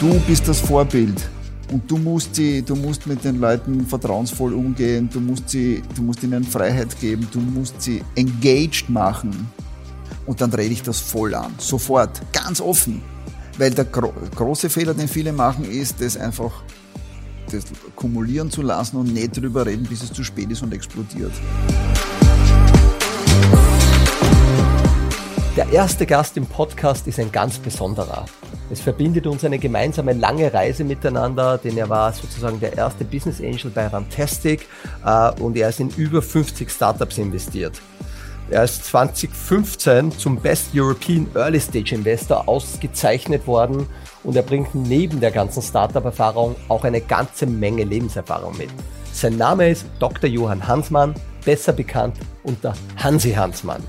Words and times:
Du 0.00 0.18
bist 0.20 0.48
das 0.48 0.60
Vorbild. 0.60 1.28
Und 1.70 1.88
du 1.90 1.98
musst, 1.98 2.34
sie, 2.34 2.62
du 2.62 2.74
musst 2.74 3.06
mit 3.06 3.22
den 3.22 3.38
Leuten 3.38 3.86
vertrauensvoll 3.86 4.54
umgehen, 4.54 5.10
du 5.12 5.20
musst, 5.20 5.50
sie, 5.50 5.82
du 5.94 6.00
musst 6.00 6.22
ihnen 6.22 6.42
Freiheit 6.42 6.98
geben, 6.98 7.28
du 7.30 7.38
musst 7.38 7.82
sie 7.82 8.02
engaged 8.16 8.88
machen. 8.88 9.50
Und 10.24 10.40
dann 10.40 10.50
drehe 10.50 10.70
ich 10.70 10.82
das 10.82 11.00
voll 11.00 11.34
an, 11.34 11.52
sofort, 11.58 12.18
ganz 12.32 12.62
offen. 12.62 13.02
Weil 13.58 13.72
der 13.72 13.84
gro 13.84 14.10
große 14.34 14.70
Fehler, 14.70 14.94
den 14.94 15.06
viele 15.06 15.34
machen, 15.34 15.70
ist, 15.70 16.00
das 16.00 16.16
einfach 16.16 16.62
das 17.52 17.64
kumulieren 17.94 18.50
zu 18.50 18.62
lassen 18.62 18.96
und 18.96 19.12
nicht 19.12 19.36
drüber 19.36 19.66
reden, 19.66 19.84
bis 19.84 20.02
es 20.02 20.14
zu 20.14 20.24
spät 20.24 20.50
ist 20.50 20.62
und 20.62 20.72
explodiert. 20.72 21.32
Der 25.56 25.68
erste 25.70 26.06
Gast 26.06 26.38
im 26.38 26.46
Podcast 26.46 27.06
ist 27.06 27.20
ein 27.20 27.30
ganz 27.30 27.58
besonderer. 27.58 28.24
Es 28.72 28.80
verbindet 28.80 29.26
uns 29.26 29.44
eine 29.44 29.58
gemeinsame 29.58 30.12
lange 30.12 30.54
Reise 30.54 30.84
miteinander, 30.84 31.58
denn 31.58 31.76
er 31.76 31.88
war 31.88 32.12
sozusagen 32.12 32.60
der 32.60 32.76
erste 32.76 33.04
Business 33.04 33.40
Angel 33.40 33.70
bei 33.74 33.88
Rantastic 33.88 34.68
äh, 35.04 35.32
und 35.40 35.56
er 35.56 35.70
ist 35.70 35.80
in 35.80 35.90
über 35.90 36.22
50 36.22 36.70
Startups 36.70 37.18
investiert. 37.18 37.80
Er 38.48 38.64
ist 38.64 38.84
2015 38.84 40.12
zum 40.12 40.36
Best 40.36 40.70
European 40.74 41.26
Early 41.34 41.60
Stage 41.60 41.94
Investor 41.96 42.48
ausgezeichnet 42.48 43.46
worden 43.46 43.86
und 44.22 44.36
er 44.36 44.42
bringt 44.42 44.74
neben 44.74 45.20
der 45.20 45.32
ganzen 45.32 45.62
Startup-Erfahrung 45.62 46.54
auch 46.68 46.84
eine 46.84 47.00
ganze 47.00 47.46
Menge 47.46 47.82
Lebenserfahrung 47.82 48.56
mit. 48.56 48.70
Sein 49.12 49.36
Name 49.36 49.68
ist 49.70 49.86
Dr. 49.98 50.30
Johann 50.30 50.66
Hansmann, 50.66 51.14
besser 51.44 51.72
bekannt 51.72 52.16
unter 52.44 52.74
Hansi 52.96 53.32
Hansmann. 53.32 53.82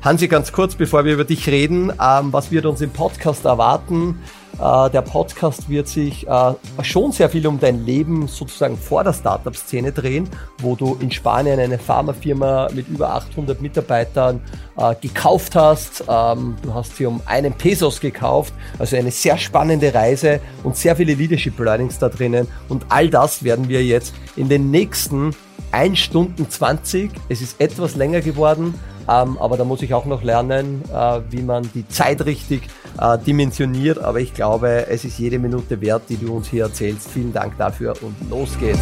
Hansi, 0.00 0.28
ganz 0.28 0.52
kurz, 0.52 0.76
bevor 0.76 1.04
wir 1.04 1.14
über 1.14 1.24
dich 1.24 1.48
reden, 1.48 1.92
ähm, 2.00 2.32
was 2.32 2.52
wird 2.52 2.66
uns 2.66 2.80
im 2.80 2.90
Podcast 2.90 3.44
erwarten? 3.44 4.22
Äh, 4.54 4.90
der 4.90 5.02
Podcast 5.02 5.68
wird 5.68 5.88
sich 5.88 6.24
äh, 6.28 6.54
schon 6.84 7.10
sehr 7.10 7.28
viel 7.28 7.44
um 7.48 7.58
dein 7.58 7.84
Leben 7.84 8.28
sozusagen 8.28 8.78
vor 8.78 9.02
der 9.02 9.12
Startup-Szene 9.12 9.90
drehen, 9.90 10.28
wo 10.58 10.76
du 10.76 10.96
in 11.00 11.10
Spanien 11.10 11.58
eine 11.58 11.80
Pharmafirma 11.80 12.68
mit 12.72 12.88
über 12.88 13.12
800 13.12 13.60
Mitarbeitern 13.60 14.40
äh, 14.76 14.94
gekauft 15.00 15.56
hast. 15.56 16.04
Ähm, 16.08 16.54
du 16.62 16.72
hast 16.72 16.96
sie 16.96 17.04
um 17.04 17.20
einen 17.26 17.52
Pesos 17.52 17.98
gekauft, 17.98 18.54
also 18.78 18.94
eine 18.94 19.10
sehr 19.10 19.36
spannende 19.36 19.92
Reise 19.92 20.38
und 20.62 20.76
sehr 20.76 20.94
viele 20.94 21.14
Leadership 21.14 21.58
Learnings 21.58 21.98
da 21.98 22.08
drinnen. 22.08 22.46
Und 22.68 22.86
all 22.88 23.10
das 23.10 23.42
werden 23.42 23.68
wir 23.68 23.84
jetzt 23.84 24.14
in 24.36 24.48
den 24.48 24.70
nächsten 24.70 25.34
1 25.72 25.98
Stunden 25.98 26.48
20, 26.48 27.10
es 27.28 27.42
ist 27.42 27.60
etwas 27.60 27.96
länger 27.96 28.20
geworden, 28.20 28.74
ähm, 29.08 29.38
aber 29.38 29.56
da 29.56 29.64
muss 29.64 29.82
ich 29.82 29.94
auch 29.94 30.04
noch 30.04 30.22
lernen, 30.22 30.82
äh, 30.92 31.20
wie 31.30 31.42
man 31.42 31.68
die 31.74 31.88
Zeit 31.88 32.24
richtig 32.24 32.68
äh, 33.00 33.16
dimensioniert. 33.18 33.98
Aber 33.98 34.20
ich 34.20 34.34
glaube, 34.34 34.86
es 34.88 35.04
ist 35.04 35.18
jede 35.18 35.38
Minute 35.38 35.80
wert, 35.80 36.02
die 36.08 36.16
du 36.16 36.36
uns 36.36 36.48
hier 36.48 36.64
erzählst. 36.64 37.08
Vielen 37.08 37.32
Dank 37.32 37.56
dafür 37.56 37.94
und 38.02 38.14
los 38.30 38.50
geht's. 38.58 38.78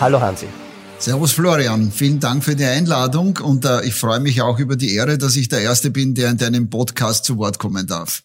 Hallo 0.00 0.20
Hansi. 0.20 0.46
Servus 0.98 1.32
Florian, 1.32 1.92
vielen 1.92 2.18
Dank 2.18 2.42
für 2.42 2.56
die 2.56 2.64
Einladung 2.64 3.38
und 3.42 3.64
äh, 3.64 3.84
ich 3.84 3.94
freue 3.94 4.20
mich 4.20 4.42
auch 4.42 4.58
über 4.58 4.76
die 4.76 4.94
Ehre, 4.94 5.18
dass 5.18 5.36
ich 5.36 5.48
der 5.48 5.60
Erste 5.60 5.90
bin, 5.90 6.14
der 6.14 6.30
in 6.30 6.38
deinem 6.38 6.70
Podcast 6.70 7.24
zu 7.24 7.36
Wort 7.36 7.58
kommen 7.58 7.86
darf. 7.86 8.22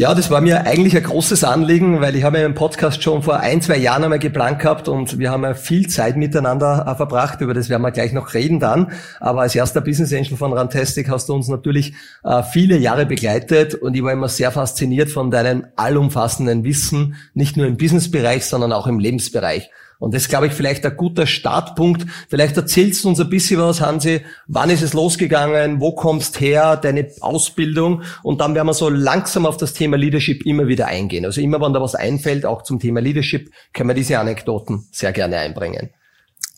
Ja, 0.00 0.14
das 0.14 0.30
war 0.30 0.40
mir 0.40 0.66
eigentlich 0.66 0.96
ein 0.96 1.02
großes 1.02 1.44
Anliegen, 1.44 2.00
weil 2.00 2.16
ich 2.16 2.24
habe 2.24 2.38
im 2.38 2.54
Podcast 2.54 3.02
schon 3.02 3.22
vor 3.22 3.40
ein, 3.40 3.60
zwei 3.60 3.76
Jahren 3.76 4.02
einmal 4.02 4.18
geplant 4.18 4.58
gehabt 4.58 4.88
und 4.88 5.18
wir 5.18 5.30
haben 5.30 5.42
ja 5.42 5.52
viel 5.52 5.88
Zeit 5.88 6.16
miteinander 6.16 6.94
verbracht, 6.96 7.42
über 7.42 7.52
das 7.52 7.68
werden 7.68 7.82
wir 7.82 7.90
gleich 7.90 8.14
noch 8.14 8.32
reden 8.32 8.60
dann. 8.60 8.92
Aber 9.20 9.42
als 9.42 9.54
erster 9.54 9.82
Business 9.82 10.14
Angel 10.14 10.38
von 10.38 10.54
Rantastic 10.54 11.10
hast 11.10 11.28
du 11.28 11.34
uns 11.34 11.48
natürlich 11.48 11.92
äh, 12.24 12.42
viele 12.42 12.78
Jahre 12.78 13.04
begleitet 13.04 13.74
und 13.74 13.94
ich 13.94 14.02
war 14.02 14.12
immer 14.12 14.28
sehr 14.28 14.50
fasziniert 14.50 15.10
von 15.10 15.30
deinem 15.30 15.66
allumfassenden 15.76 16.64
Wissen, 16.64 17.16
nicht 17.34 17.58
nur 17.58 17.66
im 17.66 17.76
Businessbereich, 17.76 18.46
sondern 18.46 18.72
auch 18.72 18.86
im 18.86 19.00
Lebensbereich. 19.00 19.68
Und 20.00 20.14
das 20.14 20.28
glaube 20.28 20.48
ich 20.48 20.52
vielleicht 20.54 20.84
ein 20.84 20.96
guter 20.96 21.26
Startpunkt. 21.26 22.06
Vielleicht 22.28 22.56
erzählst 22.56 23.04
du 23.04 23.10
uns 23.10 23.20
ein 23.20 23.28
bisschen 23.28 23.60
was, 23.60 23.80
Hansi. 23.80 24.22
Wann 24.48 24.70
ist 24.70 24.82
es 24.82 24.94
losgegangen? 24.94 25.80
Wo 25.80 25.92
kommst 25.92 26.40
her? 26.40 26.76
Deine 26.76 27.08
Ausbildung? 27.20 28.02
Und 28.22 28.40
dann 28.40 28.54
werden 28.54 28.66
wir 28.66 28.74
so 28.74 28.88
langsam 28.88 29.44
auf 29.44 29.58
das 29.58 29.74
Thema 29.74 29.96
Leadership 29.96 30.44
immer 30.46 30.66
wieder 30.66 30.86
eingehen. 30.86 31.26
Also 31.26 31.42
immer, 31.42 31.60
wenn 31.60 31.74
da 31.74 31.82
was 31.82 31.94
einfällt, 31.94 32.46
auch 32.46 32.62
zum 32.62 32.80
Thema 32.80 33.00
Leadership, 33.00 33.50
können 33.74 33.90
wir 33.90 33.94
diese 33.94 34.18
Anekdoten 34.18 34.88
sehr 34.90 35.12
gerne 35.12 35.36
einbringen. 35.36 35.90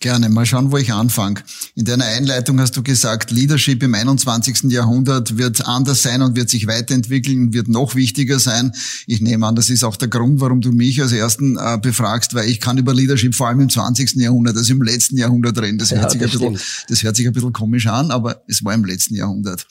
Gerne. 0.03 0.29
Mal 0.29 0.47
schauen, 0.47 0.73
wo 0.73 0.79
ich 0.79 0.93
anfange. 0.93 1.45
In 1.77 1.85
deiner 1.85 2.07
Einleitung 2.07 2.59
hast 2.59 2.77
du 2.77 2.83
gesagt, 2.83 3.31
Leadership 3.31 3.85
im 3.85 3.95
21. 3.95 4.65
Jahrhundert 4.65 5.39
wird 5.39 5.65
anders 5.65 6.03
sein 6.03 6.23
und 6.23 6.35
wird 6.35 6.51
sich 6.51 6.67
weiterentwickeln, 6.67 7.53
wird 7.53 7.69
noch 7.69 7.95
wichtiger 7.95 8.41
sein. 8.41 8.73
Ich 9.07 9.21
nehme 9.21 9.47
an, 9.47 9.55
das 9.55 9.71
ist 9.71 9.85
auch 9.85 9.95
der 9.95 10.09
Grund, 10.09 10.41
warum 10.41 10.61
du 10.61 10.73
mich 10.73 11.01
als 11.01 11.13
Ersten 11.13 11.57
äh, 11.57 11.79
befragst, 11.81 12.35
weil 12.35 12.51
ich 12.51 12.59
kann 12.59 12.79
über 12.79 12.93
Leadership 12.93 13.37
vor 13.37 13.47
allem 13.47 13.61
im 13.61 13.71
20. 13.71 14.17
Jahrhundert, 14.17 14.57
also 14.57 14.73
im 14.73 14.83
letzten 14.83 15.19
Jahrhundert 15.19 15.57
reden. 15.63 15.79
Das, 15.79 15.91
ja, 15.91 16.01
hört, 16.01 16.11
sich 16.11 16.21
das, 16.21 16.33
ein 16.33 16.53
bisschen, 16.53 16.59
das 16.89 17.03
hört 17.05 17.15
sich 17.15 17.27
ein 17.29 17.33
bisschen 17.33 17.53
komisch 17.53 17.87
an, 17.87 18.11
aber 18.11 18.43
es 18.49 18.65
war 18.65 18.75
im 18.75 18.85
letzten 18.85 19.15
Jahrhundert. 19.15 19.69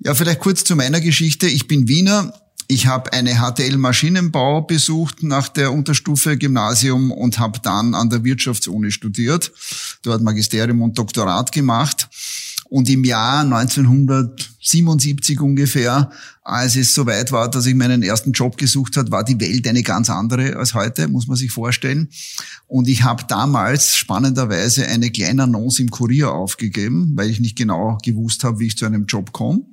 Ja, 0.00 0.16
vielleicht 0.16 0.40
kurz 0.40 0.64
zu 0.64 0.74
meiner 0.74 1.00
Geschichte. 1.00 1.46
Ich 1.46 1.68
bin 1.68 1.86
Wiener, 1.86 2.34
ich 2.68 2.86
habe 2.86 3.12
eine 3.12 3.34
HTL 3.34 3.76
Maschinenbau 3.76 4.62
besucht 4.62 5.22
nach 5.22 5.48
der 5.48 5.72
Unterstufe 5.72 6.36
Gymnasium 6.36 7.10
und 7.10 7.38
habe 7.38 7.58
dann 7.62 7.94
an 7.94 8.10
der 8.10 8.24
Wirtschaftsuni 8.24 8.90
studiert, 8.90 9.52
dort 10.02 10.22
Magisterium 10.22 10.82
und 10.82 10.98
Doktorat 10.98 11.52
gemacht. 11.52 12.08
Und 12.72 12.88
im 12.88 13.04
Jahr 13.04 13.40
1977 13.40 15.38
ungefähr, 15.40 16.10
als 16.42 16.74
es 16.76 16.94
soweit 16.94 17.30
war, 17.30 17.50
dass 17.50 17.66
ich 17.66 17.74
meinen 17.74 18.02
ersten 18.02 18.32
Job 18.32 18.56
gesucht 18.56 18.96
hat, 18.96 19.10
war 19.10 19.24
die 19.24 19.38
Welt 19.38 19.68
eine 19.68 19.82
ganz 19.82 20.08
andere 20.08 20.56
als 20.56 20.72
heute, 20.72 21.06
muss 21.08 21.26
man 21.26 21.36
sich 21.36 21.50
vorstellen. 21.50 22.08
Und 22.66 22.88
ich 22.88 23.02
habe 23.02 23.24
damals 23.28 23.94
spannenderweise 23.94 24.86
eine 24.86 25.10
kleine 25.10 25.42
Annonce 25.42 25.80
im 25.80 25.90
Kurier 25.90 26.32
aufgegeben, 26.32 27.12
weil 27.14 27.28
ich 27.28 27.40
nicht 27.40 27.58
genau 27.58 27.98
gewusst 28.02 28.42
habe, 28.42 28.58
wie 28.60 28.68
ich 28.68 28.78
zu 28.78 28.86
einem 28.86 29.04
Job 29.04 29.32
komme. 29.32 29.66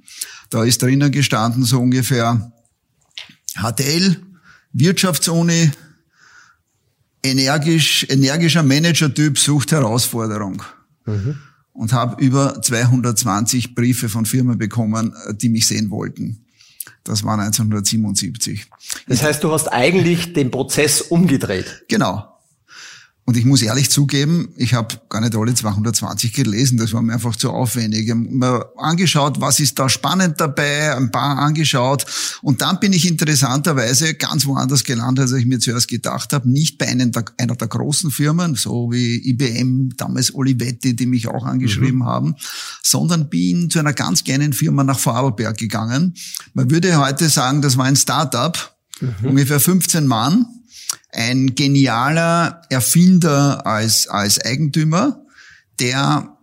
Da 0.50 0.66
ist 0.66 0.82
drinnen 0.82 1.12
gestanden 1.12 1.64
so 1.64 1.80
ungefähr 1.80 2.52
HTL, 3.62 4.18
Wirtschaftsuni, 4.74 5.72
energisch, 7.24 8.06
energischer 8.10 8.64
Manager-Typ 8.64 9.38
sucht 9.38 9.72
Herausforderung. 9.72 10.64
Mhm. 11.06 11.38
Und 11.74 11.94
habe 11.94 12.22
über 12.22 12.62
220 12.62 13.74
Briefe 13.74 14.10
von 14.10 14.26
Firmen 14.26 14.58
bekommen, 14.58 15.14
die 15.34 15.48
mich 15.48 15.66
sehen 15.66 15.90
wollten. 15.92 16.46
Das 17.06 17.24
war 17.24 17.40
1977. 17.40 18.68
Das 19.08 19.24
heißt, 19.24 19.44
du 19.44 19.52
hast 19.52 19.68
eigentlich 19.68 20.34
den 20.34 20.52
Prozess 20.52 21.02
umgedreht. 21.02 21.86
Genau. 21.88 22.29
Und 23.30 23.38
ich 23.38 23.46
muss 23.46 23.62
ehrlich 23.62 23.92
zugeben, 23.92 24.50
ich 24.56 24.74
habe 24.74 24.96
gar 25.08 25.22
nicht 25.22 25.36
alle 25.36 25.54
220 25.54 26.34
gelesen, 26.34 26.80
das 26.80 26.94
war 26.94 27.04
mir 27.04 27.14
einfach 27.14 27.36
zu 27.36 27.52
aufwendig. 27.52 28.06
Ich 28.06 28.10
habe 28.10 28.22
mir 28.22 28.72
angeschaut, 28.76 29.40
was 29.40 29.60
ist 29.60 29.78
da 29.78 29.88
spannend 29.88 30.42
dabei, 30.42 30.98
ein 30.98 31.12
paar 31.12 31.38
angeschaut. 31.38 32.08
Und 32.42 32.64
dann 32.64 32.80
bin 32.80 32.92
ich 32.92 33.08
interessanterweise 33.08 34.16
ganz 34.16 34.48
woanders 34.48 34.84
gelandet, 34.84 35.26
als 35.26 35.34
ich 35.34 35.46
mir 35.46 35.60
zuerst 35.60 35.88
gedacht 35.88 36.34
habe. 36.34 36.50
Nicht 36.50 36.80
bei 36.80 36.88
einem 36.88 37.12
der, 37.12 37.26
einer 37.38 37.56
der 37.56 37.68
großen 37.68 38.10
Firmen, 38.10 38.56
so 38.56 38.92
wie 38.92 39.18
IBM, 39.30 39.92
damals 39.96 40.34
Olivetti, 40.34 40.96
die 40.96 41.06
mich 41.06 41.28
auch 41.28 41.46
angeschrieben 41.46 42.00
mhm. 42.00 42.06
haben, 42.06 42.36
sondern 42.82 43.30
bin 43.30 43.70
zu 43.70 43.78
einer 43.78 43.94
ganz 43.94 44.24
kleinen 44.24 44.54
Firma 44.54 44.84
nach 44.84 44.98
Vorarlberg 44.98 45.56
gegangen. 45.56 46.16
Man 46.56 46.72
würde 46.72 46.98
heute 46.98 47.30
sagen, 47.30 47.62
das 47.62 47.78
war 47.78 47.86
ein 47.86 47.96
Start-up, 47.96 48.76
mhm. 49.02 49.30
ungefähr 49.30 49.60
15 49.60 50.08
Mann 50.08 50.48
ein 51.12 51.56
genialer 51.56 52.62
Erfinder 52.70 53.66
als, 53.66 54.08
als 54.08 54.40
Eigentümer, 54.40 55.26
der 55.80 56.38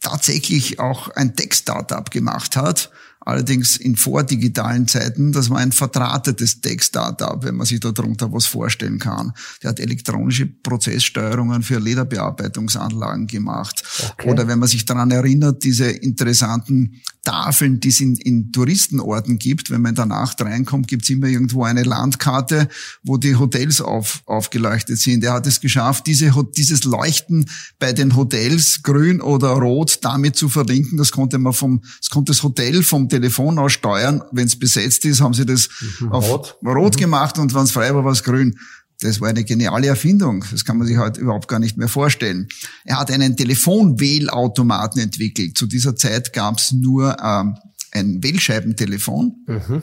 tatsächlich 0.00 0.78
auch 0.78 1.08
ein 1.10 1.34
Tech-Startup 1.36 2.10
gemacht 2.10 2.56
hat 2.56 2.90
allerdings 3.28 3.76
in 3.76 3.94
vordigitalen 3.94 4.88
Zeiten, 4.88 5.32
das 5.32 5.50
war 5.50 5.58
ein 5.58 5.70
verdrahtetes 5.70 6.62
Tech-Startup, 6.62 7.44
wenn 7.44 7.56
man 7.56 7.66
sich 7.66 7.78
darunter 7.78 8.32
was 8.32 8.46
vorstellen 8.46 8.98
kann. 8.98 9.34
Der 9.62 9.70
hat 9.70 9.80
elektronische 9.80 10.46
Prozesssteuerungen 10.46 11.62
für 11.62 11.78
Lederbearbeitungsanlagen 11.78 13.26
gemacht. 13.26 13.82
Okay. 14.12 14.30
Oder 14.30 14.48
wenn 14.48 14.58
man 14.58 14.68
sich 14.68 14.86
daran 14.86 15.10
erinnert, 15.10 15.62
diese 15.62 15.90
interessanten 15.90 17.02
Tafeln, 17.28 17.78
die 17.78 17.88
es 17.88 18.00
in, 18.00 18.14
in 18.14 18.52
Touristenorten 18.52 19.38
gibt, 19.38 19.70
wenn 19.70 19.82
man 19.82 19.90
in 19.90 19.96
der 19.96 20.06
Nacht 20.06 20.40
reinkommt, 20.40 20.88
gibt 20.88 21.02
es 21.02 21.10
immer 21.10 21.26
irgendwo 21.26 21.62
eine 21.62 21.82
Landkarte, 21.82 22.68
wo 23.02 23.18
die 23.18 23.36
Hotels 23.36 23.82
auf, 23.82 24.22
aufgeleuchtet 24.24 24.98
sind. 24.98 25.22
Er 25.24 25.34
hat 25.34 25.46
es 25.46 25.60
geschafft, 25.60 26.06
diese, 26.06 26.32
dieses 26.56 26.84
Leuchten 26.84 27.44
bei 27.78 27.92
den 27.92 28.16
Hotels 28.16 28.82
grün 28.82 29.20
oder 29.20 29.48
rot 29.50 29.98
damit 30.00 30.36
zu 30.36 30.48
verlinken. 30.48 30.96
Das 30.96 31.12
konnte 31.12 31.36
man 31.36 31.52
vom, 31.52 31.82
das 32.00 32.08
konnte 32.08 32.32
das 32.32 32.42
Hotel 32.42 32.82
vom 32.82 33.10
Telefon 33.10 33.58
aus 33.58 33.74
steuern. 33.74 34.22
Wenn 34.32 34.46
es 34.46 34.58
besetzt 34.58 35.04
ist, 35.04 35.20
haben 35.20 35.34
sie 35.34 35.44
das 35.44 35.68
mhm, 36.00 36.10
auf 36.10 36.30
rot, 36.30 36.56
rot 36.64 36.94
mhm. 36.94 36.98
gemacht 36.98 37.38
und 37.38 37.52
wenn 37.52 37.64
es 37.64 37.72
frei 37.72 37.94
war, 37.94 38.06
war 38.06 38.12
es 38.12 38.24
grün. 38.24 38.58
Das 39.00 39.20
war 39.20 39.28
eine 39.28 39.44
geniale 39.44 39.86
Erfindung. 39.86 40.44
Das 40.50 40.64
kann 40.64 40.76
man 40.76 40.86
sich 40.86 40.96
heute 40.96 41.20
überhaupt 41.20 41.46
gar 41.46 41.60
nicht 41.60 41.76
mehr 41.76 41.88
vorstellen. 41.88 42.48
Er 42.84 42.98
hat 42.98 43.10
einen 43.12 43.36
Telefonwählautomaten 43.36 45.00
entwickelt. 45.00 45.56
Zu 45.56 45.66
dieser 45.66 45.94
Zeit 45.94 46.32
gab 46.32 46.58
es 46.58 46.72
nur 46.72 47.16
ähm, 47.22 47.56
ein 47.92 48.22
Wählscheibentelefon. 48.22 49.44
Mhm. 49.46 49.82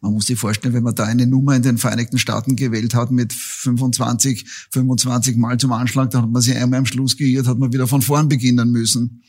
Man 0.00 0.12
muss 0.12 0.26
sich 0.26 0.38
vorstellen, 0.38 0.72
wenn 0.74 0.82
man 0.82 0.94
da 0.94 1.04
eine 1.04 1.26
Nummer 1.26 1.54
in 1.56 1.62
den 1.62 1.78
Vereinigten 1.78 2.18
Staaten 2.18 2.56
gewählt 2.56 2.94
hat 2.94 3.10
mit 3.10 3.32
25, 3.32 4.46
25 4.70 5.36
Mal 5.36 5.58
zum 5.58 5.72
Anschlag, 5.72 6.10
dann 6.10 6.22
hat 6.22 6.30
man 6.30 6.40
sich 6.42 6.56
einmal 6.56 6.78
am 6.78 6.86
Schluss 6.86 7.16
geirrt, 7.16 7.46
hat 7.46 7.58
man 7.58 7.72
wieder 7.72 7.86
von 7.86 8.00
vorn 8.00 8.28
beginnen 8.28 8.70
müssen. 8.70 9.22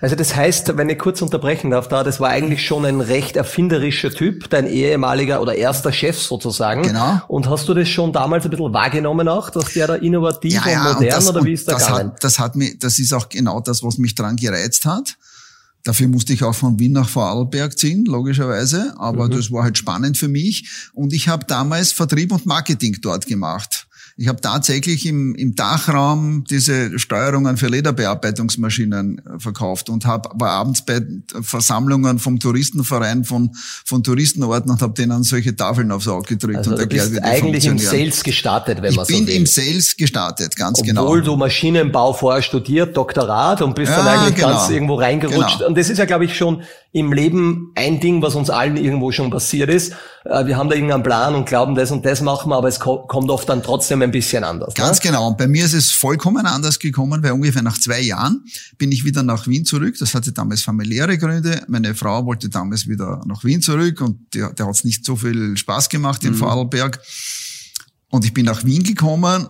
Also 0.00 0.14
das 0.14 0.36
heißt, 0.36 0.76
wenn 0.76 0.90
ich 0.90 0.98
kurz 0.98 1.22
unterbrechen 1.22 1.70
darf, 1.70 1.88
da, 1.88 2.04
das 2.04 2.20
war 2.20 2.28
eigentlich 2.28 2.66
schon 2.66 2.84
ein 2.84 3.00
recht 3.00 3.36
erfinderischer 3.36 4.10
Typ, 4.10 4.50
dein 4.50 4.66
ehemaliger 4.66 5.40
oder 5.40 5.54
erster 5.54 5.92
Chef 5.92 6.18
sozusagen. 6.20 6.82
Genau. 6.82 7.20
Und 7.28 7.48
hast 7.48 7.66
du 7.68 7.74
das 7.74 7.88
schon 7.88 8.12
damals 8.12 8.44
ein 8.44 8.50
bisschen 8.50 8.72
wahrgenommen 8.74 9.26
auch, 9.28 9.48
dass 9.48 9.72
der 9.72 9.86
da 9.86 9.94
innovativ 9.94 10.52
ja, 10.52 10.70
ja, 10.70 10.78
und 10.78 10.94
modern 10.94 11.04
und 11.04 11.12
das, 11.12 11.28
oder 11.28 11.44
wie 11.44 11.52
ist 11.52 11.66
der 11.66 11.74
das 11.74 11.86
gegangen? 11.86 12.10
Hat, 12.10 12.24
das 12.24 12.38
hat 12.38 12.56
mich, 12.56 12.78
das 12.78 12.98
ist 12.98 13.12
auch 13.14 13.28
genau 13.28 13.60
das, 13.60 13.82
was 13.82 13.96
mich 13.96 14.14
dran 14.14 14.36
gereizt 14.36 14.84
hat. 14.84 15.16
Dafür 15.82 16.08
musste 16.08 16.32
ich 16.32 16.42
auch 16.42 16.54
von 16.54 16.78
Wien 16.80 16.92
nach 16.92 17.08
Vorarlberg 17.08 17.78
ziehen, 17.78 18.04
logischerweise. 18.06 18.92
Aber 18.98 19.26
mhm. 19.26 19.30
das 19.30 19.52
war 19.52 19.62
halt 19.62 19.78
spannend 19.78 20.18
für 20.18 20.28
mich. 20.28 20.68
Und 20.92 21.12
ich 21.12 21.28
habe 21.28 21.46
damals 21.46 21.92
Vertrieb 21.92 22.32
und 22.32 22.44
Marketing 22.44 22.96
dort 23.00 23.24
gemacht. 23.26 23.86
Ich 24.18 24.28
habe 24.28 24.40
tatsächlich 24.40 25.04
im, 25.04 25.34
im 25.34 25.54
Dachraum 25.56 26.44
diese 26.44 26.98
Steuerungen 26.98 27.58
für 27.58 27.66
Lederbearbeitungsmaschinen 27.66 29.18
äh, 29.18 29.38
verkauft 29.38 29.90
und 29.90 30.06
hab, 30.06 30.40
war 30.40 30.52
abends 30.52 30.86
bei 30.86 31.02
Versammlungen 31.42 32.18
vom 32.18 32.40
Touristenverein 32.40 33.24
von, 33.24 33.50
von 33.84 34.02
Touristenorten 34.02 34.70
und 34.70 34.80
habe 34.80 34.94
denen 34.94 35.22
solche 35.22 35.54
Tafeln 35.54 35.92
aufs 35.92 36.08
Auge 36.08 36.28
gedrückt 36.28 36.56
also 36.58 36.70
und 36.70 36.80
erklärt, 36.80 37.10
wie 37.10 37.16
die 37.16 37.22
eigentlich 37.22 37.66
im 37.66 37.78
Sales 37.78 38.24
gestartet, 38.24 38.80
wenn 38.80 38.92
ich 38.92 38.96
man 38.96 39.04
so 39.04 39.12
will. 39.12 39.20
Ich 39.20 39.26
bin 39.26 39.36
im 39.36 39.46
Sales 39.46 39.94
gestartet, 39.94 40.56
ganz 40.56 40.78
Obwohl 40.78 40.88
genau. 40.88 41.02
Obwohl 41.02 41.22
du 41.22 41.36
Maschinenbau 41.36 42.14
vorher 42.14 42.40
studiert, 42.40 42.96
Doktorat 42.96 43.60
und 43.60 43.74
bist 43.74 43.92
ja, 43.92 43.98
dann 43.98 44.08
eigentlich 44.08 44.36
genau. 44.36 44.48
ganz 44.48 44.70
irgendwo 44.70 44.94
reingerutscht. 44.94 45.58
Genau. 45.58 45.68
Und 45.68 45.76
das 45.76 45.90
ist 45.90 45.98
ja, 45.98 46.06
glaube 46.06 46.24
ich, 46.24 46.34
schon 46.34 46.62
im 46.96 47.12
Leben 47.12 47.72
ein 47.74 48.00
Ding, 48.00 48.22
was 48.22 48.34
uns 48.36 48.48
allen 48.48 48.78
irgendwo 48.78 49.12
schon 49.12 49.28
passiert 49.28 49.68
ist. 49.68 49.92
Äh, 50.24 50.46
wir 50.46 50.56
haben 50.56 50.70
da 50.70 50.74
irgendeinen 50.76 51.02
Plan 51.02 51.34
und 51.34 51.44
glauben, 51.44 51.74
das 51.74 51.90
und 51.90 52.06
das 52.06 52.22
machen 52.22 52.50
wir, 52.50 52.56
aber 52.56 52.68
es 52.68 52.80
kommt 52.80 53.28
oft 53.28 53.46
dann 53.50 53.62
trotzdem 53.62 54.00
ein 54.00 54.10
bisschen 54.10 54.44
anders. 54.44 54.68
Ne? 54.68 54.82
Ganz 54.82 55.00
genau. 55.00 55.28
Und 55.28 55.36
bei 55.36 55.46
mir 55.46 55.66
ist 55.66 55.74
es 55.74 55.92
vollkommen 55.92 56.46
anders 56.46 56.78
gekommen, 56.78 57.22
weil 57.22 57.32
ungefähr 57.32 57.60
nach 57.60 57.78
zwei 57.78 58.00
Jahren 58.00 58.46
bin 58.78 58.92
ich 58.92 59.04
wieder 59.04 59.22
nach 59.22 59.46
Wien 59.46 59.66
zurück. 59.66 59.94
Das 59.98 60.14
hatte 60.14 60.32
damals 60.32 60.62
familiäre 60.62 61.18
Gründe. 61.18 61.62
Meine 61.68 61.94
Frau 61.94 62.24
wollte 62.24 62.48
damals 62.48 62.88
wieder 62.88 63.20
nach 63.26 63.44
Wien 63.44 63.60
zurück 63.60 64.00
und 64.00 64.32
der, 64.32 64.54
der 64.54 64.64
hat 64.64 64.74
es 64.74 64.84
nicht 64.84 65.04
so 65.04 65.16
viel 65.16 65.54
Spaß 65.54 65.90
gemacht 65.90 66.24
in 66.24 66.30
mhm. 66.30 66.36
Vorarlberg. 66.36 66.98
Und 68.08 68.24
ich 68.24 68.32
bin 68.32 68.46
nach 68.46 68.64
Wien 68.64 68.84
gekommen 68.84 69.48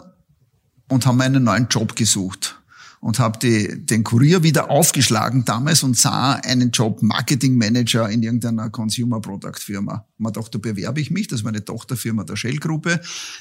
und 0.89 1.07
habe 1.07 1.17
meinen 1.17 1.45
neuen 1.45 1.69
Job 1.69 1.95
gesucht 1.95 2.56
und 3.01 3.19
habe 3.19 3.39
den 3.39 4.05
Kurier 4.05 4.43
wieder 4.43 4.71
aufgeschlagen 4.71 5.45
damals 5.45 5.83
und 5.83 5.97
sah 5.97 6.35
einen 6.35 6.71
Job 6.71 7.03
Marketing 7.03 7.57
Manager 7.57 8.09
in 8.09 8.23
irgendeiner 8.23 8.71
Consumer 8.71 9.21
Product 9.21 9.59
Firma. 9.59 10.07
Man 10.19 10.33
dachte, 10.33 10.59
da 10.59 10.71
bewerbe 10.71 11.01
ich 11.01 11.11
mich, 11.11 11.29
das 11.29 11.45
war 11.45 11.51
eine 11.51 11.65
Tochterfirma 11.65 12.25
der 12.25 12.37
Shell 12.37 12.59
Gruppe, 12.59 13.01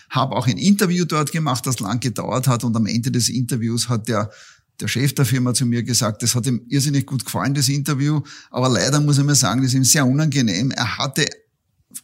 habe 0.10 0.36
auch 0.36 0.48
ein 0.48 0.58
Interview 0.58 1.06
dort 1.06 1.32
gemacht, 1.32 1.66
das 1.66 1.80
lang 1.80 2.00
gedauert 2.00 2.48
hat 2.48 2.64
und 2.64 2.76
am 2.76 2.86
Ende 2.86 3.12
des 3.12 3.30
Interviews 3.30 3.90
hat 3.90 4.08
der 4.08 4.30
der 4.82 4.88
Chef 4.88 5.14
der 5.16 5.26
Firma 5.26 5.54
zu 5.54 5.66
mir 5.66 5.84
gesagt, 5.84 6.22
das 6.22 6.36
hat 6.36 6.48
ihm 6.48 6.62
irrsinnig 6.68 7.06
gut 7.06 7.24
gefallen, 7.24 7.54
das 7.54 7.70
Interview, 7.70 8.22
aber 8.52 8.70
leider 8.70 9.00
muss 9.00 9.18
ich 9.18 9.24
mal 9.24 9.36
sagen, 9.36 9.62
das 9.62 9.70
ist 9.70 9.76
ihm 9.76 9.84
sehr 9.84 10.06
unangenehm. 10.06 10.72
Er 10.72 10.98
hatte 10.98 11.26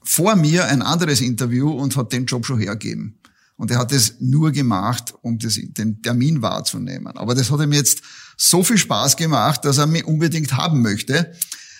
vor 0.04 0.36
mir 0.36 0.68
ein 0.68 0.82
anderes 0.82 1.22
Interview 1.22 1.70
und 1.70 1.96
hat 1.98 2.14
den 2.14 2.26
Job 2.26 2.46
schon 2.46 2.60
hergegeben. 2.60 3.18
Und 3.62 3.70
er 3.70 3.78
hat 3.78 3.92
es 3.92 4.16
nur 4.20 4.52
gemacht, 4.52 5.14
um 5.22 5.38
das, 5.38 5.60
den 5.62 6.02
Termin 6.02 6.42
wahrzunehmen. 6.42 7.16
Aber 7.16 7.36
das 7.36 7.52
hat 7.52 7.62
ihm 7.62 7.74
jetzt 7.74 8.02
so 8.36 8.64
viel 8.64 8.80
Spaß 8.80 9.18
gemacht, 9.18 9.66
dass 9.66 9.78
er 9.78 9.86
mich 9.86 10.04
unbedingt 10.04 10.58
haben 10.58 10.82
möchte. 10.82 11.32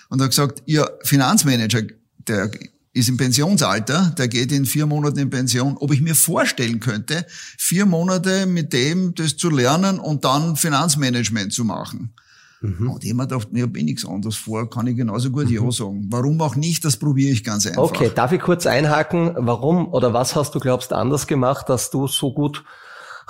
Und 0.08 0.20
er 0.20 0.26
hat 0.26 0.30
gesagt, 0.30 0.62
Ihr 0.68 0.88
Finanzmanager, 1.04 1.82
der 2.28 2.52
ist 2.94 3.10
im 3.10 3.18
Pensionsalter, 3.18 4.14
der 4.16 4.28
geht 4.28 4.52
in 4.52 4.68
vier 4.68 4.86
Monaten 4.86 5.18
in 5.18 5.32
Pension, 5.32 5.76
ob 5.76 5.92
ich 5.92 6.02
mir 6.02 6.14
vorstellen 6.14 6.80
könnte, 6.80 7.26
vier 7.58 7.88
Monate 7.88 8.46
mit 8.46 8.74
dem 8.74 9.16
das 9.16 9.38
zu 9.38 9.50
lernen 9.50 9.98
und 9.98 10.24
dann 10.24 10.58
Finanzmanagement 10.58 11.52
zu 11.52 11.66
machen. 11.66 12.14
Mhm. 12.62 12.92
Und 12.92 13.04
ich 13.04 13.12
habe 13.12 13.28
mir 13.28 13.58
ich 13.58 13.64
habe 13.64 13.80
eh 13.80 13.84
nichts 13.84 14.08
anderes 14.08 14.36
vor, 14.36 14.70
kann 14.70 14.86
ich 14.88 14.96
genauso 14.96 15.32
gut 15.32 15.48
mhm. 15.48 15.56
Ja 15.56 15.72
sagen. 15.72 16.08
Warum 16.10 16.40
auch 16.42 16.56
nicht, 16.56 16.86
das 16.86 16.96
probiere 16.98 17.32
ich 17.32 17.44
ganz 17.44 17.66
einfach. 17.66 17.82
Okay, 17.82 18.12
darf 18.14 18.32
ich 18.32 18.42
kurz 18.42 18.68
einhaken, 18.68 19.34
warum 19.36 19.92
oder 19.92 20.14
was 20.14 20.36
hast 20.36 20.54
du 20.54 20.60
glaubst 20.60 20.94
anders 20.94 21.26
gemacht, 21.26 21.70
dass 21.70 21.90
du 21.90 22.08
so 22.08 22.34
gut 22.34 22.64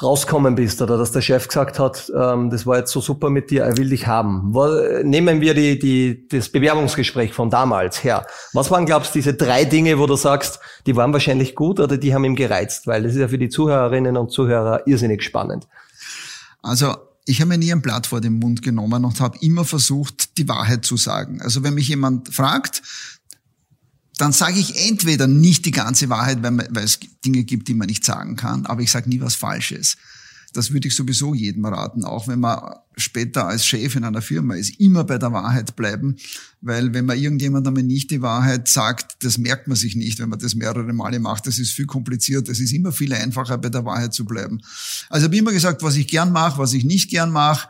rauskommen 0.01 0.55
bist 0.55 0.81
oder 0.81 0.97
dass 0.97 1.11
der 1.11 1.21
Chef 1.21 1.47
gesagt 1.47 1.79
hat, 1.79 2.11
ähm, 2.15 2.49
das 2.49 2.65
war 2.65 2.77
jetzt 2.77 2.91
so 2.91 2.99
super 2.99 3.29
mit 3.29 3.51
dir, 3.51 3.63
er 3.63 3.77
will 3.77 3.89
dich 3.89 4.07
haben. 4.07 4.53
Nehmen 5.03 5.41
wir 5.41 5.53
die, 5.53 5.77
die, 5.77 6.27
das 6.27 6.49
Bewerbungsgespräch 6.49 7.33
von 7.33 7.49
damals 7.49 8.03
her. 8.03 8.25
Was 8.53 8.71
waren, 8.71 8.85
glaubst 8.85 9.13
du, 9.13 9.19
diese 9.19 9.33
drei 9.33 9.63
Dinge, 9.63 9.99
wo 9.99 10.07
du 10.07 10.15
sagst, 10.15 10.59
die 10.85 10.95
waren 10.95 11.13
wahrscheinlich 11.13 11.55
gut 11.55 11.79
oder 11.79 11.97
die 11.97 12.13
haben 12.13 12.25
ihm 12.25 12.35
gereizt? 12.35 12.87
Weil 12.87 13.03
das 13.03 13.13
ist 13.13 13.19
ja 13.19 13.27
für 13.27 13.37
die 13.37 13.49
Zuhörerinnen 13.49 14.17
und 14.17 14.31
Zuhörer 14.31 14.87
irrsinnig 14.87 15.23
spannend. 15.23 15.67
Also 16.63 16.95
ich 17.31 17.39
habe 17.39 17.47
mir 17.47 17.57
nie 17.57 17.71
ein 17.71 17.81
Blatt 17.81 18.07
vor 18.07 18.19
den 18.19 18.33
Mund 18.33 18.61
genommen 18.61 19.05
und 19.05 19.21
habe 19.21 19.37
immer 19.39 19.63
versucht, 19.63 20.37
die 20.37 20.49
Wahrheit 20.49 20.83
zu 20.83 20.97
sagen. 20.97 21.41
Also 21.41 21.63
wenn 21.63 21.75
mich 21.75 21.87
jemand 21.87 22.33
fragt, 22.33 22.83
dann 24.17 24.33
sage 24.33 24.59
ich 24.59 24.87
entweder 24.89 25.27
nicht 25.27 25.65
die 25.65 25.71
ganze 25.71 26.09
Wahrheit, 26.09 26.43
weil, 26.43 26.83
es 26.83 26.99
Dinge 27.23 27.45
gibt, 27.45 27.69
die 27.69 27.73
man 27.73 27.87
nicht 27.87 28.03
sagen 28.03 28.35
kann, 28.35 28.65
aber 28.65 28.81
ich 28.81 28.91
sage 28.91 29.07
nie 29.07 29.21
was 29.21 29.35
Falsches. 29.35 29.95
Das 30.53 30.71
würde 30.71 30.87
ich 30.87 30.95
sowieso 30.95 31.33
jedem 31.33 31.65
raten, 31.65 32.03
auch 32.03 32.27
wenn 32.27 32.39
man 32.39 32.75
später 32.97 33.47
als 33.47 33.65
Chef 33.65 33.95
in 33.95 34.03
einer 34.03 34.21
Firma 34.21 34.55
ist, 34.55 34.79
immer 34.79 35.03
bei 35.03 35.17
der 35.17 35.31
Wahrheit 35.31 35.75
bleiben, 35.75 36.17
weil 36.59 36.93
wenn 36.93 37.05
man 37.05 37.17
irgendjemand 37.17 37.67
einmal 37.67 37.83
nicht 37.83 38.11
die 38.11 38.21
Wahrheit 38.21 38.67
sagt, 38.67 39.23
das 39.23 39.37
merkt 39.37 39.67
man 39.67 39.77
sich 39.77 39.95
nicht, 39.95 40.19
wenn 40.19 40.29
man 40.29 40.39
das 40.39 40.55
mehrere 40.55 40.91
Male 40.93 41.19
macht. 41.19 41.47
Das 41.47 41.57
ist 41.57 41.71
viel 41.71 41.85
kompliziert. 41.85 42.49
Es 42.49 42.59
ist 42.59 42.73
immer 42.73 42.91
viel 42.91 43.13
einfacher, 43.13 43.57
bei 43.57 43.69
der 43.69 43.85
Wahrheit 43.85 44.13
zu 44.13 44.25
bleiben. 44.25 44.61
Also 45.09 45.25
habe 45.25 45.35
ich 45.35 45.41
immer 45.41 45.53
gesagt, 45.53 45.83
was 45.83 45.95
ich 45.95 46.07
gern 46.07 46.31
mache, 46.31 46.59
was 46.59 46.73
ich 46.73 46.83
nicht 46.83 47.09
gern 47.09 47.31
mache. 47.31 47.69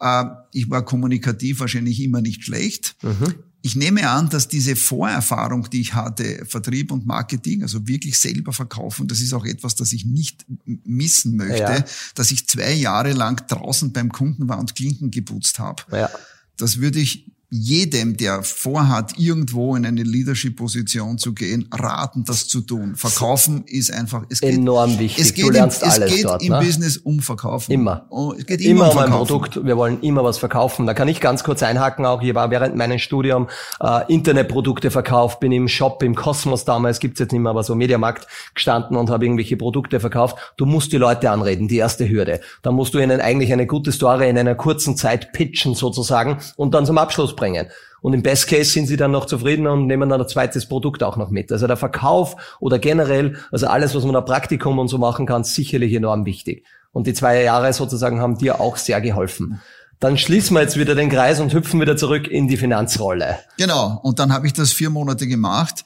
Äh, 0.00 0.24
ich 0.52 0.70
war 0.70 0.84
kommunikativ 0.84 1.60
wahrscheinlich 1.60 2.00
immer 2.00 2.20
nicht 2.20 2.44
schlecht. 2.44 2.96
Mhm 3.02 3.34
ich 3.62 3.76
nehme 3.76 4.08
an, 4.08 4.28
dass 4.30 4.48
diese 4.48 4.74
Vorerfahrung, 4.74 5.68
die 5.68 5.82
ich 5.82 5.94
hatte, 5.94 6.46
Vertrieb 6.46 6.90
und 6.92 7.06
Marketing, 7.06 7.62
also 7.62 7.86
wirklich 7.86 8.18
selber 8.18 8.52
verkaufen, 8.52 9.06
das 9.06 9.20
ist 9.20 9.34
auch 9.34 9.44
etwas, 9.44 9.74
das 9.74 9.92
ich 9.92 10.06
nicht 10.06 10.46
missen 10.64 11.36
möchte, 11.36 11.58
ja. 11.58 11.84
dass 12.14 12.30
ich 12.30 12.48
zwei 12.48 12.72
Jahre 12.72 13.12
lang 13.12 13.46
draußen 13.48 13.92
beim 13.92 14.10
Kunden 14.10 14.48
war 14.48 14.58
und 14.58 14.74
Klinken 14.74 15.10
geputzt 15.10 15.58
habe. 15.58 15.82
Ja. 15.92 16.10
Das 16.56 16.78
würde 16.78 17.00
ich 17.00 17.30
jedem, 17.50 18.16
der 18.16 18.44
vorhat, 18.44 19.18
irgendwo 19.18 19.74
in 19.74 19.84
eine 19.84 20.04
Leadership-Position 20.04 21.18
zu 21.18 21.34
gehen, 21.34 21.68
raten, 21.72 22.24
das 22.24 22.46
zu 22.46 22.60
tun. 22.60 22.94
Verkaufen 22.94 23.64
ist 23.66 23.92
einfach, 23.92 24.24
es 24.28 24.40
geht, 24.40 24.54
enorm 24.54 25.00
wichtig. 25.00 25.24
Es 25.24 25.34
geht, 25.34 25.46
du 25.46 25.50
lernst 25.50 25.82
im, 25.82 25.88
es 25.88 25.94
alles 25.94 26.14
geht 26.14 26.24
dort, 26.24 26.42
im 26.42 26.52
ne? 26.52 26.60
Business 26.60 26.96
um 26.96 27.18
Verkaufen. 27.18 27.72
Immer. 27.72 28.06
Oh, 28.10 28.32
es 28.38 28.46
geht 28.46 28.60
immer, 28.60 28.92
immer 28.92 28.92
um, 28.92 28.96
um 28.96 29.02
ein 29.02 29.10
Produkt. 29.10 29.64
Wir 29.64 29.76
wollen 29.76 30.00
immer 30.02 30.22
was 30.22 30.38
verkaufen. 30.38 30.86
Da 30.86 30.94
kann 30.94 31.08
ich 31.08 31.20
ganz 31.20 31.42
kurz 31.42 31.64
einhaken 31.64 32.06
auch. 32.06 32.22
Ich 32.22 32.34
war 32.36 32.52
während 32.52 32.76
meinem 32.76 33.00
Studium 33.00 33.48
äh, 33.80 34.12
Internetprodukte 34.12 34.92
verkauft, 34.92 35.40
bin 35.40 35.50
im 35.50 35.66
Shop, 35.66 36.04
im 36.04 36.14
Kosmos 36.14 36.64
damals, 36.64 37.00
gibt's 37.00 37.18
jetzt 37.18 37.32
nicht 37.32 37.40
mehr, 37.40 37.50
aber 37.50 37.64
so 37.64 37.74
Mediamarkt 37.74 38.28
gestanden 38.54 38.96
und 38.96 39.10
habe 39.10 39.24
irgendwelche 39.24 39.56
Produkte 39.56 39.98
verkauft. 39.98 40.36
Du 40.56 40.66
musst 40.66 40.92
die 40.92 40.98
Leute 40.98 41.30
anreden, 41.30 41.66
die 41.66 41.78
erste 41.78 42.08
Hürde. 42.08 42.40
Da 42.62 42.70
musst 42.70 42.94
du 42.94 43.00
ihnen 43.00 43.20
eigentlich 43.20 43.52
eine 43.52 43.66
gute 43.66 43.90
Story 43.90 44.30
in 44.30 44.38
einer 44.38 44.54
kurzen 44.54 44.96
Zeit 44.96 45.32
pitchen 45.32 45.74
sozusagen 45.74 46.38
und 46.54 46.74
dann 46.74 46.86
zum 46.86 46.96
Abschluss 46.96 47.34
bringen. 47.40 47.66
Und 48.02 48.14
im 48.14 48.22
Best 48.22 48.46
Case 48.46 48.70
sind 48.70 48.86
sie 48.86 48.96
dann 48.96 49.10
noch 49.10 49.26
zufrieden 49.26 49.66
und 49.66 49.86
nehmen 49.86 50.08
dann 50.08 50.20
ein 50.20 50.28
zweites 50.28 50.66
Produkt 50.66 51.02
auch 51.02 51.16
noch 51.16 51.30
mit. 51.30 51.52
Also 51.52 51.66
der 51.66 51.76
Verkauf 51.76 52.36
oder 52.60 52.78
generell, 52.78 53.36
also 53.50 53.66
alles, 53.66 53.94
was 53.94 54.04
man 54.04 54.14
da 54.14 54.20
Praktikum 54.20 54.78
und 54.78 54.88
so 54.88 54.98
machen 54.98 55.26
kann, 55.26 55.44
sicherlich 55.44 55.92
enorm 55.92 56.24
wichtig. 56.24 56.64
Und 56.92 57.06
die 57.06 57.14
zwei 57.14 57.42
Jahre 57.42 57.72
sozusagen 57.72 58.20
haben 58.20 58.38
dir 58.38 58.60
auch 58.60 58.76
sehr 58.76 59.00
geholfen. 59.00 59.60
Dann 59.98 60.16
schließen 60.16 60.56
wir 60.56 60.62
jetzt 60.62 60.78
wieder 60.78 60.94
den 60.94 61.10
Kreis 61.10 61.40
und 61.40 61.52
hüpfen 61.52 61.80
wieder 61.80 61.96
zurück 61.96 62.26
in 62.26 62.48
die 62.48 62.56
Finanzrolle. 62.56 63.38
Genau. 63.58 64.00
Und 64.02 64.18
dann 64.18 64.32
habe 64.32 64.46
ich 64.46 64.54
das 64.54 64.72
vier 64.72 64.88
Monate 64.88 65.26
gemacht. 65.26 65.84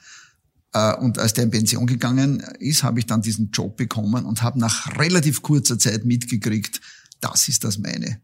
Äh, 0.73 0.95
und 0.97 1.19
als 1.19 1.33
der 1.33 1.45
in 1.45 1.51
Pension 1.51 1.87
gegangen 1.87 2.45
ist, 2.61 2.85
habe 2.85 3.01
ich 3.01 3.07
dann 3.07 3.23
diesen 3.23 3.51
Job 3.51 3.77
bekommen 3.77 4.25
und 4.25 4.43
habe 4.43 4.61
nach 4.61 4.97
relativ 4.99 5.43
kurzer 5.43 5.81
Zeit 5.81 6.05
mitgekriegt, 6.05 6.81
das 7.21 7.49
ist 7.49 7.65
das 7.65 7.79
meine 7.79 8.21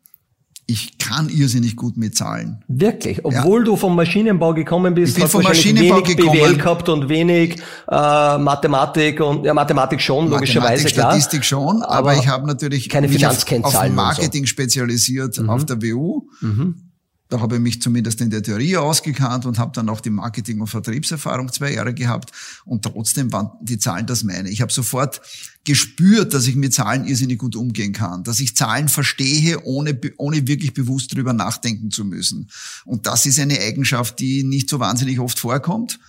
ich 0.70 0.98
kann 0.98 1.28
irrsinnig 1.28 1.74
gut 1.74 1.96
mit 1.96 2.16
Zahlen. 2.16 2.62
Wirklich? 2.68 3.24
Obwohl 3.24 3.60
ja. 3.60 3.64
du 3.64 3.76
vom 3.76 3.96
Maschinenbau 3.96 4.54
gekommen 4.54 4.94
bist, 4.94 5.16
ich 5.16 5.24
hast 5.24 5.32
vom 5.32 5.42
Maschinenbau 5.42 5.96
wenig 5.96 6.16
gekommen. 6.16 6.38
BWL 6.38 6.56
gehabt 6.56 6.88
und 6.88 7.08
wenig 7.08 7.56
äh, 7.88 8.38
Mathematik 8.38 9.20
und 9.20 9.44
ja 9.44 9.52
Mathematik 9.52 10.00
schon 10.00 10.30
Mathematik, 10.30 10.54
logischerweise 10.54 10.88
klar. 10.88 11.10
Statistik 11.10 11.44
schon, 11.44 11.82
aber, 11.82 12.12
aber 12.12 12.16
ich 12.16 12.28
habe 12.28 12.46
natürlich 12.46 12.88
keine 12.88 13.08
mich 13.08 13.26
auf, 13.26 13.44
auf 13.62 13.90
Marketing 13.90 14.44
so. 14.44 14.48
spezialisiert 14.48 15.40
mhm. 15.40 15.50
auf 15.50 15.66
der 15.66 15.82
WU. 15.82 16.28
Mhm. 16.40 16.90
Da 17.28 17.40
habe 17.40 17.56
ich 17.56 17.60
mich 17.60 17.80
zumindest 17.80 18.20
in 18.20 18.30
der 18.30 18.42
Theorie 18.42 18.76
ausgekannt 18.76 19.46
und 19.46 19.58
habe 19.58 19.70
dann 19.72 19.88
auch 19.88 20.00
die 20.00 20.10
Marketing- 20.10 20.60
und 20.60 20.66
Vertriebserfahrung 20.66 21.52
zwei 21.52 21.72
Jahre 21.72 21.94
gehabt. 21.94 22.32
Und 22.64 22.84
trotzdem 22.84 23.32
waren 23.32 23.52
die 23.60 23.78
Zahlen 23.78 24.06
das 24.06 24.24
meine. 24.24 24.50
Ich 24.50 24.60
habe 24.60 24.72
sofort 24.72 25.20
gespürt, 25.64 26.32
dass 26.32 26.46
ich 26.46 26.56
mit 26.56 26.72
Zahlen 26.72 27.06
irrsinnig 27.06 27.38
gut 27.38 27.54
umgehen 27.54 27.92
kann, 27.92 28.24
dass 28.24 28.40
ich 28.40 28.56
Zahlen 28.56 28.88
verstehe, 28.88 29.62
ohne, 29.64 29.98
ohne 30.16 30.46
wirklich 30.48 30.72
bewusst 30.72 31.14
drüber 31.14 31.32
nachdenken 31.32 31.90
zu 31.90 32.04
müssen. 32.04 32.50
Und 32.84 33.06
das 33.06 33.26
ist 33.26 33.38
eine 33.38 33.60
Eigenschaft, 33.60 34.18
die 34.20 34.42
nicht 34.42 34.70
so 34.70 34.80
wahnsinnig 34.80 35.18
oft 35.20 35.38
vorkommt. 35.38 36.00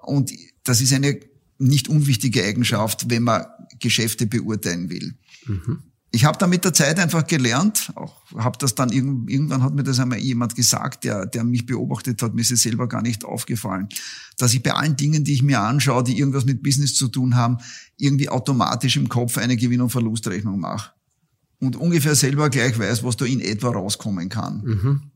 Und 0.00 0.32
das 0.64 0.80
ist 0.80 0.92
eine 0.92 1.18
nicht 1.58 1.88
unwichtige 1.88 2.44
Eigenschaft, 2.44 3.10
wenn 3.10 3.24
man 3.24 3.44
Geschäfte 3.80 4.26
beurteilen 4.26 4.88
will. 4.88 5.14
Mhm 5.46 5.82
ich 6.14 6.26
habe 6.26 6.36
da 6.38 6.46
mit 6.46 6.64
der 6.64 6.74
Zeit 6.74 6.98
einfach 6.98 7.26
gelernt, 7.26 7.90
auch 7.94 8.14
habe 8.36 8.58
das 8.58 8.74
dann 8.74 8.90
irgendwann 8.90 9.62
hat 9.62 9.74
mir 9.74 9.82
das 9.82 9.98
einmal 9.98 10.18
jemand 10.18 10.54
gesagt, 10.54 11.04
der 11.04 11.26
der 11.26 11.42
mich 11.42 11.66
beobachtet 11.66 12.22
hat, 12.22 12.34
mir 12.34 12.42
ist 12.42 12.52
es 12.52 12.62
selber 12.62 12.86
gar 12.86 13.02
nicht 13.02 13.24
aufgefallen, 13.24 13.88
dass 14.36 14.52
ich 14.54 14.62
bei 14.62 14.74
allen 14.74 14.96
Dingen, 14.96 15.24
die 15.24 15.32
ich 15.32 15.42
mir 15.42 15.60
anschaue, 15.60 16.04
die 16.04 16.18
irgendwas 16.18 16.44
mit 16.44 16.62
Business 16.62 16.94
zu 16.94 17.08
tun 17.08 17.34
haben, 17.34 17.58
irgendwie 17.96 18.28
automatisch 18.28 18.96
im 18.96 19.08
Kopf 19.08 19.38
eine 19.38 19.56
Gewinn- 19.56 19.80
und 19.80 19.90
Verlustrechnung 19.90 20.60
mache 20.60 20.92
und 21.60 21.76
ungefähr 21.76 22.14
selber 22.14 22.50
gleich 22.50 22.78
weiß, 22.78 23.04
was 23.04 23.16
da 23.16 23.24
in 23.24 23.40
etwa 23.40 23.70
rauskommen 23.70 24.28
kann. 24.28 24.62
Mhm. 24.64 25.11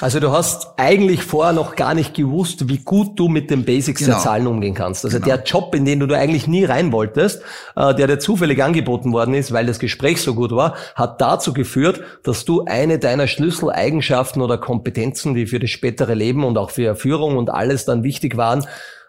Also 0.00 0.18
du 0.18 0.32
hast 0.32 0.68
eigentlich 0.78 1.22
vorher 1.22 1.52
noch 1.52 1.76
gar 1.76 1.94
nicht 1.94 2.14
gewusst, 2.14 2.68
wie 2.68 2.78
gut 2.78 3.18
du 3.18 3.28
mit 3.28 3.50
den 3.50 3.64
Basics 3.64 4.00
genau. 4.00 4.14
der 4.14 4.22
Zahlen 4.22 4.46
umgehen 4.46 4.74
kannst. 4.74 5.04
Also 5.04 5.18
genau. 5.18 5.36
der 5.36 5.44
Job, 5.44 5.74
in 5.74 5.84
den 5.84 6.00
du 6.00 6.14
eigentlich 6.14 6.46
nie 6.46 6.64
rein 6.64 6.90
wolltest, 6.90 7.42
äh, 7.76 7.94
der 7.94 8.06
dir 8.06 8.18
zufällig 8.18 8.62
angeboten 8.62 9.12
worden 9.12 9.34
ist, 9.34 9.52
weil 9.52 9.66
das 9.66 9.78
Gespräch 9.78 10.22
so 10.22 10.34
gut 10.34 10.52
war, 10.52 10.74
hat 10.94 11.20
dazu 11.20 11.52
geführt, 11.52 12.00
dass 12.22 12.44
du 12.44 12.64
eine 12.64 12.98
deiner 12.98 13.26
Schlüsseleigenschaften 13.26 14.40
oder 14.40 14.58
Kompetenzen, 14.58 15.34
die 15.34 15.46
für 15.46 15.58
das 15.58 15.70
spätere 15.70 16.14
Leben 16.14 16.44
und 16.44 16.56
auch 16.56 16.70
für 16.70 16.96
Führung 16.96 17.36
und 17.36 17.50
alles 17.50 17.84
dann 17.84 18.02
wichtig 18.02 18.36
waren, 18.36 18.66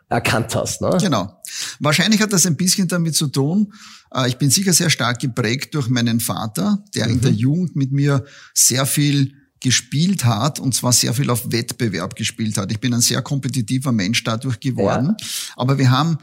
erkannt 0.09 0.55
hast. 0.55 0.81
Ne? 0.81 0.97
Genau. 1.01 1.41
Wahrscheinlich 1.79 2.21
hat 2.21 2.33
das 2.33 2.45
ein 2.45 2.57
bisschen 2.57 2.89
damit 2.89 3.15
zu 3.15 3.27
tun. 3.27 3.73
Äh, 4.13 4.27
ich 4.27 4.37
bin 4.37 4.49
sicher 4.49 4.73
sehr 4.73 4.89
stark 4.89 5.19
geprägt 5.19 5.73
durch 5.73 5.87
meinen 5.87 6.19
Vater, 6.19 6.83
der 6.93 7.07
mhm. 7.07 7.13
in 7.13 7.21
der 7.21 7.31
Jugend 7.31 7.75
mit 7.77 7.93
mir 7.93 8.25
sehr 8.53 8.85
viel 8.85 9.40
gespielt 9.61 10.25
hat 10.25 10.59
und 10.59 10.75
zwar 10.75 10.91
sehr 10.91 11.13
viel 11.13 11.29
auf 11.29 11.51
Wettbewerb 11.51 12.15
gespielt 12.15 12.57
hat. 12.57 12.71
Ich 12.71 12.79
bin 12.79 12.93
ein 12.93 13.01
sehr 13.01 13.21
kompetitiver 13.21 13.91
Mensch 13.91 14.23
dadurch 14.23 14.59
geworden, 14.59 15.15
ja. 15.19 15.27
aber 15.55 15.77
wir 15.77 15.89
haben 15.89 16.17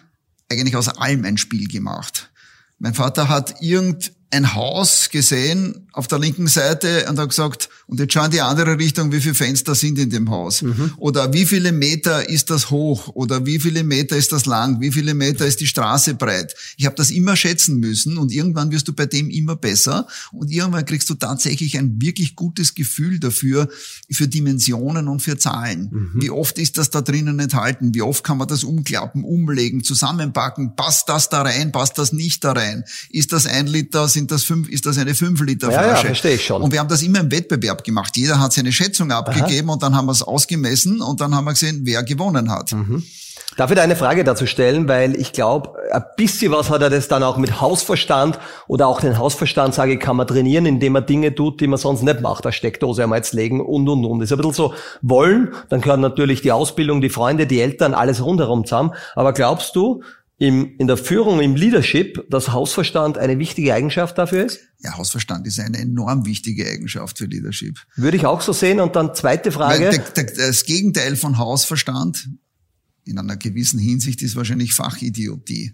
eigentlich 0.50 0.76
aus 0.76 0.88
allem 0.88 1.24
ein 1.24 1.38
Spiel 1.38 1.68
gemacht. 1.68 2.30
Mein 2.78 2.94
Vater 2.94 3.28
hat 3.28 3.60
irgend 3.60 4.12
ein 4.30 4.54
Haus 4.54 5.08
gesehen 5.10 5.88
auf 5.92 6.06
der 6.06 6.18
linken 6.18 6.48
Seite 6.48 7.06
und 7.08 7.18
hat 7.18 7.30
gesagt, 7.30 7.70
und 7.86 7.98
jetzt 7.98 8.12
schau 8.12 8.24
in 8.24 8.30
die 8.30 8.42
andere 8.42 8.78
Richtung, 8.78 9.10
wie 9.10 9.20
viele 9.20 9.34
Fenster 9.34 9.74
sind 9.74 9.98
in 9.98 10.10
dem 10.10 10.28
Haus. 10.30 10.60
Mhm. 10.60 10.92
Oder 10.98 11.32
wie 11.32 11.46
viele 11.46 11.72
Meter 11.72 12.28
ist 12.28 12.50
das 12.50 12.70
hoch? 12.70 13.08
Oder 13.14 13.46
wie 13.46 13.58
viele 13.58 13.82
Meter 13.82 14.16
ist 14.16 14.30
das 14.30 14.44
lang? 14.44 14.80
Wie 14.80 14.92
viele 14.92 15.14
Meter 15.14 15.46
ist 15.46 15.60
die 15.60 15.66
Straße 15.66 16.14
breit? 16.14 16.54
Ich 16.76 16.84
habe 16.84 16.94
das 16.94 17.10
immer 17.10 17.36
schätzen 17.36 17.80
müssen 17.80 18.18
und 18.18 18.30
irgendwann 18.30 18.70
wirst 18.70 18.86
du 18.86 18.92
bei 18.92 19.06
dem 19.06 19.30
immer 19.30 19.56
besser 19.56 20.06
und 20.30 20.50
irgendwann 20.50 20.84
kriegst 20.84 21.08
du 21.08 21.14
tatsächlich 21.14 21.78
ein 21.78 22.00
wirklich 22.02 22.36
gutes 22.36 22.74
Gefühl 22.74 23.18
dafür, 23.18 23.68
für 24.10 24.28
Dimensionen 24.28 25.08
und 25.08 25.20
für 25.20 25.38
Zahlen. 25.38 25.88
Mhm. 25.90 26.22
Wie 26.22 26.30
oft 26.30 26.58
ist 26.58 26.76
das 26.76 26.90
da 26.90 27.00
drinnen 27.00 27.38
enthalten? 27.40 27.94
Wie 27.94 28.02
oft 28.02 28.22
kann 28.22 28.36
man 28.36 28.48
das 28.48 28.62
umklappen, 28.62 29.24
umlegen, 29.24 29.82
zusammenpacken? 29.82 30.76
Passt 30.76 31.08
das 31.08 31.30
da 31.30 31.42
rein? 31.42 31.72
Passt 31.72 31.96
das 31.96 32.12
nicht 32.12 32.44
da 32.44 32.52
rein? 32.52 32.84
Ist 33.08 33.32
das 33.32 33.46
ein 33.46 33.66
Liter? 33.66 34.06
Sind 34.18 34.32
das 34.32 34.42
fünf? 34.42 34.68
Ist 34.68 34.84
das 34.84 34.98
eine 34.98 35.14
fünf 35.14 35.40
Liter 35.42 35.70
Flasche? 35.70 35.86
Ja, 35.86 35.94
ja, 35.94 35.96
verstehe 35.96 36.34
ich 36.34 36.44
schon. 36.44 36.60
Und 36.60 36.72
wir 36.72 36.80
haben 36.80 36.88
das 36.88 37.04
immer 37.04 37.20
im 37.20 37.30
Wettbewerb 37.30 37.84
gemacht. 37.84 38.16
Jeder 38.16 38.40
hat 38.40 38.52
seine 38.52 38.72
Schätzung 38.72 39.12
abgegeben 39.12 39.68
Aha. 39.68 39.74
und 39.74 39.82
dann 39.84 39.94
haben 39.94 40.06
wir 40.06 40.12
es 40.12 40.22
ausgemessen 40.22 41.00
und 41.00 41.20
dann 41.20 41.36
haben 41.36 41.44
wir 41.44 41.52
gesehen, 41.52 41.82
wer 41.84 42.02
gewonnen 42.02 42.50
hat. 42.50 42.72
Mhm. 42.72 43.04
Darf 43.56 43.70
ich 43.70 43.76
da 43.76 43.82
eine 43.82 43.94
Frage 43.96 44.24
dazu 44.24 44.46
stellen, 44.46 44.88
weil 44.88 45.16
ich 45.16 45.32
glaube, 45.32 45.72
ein 45.92 46.02
bisschen 46.16 46.50
was 46.52 46.68
hat 46.68 46.82
er 46.82 46.90
das 46.90 47.06
dann 47.06 47.22
auch 47.22 47.36
mit 47.36 47.60
Hausverstand 47.60 48.38
oder 48.66 48.88
auch 48.88 49.00
den 49.00 49.18
Hausverstand, 49.18 49.72
sage 49.72 49.94
ich, 49.94 50.00
kann 50.00 50.16
man 50.16 50.26
trainieren, 50.26 50.66
indem 50.66 50.94
man 50.94 51.06
Dinge 51.06 51.34
tut, 51.34 51.60
die 51.60 51.68
man 51.68 51.78
sonst 51.78 52.02
nicht 52.02 52.20
macht. 52.20 52.44
Eine 52.44 52.52
Steckdose 52.52 53.04
einmal 53.04 53.18
jetzt 53.18 53.34
legen 53.34 53.60
und, 53.60 53.88
und, 53.88 54.04
und. 54.04 54.18
Das 54.18 54.30
ist 54.30 54.32
ein 54.32 54.38
bisschen 54.38 54.54
so 54.54 54.74
wollen, 55.02 55.54
dann 55.68 55.80
gehört 55.80 56.00
natürlich 56.00 56.42
die 56.42 56.50
Ausbildung, 56.50 57.00
die 57.00 57.08
Freunde, 57.08 57.46
die 57.46 57.60
Eltern, 57.60 57.94
alles 57.94 58.24
rundherum 58.24 58.64
zusammen. 58.64 58.94
Aber 59.14 59.32
glaubst 59.32 59.74
du, 59.76 60.02
im, 60.38 60.76
in 60.78 60.86
der 60.86 60.96
Führung, 60.96 61.40
im 61.40 61.56
Leadership, 61.56 62.24
dass 62.30 62.52
Hausverstand 62.52 63.18
eine 63.18 63.38
wichtige 63.38 63.74
Eigenschaft 63.74 64.16
dafür 64.16 64.46
ist? 64.46 64.60
Ja, 64.78 64.96
Hausverstand 64.96 65.46
ist 65.46 65.58
eine 65.58 65.78
enorm 65.78 66.24
wichtige 66.24 66.64
Eigenschaft 66.66 67.18
für 67.18 67.26
Leadership. 67.26 67.78
Würde 67.96 68.16
ich 68.16 68.24
auch 68.24 68.40
so 68.40 68.52
sehen. 68.52 68.78
Und 68.78 68.94
dann 68.94 69.14
zweite 69.14 69.50
Frage. 69.50 69.90
Der, 69.90 69.98
der, 69.98 70.24
das 70.24 70.64
Gegenteil 70.64 71.16
von 71.16 71.38
Hausverstand 71.38 72.28
in 73.04 73.18
einer 73.18 73.36
gewissen 73.36 73.80
Hinsicht 73.80 74.22
ist 74.22 74.36
wahrscheinlich 74.36 74.74
Fachidiotie. 74.74 75.72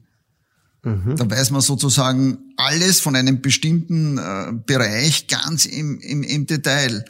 Mhm. 0.82 1.16
Da 1.16 1.30
weiß 1.30 1.50
man 1.50 1.60
sozusagen 1.60 2.38
alles 2.56 3.00
von 3.00 3.16
einem 3.16 3.42
bestimmten 3.42 4.16
äh, 4.16 4.52
Bereich 4.66 5.26
ganz 5.26 5.66
im, 5.66 5.98
im, 6.00 6.22
im 6.22 6.46
Detail. 6.46 7.04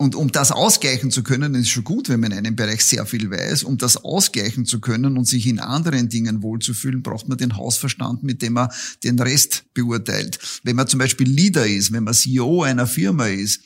Und 0.00 0.14
um 0.14 0.32
das 0.32 0.50
ausgleichen 0.50 1.10
zu 1.10 1.22
können, 1.22 1.54
ist 1.54 1.68
schon 1.68 1.84
gut, 1.84 2.08
wenn 2.08 2.20
man 2.20 2.32
in 2.32 2.38
einem 2.38 2.56
Bereich 2.56 2.82
sehr 2.82 3.04
viel 3.04 3.30
weiß. 3.30 3.64
Um 3.64 3.76
das 3.76 3.98
ausgleichen 3.98 4.64
zu 4.64 4.80
können 4.80 5.18
und 5.18 5.26
sich 5.26 5.46
in 5.46 5.58
anderen 5.58 6.08
Dingen 6.08 6.42
wohlzufühlen, 6.42 7.02
braucht 7.02 7.28
man 7.28 7.36
den 7.36 7.58
Hausverstand, 7.58 8.22
mit 8.22 8.40
dem 8.40 8.54
man 8.54 8.70
den 9.04 9.18
Rest 9.18 9.64
beurteilt. 9.74 10.38
Wenn 10.64 10.76
man 10.76 10.86
zum 10.86 11.00
Beispiel 11.00 11.28
Leader 11.28 11.66
ist, 11.66 11.92
wenn 11.92 12.04
man 12.04 12.14
CEO 12.14 12.62
einer 12.62 12.86
Firma 12.86 13.26
ist, 13.26 13.60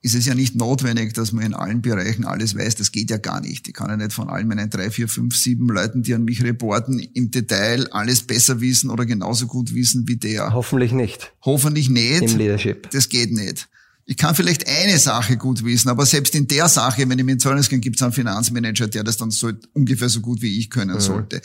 ist 0.00 0.14
es 0.14 0.26
ja 0.26 0.36
nicht 0.36 0.54
notwendig, 0.54 1.12
dass 1.14 1.32
man 1.32 1.44
in 1.44 1.54
allen 1.54 1.82
Bereichen 1.82 2.24
alles 2.24 2.56
weiß. 2.56 2.76
Das 2.76 2.92
geht 2.92 3.10
ja 3.10 3.16
gar 3.16 3.40
nicht. 3.40 3.66
Ich 3.66 3.74
kann 3.74 3.90
ja 3.90 3.96
nicht 3.96 4.12
von 4.12 4.28
allen 4.28 4.46
meinen 4.46 4.70
drei, 4.70 4.92
vier, 4.92 5.08
fünf, 5.08 5.34
sieben 5.34 5.66
Leuten, 5.66 6.04
die 6.04 6.14
an 6.14 6.22
mich 6.22 6.40
reporten, 6.44 7.00
im 7.00 7.32
Detail 7.32 7.88
alles 7.90 8.22
besser 8.22 8.60
wissen 8.60 8.90
oder 8.90 9.06
genauso 9.06 9.48
gut 9.48 9.74
wissen 9.74 10.06
wie 10.06 10.18
der. 10.18 10.52
Hoffentlich 10.52 10.92
nicht. 10.92 11.32
Hoffentlich 11.42 11.88
nicht. 11.88 12.22
Im 12.22 12.38
Leadership. 12.38 12.88
Das 12.90 13.08
geht 13.08 13.32
nicht 13.32 13.68
ich 14.10 14.16
kann 14.16 14.34
vielleicht 14.34 14.66
eine 14.66 14.98
Sache 14.98 15.36
gut 15.36 15.62
wissen, 15.64 15.90
aber 15.90 16.06
selbst 16.06 16.34
in 16.34 16.48
der 16.48 16.70
Sache, 16.70 17.06
wenn 17.06 17.18
ich 17.18 17.24
mir 17.26 17.32
ins 17.32 17.42
Zollnis 17.42 17.68
gehe, 17.68 17.78
gibt 17.78 17.96
es 17.96 18.02
einen 18.02 18.14
Finanzmanager, 18.14 18.88
der 18.88 19.04
das 19.04 19.18
dann 19.18 19.30
so 19.30 19.52
ungefähr 19.74 20.08
so 20.08 20.22
gut 20.22 20.40
wie 20.40 20.58
ich 20.58 20.70
können 20.70 20.94
mhm. 20.94 21.00
sollte. 21.00 21.42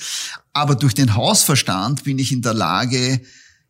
Aber 0.54 0.76
durch 0.76 0.94
den 0.94 1.14
Hausverstand 1.14 2.06
bin 2.06 2.20
ich 2.20 2.32
in 2.32 2.42
der 2.42 2.54
Lage, 2.54 3.20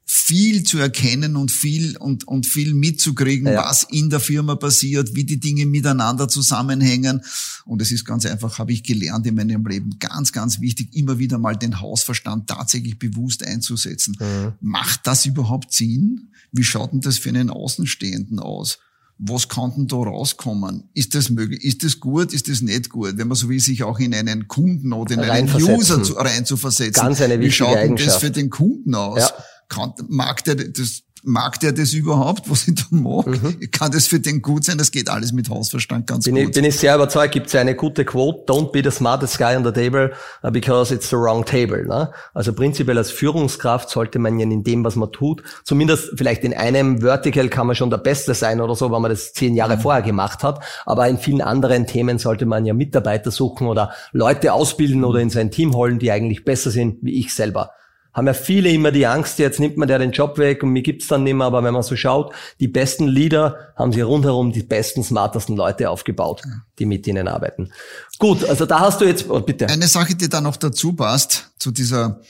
viel 0.06 0.64
zu 0.64 0.78
erkennen 0.78 1.36
und 1.38 1.52
viel 1.52 1.98
und, 1.98 2.28
und 2.28 2.46
viel 2.46 2.76
mitzukriegen, 2.76 3.48
ja. 3.48 3.64
was 3.64 3.84
in 3.84 4.12
der 4.12 4.20
Firma 4.20 4.56
passiert, 4.56 5.16
wie 5.16 5.24
die 5.24 5.40
Dinge 5.40 5.66
miteinander 5.66 6.28
zusammenhängen. 6.28 7.22
Und 7.66 7.82
es 7.82 7.92
ist 7.92 8.06
ganz 8.06 8.28
einfach, 8.28 8.60
habe 8.60 8.74
ich 8.74 8.84
gelernt 8.84 9.26
in 9.26 9.34
meinem 9.34 9.66
Leben, 9.66 9.98
ganz, 9.98 10.32
ganz 10.32 10.60
wichtig, 10.60 10.90
immer 10.94 11.18
wieder 11.18 11.40
mal 11.40 11.56
den 11.56 11.80
Hausverstand 11.80 12.48
tatsächlich 12.48 13.00
bewusst 13.00 13.44
einzusetzen. 13.44 14.16
Mhm. 14.20 14.54
Macht 14.60 15.08
das 15.08 15.26
überhaupt 15.26 15.74
Sinn? 15.74 16.30
Wie 16.54 16.64
schaut 16.64 16.94
denn 16.94 17.02
das 17.02 17.18
für 17.18 17.30
einen 17.30 17.50
Außenstehenden 17.50 18.40
aus? 18.40 18.80
was 19.18 19.48
kann 19.48 19.74
denn 19.76 19.88
da 19.88 19.96
rauskommen? 19.98 20.90
Ist 20.94 21.16
das 21.16 21.30
möglich? 21.30 21.64
Ist 21.64 21.84
das 21.84 22.00
gut? 22.00 22.34
Ist 22.34 22.50
das 22.50 22.62
nicht 22.62 22.90
gut? 22.90 23.18
Wenn 23.18 23.28
man 23.28 23.36
so 23.36 23.48
will, 23.48 23.60
sich 23.60 23.84
auch 23.84 24.00
in 24.00 24.14
einen 24.14 24.48
Kunden 24.48 24.92
oder 24.92 25.14
in 25.14 25.20
einen 25.22 25.54
User 25.54 26.02
zu, 26.04 26.14
rein 26.14 26.46
zu 26.46 26.58
versetzen. 26.58 27.00
Ganz 27.00 27.22
eine 27.22 27.40
wichtige 27.40 27.46
Wie 27.46 27.52
schaut 27.52 27.78
denn 27.78 27.96
das 27.96 28.18
für 28.18 28.32
den 28.32 28.50
Kunden 28.50 28.96
aus? 28.96 29.20
Ja. 29.20 29.32
Kann, 29.70 29.94
mag 30.08 30.44
der 30.44 30.56
das 30.56 31.04
mag 31.24 31.60
der 31.60 31.72
das 31.72 31.94
überhaupt, 31.94 32.50
was 32.50 32.68
ich 32.68 32.76
da 32.76 32.84
mag? 32.92 33.28
Mhm. 33.28 33.60
Kann 33.72 33.92
das 33.92 34.08
für 34.08 34.20
den 34.20 34.42
gut 34.42 34.66
sein? 34.66 34.78
Das 34.78 34.92
geht 34.92 35.10
alles 35.10 35.32
mit 35.32 35.50
Hausverstand 35.50 36.08
ganz 36.08 36.26
bin 36.26 36.36
gut. 36.36 36.44
Ich, 36.44 36.52
bin 36.52 36.66
ich 36.66 36.78
sehr 36.78 36.96
überzeugt, 36.96 37.34
gibt 37.34 37.48
es 37.48 37.56
eine 37.56 37.76
gute 37.76 38.06
Quote, 38.06 38.52
don't 38.52 38.72
be 38.72 38.82
the 38.84 38.92
smartest 38.96 39.38
guy 39.38 39.56
on 39.56 39.64
the 39.64 39.72
table 39.72 40.12
uh, 40.44 40.52
because 40.52 40.94
it's 40.94 41.10
the 41.10 41.16
wrong 41.16 41.46
table. 41.46 41.86
Ne? 41.86 42.12
Also 42.34 42.54
prinzipiell 42.54 42.98
als 42.98 43.12
Führungskraft 43.12 43.90
sollte 43.90 44.20
man 44.20 44.38
ja 44.40 44.44
in 44.44 44.64
dem, 44.64 44.84
was 44.84 44.96
man 44.96 45.12
tut, 45.12 45.44
zumindest 45.64 46.12
vielleicht 46.16 46.44
in 46.44 46.54
einem 46.54 47.02
Vertical 47.02 47.50
kann 47.50 47.68
man 47.68 47.76
schon 47.76 47.90
der 47.90 47.98
Beste 47.98 48.34
sein 48.34 48.62
oder 48.62 48.76
so, 48.76 48.92
weil 48.92 49.00
man 49.00 49.12
das 49.12 49.34
zehn 49.34 49.56
Jahre 49.56 49.78
mhm. 49.78 49.82
vorher 49.82 50.02
gemacht 50.02 50.44
hat, 50.44 50.64
aber 50.86 51.08
in 51.08 51.18
vielen 51.18 51.42
anderen 51.42 51.88
Themen 51.88 52.20
sollte 52.20 52.46
man 52.46 52.66
ja 52.66 52.74
Mitarbeiter 52.74 53.32
suchen 53.32 53.68
oder 53.68 53.92
Leute 54.12 54.54
ausbilden 54.54 55.00
mhm. 55.00 55.06
oder 55.06 55.20
in 55.20 55.30
sein 55.30 55.52
Team 55.52 55.74
holen, 55.76 56.00
die 56.00 56.12
eigentlich 56.12 56.44
besser 56.44 56.72
sind 56.72 56.98
wie 57.02 57.20
ich 57.20 57.34
selber 57.34 57.72
haben 58.14 58.28
ja 58.28 58.34
viele 58.34 58.70
immer 58.70 58.92
die 58.92 59.08
Angst, 59.08 59.40
jetzt 59.40 59.60
nimmt 59.60 59.78
man 59.78 59.88
der 59.88 60.00
den 60.00 60.12
Job 60.12 60.38
weg 60.38 60.62
und 60.64 60.72
mir 60.72 60.84
gibt's 60.84 61.08
dann 61.08 61.24
nicht 61.24 61.34
mehr. 61.34 61.48
Aber 61.48 61.64
wenn 61.64 61.74
man 61.74 61.84
so 61.84 61.96
schaut, 61.96 62.34
die 62.60 62.68
besten 62.68 63.08
Leader 63.08 63.74
haben 63.76 63.92
sie 63.92 64.02
rundherum 64.02 64.52
die 64.52 64.64
besten, 64.64 65.04
smartesten 65.04 65.56
Leute 65.56 65.90
aufgebaut, 65.90 66.44
die 66.78 66.86
mit 66.86 67.08
ihnen 67.08 67.28
arbeiten. 67.28 67.72
Gut, 68.20 68.44
also 68.46 68.66
da 68.66 68.82
hast 68.82 69.02
du 69.02 69.06
jetzt, 69.06 69.30
oh, 69.30 69.40
bitte. 69.42 69.68
Eine 69.68 69.88
Sache, 69.88 70.16
die 70.16 70.30
da 70.30 70.42
noch 70.42 70.58
dazu 70.58 70.94
passt, 70.94 71.52
zu 71.58 71.72
dieser 71.72 72.22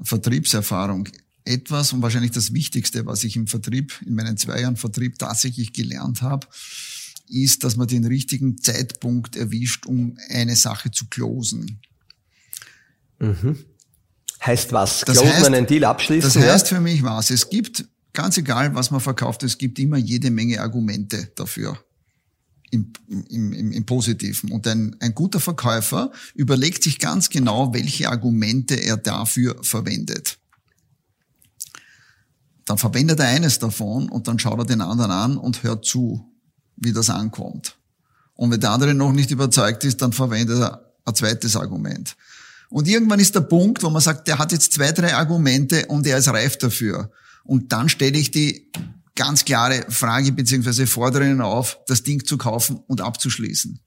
Vertriebserfahrung. 0.00 1.08
Etwas 1.44 1.92
und 1.92 2.00
wahrscheinlich 2.00 2.30
das 2.30 2.54
Wichtigste, 2.54 3.04
was 3.04 3.22
ich 3.24 3.36
im 3.36 3.46
Vertrieb, 3.46 4.00
in 4.06 4.14
meinen 4.14 4.36
zwei 4.36 4.60
Jahren 4.60 4.76
Vertrieb 4.76 5.18
tatsächlich 5.18 5.72
gelernt 5.72 6.22
habe, 6.22 6.46
ist, 7.28 7.64
dass 7.64 7.76
man 7.76 7.88
den 7.88 8.06
richtigen 8.06 8.58
Zeitpunkt 8.58 9.36
erwischt, 9.36 9.86
um 9.86 10.16
eine 10.30 10.56
Sache 10.56 10.90
zu 10.90 11.06
closen. 11.08 11.80
Mhm. 13.18 13.58
Heißt 14.44 14.72
was? 14.72 15.00
Das 15.00 15.16
Closen 15.16 15.32
heißt, 15.32 15.46
einen 15.46 15.66
Deal 15.66 15.84
abschließen? 15.84 16.32
Das 16.32 16.36
heißt 16.36 16.70
ja? 16.70 16.76
für 16.76 16.82
mich 16.82 17.02
was. 17.02 17.30
Es 17.30 17.48
gibt, 17.48 17.86
ganz 18.12 18.36
egal, 18.36 18.74
was 18.74 18.90
man 18.90 19.00
verkauft, 19.00 19.42
es 19.42 19.56
gibt 19.58 19.78
immer 19.78 19.96
jede 19.96 20.30
Menge 20.30 20.60
Argumente 20.60 21.30
dafür. 21.34 21.78
im, 22.70 22.92
im, 23.08 23.52
im, 23.52 23.72
im 23.72 23.86
Positiven. 23.86 24.50
Und 24.50 24.66
ein, 24.66 24.96
ein 25.00 25.14
guter 25.14 25.40
Verkäufer 25.40 26.10
überlegt 26.34 26.82
sich 26.82 26.98
ganz 26.98 27.30
genau, 27.30 27.72
welche 27.72 28.08
Argumente 28.08 28.74
er 28.74 28.96
dafür 28.96 29.56
verwendet. 29.62 30.38
Dann 32.64 32.78
verwendet 32.78 33.20
er 33.20 33.28
eines 33.28 33.58
davon 33.58 34.08
und 34.08 34.26
dann 34.26 34.38
schaut 34.38 34.58
er 34.58 34.64
den 34.64 34.80
anderen 34.80 35.10
an 35.10 35.36
und 35.36 35.62
hört 35.62 35.84
zu, 35.84 36.26
wie 36.76 36.92
das 36.92 37.10
ankommt. 37.10 37.76
Und 38.34 38.50
wenn 38.50 38.60
der 38.60 38.70
andere 38.70 38.94
noch 38.94 39.12
nicht 39.12 39.30
überzeugt 39.30 39.84
ist, 39.84 40.02
dann 40.02 40.12
verwendet 40.12 40.58
er 40.58 40.92
ein 41.04 41.14
zweites 41.14 41.56
Argument. 41.56 42.16
Und 42.70 42.88
irgendwann 42.88 43.20
ist 43.20 43.34
der 43.34 43.42
Punkt, 43.42 43.82
wo 43.82 43.90
man 43.90 44.02
sagt, 44.02 44.26
der 44.28 44.38
hat 44.38 44.52
jetzt 44.52 44.72
zwei, 44.72 44.92
drei 44.92 45.14
Argumente 45.14 45.86
und 45.86 46.06
er 46.06 46.18
ist 46.18 46.28
reif 46.28 46.56
dafür. 46.58 47.10
Und 47.44 47.72
dann 47.72 47.88
stelle 47.88 48.18
ich 48.18 48.30
die 48.30 48.70
ganz 49.14 49.44
klare 49.44 49.84
Frage 49.88 50.32
beziehungsweise 50.32 50.86
fordere 50.86 51.28
ihn 51.30 51.40
auf, 51.40 51.78
das 51.86 52.02
Ding 52.02 52.24
zu 52.24 52.36
kaufen 52.36 52.80
und 52.86 53.00
abzuschließen. 53.00 53.80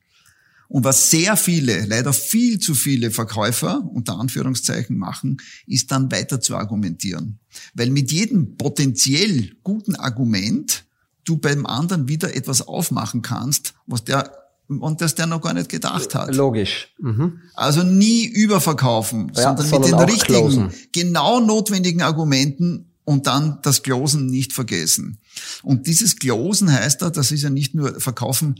Und 0.69 0.83
was 0.83 1.09
sehr 1.09 1.37
viele, 1.37 1.85
leider 1.85 2.11
viel 2.11 2.59
zu 2.59 2.75
viele 2.75 3.09
Verkäufer 3.11 3.89
unter 3.93 4.19
Anführungszeichen 4.19 4.97
machen, 4.97 5.37
ist 5.65 5.91
dann 5.91 6.11
weiter 6.11 6.41
zu 6.41 6.57
argumentieren. 6.57 7.39
Weil 7.73 7.89
mit 7.89 8.11
jedem 8.11 8.57
potenziell 8.57 9.53
guten 9.63 9.95
Argument 9.95 10.85
du 11.23 11.37
beim 11.37 11.65
anderen 11.65 12.07
wieder 12.07 12.35
etwas 12.35 12.61
aufmachen 12.61 13.21
kannst, 13.21 13.73
was 13.85 14.03
der 14.03 14.31
und 14.67 15.01
das 15.01 15.15
der 15.15 15.27
noch 15.27 15.41
gar 15.41 15.53
nicht 15.53 15.69
gedacht 15.69 16.13
hat. 16.15 16.35
Logisch. 16.35 16.93
Mhm. 16.99 17.41
Also 17.53 17.83
nie 17.83 18.25
überverkaufen, 18.25 19.31
ja, 19.35 19.43
sondern, 19.43 19.67
sondern, 19.67 19.91
mit 19.91 19.99
den 19.99 20.09
richtigen, 20.09 20.39
closen. 20.39 20.71
genau 20.91 21.39
notwendigen 21.39 22.01
Argumenten 22.01 22.91
und 23.05 23.27
dann 23.27 23.59
das 23.61 23.83
Closen 23.83 24.27
nicht 24.27 24.53
vergessen. 24.53 25.19
Und 25.63 25.87
dieses 25.87 26.17
Closen 26.17 26.71
heißt 26.71 27.01
da, 27.01 27.09
das 27.09 27.31
ist 27.31 27.43
ja 27.43 27.49
nicht 27.49 27.73
nur 27.73 27.99
verkaufen, 27.99 28.55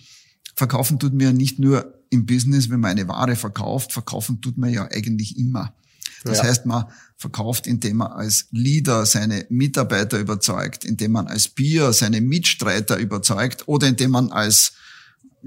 verkaufen 0.56 1.00
tut 1.00 1.14
mir 1.14 1.34
nicht 1.34 1.60
nur 1.60 1.94
im 2.10 2.26
Business, 2.26 2.70
wenn 2.70 2.80
man 2.80 2.92
eine 2.92 3.08
Ware 3.08 3.36
verkauft, 3.36 3.92
verkaufen 3.92 4.40
tut 4.40 4.58
man 4.58 4.72
ja 4.72 4.88
eigentlich 4.90 5.38
immer. 5.38 5.74
Das 6.24 6.40
ja. 6.40 6.46
heißt, 6.46 6.66
man 6.66 6.86
verkauft, 7.18 7.68
indem 7.68 7.98
man 7.98 8.12
als 8.12 8.48
Leader 8.52 9.06
seine 9.06 9.46
Mitarbeiter 9.50 10.20
überzeugt, 10.20 10.86
indem 10.86 11.12
man 11.12 11.28
als 11.28 11.50
Peer 11.50 11.92
seine 11.94 12.22
Mitstreiter 12.22 12.98
überzeugt 12.98 13.68
oder 13.68 13.88
indem 13.88 14.12
man 14.12 14.32
als 14.32 14.74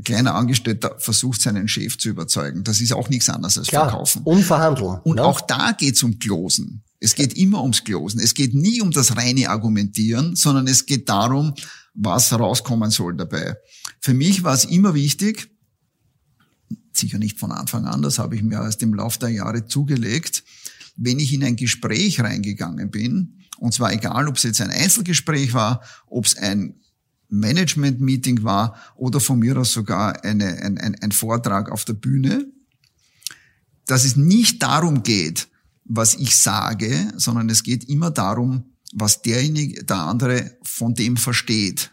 kleiner 0.04 0.34
Angestellter 0.34 0.96
versucht, 0.98 1.40
seinen 1.40 1.68
Chef 1.68 1.98
zu 1.98 2.08
überzeugen. 2.08 2.64
Das 2.64 2.80
ist 2.80 2.92
auch 2.92 3.08
nichts 3.08 3.28
anderes 3.28 3.58
als 3.58 3.68
Klar, 3.68 3.88
Verkaufen. 3.88 4.22
Und 4.22 4.42
verhandeln. 4.42 5.00
Und 5.04 5.16
ne? 5.16 5.24
auch 5.24 5.40
da 5.40 5.72
geht's 5.72 6.02
um 6.02 6.18
Closen. 6.18 6.82
Es 7.00 7.14
geht 7.14 7.34
immer 7.34 7.62
ums 7.62 7.84
Closen. 7.84 8.20
Es 8.20 8.34
geht 8.34 8.54
nie 8.54 8.80
um 8.80 8.90
das 8.90 9.16
reine 9.16 9.48
Argumentieren, 9.48 10.36
sondern 10.36 10.66
es 10.66 10.86
geht 10.86 11.08
darum, 11.08 11.54
was 11.94 12.32
rauskommen 12.32 12.90
soll 12.90 13.16
dabei. 13.16 13.56
Für 14.00 14.14
mich 14.14 14.44
war 14.44 14.54
es 14.54 14.64
immer 14.64 14.94
wichtig, 14.94 15.50
sicher 16.92 17.18
nicht 17.18 17.38
von 17.38 17.52
Anfang 17.52 17.86
an, 17.86 18.02
das 18.02 18.18
habe 18.18 18.36
ich 18.36 18.42
mir 18.42 18.56
erst 18.56 18.82
im 18.82 18.94
Laufe 18.94 19.18
der 19.18 19.30
Jahre 19.30 19.66
zugelegt, 19.66 20.44
wenn 20.96 21.18
ich 21.18 21.32
in 21.32 21.44
ein 21.44 21.56
Gespräch 21.56 22.20
reingegangen 22.20 22.90
bin, 22.90 23.40
und 23.58 23.74
zwar 23.74 23.92
egal, 23.92 24.28
ob 24.28 24.36
es 24.36 24.42
jetzt 24.42 24.60
ein 24.60 24.70
Einzelgespräch 24.70 25.52
war, 25.52 25.82
ob 26.06 26.24
es 26.24 26.36
ein 26.36 26.80
Management-Meeting 27.30 28.42
war 28.42 28.76
oder 28.96 29.20
von 29.20 29.38
mir 29.38 29.56
aus 29.56 29.72
sogar 29.72 30.24
eine, 30.24 30.58
ein, 30.62 30.78
ein, 30.78 30.94
ein 30.96 31.12
Vortrag 31.12 31.70
auf 31.70 31.84
der 31.84 31.94
Bühne, 31.94 32.46
dass 33.86 34.04
es 34.04 34.16
nicht 34.16 34.62
darum 34.62 35.02
geht, 35.02 35.48
was 35.84 36.14
ich 36.14 36.36
sage, 36.36 37.12
sondern 37.16 37.48
es 37.48 37.62
geht 37.62 37.88
immer 37.88 38.10
darum, 38.10 38.64
was 38.92 39.22
derjenige, 39.22 39.84
der 39.84 39.98
andere 39.98 40.56
von 40.62 40.94
dem 40.94 41.16
versteht. 41.16 41.90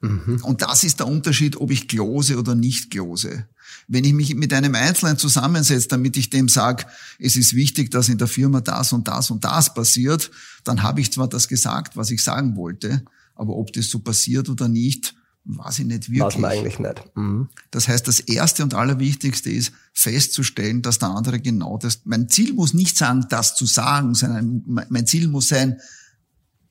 Mhm. 0.00 0.40
Und 0.42 0.62
das 0.62 0.84
ist 0.84 1.00
der 1.00 1.06
Unterschied, 1.06 1.56
ob 1.56 1.70
ich 1.70 1.88
glose 1.88 2.38
oder 2.38 2.54
nicht 2.54 2.90
glose. 2.90 3.48
Wenn 3.86 4.04
ich 4.04 4.12
mich 4.12 4.34
mit 4.34 4.52
einem 4.52 4.74
Einzelnen 4.74 5.18
zusammensetze, 5.18 5.88
damit 5.88 6.16
ich 6.16 6.30
dem 6.30 6.48
sage, 6.48 6.84
es 7.18 7.36
ist 7.36 7.54
wichtig, 7.54 7.90
dass 7.90 8.08
in 8.08 8.18
der 8.18 8.28
Firma 8.28 8.60
das 8.60 8.92
und 8.92 9.08
das 9.08 9.30
und 9.30 9.44
das 9.44 9.74
passiert, 9.74 10.30
dann 10.64 10.82
habe 10.82 11.00
ich 11.00 11.12
zwar 11.12 11.28
das 11.28 11.48
gesagt, 11.48 11.96
was 11.96 12.10
ich 12.10 12.22
sagen 12.22 12.56
wollte, 12.56 13.04
aber 13.38 13.56
ob 13.56 13.72
das 13.72 13.88
so 13.88 14.00
passiert 14.00 14.48
oder 14.48 14.68
nicht, 14.68 15.14
weiß 15.44 15.78
ich 15.78 15.86
nicht 15.86 16.10
wirklich. 16.10 16.22
Weiß 16.22 16.38
man 16.38 16.50
eigentlich 16.50 16.78
nicht. 16.78 17.04
Mhm. 17.14 17.48
Das 17.70 17.88
heißt, 17.88 18.06
das 18.06 18.20
Erste 18.20 18.62
und 18.62 18.74
Allerwichtigste 18.74 19.50
ist 19.50 19.72
festzustellen, 19.92 20.82
dass 20.82 20.98
der 20.98 21.08
andere 21.08 21.40
genau 21.40 21.78
das, 21.78 22.02
mein 22.04 22.28
Ziel 22.28 22.52
muss 22.52 22.74
nicht 22.74 22.98
sein, 22.98 23.26
das 23.30 23.54
zu 23.54 23.64
sagen, 23.64 24.14
sondern 24.14 24.62
mein 24.66 25.06
Ziel 25.06 25.28
muss 25.28 25.48
sein, 25.48 25.80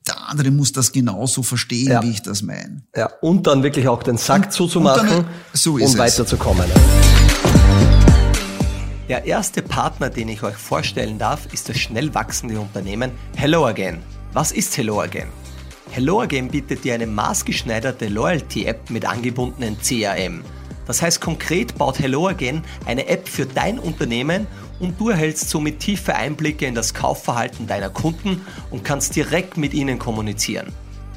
der 0.06 0.28
andere 0.28 0.50
muss 0.50 0.72
das 0.72 0.92
genauso 0.92 1.42
verstehen, 1.42 1.88
ja. 1.88 2.02
wie 2.02 2.10
ich 2.10 2.22
das 2.22 2.42
meine. 2.42 2.82
Ja, 2.96 3.10
und 3.20 3.46
dann 3.46 3.62
wirklich 3.62 3.88
auch 3.88 4.02
den 4.02 4.16
Sack 4.16 4.44
und, 4.44 4.52
zuzumachen, 4.52 5.18
und 5.18 5.26
so 5.52 5.74
um 5.74 5.98
weiterzukommen. 5.98 6.64
Der 9.08 9.24
erste 9.24 9.62
Partner, 9.62 10.10
den 10.10 10.28
ich 10.28 10.42
euch 10.42 10.56
vorstellen 10.56 11.18
darf, 11.18 11.52
ist 11.52 11.68
das 11.68 11.78
schnell 11.78 12.14
wachsende 12.14 12.60
Unternehmen 12.60 13.10
Hello 13.36 13.66
Again. 13.66 13.98
Was 14.32 14.52
ist 14.52 14.76
Hello 14.76 15.00
Again? 15.00 15.28
Hello 15.90 16.20
Again 16.20 16.48
bietet 16.48 16.84
dir 16.84 16.94
eine 16.94 17.06
maßgeschneiderte 17.06 18.08
Loyalty-App 18.08 18.90
mit 18.90 19.06
angebundenen 19.06 19.78
CRM. 19.80 20.44
Das 20.86 21.02
heißt 21.02 21.20
konkret 21.20 21.76
baut 21.76 21.98
Hello 21.98 22.28
Again 22.28 22.62
eine 22.86 23.08
App 23.08 23.28
für 23.28 23.46
dein 23.46 23.78
Unternehmen 23.78 24.46
und 24.80 25.00
du 25.00 25.08
erhältst 25.08 25.50
somit 25.50 25.80
tiefe 25.80 26.14
Einblicke 26.14 26.66
in 26.66 26.74
das 26.74 26.94
Kaufverhalten 26.94 27.66
deiner 27.66 27.90
Kunden 27.90 28.42
und 28.70 28.84
kannst 28.84 29.16
direkt 29.16 29.56
mit 29.56 29.74
ihnen 29.74 29.98
kommunizieren. 29.98 30.72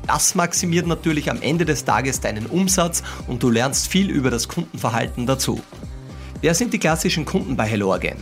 Das 0.08 0.36
maximiert 0.36 0.88
natürlich 0.88 1.30
am 1.30 1.42
Ende 1.42 1.66
des 1.66 1.86
Tages 1.86 2.22
deinen 2.22 2.48
Umsatz 2.48 3.04
und 3.28 3.44
du 3.44 3.50
lernst 3.50 3.88
viel 3.88 4.10
über 4.10 4.32
das 4.32 4.48
Kundenverhalten 4.48 5.28
dazu. 5.28 5.62
Wer 6.40 6.56
sind 6.56 6.74
die 6.74 6.80
klassischen 6.80 7.26
Kunden 7.26 7.56
bei 7.56 7.66
Hello 7.66 7.94
Again? 7.94 8.18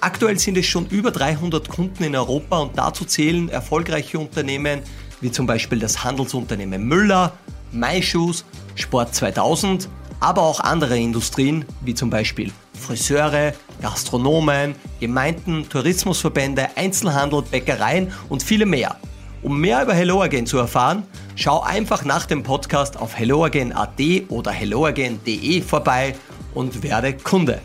Aktuell 0.00 0.38
sind 0.38 0.58
es 0.58 0.66
schon 0.66 0.86
über 0.86 1.10
300 1.10 1.68
Kunden 1.68 2.04
in 2.04 2.14
Europa 2.14 2.58
und 2.58 2.76
dazu 2.76 3.06
zählen 3.06 3.48
erfolgreiche 3.48 4.18
Unternehmen 4.18 4.82
wie 5.20 5.30
zum 5.30 5.46
Beispiel 5.46 5.78
das 5.78 6.04
Handelsunternehmen 6.04 6.86
Müller, 6.86 7.32
MyShoes, 7.72 8.44
Sport 8.74 9.14
2000, 9.14 9.88
aber 10.20 10.42
auch 10.42 10.60
andere 10.60 10.96
Industrien 10.98 11.64
wie 11.82 11.94
zum 11.94 12.10
Beispiel 12.10 12.52
Friseure, 12.74 13.52
Gastronomen, 13.80 14.74
Gemeinden, 15.00 15.68
Tourismusverbände, 15.68 16.68
Einzelhandel, 16.76 17.42
Bäckereien 17.42 18.12
und 18.28 18.42
viele 18.42 18.66
mehr. 18.66 18.96
Um 19.42 19.60
mehr 19.60 19.82
über 19.82 19.94
HelloAgain 19.94 20.46
zu 20.46 20.58
erfahren, 20.58 21.04
schau 21.36 21.60
einfach 21.60 22.04
nach 22.04 22.26
dem 22.26 22.42
Podcast 22.42 22.98
auf 22.98 23.16
helloagain.at 23.16 24.00
oder 24.28 24.50
helloagain.de 24.50 25.62
vorbei 25.62 26.14
und 26.54 26.82
werde 26.82 27.12
Kunde. 27.12 27.60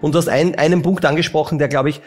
Und 0.00 0.14
du 0.14 0.18
hast 0.18 0.28
einen, 0.28 0.54
einen 0.54 0.82
Punkt 0.82 1.04
angesprochen, 1.04 1.58
der, 1.58 1.68
glaube 1.68 1.90
ich, 1.90 2.00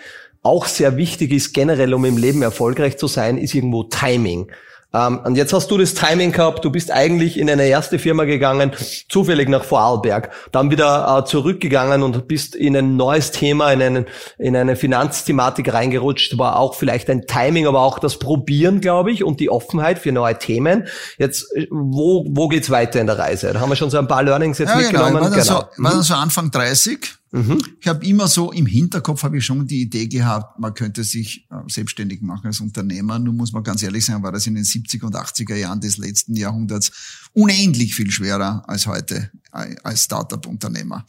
auch 0.43 0.65
sehr 0.65 0.97
wichtig 0.97 1.31
ist, 1.31 1.53
generell, 1.53 1.93
um 1.93 2.05
im 2.05 2.17
Leben 2.17 2.41
erfolgreich 2.41 2.97
zu 2.97 3.07
sein, 3.07 3.37
ist 3.37 3.55
irgendwo 3.55 3.83
Timing. 3.83 4.51
Um, 4.95 4.99
ähm, 4.99 5.19
und 5.25 5.35
jetzt 5.37 5.53
hast 5.53 5.71
du 5.71 5.77
das 5.79 5.95
Timing 5.95 6.31
gehabt, 6.31 6.63
du 6.63 6.69
bist 6.69 6.91
eigentlich 6.91 7.39
in 7.39 7.49
eine 7.49 7.65
erste 7.65 7.97
Firma 7.97 8.25
gegangen, 8.25 8.73
zufällig 9.09 9.49
nach 9.49 9.63
Vorarlberg, 9.63 10.29
dann 10.51 10.69
wieder 10.69 11.17
uh, 11.17 11.25
zurückgegangen 11.25 12.03
und 12.03 12.27
bist 12.27 12.55
in 12.55 12.77
ein 12.77 12.95
neues 12.95 13.31
Thema, 13.31 13.71
in, 13.71 13.81
einen, 13.81 14.05
in 14.37 14.55
eine 14.55 14.75
Finanzthematik 14.75 15.73
reingerutscht, 15.73 16.37
war 16.37 16.59
auch 16.59 16.75
vielleicht 16.75 17.09
ein 17.09 17.25
Timing, 17.25 17.65
aber 17.65 17.81
auch 17.81 17.97
das 17.97 18.19
Probieren, 18.19 18.81
glaube 18.81 19.11
ich, 19.11 19.23
und 19.23 19.39
die 19.39 19.49
Offenheit 19.49 19.97
für 19.97 20.11
neue 20.11 20.37
Themen. 20.37 20.85
Jetzt, 21.17 21.47
wo, 21.71 22.27
wo 22.29 22.47
geht's 22.47 22.69
weiter 22.69 23.01
in 23.01 23.07
der 23.07 23.17
Reise? 23.17 23.51
Da 23.51 23.61
haben 23.61 23.69
wir 23.69 23.75
schon 23.75 23.89
so 23.89 23.97
ein 23.97 24.07
paar 24.07 24.21
Learnings 24.21 24.59
jetzt 24.59 24.69
ja, 24.69 24.75
mitgenommen. 24.75 25.13
Genau. 25.13 25.23
War, 25.23 25.35
das 25.35 25.47
genau. 25.47 25.59
so, 25.75 25.83
war 25.83 25.91
das 25.91 26.07
so 26.07 26.13
Anfang 26.13 26.51
30? 26.51 27.15
Mhm. 27.33 27.59
Ich 27.81 27.87
habe 27.87 28.05
immer 28.05 28.27
so 28.27 28.51
im 28.51 28.67
Hinterkopf 28.67 29.23
habe 29.23 29.39
ich 29.39 29.45
schon 29.45 29.65
die 29.65 29.81
Idee 29.81 30.07
gehabt, 30.07 30.59
man 30.59 30.75
könnte 30.75 31.03
sich 31.03 31.47
äh, 31.49 31.55
selbstständig 31.67 32.21
machen 32.21 32.45
als 32.45 32.59
Unternehmer. 32.59 33.17
Nun 33.17 33.35
muss 33.35 33.51
man 33.51 33.63
ganz 33.63 33.81
ehrlich 33.81 34.05
sagen, 34.05 34.21
war 34.21 34.31
das 34.31 34.45
in 34.45 34.53
den 34.53 34.63
70er 34.63 35.05
und 35.05 35.15
80er 35.15 35.55
Jahren 35.55 35.81
des 35.81 35.97
letzten 35.97 36.35
Jahrhunderts 36.35 36.91
unendlich 37.33 37.95
viel 37.95 38.11
schwerer 38.11 38.63
als 38.67 38.85
heute 38.85 39.31
als 39.53 40.03
Startup-Unternehmer 40.03 41.05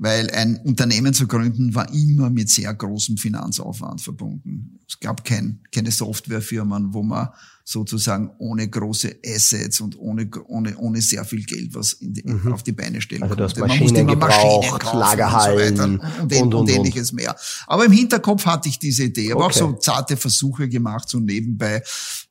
weil 0.00 0.30
ein 0.30 0.60
Unternehmen 0.64 1.12
zu 1.12 1.26
gründen 1.26 1.74
war 1.74 1.92
immer 1.92 2.30
mit 2.30 2.48
sehr 2.48 2.72
großem 2.72 3.16
Finanzaufwand 3.16 4.00
verbunden. 4.00 4.78
Es 4.88 5.00
gab 5.00 5.24
kein, 5.24 5.60
keine 5.72 5.90
Softwarefirmen, 5.90 6.94
wo 6.94 7.02
man 7.02 7.30
sozusagen 7.64 8.30
ohne 8.38 8.66
große 8.66 9.16
Assets 9.26 9.82
und 9.82 9.98
ohne, 9.98 10.30
ohne, 10.46 10.74
ohne 10.78 11.02
sehr 11.02 11.22
viel 11.26 11.44
Geld 11.44 11.74
was 11.74 11.98
die, 12.00 12.22
mhm. 12.26 12.50
auf 12.50 12.62
die 12.62 12.72
Beine 12.72 13.02
stellen 13.02 13.24
also 13.24 13.34
konnte. 13.34 13.60
Man 13.60 13.78
musste 13.78 13.98
immer 13.98 14.16
Maschinen 14.16 14.78
kaufen 14.78 14.98
Lagerhallen 14.98 15.78
und, 15.78 16.00
so 16.00 16.22
und, 16.22 16.32
und, 16.32 16.54
und, 16.54 16.70
ähnliches 16.70 17.12
mehr. 17.12 17.36
Aber 17.66 17.84
im 17.84 17.92
Hinterkopf 17.92 18.46
hatte 18.46 18.70
ich 18.70 18.78
diese 18.78 19.04
Idee. 19.04 19.32
Aber 19.32 19.44
okay. 19.44 19.62
auch 19.62 19.72
so 19.72 19.72
zarte 19.74 20.16
Versuche 20.16 20.70
gemacht, 20.70 21.10
so 21.10 21.18
nebenbei. 21.18 21.82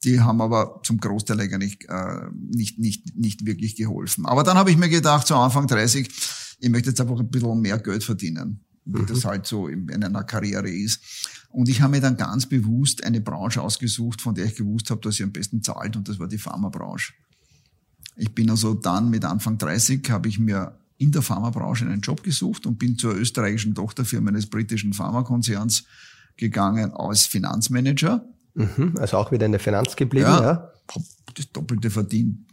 Die 0.03 0.19
haben 0.19 0.41
aber 0.41 0.81
zum 0.83 0.97
Großteil 0.97 1.39
eigentlich 1.39 1.87
äh, 1.87 2.31
nicht, 2.33 2.79
nicht, 2.79 3.15
nicht 3.15 3.45
wirklich 3.45 3.75
geholfen. 3.75 4.25
Aber 4.25 4.41
dann 4.41 4.57
habe 4.57 4.71
ich 4.71 4.77
mir 4.77 4.89
gedacht, 4.89 5.26
so 5.27 5.35
Anfang 5.35 5.67
30, 5.67 6.09
ich 6.59 6.69
möchte 6.69 6.89
jetzt 6.89 7.01
einfach 7.01 7.19
ein 7.19 7.29
bisschen 7.29 7.61
mehr 7.61 7.77
Geld 7.77 8.03
verdienen, 8.03 8.61
wie 8.85 9.01
mhm. 9.01 9.05
das 9.05 9.25
halt 9.25 9.45
so 9.45 9.67
in, 9.67 9.87
in 9.89 10.03
einer 10.03 10.23
Karriere 10.23 10.69
ist. 10.69 11.29
Und 11.49 11.69
ich 11.69 11.81
habe 11.81 11.91
mir 11.91 12.01
dann 12.01 12.17
ganz 12.17 12.45
bewusst 12.45 13.03
eine 13.03 13.21
Branche 13.21 13.61
ausgesucht, 13.61 14.21
von 14.21 14.35
der 14.35 14.45
ich 14.45 14.55
gewusst 14.55 14.89
habe, 14.89 15.01
dass 15.01 15.15
sie 15.15 15.23
am 15.23 15.31
besten 15.31 15.61
zahlt, 15.61 15.95
und 15.95 16.07
das 16.07 16.19
war 16.19 16.27
die 16.27 16.37
Pharmabranche. 16.37 17.13
Ich 18.15 18.33
bin 18.33 18.49
also 18.49 18.73
dann 18.73 19.09
mit 19.09 19.23
Anfang 19.25 19.57
30 19.57 20.09
habe 20.09 20.27
ich 20.27 20.39
mir 20.39 20.77
in 20.97 21.11
der 21.11 21.21
Pharmabranche 21.21 21.85
einen 21.85 22.01
Job 22.01 22.23
gesucht 22.23 22.65
und 22.65 22.79
bin 22.79 22.97
zur 22.97 23.15
österreichischen 23.15 23.75
Tochterfirma 23.75 24.29
eines 24.29 24.47
britischen 24.47 24.93
Pharmakonzerns 24.93 25.83
gegangen 26.35 26.91
als 26.93 27.27
Finanzmanager. 27.27 28.25
Mhm, 28.55 28.95
also 28.97 29.17
auch 29.17 29.31
wieder 29.31 29.45
in 29.45 29.51
der 29.51 29.61
Finanz 29.61 29.95
geblieben, 29.95 30.25
ja. 30.25 30.41
ja. 30.41 30.71
Hab 30.89 31.03
das 31.35 31.51
Doppelte 31.51 31.91
verdient 31.91 32.46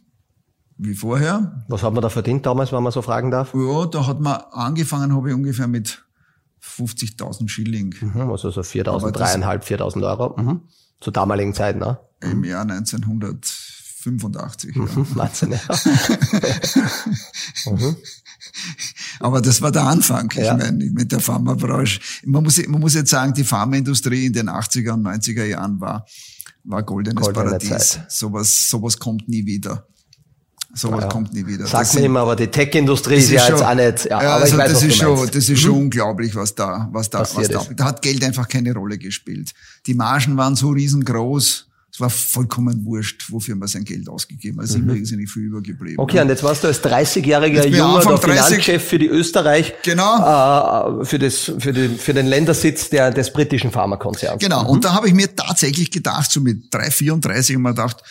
wie 0.76 0.94
vorher. 0.94 1.64
Was 1.68 1.82
hat 1.82 1.92
man 1.92 2.00
da 2.02 2.08
verdient 2.08 2.46
damals, 2.46 2.72
wenn 2.72 2.82
man 2.82 2.92
so 2.92 3.02
fragen 3.02 3.30
darf? 3.30 3.52
Ja, 3.54 3.84
da 3.86 4.06
hat 4.06 4.20
man 4.20 4.40
angefangen, 4.52 5.14
habe 5.14 5.28
ich 5.30 5.34
ungefähr 5.34 5.68
mit 5.68 6.02
50.000 6.62 7.48
Schilling. 7.48 7.94
Mhm, 8.00 8.30
also 8.30 8.50
so 8.50 8.62
4.000, 8.62 9.12
3.500, 9.12 9.62
4.000 9.62 10.08
Euro. 10.08 10.40
Mhm. 10.40 10.62
Zur 11.00 11.12
damaligen 11.12 11.52
Zeit, 11.54 11.76
ne? 11.76 11.98
Im 12.20 12.44
Jahr 12.44 12.62
1985. 12.62 14.74
Mhm, 14.74 14.86
ja. 14.86 15.16
Wahnsinn, 15.16 15.52
ja. 15.52 15.60
mhm. 17.70 17.96
Aber 19.20 19.40
das 19.40 19.62
war 19.62 19.70
der 19.70 19.84
Anfang. 19.84 20.28
Ich 20.32 20.38
ja. 20.38 20.56
meine, 20.56 20.90
mit 20.90 21.12
der 21.12 21.20
Pharmabranche. 21.20 22.00
Man 22.24 22.42
muss, 22.42 22.66
man 22.66 22.80
muss 22.80 22.94
jetzt 22.94 23.10
sagen, 23.10 23.32
die 23.34 23.44
Pharmaindustrie 23.44 24.26
in 24.26 24.32
den 24.32 24.48
80er 24.48 24.90
und 24.92 25.06
90er 25.06 25.44
Jahren 25.44 25.80
war, 25.80 26.04
war 26.64 26.82
goldenes 26.82 27.22
Goldene 27.22 27.50
Paradies. 27.50 27.90
Zeit. 27.90 28.10
Sowas, 28.10 28.68
sowas 28.68 28.98
kommt 28.98 29.28
nie 29.28 29.46
wieder. 29.46 29.86
Sowas 30.74 31.04
ja. 31.04 31.08
kommt 31.08 31.32
nie 31.32 31.46
wieder. 31.46 31.66
Sagt 31.66 31.94
mir 31.94 32.00
immer, 32.00 32.20
aber 32.20 32.34
die 32.34 32.48
Tech-Industrie 32.48 33.14
ist, 33.14 33.24
ist 33.24 33.30
ja 33.32 33.46
schon, 33.46 33.50
jetzt 33.56 33.64
auch 33.64 33.74
nicht. 33.74 34.04
Ja, 34.06 34.22
ja 34.22 34.34
also 34.34 34.56
weiß, 34.56 34.72
das 34.72 34.82
ist 34.82 34.96
schon, 34.96 35.26
das 35.26 35.36
ist 35.36 35.48
mhm. 35.50 35.56
schon 35.56 35.72
unglaublich, 35.72 36.34
was 36.34 36.54
da, 36.54 36.88
was 36.90 37.08
da, 37.08 37.20
was 37.20 37.48
da. 37.48 37.64
Da 37.76 37.84
hat 37.84 38.02
Geld 38.02 38.24
einfach 38.24 38.48
keine 38.48 38.74
Rolle 38.74 38.98
gespielt. 38.98 39.52
Die 39.86 39.94
Margen 39.94 40.36
waren 40.36 40.56
so 40.56 40.70
riesengroß. 40.70 41.68
Es 41.92 42.00
war 42.00 42.10
vollkommen 42.10 42.84
wurscht, 42.84 43.30
wofür 43.30 43.54
man 43.54 43.68
sein 43.68 43.84
Geld 43.84 44.08
ausgegeben 44.08 44.58
hat. 44.58 44.64
Es 44.64 44.72
ist 44.72 44.78
mhm. 44.78 44.96
irrsinnig 44.96 45.30
viel 45.30 45.44
übergeblieben. 45.44 46.00
Okay, 46.00 46.20
und 46.20 46.28
jetzt 46.28 46.42
warst 46.42 46.64
du 46.64 46.66
als 46.66 46.82
30-jähriger 46.82 47.68
junger 47.68 48.04
der 48.04 48.18
Finanzchef 48.18 48.82
für 48.82 48.98
die 48.98 49.06
Österreich, 49.06 49.74
genau. 49.84 51.02
äh, 51.02 51.04
für, 51.04 51.20
das, 51.20 51.52
für, 51.56 51.72
den, 51.72 51.96
für 51.96 52.12
den 52.12 52.26
Ländersitz 52.26 52.90
der, 52.90 53.12
des 53.12 53.32
britischen 53.32 53.70
Pharmakonzerns. 53.70 54.42
Genau, 54.42 54.64
mhm. 54.64 54.70
und 54.70 54.84
da 54.84 54.92
habe 54.92 55.06
ich 55.06 55.14
mir 55.14 55.36
tatsächlich 55.36 55.92
gedacht, 55.92 56.32
so 56.32 56.40
mit 56.40 56.74
3, 56.74 56.90
34, 56.90 57.54
und 57.54 57.62
mir 57.62 57.68
gedacht, 57.68 58.02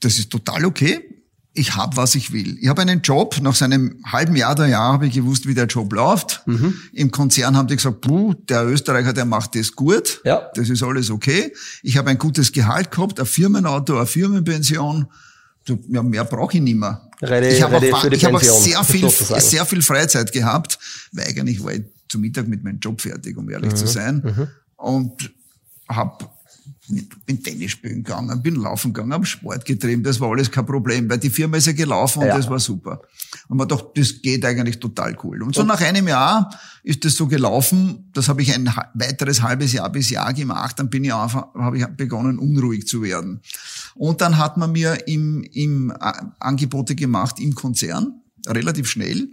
das 0.00 0.18
ist 0.18 0.28
total 0.28 0.66
okay 0.66 1.19
ich 1.60 1.76
habe, 1.76 1.96
was 1.96 2.14
ich 2.14 2.32
will. 2.32 2.56
Ich 2.60 2.68
habe 2.68 2.80
einen 2.82 3.02
Job, 3.02 3.38
nach 3.42 3.54
seinem 3.54 4.02
halben 4.04 4.34
Jahr, 4.34 4.54
der 4.54 4.66
Jahr 4.66 4.94
habe 4.94 5.06
ich 5.06 5.14
gewusst, 5.14 5.46
wie 5.46 5.54
der 5.54 5.66
Job 5.66 5.92
läuft. 5.92 6.42
Mhm. 6.46 6.74
Im 6.92 7.10
Konzern 7.10 7.56
haben 7.56 7.68
die 7.68 7.76
gesagt, 7.76 8.00
puh, 8.00 8.34
der 8.48 8.66
Österreicher, 8.66 9.12
der 9.12 9.26
macht 9.26 9.54
das 9.54 9.72
gut. 9.72 10.20
Ja. 10.24 10.50
Das 10.54 10.70
ist 10.70 10.82
alles 10.82 11.10
okay. 11.10 11.52
Ich 11.82 11.96
habe 11.96 12.10
ein 12.10 12.18
gutes 12.18 12.50
Gehalt 12.52 12.90
gehabt, 12.90 13.20
ein 13.20 13.26
Firmenauto, 13.26 13.96
eine 13.96 14.06
Firmenpension. 14.06 15.06
Ja, 15.88 16.02
mehr 16.02 16.24
brauche 16.24 16.56
ich 16.56 16.62
nicht 16.62 16.78
mehr. 16.78 17.08
Ready, 17.22 17.48
ich 17.48 17.62
habe 17.62 17.76
auch, 17.76 18.04
ich 18.04 18.24
hab 18.24 18.34
auch 18.34 18.42
sehr 18.42 18.82
viel, 18.82 19.10
sehr 19.10 19.66
viel 19.66 19.82
Freizeit 19.82 20.32
gehabt, 20.32 20.78
weil 21.12 21.26
eigentlich 21.26 21.62
war 21.62 21.74
ich 21.74 21.82
zu 22.08 22.18
Mittag 22.18 22.48
mit 22.48 22.64
meinem 22.64 22.80
Job 22.80 23.00
fertig, 23.00 23.36
um 23.36 23.50
ehrlich 23.50 23.72
mhm. 23.72 23.76
zu 23.76 23.86
sein. 23.86 24.22
Mhm. 24.24 24.48
Und 24.76 25.30
habe 25.88 26.24
bin 27.26 27.42
Tennis 27.42 27.72
spielen 27.72 28.02
gegangen, 28.02 28.42
bin 28.42 28.56
laufen 28.56 28.92
gegangen, 28.92 29.12
habe 29.12 29.26
Sport 29.26 29.64
getrieben, 29.64 30.02
das 30.02 30.20
war 30.20 30.30
alles 30.30 30.50
kein 30.50 30.66
Problem, 30.66 31.08
weil 31.08 31.18
die 31.18 31.30
Firma 31.30 31.56
ist 31.56 31.66
ja 31.66 31.72
gelaufen 31.72 32.20
und 32.20 32.28
ja. 32.28 32.36
das 32.36 32.48
war 32.48 32.58
super. 32.58 33.02
Und 33.48 33.58
man 33.58 33.68
dachte, 33.68 33.90
das 33.94 34.20
geht 34.20 34.44
eigentlich 34.44 34.80
total 34.80 35.16
cool. 35.22 35.42
Und 35.42 35.54
so 35.54 35.62
nach 35.62 35.80
einem 35.80 36.08
Jahr 36.08 36.50
ist 36.82 37.04
das 37.04 37.14
so 37.14 37.26
gelaufen, 37.26 38.10
das 38.12 38.28
habe 38.28 38.42
ich 38.42 38.54
ein 38.54 38.72
weiteres 38.94 39.42
halbes 39.42 39.72
Jahr 39.72 39.90
bis 39.90 40.10
Jahr 40.10 40.32
gemacht, 40.34 40.78
dann 40.78 40.90
bin 40.90 41.04
ich 41.04 41.14
einfach, 41.14 41.54
habe 41.54 41.78
ich 41.78 41.86
begonnen, 41.86 42.38
unruhig 42.38 42.86
zu 42.86 43.02
werden. 43.02 43.40
Und 43.94 44.20
dann 44.20 44.38
hat 44.38 44.56
man 44.56 44.72
mir 44.72 45.06
im, 45.06 45.42
im 45.52 45.90
äh, 45.90 46.12
Angebote 46.38 46.94
gemacht 46.94 47.38
im 47.38 47.54
Konzern, 47.54 48.20
relativ 48.46 48.88
schnell. 48.88 49.28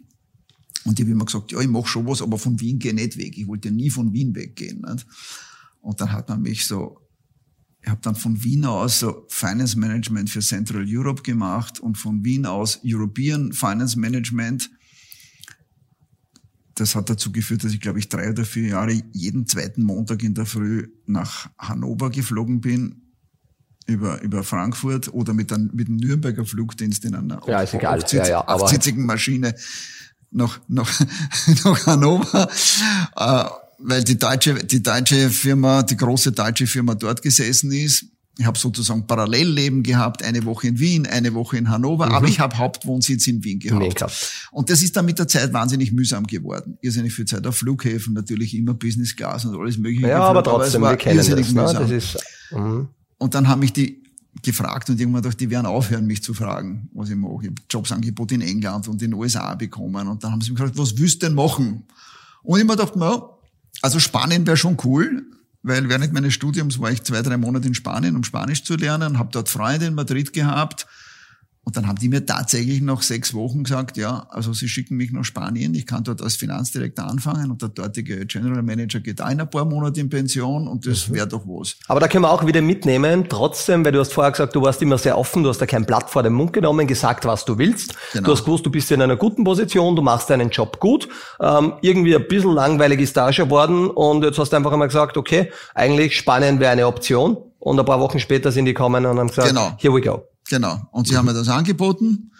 Und 0.86 1.00
ich 1.00 1.06
habe 1.06 1.12
immer 1.12 1.26
gesagt, 1.26 1.52
ja, 1.52 1.60
ich 1.60 1.68
mache 1.68 1.88
schon 1.88 2.08
was, 2.08 2.22
aber 2.22 2.38
von 2.38 2.60
Wien 2.60 2.80
gehe 2.80 2.92
ich 2.92 2.96
nicht 2.96 3.18
weg. 3.18 3.38
Ich 3.38 3.48
wollte 3.48 3.72
nie 3.72 3.90
von 3.90 4.14
Wien 4.14 4.34
weggehen. 4.36 4.86
Nicht? 4.88 5.06
Und 5.82 6.00
dann 6.00 6.12
hat 6.12 6.30
man 6.30 6.42
mich 6.42 6.66
so 6.66 7.07
ich 7.88 7.92
habe 7.92 8.02
dann 8.02 8.16
von 8.16 8.44
Wien 8.44 8.66
aus 8.66 9.00
so 9.00 9.26
Finance 9.30 9.80
Management 9.80 10.30
für 10.30 10.42
Central 10.42 10.84
Europe 10.86 11.24
gemacht 11.24 11.80
und 11.80 11.98
von 11.98 12.22
Wien 12.26 12.46
aus 12.46 12.82
European 12.84 13.54
Finance 13.54 13.98
Management. 13.98 14.70
Das 16.76 16.96
hat 16.96 17.10
dazu 17.10 17.32
geführt, 17.32 17.64
dass 17.64 17.72
ich, 17.72 17.80
glaube 17.80 18.00
ich, 18.00 18.10
drei 18.10 18.30
oder 18.30 18.44
vier 18.44 18.68
Jahre 18.68 19.02
jeden 19.14 19.48
zweiten 19.48 19.84
Montag 19.84 20.22
in 20.22 20.34
der 20.34 20.46
Früh 20.46 20.90
nach 21.06 21.50
Hannover 21.58 22.10
geflogen 22.10 22.60
bin, 22.60 23.04
über, 23.86 24.22
über 24.22 24.44
Frankfurt 24.44 25.14
oder 25.14 25.34
mit, 25.34 25.54
einem, 25.54 25.72
mit 25.74 25.88
dem 25.88 25.96
Nürnberger 25.96 26.44
Flugdienst 26.44 27.06
in 27.06 27.16
einer 27.16 27.42
ja, 27.48 27.62
ist 27.62 27.74
egal. 27.74 28.04
ja, 28.12 28.28
ja, 28.28 28.48
achtsitzigen 28.50 29.06
Maschine 29.06 29.56
nach, 30.30 30.60
nach, 30.68 30.92
nach 31.64 31.86
Hannover. 31.86 32.50
Äh, 33.16 33.46
weil 33.80 34.04
die 34.04 34.18
deutsche, 34.18 34.56
die 34.56 34.82
deutsche 34.82 35.30
Firma, 35.30 35.84
die 35.84 35.98
große 35.98 36.32
deutsche 36.32 36.68
Firma 36.68 36.96
dort 36.96 37.22
gesessen 37.22 37.72
ist. 37.72 38.06
Ich 38.40 38.46
habe 38.46 38.58
sozusagen 38.58 39.08
Parallellleben 39.08 39.82
gehabt, 39.82 40.24
eine 40.24 40.46
Woche 40.46 40.68
in 40.68 40.78
Wien, 40.78 41.08
eine 41.08 41.34
Woche 41.34 41.58
in 41.58 41.70
Hannover, 41.70 42.06
mhm. 42.06 42.12
aber 42.12 42.28
ich 42.28 42.40
habe 42.40 42.56
Hauptwohnsitz 42.56 43.26
in 43.26 43.44
Wien 43.44 43.60
gehabt. 43.60 43.82
Nee, 43.82 44.08
und 44.52 44.70
das 44.70 44.84
ist 44.84 44.96
dann 44.96 45.06
mit 45.06 45.18
der 45.18 45.28
Zeit 45.28 45.54
wahnsinnig 45.54 45.92
mühsam 45.92 46.28
geworden. 46.28 46.78
Irrsinnig 46.82 47.14
viel 47.14 47.26
Zeit 47.26 47.48
auf 47.48 47.58
Flughäfen, 47.58 48.14
natürlich 48.14 48.56
immer 48.56 48.76
Business 48.76 49.16
Class 49.16 49.46
und 49.46 49.60
alles 49.60 49.80
mögliche. 49.80 50.08
Ja, 50.08 50.20
aber 50.20 50.44
trotzdem, 50.44 50.84
aber 50.84 50.94
wir 50.94 50.98
kennen 50.98 51.18
das. 51.18 51.30
Ne? 51.30 51.64
das 51.64 51.90
ist, 51.90 52.18
mhm. 52.52 52.90
Und 53.18 53.34
dann 53.34 53.48
haben 53.48 53.60
mich 53.60 53.74
die 53.74 54.04
gefragt 54.44 54.90
und 54.92 55.00
irgendwann 55.00 55.24
dachte, 55.24 55.38
die 55.38 55.50
werden 55.50 55.66
aufhören, 55.66 56.06
mich 56.06 56.22
zu 56.22 56.36
fragen, 56.36 56.90
was 56.94 57.10
ich 57.10 57.16
mache. 57.16 57.40
Ich 57.42 57.48
habe 57.48 57.62
Jobsangebot 57.72 58.32
in 58.34 58.42
England 58.42 58.88
und 58.88 59.02
in 59.02 59.10
den 59.10 59.14
USA 59.16 59.56
bekommen 59.56 60.08
und 60.08 60.24
dann 60.24 60.32
haben 60.32 60.42
sie 60.42 60.52
mich 60.52 60.60
gefragt, 60.60 60.78
was 60.78 60.96
willst 60.98 61.24
du 61.24 61.28
denn 61.28 61.36
machen? 61.36 61.84
Und 62.44 62.60
ich 62.60 62.66
mir 62.66 62.76
gedacht, 62.76 62.94
na, 62.96 63.37
also 63.82 64.00
Spanien 64.00 64.46
wäre 64.48 64.58
schon 64.58 64.78
cool, 64.84 65.26
weil 65.64 65.90
während 65.90 66.14
meines 66.14 66.34
Studiums 66.34 66.80
war 66.80 66.92
ich 66.92 67.04
zwei, 67.04 67.22
drei 67.22 67.38
Monate 67.38 67.68
in 67.68 67.74
Spanien, 67.74 68.16
um 68.16 68.24
Spanisch 68.24 68.64
zu 68.64 68.76
lernen, 68.76 69.20
habe 69.20 69.30
dort 69.32 69.50
Freunde 69.50 69.88
in 69.88 69.96
Madrid 69.96 70.34
gehabt 70.34 70.88
und 71.68 71.76
dann 71.76 71.86
haben 71.86 71.98
die 71.98 72.08
mir 72.08 72.26
tatsächlich 72.26 72.80
nach 72.80 73.02
sechs 73.02 73.34
Wochen 73.34 73.66
gesagt, 73.66 73.98
ja, 73.98 74.26
also 74.30 74.54
sie 74.54 74.70
schicken 74.70 74.96
mich 74.96 75.12
nach 75.12 75.26
Spanien, 75.26 75.76
ich 75.76 75.86
kann 75.86 76.02
dort 76.02 76.22
als 76.22 76.38
Finanzdirektor 76.38 77.04
anfangen 77.04 77.52
und 77.52 77.62
der 77.62 77.68
dortige 77.68 78.26
General 78.26 78.64
Manager 78.64 79.02
geht 79.02 79.22
auch 79.22 79.30
in 79.30 79.42
ein 79.42 79.50
paar 79.50 79.66
Monate 79.66 80.00
in 80.00 80.10
Pension 80.10 80.66
und 80.70 80.88
das 80.88 81.10
mhm. 81.10 81.16
wäre 81.16 81.28
doch 81.28 81.42
was. 81.46 81.76
Aber 81.90 82.00
da 82.00 82.08
können 82.08 82.24
wir 82.24 82.32
auch 82.32 82.46
wieder 82.46 82.62
mitnehmen, 82.62 83.26
trotzdem, 83.28 83.84
weil 83.84 83.92
du 83.92 84.00
hast 84.00 84.14
vorher 84.14 84.32
gesagt, 84.32 84.56
du 84.56 84.62
warst 84.62 84.82
immer 84.82 84.98
sehr 84.98 85.18
offen, 85.18 85.44
du 85.44 85.50
hast 85.50 85.58
da 85.58 85.66
kein 85.66 85.86
Blatt 85.86 86.10
vor 86.10 86.24
den 86.24 86.32
Mund 86.32 86.54
genommen, 86.54 86.88
gesagt, 86.88 87.26
was 87.26 87.44
du 87.44 87.58
willst. 87.58 87.96
Genau. 88.14 88.28
Du 88.28 88.32
hast 88.32 88.46
gewusst, 88.46 88.66
du 88.66 88.72
bist 88.72 88.90
in 88.92 89.02
einer 89.02 89.18
guten 89.18 89.44
Position, 89.44 89.94
du 89.94 90.02
machst 90.02 90.30
deinen 90.30 90.50
Job 90.52 90.80
gut. 90.80 91.10
Ähm, 91.42 91.74
irgendwie 91.82 92.16
ein 92.16 92.30
bisschen 92.30 92.54
langweilig 92.54 93.02
ist 93.02 93.18
da 93.18 93.34
schon 93.34 93.50
worden 93.50 93.90
und 93.90 94.24
jetzt 94.24 94.40
hast 94.40 94.54
du 94.54 94.56
einfach 94.56 94.72
einmal 94.72 94.88
gesagt, 94.88 95.18
okay, 95.18 95.52
eigentlich 95.76 96.16
Spanien 96.16 96.62
wäre 96.62 96.72
eine 96.72 96.88
Option 96.88 97.36
und 97.60 97.78
ein 97.78 97.86
paar 97.86 98.00
Wochen 98.00 98.22
später 98.22 98.54
sind 98.54 98.64
die 98.64 98.74
gekommen 98.74 99.06
und 99.06 99.20
haben 99.20 99.28
gesagt, 99.28 99.50
genau. 99.50 99.76
here 99.78 99.94
we 99.94 100.00
go. 100.00 100.24
Genau. 100.50 100.88
Und 100.92 101.08
sie 101.08 101.14
mhm. 101.14 101.18
haben 101.18 101.26
mir 101.26 101.34
das 101.34 101.50
angeboten. 101.50 102.32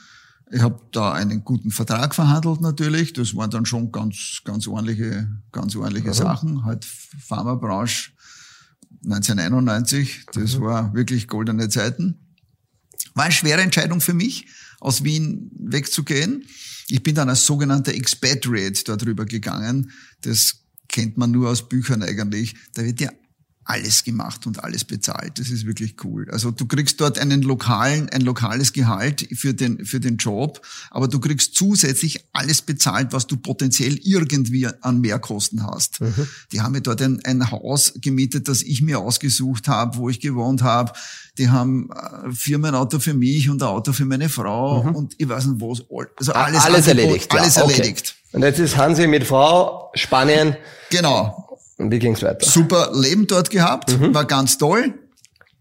Ich 0.50 0.62
habe 0.62 0.80
da 0.92 1.12
einen 1.12 1.44
guten 1.44 1.72
Vertrag 1.72 2.16
verhandelt 2.16 2.62
natürlich. 2.62 3.14
Das 3.14 3.36
waren 3.36 3.50
dann 3.50 3.66
schon 3.66 3.92
ganz, 3.92 4.42
ganz 4.46 4.68
ordentliche, 4.68 5.28
ganz 5.52 5.76
ordentliche 5.76 6.10
mhm. 6.10 6.14
Sachen. 6.14 6.66
Halt 6.66 6.86
Pharmabranche 6.86 8.12
1991. 9.04 10.26
Das 10.32 10.58
mhm. 10.58 10.62
war 10.62 10.94
wirklich 10.94 11.28
goldene 11.28 11.68
Zeiten. 11.70 12.20
War 13.14 13.26
eine 13.26 13.34
schwere 13.34 13.62
Entscheidung 13.62 14.00
für 14.00 14.14
mich, 14.14 14.48
aus 14.80 15.04
Wien 15.04 15.52
wegzugehen. 15.58 16.46
Ich 16.88 17.04
bin 17.04 17.16
dann 17.16 17.30
als 17.30 17.46
sogenannter 17.46 17.94
Expatriate 17.94 18.84
darüber 18.86 19.26
gegangen. 19.26 19.92
Das 20.22 20.62
kennt 20.88 21.18
man 21.18 21.32
nur 21.32 21.50
aus 21.50 21.68
Büchern 21.68 22.04
eigentlich. 22.04 22.56
Da 22.74 22.86
wird 22.86 23.02
ja 23.02 23.10
alles 23.68 24.06
gemacht 24.06 24.48
und 24.48 24.64
alles 24.64 24.86
bezahlt. 24.86 25.40
Das 25.40 25.50
ist 25.50 25.66
wirklich 25.66 25.96
cool. 26.04 26.28
Also 26.32 26.52
du 26.52 26.66
kriegst 26.66 27.02
dort 27.02 27.20
einen 27.20 27.42
lokalen, 27.42 28.10
ein 28.10 28.22
lokales 28.22 28.72
Gehalt 28.72 29.28
für 29.34 29.54
den, 29.54 29.86
für 29.86 30.00
den 30.00 30.16
Job, 30.18 30.66
aber 30.90 31.10
du 31.10 31.20
kriegst 31.20 31.54
zusätzlich 31.54 32.26
alles 32.32 32.62
bezahlt, 32.62 33.12
was 33.12 33.28
du 33.28 33.36
potenziell 33.36 34.00
irgendwie 34.02 34.68
an 34.82 35.02
Mehrkosten 35.02 35.66
hast. 35.66 36.00
Mhm. 36.00 36.28
Die 36.54 36.62
haben 36.62 36.72
mir 36.72 36.82
dort 36.82 37.02
ein, 37.02 37.20
ein 37.26 37.52
Haus 37.52 37.94
gemietet, 38.02 38.48
das 38.48 38.62
ich 38.62 38.82
mir 38.82 39.00
ausgesucht 39.00 39.68
habe, 39.68 39.98
wo 39.98 40.10
ich 40.10 40.22
gewohnt 40.22 40.62
habe. 40.62 40.94
Die 41.38 41.50
haben 41.50 41.90
äh, 41.92 42.32
Firmenauto 42.32 43.00
für 43.00 43.14
mich 43.14 43.50
und 43.50 43.62
ein 43.62 43.68
Auto 43.68 43.92
für 43.92 44.06
meine 44.06 44.30
Frau 44.30 44.84
mhm. 44.84 44.96
und 44.96 45.16
ich 45.18 45.28
weiß 45.28 45.46
nicht 45.46 45.62
was. 45.62 45.84
Also 46.16 46.32
alles, 46.32 46.64
alles 46.64 46.88
erledigt. 46.88 47.32
Alles 47.32 47.56
ja, 47.56 47.64
okay. 47.64 47.74
erledigt. 47.74 48.16
Und 48.32 48.44
jetzt 48.44 48.60
ist 48.60 48.78
Hansi 48.78 49.08
mit 49.08 49.26
Frau, 49.26 49.92
Spanien. 49.94 50.56
Genau. 50.90 51.47
Und 51.78 51.92
wie 51.92 52.00
ging's 52.00 52.24
weiter? 52.24 52.46
Super 52.46 52.92
Leben 52.94 53.28
dort 53.28 53.50
gehabt, 53.50 54.00
mhm. 54.00 54.14
war 54.14 54.26
ganz 54.26 54.58
toll. 54.58 54.94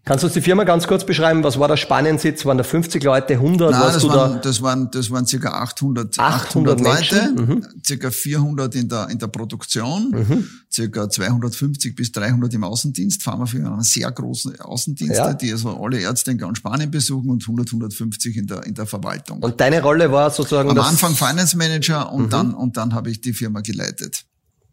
Kannst 0.07 0.23
du 0.23 0.27
uns 0.27 0.35
die 0.35 0.41
Firma 0.41 0.63
ganz 0.63 0.87
kurz 0.87 1.05
beschreiben? 1.05 1.43
Was 1.43 1.59
war 1.59 1.67
der 1.67 1.75
Spaniensitz? 1.75 2.45
Waren 2.45 2.57
da 2.57 2.63
50 2.63 3.03
Leute, 3.03 3.33
100? 3.33 3.71
Nein, 3.71 3.81
das 3.81 4.07
waren, 4.07 4.33
da? 4.35 4.39
das 4.39 4.61
waren, 4.61 4.89
das 4.89 5.11
waren 5.11 5.25
circa 5.25 5.49
800, 5.49 6.17
800, 6.17 6.79
800 6.79 6.79
Leute, 6.79 7.33
mhm. 7.35 7.65
circa 7.85 8.09
400 8.09 8.73
in 8.75 8.87
der, 8.87 9.09
in 9.09 9.19
der 9.19 9.27
Produktion, 9.27 10.11
mhm. 10.11 10.47
circa 10.71 11.09
250 11.09 11.93
bis 11.93 12.13
300 12.13 12.53
im 12.53 12.63
Außendienst. 12.63 13.21
Fahren 13.21 13.41
wir 13.41 13.47
für 13.47 13.57
einen 13.57 13.81
sehr 13.81 14.09
großen 14.09 14.57
Außendienst, 14.61 15.17
ja. 15.17 15.33
die 15.33 15.51
also 15.51 15.77
alle 15.77 15.99
Ärzte 15.99 16.31
in 16.31 16.37
ganz 16.37 16.59
Spanien 16.59 16.89
besuchen 16.89 17.29
und 17.29 17.43
100, 17.43 17.67
150 17.67 18.37
in 18.37 18.47
der, 18.47 18.63
in 18.63 18.75
der 18.75 18.85
Verwaltung. 18.85 19.43
Und 19.43 19.59
deine 19.59 19.81
Rolle 19.81 20.09
war 20.09 20.31
sozusagen 20.31 20.69
Am 20.69 20.79
Anfang 20.79 21.15
Finance 21.15 21.57
Manager 21.57 22.13
und 22.13 22.27
mhm. 22.27 22.29
dann, 22.29 22.53
und 22.53 22.77
dann 22.77 22.93
habe 22.93 23.11
ich 23.11 23.19
die 23.19 23.33
Firma 23.33 23.59
geleitet. 23.59 24.23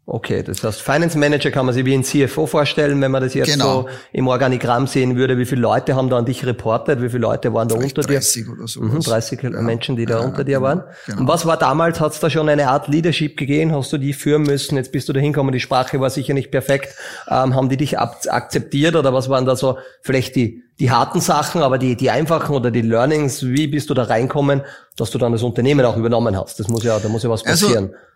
Okay, 0.07 0.43
das 0.43 0.63
heißt, 0.63 0.83
Finance 0.83 1.17
Manager 1.17 1.49
kann 1.49 1.65
man 1.65 1.73
sich 1.73 1.83
wie 1.83 1.95
ein 1.95 2.03
CFO 2.03 2.45
vorstellen, 2.45 3.01
wenn 3.01 3.09
man 3.09 3.23
das 3.23 3.33
jetzt 3.33 3.53
genau. 3.53 3.83
so 3.83 3.89
im 4.13 4.27
Organigramm 4.27 4.85
sehen 4.85 5.15
würde. 5.15 5.39
Wie 5.39 5.45
viele 5.45 5.61
Leute 5.61 5.95
haben 5.95 6.11
da 6.11 6.19
an 6.19 6.25
dich 6.25 6.45
reportet? 6.45 7.01
Wie 7.01 7.09
viele 7.09 7.21
Leute 7.21 7.55
waren 7.55 7.67
da 7.67 7.75
Vielleicht 7.75 7.97
unter 7.97 8.07
30 8.13 8.43
dir? 8.43 8.45
30 8.45 8.55
oder 8.55 8.67
so. 8.67 8.81
Mhm, 8.81 8.99
30 8.99 9.41
ja. 9.41 9.49
Menschen, 9.49 9.95
die 9.95 10.05
da 10.05 10.19
ja, 10.19 10.25
unter 10.25 10.43
dir 10.43 10.57
genau, 10.57 10.61
waren. 10.61 10.83
Genau. 11.07 11.21
Und 11.21 11.27
was 11.27 11.47
war 11.47 11.57
damals? 11.57 11.99
Hat 11.99 12.13
es 12.13 12.19
da 12.19 12.29
schon 12.29 12.47
eine 12.49 12.67
Art 12.69 12.87
Leadership 12.87 13.35
gegeben? 13.35 13.73
Hast 13.73 13.91
du 13.93 13.97
die 13.97 14.13
führen 14.13 14.43
müssen? 14.43 14.75
Jetzt 14.75 14.91
bist 14.91 15.09
du 15.09 15.13
da 15.13 15.19
hingekommen, 15.19 15.51
die 15.51 15.59
Sprache 15.59 15.99
war 15.99 16.11
sicher 16.11 16.35
nicht 16.35 16.51
perfekt. 16.51 16.93
Ähm, 17.27 17.55
haben 17.55 17.69
die 17.69 17.77
dich 17.77 17.97
akzeptiert 17.97 18.95
oder 18.95 19.11
was 19.11 19.29
waren 19.29 19.47
da 19.47 19.55
so 19.55 19.79
vielleicht 20.01 20.35
die, 20.35 20.61
die 20.79 20.91
harten 20.91 21.19
Sachen, 21.19 21.63
aber 21.63 21.79
die, 21.79 21.95
die 21.95 22.11
einfachen 22.11 22.55
oder 22.55 22.69
die 22.69 22.81
Learnings? 22.81 23.43
Wie 23.43 23.65
bist 23.65 23.89
du 23.89 23.95
da 23.95 24.03
reinkommen, 24.03 24.61
dass 24.97 25.09
du 25.09 25.17
dann 25.17 25.31
das 25.31 25.41
Unternehmen 25.41 25.83
auch 25.83 25.97
übernommen 25.97 26.37
hast? 26.39 26.59
Das 26.59 26.67
muss 26.67 26.83
ja, 26.83 26.99
da 26.99 27.09
muss 27.09 27.23
ja 27.23 27.29
was 27.31 27.43
also, 27.43 27.65
passieren. 27.65 27.85
Also, 27.85 28.14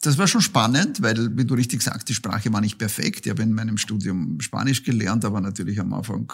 das 0.00 0.16
war 0.16 0.26
schon 0.26 0.40
spannend, 0.40 1.02
weil, 1.02 1.36
wie 1.36 1.44
du 1.44 1.54
richtig 1.54 1.82
sagst, 1.82 2.08
die 2.08 2.14
Sprache 2.14 2.52
war 2.52 2.60
nicht 2.60 2.78
perfekt. 2.78 3.26
Ich 3.26 3.30
habe 3.30 3.42
in 3.42 3.52
meinem 3.52 3.76
Studium 3.76 4.40
Spanisch 4.40 4.82
gelernt, 4.82 5.24
aber 5.24 5.40
natürlich 5.40 5.78
am 5.78 5.92
Anfang. 5.92 6.32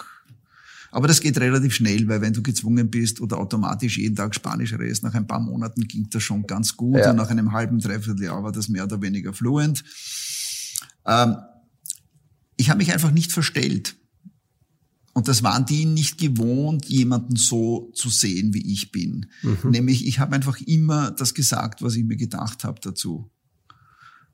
Aber 0.91 1.07
das 1.07 1.19
geht 1.19 1.37
relativ 1.37 1.75
schnell, 1.75 2.07
weil 2.07 2.21
wenn 2.21 2.31
du 2.31 2.41
gezwungen 2.41 2.89
bist 2.89 3.19
oder 3.19 3.37
automatisch 3.37 3.97
jeden 3.97 4.15
Tag 4.15 4.33
Spanisch 4.33 4.73
redest, 4.73 5.03
nach 5.03 5.13
ein 5.15 5.27
paar 5.27 5.41
Monaten 5.41 5.81
ging 5.81 6.07
das 6.09 6.23
schon 6.23 6.47
ganz 6.47 6.77
gut 6.77 6.97
ja. 6.97 7.09
und 7.09 7.17
nach 7.17 7.29
einem 7.29 7.51
halben, 7.51 7.79
dreiviertel 7.79 8.23
Jahr 8.23 8.41
war 8.41 8.53
das 8.53 8.69
mehr 8.69 8.85
oder 8.85 9.01
weniger 9.01 9.33
fluent. 9.33 9.83
Ähm, 11.05 11.35
ich 12.55 12.69
habe 12.69 12.77
mich 12.77 12.93
einfach 12.93 13.11
nicht 13.11 13.33
verstellt. 13.33 13.95
Und 15.13 15.27
das 15.27 15.43
waren 15.43 15.65
die 15.65 15.85
nicht 15.85 16.19
gewohnt, 16.19 16.85
jemanden 16.85 17.35
so 17.35 17.91
zu 17.93 18.09
sehen, 18.09 18.53
wie 18.53 18.71
ich 18.71 18.91
bin. 18.91 19.25
Mhm. 19.41 19.71
Nämlich, 19.71 20.07
ich 20.07 20.19
habe 20.19 20.35
einfach 20.35 20.61
immer 20.61 21.11
das 21.11 21.33
gesagt, 21.33 21.81
was 21.81 21.95
ich 21.95 22.05
mir 22.05 22.17
gedacht 22.17 22.63
habe 22.63 22.79
dazu. 22.81 23.29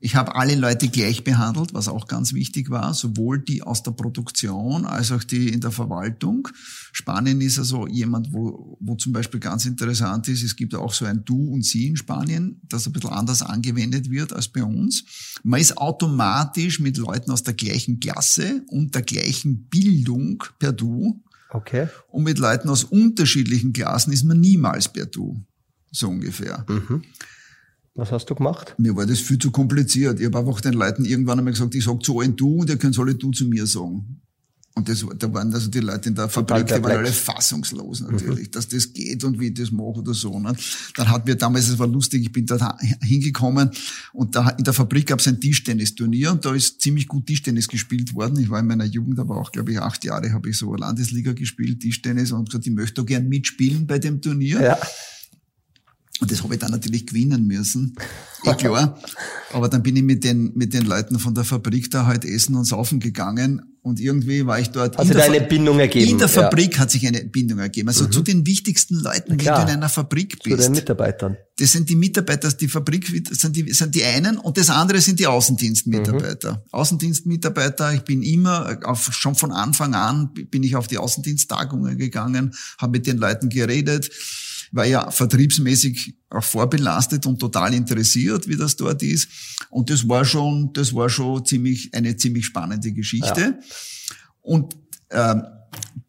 Ich 0.04 0.16
habe 0.16 0.34
alle 0.34 0.54
Leute 0.54 0.88
gleich 0.88 1.24
behandelt, 1.24 1.72
was 1.72 1.88
auch 1.88 2.06
ganz 2.06 2.34
wichtig 2.34 2.68
war, 2.68 2.92
sowohl 2.92 3.38
die 3.38 3.62
aus 3.62 3.82
der 3.82 3.92
Produktion 3.92 4.84
als 4.84 5.10
auch 5.10 5.24
die 5.24 5.48
in 5.48 5.62
der 5.62 5.70
Verwaltung. 5.70 6.46
Spanien 6.92 7.40
ist 7.40 7.58
also 7.58 7.86
jemand, 7.86 8.30
wo, 8.30 8.76
wo 8.80 8.96
zum 8.96 9.14
Beispiel 9.14 9.40
ganz 9.40 9.64
interessant 9.64 10.28
ist, 10.28 10.42
es 10.42 10.56
gibt 10.56 10.74
auch 10.74 10.92
so 10.92 11.06
ein 11.06 11.24
Du 11.24 11.54
und 11.54 11.64
Sie 11.64 11.86
in 11.86 11.96
Spanien, 11.96 12.60
das 12.68 12.86
ein 12.86 12.92
bisschen 12.92 13.12
anders 13.12 13.40
angewendet 13.40 14.10
wird 14.10 14.34
als 14.34 14.48
bei 14.48 14.62
uns. 14.62 15.04
Man 15.42 15.58
ist 15.58 15.78
automatisch 15.78 16.80
mit 16.80 16.98
Leuten 16.98 17.30
aus 17.30 17.42
der 17.42 17.54
gleichen 17.54 17.98
Klasse 17.98 18.62
und 18.66 18.94
der 18.94 19.00
gleichen 19.00 19.70
Bildung 19.70 20.44
per 20.58 20.74
Du. 20.74 21.22
Okay. 21.48 21.88
Und 22.08 22.24
mit 22.24 22.38
Leuten 22.38 22.68
aus 22.68 22.84
unterschiedlichen 22.84 23.72
Klassen 23.72 24.12
ist 24.12 24.24
man 24.24 24.38
niemals 24.38 24.86
per 24.86 25.06
Du. 25.06 25.42
So 25.90 26.10
ungefähr. 26.10 26.66
Mhm. 26.68 27.04
Was 27.94 28.10
hast 28.10 28.26
du 28.26 28.34
gemacht? 28.34 28.74
Mir 28.76 28.96
war 28.96 29.06
das 29.06 29.20
viel 29.20 29.38
zu 29.38 29.52
kompliziert. 29.52 30.18
Ich 30.18 30.26
habe 30.26 30.38
einfach 30.38 30.60
den 30.60 30.74
Leuten 30.74 31.04
irgendwann 31.04 31.38
einmal 31.38 31.52
gesagt, 31.52 31.74
ich 31.76 31.84
sage 31.84 32.00
zu 32.00 32.18
allen 32.18 32.34
du 32.34 32.60
und 32.60 32.68
ihr 32.68 32.76
könnt 32.76 32.98
alle 32.98 33.14
du 33.14 33.30
zu 33.30 33.46
mir 33.46 33.66
sagen. 33.66 34.20
Und 34.76 34.88
das, 34.88 35.06
da 35.18 35.32
waren 35.32 35.54
also 35.54 35.70
die 35.70 35.78
Leute 35.78 36.08
in 36.08 36.16
der 36.16 36.28
Fabrik, 36.28 36.66
die 36.66 36.72
waren 36.72 36.96
alle 36.96 37.12
fassungslos 37.12 38.00
natürlich, 38.00 38.48
mhm. 38.48 38.50
dass 38.50 38.66
das 38.66 38.92
geht 38.92 39.22
und 39.22 39.38
wie 39.38 39.46
ich 39.46 39.54
das 39.54 39.70
mache 39.70 40.00
oder 40.00 40.14
so. 40.14 40.40
Ne? 40.40 40.52
Dann 40.96 41.08
hat 41.10 41.26
mir 41.26 41.36
damals, 41.36 41.68
es 41.68 41.78
war 41.78 41.86
lustig, 41.86 42.22
ich 42.22 42.32
bin 42.32 42.44
da 42.44 42.76
hingekommen 43.00 43.70
und 44.12 44.34
da 44.34 44.48
in 44.48 44.64
der 44.64 44.72
Fabrik 44.72 45.06
gab 45.06 45.20
es 45.20 45.28
ein 45.28 45.40
Tischtennisturnier 45.40 46.32
und 46.32 46.44
da 46.44 46.52
ist 46.52 46.80
ziemlich 46.80 47.06
gut 47.06 47.26
Tischtennis 47.26 47.68
gespielt 47.68 48.14
worden. 48.16 48.36
Ich 48.40 48.50
war 48.50 48.58
in 48.58 48.66
meiner 48.66 48.84
Jugend, 48.84 49.20
aber 49.20 49.36
auch, 49.36 49.52
glaube 49.52 49.70
ich, 49.70 49.78
acht 49.78 50.02
Jahre 50.02 50.32
habe 50.32 50.50
ich 50.50 50.58
so 50.58 50.74
Landesliga 50.74 51.34
gespielt, 51.34 51.78
Tischtennis 51.78 52.32
und 52.32 52.48
gesagt, 52.48 52.66
ich 52.66 52.72
möchte 52.72 52.94
da 52.94 53.02
gern 53.04 53.28
mitspielen 53.28 53.86
bei 53.86 54.00
dem 54.00 54.20
Turnier. 54.20 54.60
Ja. 54.60 54.78
Und 56.20 56.30
das 56.30 56.42
habe 56.42 56.54
ich 56.54 56.60
dann 56.60 56.70
natürlich 56.70 57.06
gewinnen 57.06 57.46
müssen. 57.46 57.94
Eh 58.46 58.54
klar. 58.56 59.00
Aber 59.54 59.70
dann 59.70 59.82
bin 59.82 59.96
ich 59.96 60.02
mit 60.02 60.22
den, 60.22 60.52
mit 60.54 60.74
den 60.74 60.84
Leuten 60.84 61.18
von 61.18 61.34
der 61.34 61.44
Fabrik 61.44 61.90
da 61.90 62.04
halt 62.04 62.26
essen 62.26 62.54
und 62.56 62.66
saufen 62.66 63.00
gegangen. 63.00 63.62
Und 63.80 64.00
irgendwie 64.00 64.44
war 64.44 64.60
ich 64.60 64.68
dort. 64.68 64.98
Hat 64.98 65.06
sich 65.06 65.16
da 65.16 65.22
eine 65.22 65.40
Bindung 65.40 65.78
ergeben? 65.78 66.10
In 66.10 66.18
der 66.18 66.28
Fabrik 66.28 66.74
ja. 66.74 66.80
hat 66.80 66.90
sich 66.90 67.06
eine 67.06 67.24
Bindung 67.24 67.58
ergeben. 67.58 67.88
Also 67.88 68.04
mhm. 68.04 68.12
zu 68.12 68.20
den 68.20 68.46
wichtigsten 68.46 68.96
Leuten, 68.96 69.30
wenn 69.30 69.38
du 69.38 69.44
in 69.44 69.68
einer 69.68 69.88
Fabrik 69.88 70.42
bist. 70.42 70.56
Zu 70.58 70.62
den 70.62 70.72
Mitarbeitern. 70.72 71.38
Das 71.56 71.72
sind 71.72 71.88
die 71.88 71.96
Mitarbeiter, 71.96 72.50
die 72.52 72.68
Fabrik 72.68 73.06
sind 73.30 73.56
die, 73.56 73.72
sind 73.72 73.94
die 73.94 74.04
einen 74.04 74.36
und 74.36 74.58
das 74.58 74.68
andere 74.68 75.00
sind 75.00 75.20
die 75.20 75.26
Außendienstmitarbeiter. 75.26 76.52
Mhm. 76.52 76.58
Außendienstmitarbeiter, 76.70 77.94
ich 77.94 78.02
bin 78.02 78.22
immer, 78.22 78.78
auf, 78.84 79.10
schon 79.14 79.36
von 79.36 79.52
Anfang 79.52 79.94
an 79.94 80.34
bin 80.34 80.62
ich 80.64 80.76
auf 80.76 80.86
die 80.86 80.98
Außendiensttagungen 80.98 81.96
gegangen, 81.96 82.54
habe 82.76 82.92
mit 82.92 83.06
den 83.06 83.16
Leuten 83.16 83.48
geredet 83.48 84.10
war 84.74 84.84
ja 84.86 85.10
vertriebsmäßig 85.10 86.14
auch 86.30 86.42
vorbelastet 86.42 87.26
und 87.26 87.38
total 87.38 87.74
interessiert, 87.74 88.48
wie 88.48 88.56
das 88.56 88.76
dort 88.76 89.02
ist. 89.02 89.28
Und 89.70 89.88
das 89.88 90.08
war 90.08 90.24
schon, 90.24 90.72
das 90.72 90.92
war 90.94 91.08
schon 91.08 91.44
ziemlich, 91.44 91.94
eine 91.94 92.16
ziemlich 92.16 92.46
spannende 92.46 92.92
Geschichte. 92.92 93.40
Ja. 93.40 93.58
Und 94.40 94.76
äh, 95.10 95.36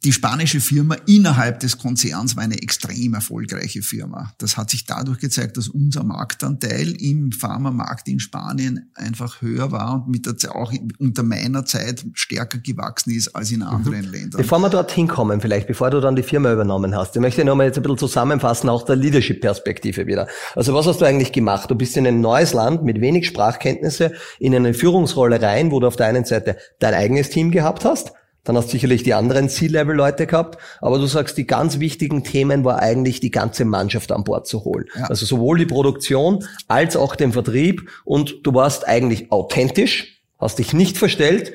die 0.06 0.14
spanische 0.14 0.62
Firma 0.62 0.96
innerhalb 1.08 1.60
des 1.62 1.80
Konzerns 1.80 2.36
war 2.36 2.44
eine 2.44 2.62
extrem 2.62 3.16
erfolgreiche 3.16 3.82
Firma. 3.82 4.34
Das 4.38 4.56
hat 4.56 4.70
sich 4.70 4.86
dadurch 4.86 5.18
gezeigt, 5.18 5.58
dass 5.58 5.68
unser 5.68 6.04
Marktanteil 6.04 6.92
im 7.02 7.32
Pharmamarkt 7.32 8.08
in 8.08 8.20
Spanien 8.20 8.92
einfach 8.94 9.42
höher 9.42 9.72
war 9.72 9.96
und 9.96 10.10
mit 10.10 10.28
der 10.28 10.38
Zeit 10.38 10.52
auch 10.52 10.72
unter 11.00 11.24
meiner 11.24 11.66
Zeit 11.66 12.06
stärker 12.14 12.60
gewachsen 12.60 13.16
ist 13.16 13.36
als 13.36 13.52
in 13.52 13.64
anderen 13.64 14.06
mhm. 14.06 14.12
Ländern. 14.12 14.42
Bevor 14.42 14.60
wir 14.60 14.70
dorthin 14.70 15.08
kommen, 15.08 15.42
vielleicht, 15.42 15.66
bevor 15.66 15.90
du 15.90 16.00
dann 16.00 16.16
die 16.16 16.24
Firma 16.24 16.54
übernommen 16.54 16.96
hast, 16.96 17.16
ich 17.16 17.22
möchte 17.22 17.44
nochmal 17.44 17.68
jetzt 17.68 17.78
ein 17.78 17.82
bisschen 17.82 17.98
zusammenfassen, 17.98 18.70
auch 18.70 18.86
der 18.86 18.98
Leadership-Perspektive 18.98 20.06
wieder. 20.06 20.28
Also 20.56 20.76
was 20.76 20.86
hast 20.86 21.02
du 21.02 21.06
eigentlich 21.06 21.32
gemacht? 21.32 21.72
Du 21.72 21.76
bist 21.76 21.98
in 21.98 22.06
ein 22.06 22.22
neues 22.22 22.54
Land 22.54 22.84
mit 22.84 23.02
wenig 23.02 23.26
Sprachkenntnisse 23.26 24.14
in 24.40 24.54
eine 24.54 24.76
Führungsrolle 24.76 25.42
rein, 25.42 25.72
wo 25.72 25.80
du 25.80 25.88
auf 25.88 25.96
der 25.96 26.06
einen 26.06 26.26
Seite 26.26 26.58
dein 26.78 26.94
eigenes 26.94 27.32
Team 27.32 27.50
gehabt 27.50 27.86
hast, 27.86 28.12
dann 28.46 28.56
hast 28.56 28.68
du 28.68 28.72
sicherlich 28.72 29.04
die 29.04 29.14
anderen 29.14 29.50
C-Level-Leute 29.50 30.28
gehabt, 30.28 30.58
aber 30.80 30.98
du 31.00 31.08
sagst, 31.08 31.38
die 31.38 31.46
ganz 31.46 31.80
wichtigen 31.80 32.24
Themen 32.24 32.64
war 32.64 32.80
eigentlich 32.80 33.20
die 33.20 33.32
ganze 33.32 33.66
Mannschaft 33.66 34.12
an 34.12 34.24
Bord 34.24 34.48
zu 34.48 34.64
holen. 34.64 34.86
Ja. 34.96 35.08
Also 35.08 35.26
sowohl 35.26 35.58
die 35.58 35.66
Produktion 35.66 36.46
als 36.68 36.96
auch 36.96 37.16
den 37.16 37.34
Vertrieb 37.34 37.90
und 38.06 38.36
du 38.44 38.54
warst 38.54 38.88
eigentlich 38.88 39.32
authentisch, 39.32 40.22
hast 40.40 40.60
dich 40.60 40.74
nicht 40.74 40.98
verstellt, 40.98 41.54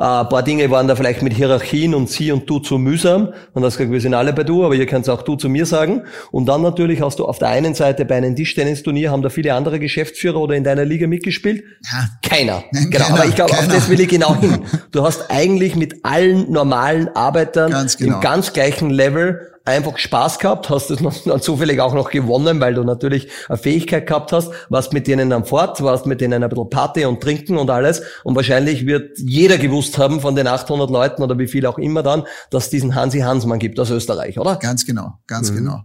ein 0.00 0.30
paar 0.30 0.42
Dinge 0.42 0.70
waren 0.70 0.88
da 0.88 0.96
vielleicht 0.96 1.20
mit 1.20 1.34
Hierarchien 1.34 1.94
und 1.94 2.08
sie 2.08 2.32
und 2.32 2.48
du 2.48 2.58
zu 2.58 2.78
mühsam. 2.78 3.34
Und 3.52 3.60
das 3.60 3.76
gesagt, 3.76 3.92
wir 3.92 4.00
sind 4.00 4.14
alle 4.14 4.32
bei 4.32 4.44
du, 4.44 4.64
aber 4.64 4.74
ihr 4.74 4.86
könnt 4.86 5.04
es 5.04 5.10
auch 5.10 5.20
du 5.20 5.36
zu 5.36 5.50
mir 5.50 5.66
sagen. 5.66 6.04
Und 6.30 6.46
dann 6.46 6.62
natürlich 6.62 7.02
hast 7.02 7.18
du 7.18 7.26
auf 7.26 7.38
der 7.38 7.48
einen 7.48 7.74
Seite 7.74 8.06
bei 8.06 8.16
einem 8.16 8.34
Tischtennisturnier 8.34 9.10
haben 9.10 9.20
da 9.20 9.28
viele 9.28 9.52
andere 9.52 9.78
Geschäftsführer 9.78 10.40
oder 10.40 10.54
in 10.54 10.64
deiner 10.64 10.86
Liga 10.86 11.06
mitgespielt? 11.06 11.64
Ja. 11.92 12.08
Keiner. 12.26 12.64
Nein, 12.72 12.86
genau. 12.90 13.04
Keiner, 13.04 13.18
aber 13.18 13.28
ich 13.28 13.34
glaube, 13.34 13.52
auf 13.52 13.68
das 13.68 13.90
will 13.90 14.00
ich 14.00 14.08
genau 14.08 14.34
hin. 14.36 14.60
Du 14.90 15.02
hast 15.02 15.30
eigentlich 15.30 15.76
mit 15.76 16.02
allen 16.02 16.50
normalen 16.50 17.08
Arbeitern 17.14 17.70
ganz 17.70 17.98
genau. 17.98 18.14
im 18.16 18.20
ganz 18.22 18.54
gleichen 18.54 18.88
Level 18.88 19.50
einfach 19.70 19.98
Spaß 19.98 20.38
gehabt, 20.38 20.68
hast 20.70 20.90
es 20.90 21.00
dann 21.24 21.40
zufällig 21.40 21.80
auch 21.80 21.94
noch 21.94 22.10
gewonnen, 22.10 22.60
weil 22.60 22.74
du 22.74 22.84
natürlich 22.84 23.28
eine 23.48 23.58
Fähigkeit 23.58 24.06
gehabt 24.06 24.32
hast, 24.32 24.50
warst 24.68 24.92
mit 24.92 25.06
denen 25.06 25.32
am 25.32 25.44
Fort, 25.44 25.82
warst 25.82 26.06
mit 26.06 26.20
denen 26.20 26.42
ein 26.42 26.48
bisschen 26.48 26.70
Party 26.70 27.04
und 27.04 27.20
Trinken 27.20 27.56
und 27.56 27.70
alles 27.70 28.02
und 28.24 28.34
wahrscheinlich 28.34 28.86
wird 28.86 29.18
jeder 29.18 29.58
gewusst 29.58 29.98
haben 29.98 30.20
von 30.20 30.34
den 30.34 30.46
800 30.46 30.90
Leuten 30.90 31.22
oder 31.22 31.38
wie 31.38 31.48
viel 31.48 31.66
auch 31.66 31.78
immer 31.78 32.02
dann, 32.02 32.24
dass 32.50 32.64
es 32.64 32.70
diesen 32.70 32.94
Hansi 32.94 33.20
Hansmann 33.20 33.58
gibt 33.58 33.78
aus 33.80 33.90
Österreich, 33.90 34.38
oder? 34.38 34.56
Ganz 34.56 34.86
genau, 34.86 35.14
ganz 35.26 35.50
mhm. 35.50 35.56
genau. 35.56 35.80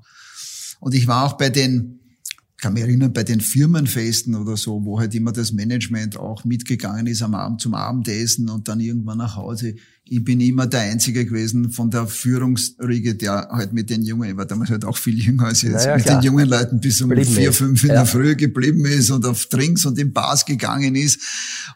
Und 0.79 0.93
ich 0.93 1.07
war 1.07 1.25
auch 1.25 1.33
bei 1.33 1.49
den 1.49 2.01
kann 2.57 2.73
mich 2.73 2.83
erinnern, 2.83 3.13
bei 3.13 3.23
den 3.23 3.41
Firmenfesten 3.41 4.33
oder 4.33 4.57
so, 4.57 4.85
wo 4.85 4.99
halt 4.99 5.13
immer 5.13 5.31
das 5.31 5.51
Management 5.51 6.17
auch 6.17 6.45
mitgegangen 6.45 7.05
ist 7.05 7.21
am 7.21 7.35
Abend 7.35 7.61
zum 7.61 7.75
Abendessen 7.75 8.49
und 8.49 8.67
dann 8.67 8.79
irgendwann 8.79 9.19
nach 9.19 9.35
Hause. 9.35 9.75
Ich 10.07 10.23
bin 10.23 10.39
immer 10.39 10.67
der 10.67 10.81
Einzige 10.81 11.25
gewesen 11.25 11.71
von 11.71 11.89
der 11.89 12.05
Führungsriege, 12.05 13.15
der 13.15 13.49
halt 13.51 13.73
mit 13.73 13.89
den 13.89 14.03
Jungen, 14.03 14.29
ich 14.29 14.37
war 14.37 14.45
damals 14.45 14.69
halt 14.69 14.85
auch 14.85 14.97
viel 14.97 15.17
jünger 15.17 15.45
als 15.45 15.63
jetzt, 15.63 15.85
naja, 15.85 15.95
mit 15.95 16.05
klar. 16.05 16.21
den 16.21 16.25
jungen 16.25 16.47
Leuten 16.47 16.79
bis 16.79 17.01
um 17.01 17.09
Blieben 17.09 17.31
vier, 17.31 17.51
fünf 17.51 17.83
in 17.83 17.89
ja. 17.89 17.95
der 17.95 18.05
Früh 18.05 18.35
geblieben 18.35 18.85
ist 18.85 19.09
und 19.09 19.25
auf 19.25 19.47
Drinks 19.47 19.85
und 19.85 19.97
in 19.97 20.13
Bars 20.13 20.45
gegangen 20.45 20.95
ist. 20.95 21.19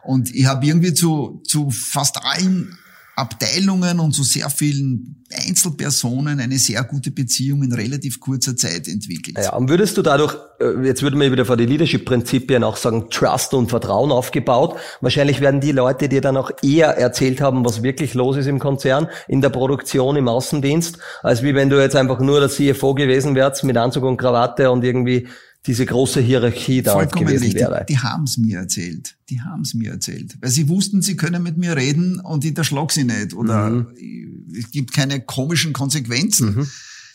Und 0.04 0.34
ich 0.34 0.46
habe 0.46 0.66
irgendwie 0.66 0.94
zu, 0.94 1.42
zu 1.48 1.72
fast 1.72 2.18
allen 2.24 2.78
Abteilungen 3.20 4.00
und 4.00 4.14
zu 4.14 4.24
sehr 4.24 4.50
vielen 4.50 5.24
Einzelpersonen 5.48 6.40
eine 6.40 6.58
sehr 6.58 6.84
gute 6.84 7.12
Beziehung 7.12 7.64
in 7.64 7.74
relativ 7.74 8.20
kurzer 8.20 8.56
Zeit 8.56 8.88
entwickelt. 8.88 9.38
Ja, 9.38 9.54
und 9.54 9.70
würdest 9.70 9.98
du 9.98 10.02
dadurch, 10.02 10.36
äh, 10.60 10.86
jetzt 10.86 11.04
würde 11.04 11.18
man 11.18 11.32
wieder 11.32 11.46
vor 11.46 11.58
die 11.58 11.66
Leadership-Prinzipien 11.66 12.64
auch 12.64 12.78
sagen, 12.78 13.10
Trust 13.10 13.54
und 13.54 13.70
Vertrauen 13.70 14.12
aufgebaut. 14.12 14.78
Wahrscheinlich 15.02 15.42
werden 15.42 15.60
die 15.62 15.72
Leute 15.72 16.10
dir 16.10 16.22
dann 16.22 16.38
auch 16.38 16.52
eher 16.64 16.98
erzählt 16.98 17.42
haben, 17.42 17.66
was 17.66 17.84
wirklich 17.84 18.14
los 18.14 18.38
ist 18.38 18.48
im 18.48 18.58
Konzern, 18.58 19.08
in 19.28 19.42
der 19.42 19.50
Produktion, 19.50 20.16
im 20.16 20.28
Außendienst, 20.28 20.98
als 21.22 21.44
wie 21.44 21.54
wenn 21.54 21.70
du 21.70 21.80
jetzt 21.80 21.96
einfach 21.96 22.20
nur 22.20 22.40
der 22.40 22.50
CFO 22.50 22.96
gewesen 22.96 23.36
wärst 23.36 23.64
mit 23.64 23.78
Anzug 23.78 24.06
und 24.06 24.18
Krawatte 24.18 24.72
und 24.72 24.84
irgendwie 24.84 25.28
diese 25.66 25.86
große 25.86 26.22
Hierarchie 26.22 26.82
da 26.82 26.94
Vollkommen 26.94 27.28
gewesen 27.28 27.44
richtig. 27.44 27.62
wäre. 27.62 27.86
Die, 27.88 27.94
die 27.94 28.00
haben 28.00 28.24
es 28.24 28.38
mir 28.38 28.60
erzählt. 28.60 29.18
Die 29.30 29.42
haben 29.42 29.62
es 29.62 29.74
mir 29.74 29.92
erzählt. 29.92 30.38
Weil 30.40 30.52
sie 30.52 30.70
wussten, 30.70 31.02
sie 31.02 31.16
können 31.16 31.44
mit 31.44 31.58
mir 31.58 31.76
reden 31.76 32.20
und 32.20 32.46
ich 32.46 32.58
erschlag 32.58 32.92
sie 32.92 33.04
nicht. 33.04 33.34
Oder 33.34 33.70
mhm. 33.70 33.88
es 34.58 34.72
gibt 34.72 34.94
keine 34.94 35.20
komischen 35.22 35.74
Konsequenzen. 35.74 36.56
Mhm 36.56 36.68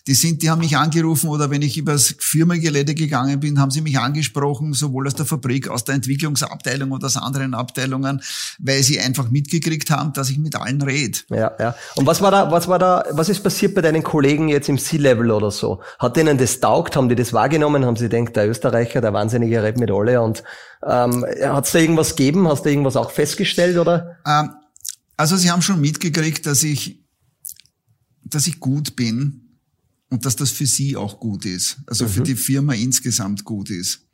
die 0.07 0.15
sind, 0.15 0.43
die 0.43 0.51
haben 0.51 0.59
mich 0.59 0.77
angerufen 0.77 1.31
oder 1.31 1.51
wenn 1.51 1.63
ich 1.63 1.79
übers 1.79 2.15
Firmengelände 2.19 2.95
gegangen 2.95 3.41
bin, 3.41 3.59
haben 3.59 3.71
sie 3.71 3.81
mich 3.81 3.99
angesprochen, 3.99 4.75
sowohl 4.75 5.07
aus 5.07 5.15
der 5.15 5.25
Fabrik, 5.25 5.69
aus 5.69 5.85
der 5.85 5.95
Entwicklungsabteilung 5.95 6.91
oder 6.91 7.07
aus 7.07 7.17
anderen 7.17 7.55
Abteilungen, 7.55 8.21
weil 8.59 8.83
sie 8.83 9.01
einfach 9.01 9.31
mitgekriegt 9.31 9.91
haben, 9.91 10.13
dass 10.13 10.29
ich 10.29 10.39
mit 10.39 10.57
allen 10.57 10.83
rede. 10.83 11.21
Ja, 11.31 11.53
ja. 11.59 11.75
Und 11.97 12.07
was 12.07 12.21
war 12.21 12.31
da, 12.31 12.51
was 12.51 12.69
war 12.69 12.79
da, 12.79 13.05
was 13.13 13.31
ist 13.31 13.43
passiert 13.43 13.75
bei 13.75 13.81
deinen 13.81 14.03
Kollegen 14.03 14.49
jetzt 14.49 14.69
im 14.69 14.79
C-Level 14.79 15.31
oder 15.31 15.51
so? 15.51 15.81
Hat 15.99 16.17
denen 16.17 16.37
das 16.37 16.61
taugt? 16.61 16.97
Haben 16.97 17.09
die 17.09 17.17
das 17.17 17.33
wahrgenommen? 17.33 17.87
Haben 17.87 17.97
sie 17.97 18.11
gedacht, 18.11 18.37
der 18.37 18.49
Österreicher, 18.49 19.01
der 19.01 19.15
Wahnsinnige 19.15 19.63
redet 19.63 19.81
mit 19.81 19.91
alle 19.91 20.21
und 20.21 20.43
ähm, 20.87 21.25
hat 21.43 21.65
es 21.65 21.73
da 21.73 21.79
irgendwas 21.79 22.15
gegeben? 22.15 22.47
Hast 22.47 22.67
du 22.67 22.69
irgendwas 22.69 22.97
auch 22.97 23.11
festgestellt 23.11 23.79
oder? 23.79 24.19
Ähm, 24.27 24.51
also 25.17 25.37
sie 25.37 25.51
haben 25.51 25.63
schon 25.63 25.81
mitgekriegt, 25.81 26.45
dass 26.45 26.63
ich, 26.63 27.01
dass 28.25 28.47
ich 28.47 28.61
gut 28.61 28.97
bin 28.97 29.44
und 30.11 30.25
dass 30.25 30.37
das 30.37 30.51
für 30.51 30.67
sie 30.67 30.97
auch 30.97 31.21
gut 31.21 31.45
ist, 31.45 31.79
also 31.87 32.05
mhm. 32.05 32.09
für 32.09 32.23
die 32.23 32.37
Firma 32.37 32.75
insgesamt 32.75 33.45
gut 33.45 33.71
ist. 33.71 34.07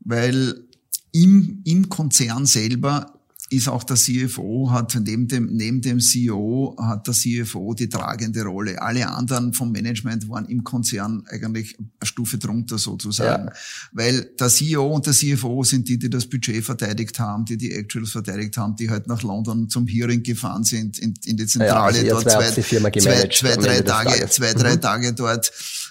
Weil 0.00 0.68
im, 1.12 1.60
im 1.64 1.88
Konzern 1.88 2.46
selber 2.46 3.19
ist 3.50 3.68
auch 3.68 3.82
der 3.82 3.96
CFO, 3.96 4.70
hat 4.70 4.96
neben 5.04 5.26
dem, 5.26 5.46
neben 5.46 5.80
dem 5.80 5.98
CEO 5.98 6.76
hat 6.80 7.06
der 7.08 7.14
CFO 7.14 7.74
die 7.74 7.88
tragende 7.88 8.44
Rolle. 8.44 8.80
Alle 8.80 9.08
anderen 9.08 9.52
vom 9.52 9.72
Management 9.72 10.28
waren 10.28 10.46
im 10.46 10.62
Konzern 10.62 11.24
eigentlich 11.28 11.76
eine 11.78 11.88
Stufe 12.04 12.38
drunter 12.38 12.78
sozusagen. 12.78 13.46
Ja. 13.46 13.52
Weil 13.92 14.30
der 14.38 14.48
CEO 14.48 14.86
und 14.86 15.04
der 15.06 15.14
CFO 15.14 15.64
sind 15.64 15.88
die, 15.88 15.98
die 15.98 16.08
das 16.08 16.26
Budget 16.26 16.64
verteidigt 16.64 17.18
haben, 17.18 17.44
die 17.44 17.56
die 17.56 17.72
Actuals 17.72 18.12
verteidigt 18.12 18.56
haben, 18.56 18.76
die 18.76 18.88
halt 18.88 19.08
nach 19.08 19.22
London 19.22 19.68
zum 19.68 19.86
Hearing 19.88 20.22
gefahren 20.22 20.62
sind, 20.62 21.00
in, 21.00 21.14
in 21.24 21.36
die 21.36 21.46
Zentrale 21.46 22.06
ja, 22.06 22.14
also 22.14 22.28
dort 22.28 22.54
zwei, 22.54 22.62
zwei, 22.62 23.28
zwei, 23.28 23.56
drei 23.56 23.80
Tage, 23.80 24.28
zwei, 24.28 24.54
drei 24.54 24.76
mhm. 24.76 24.80
Tage 24.80 25.12
dort 25.12 25.50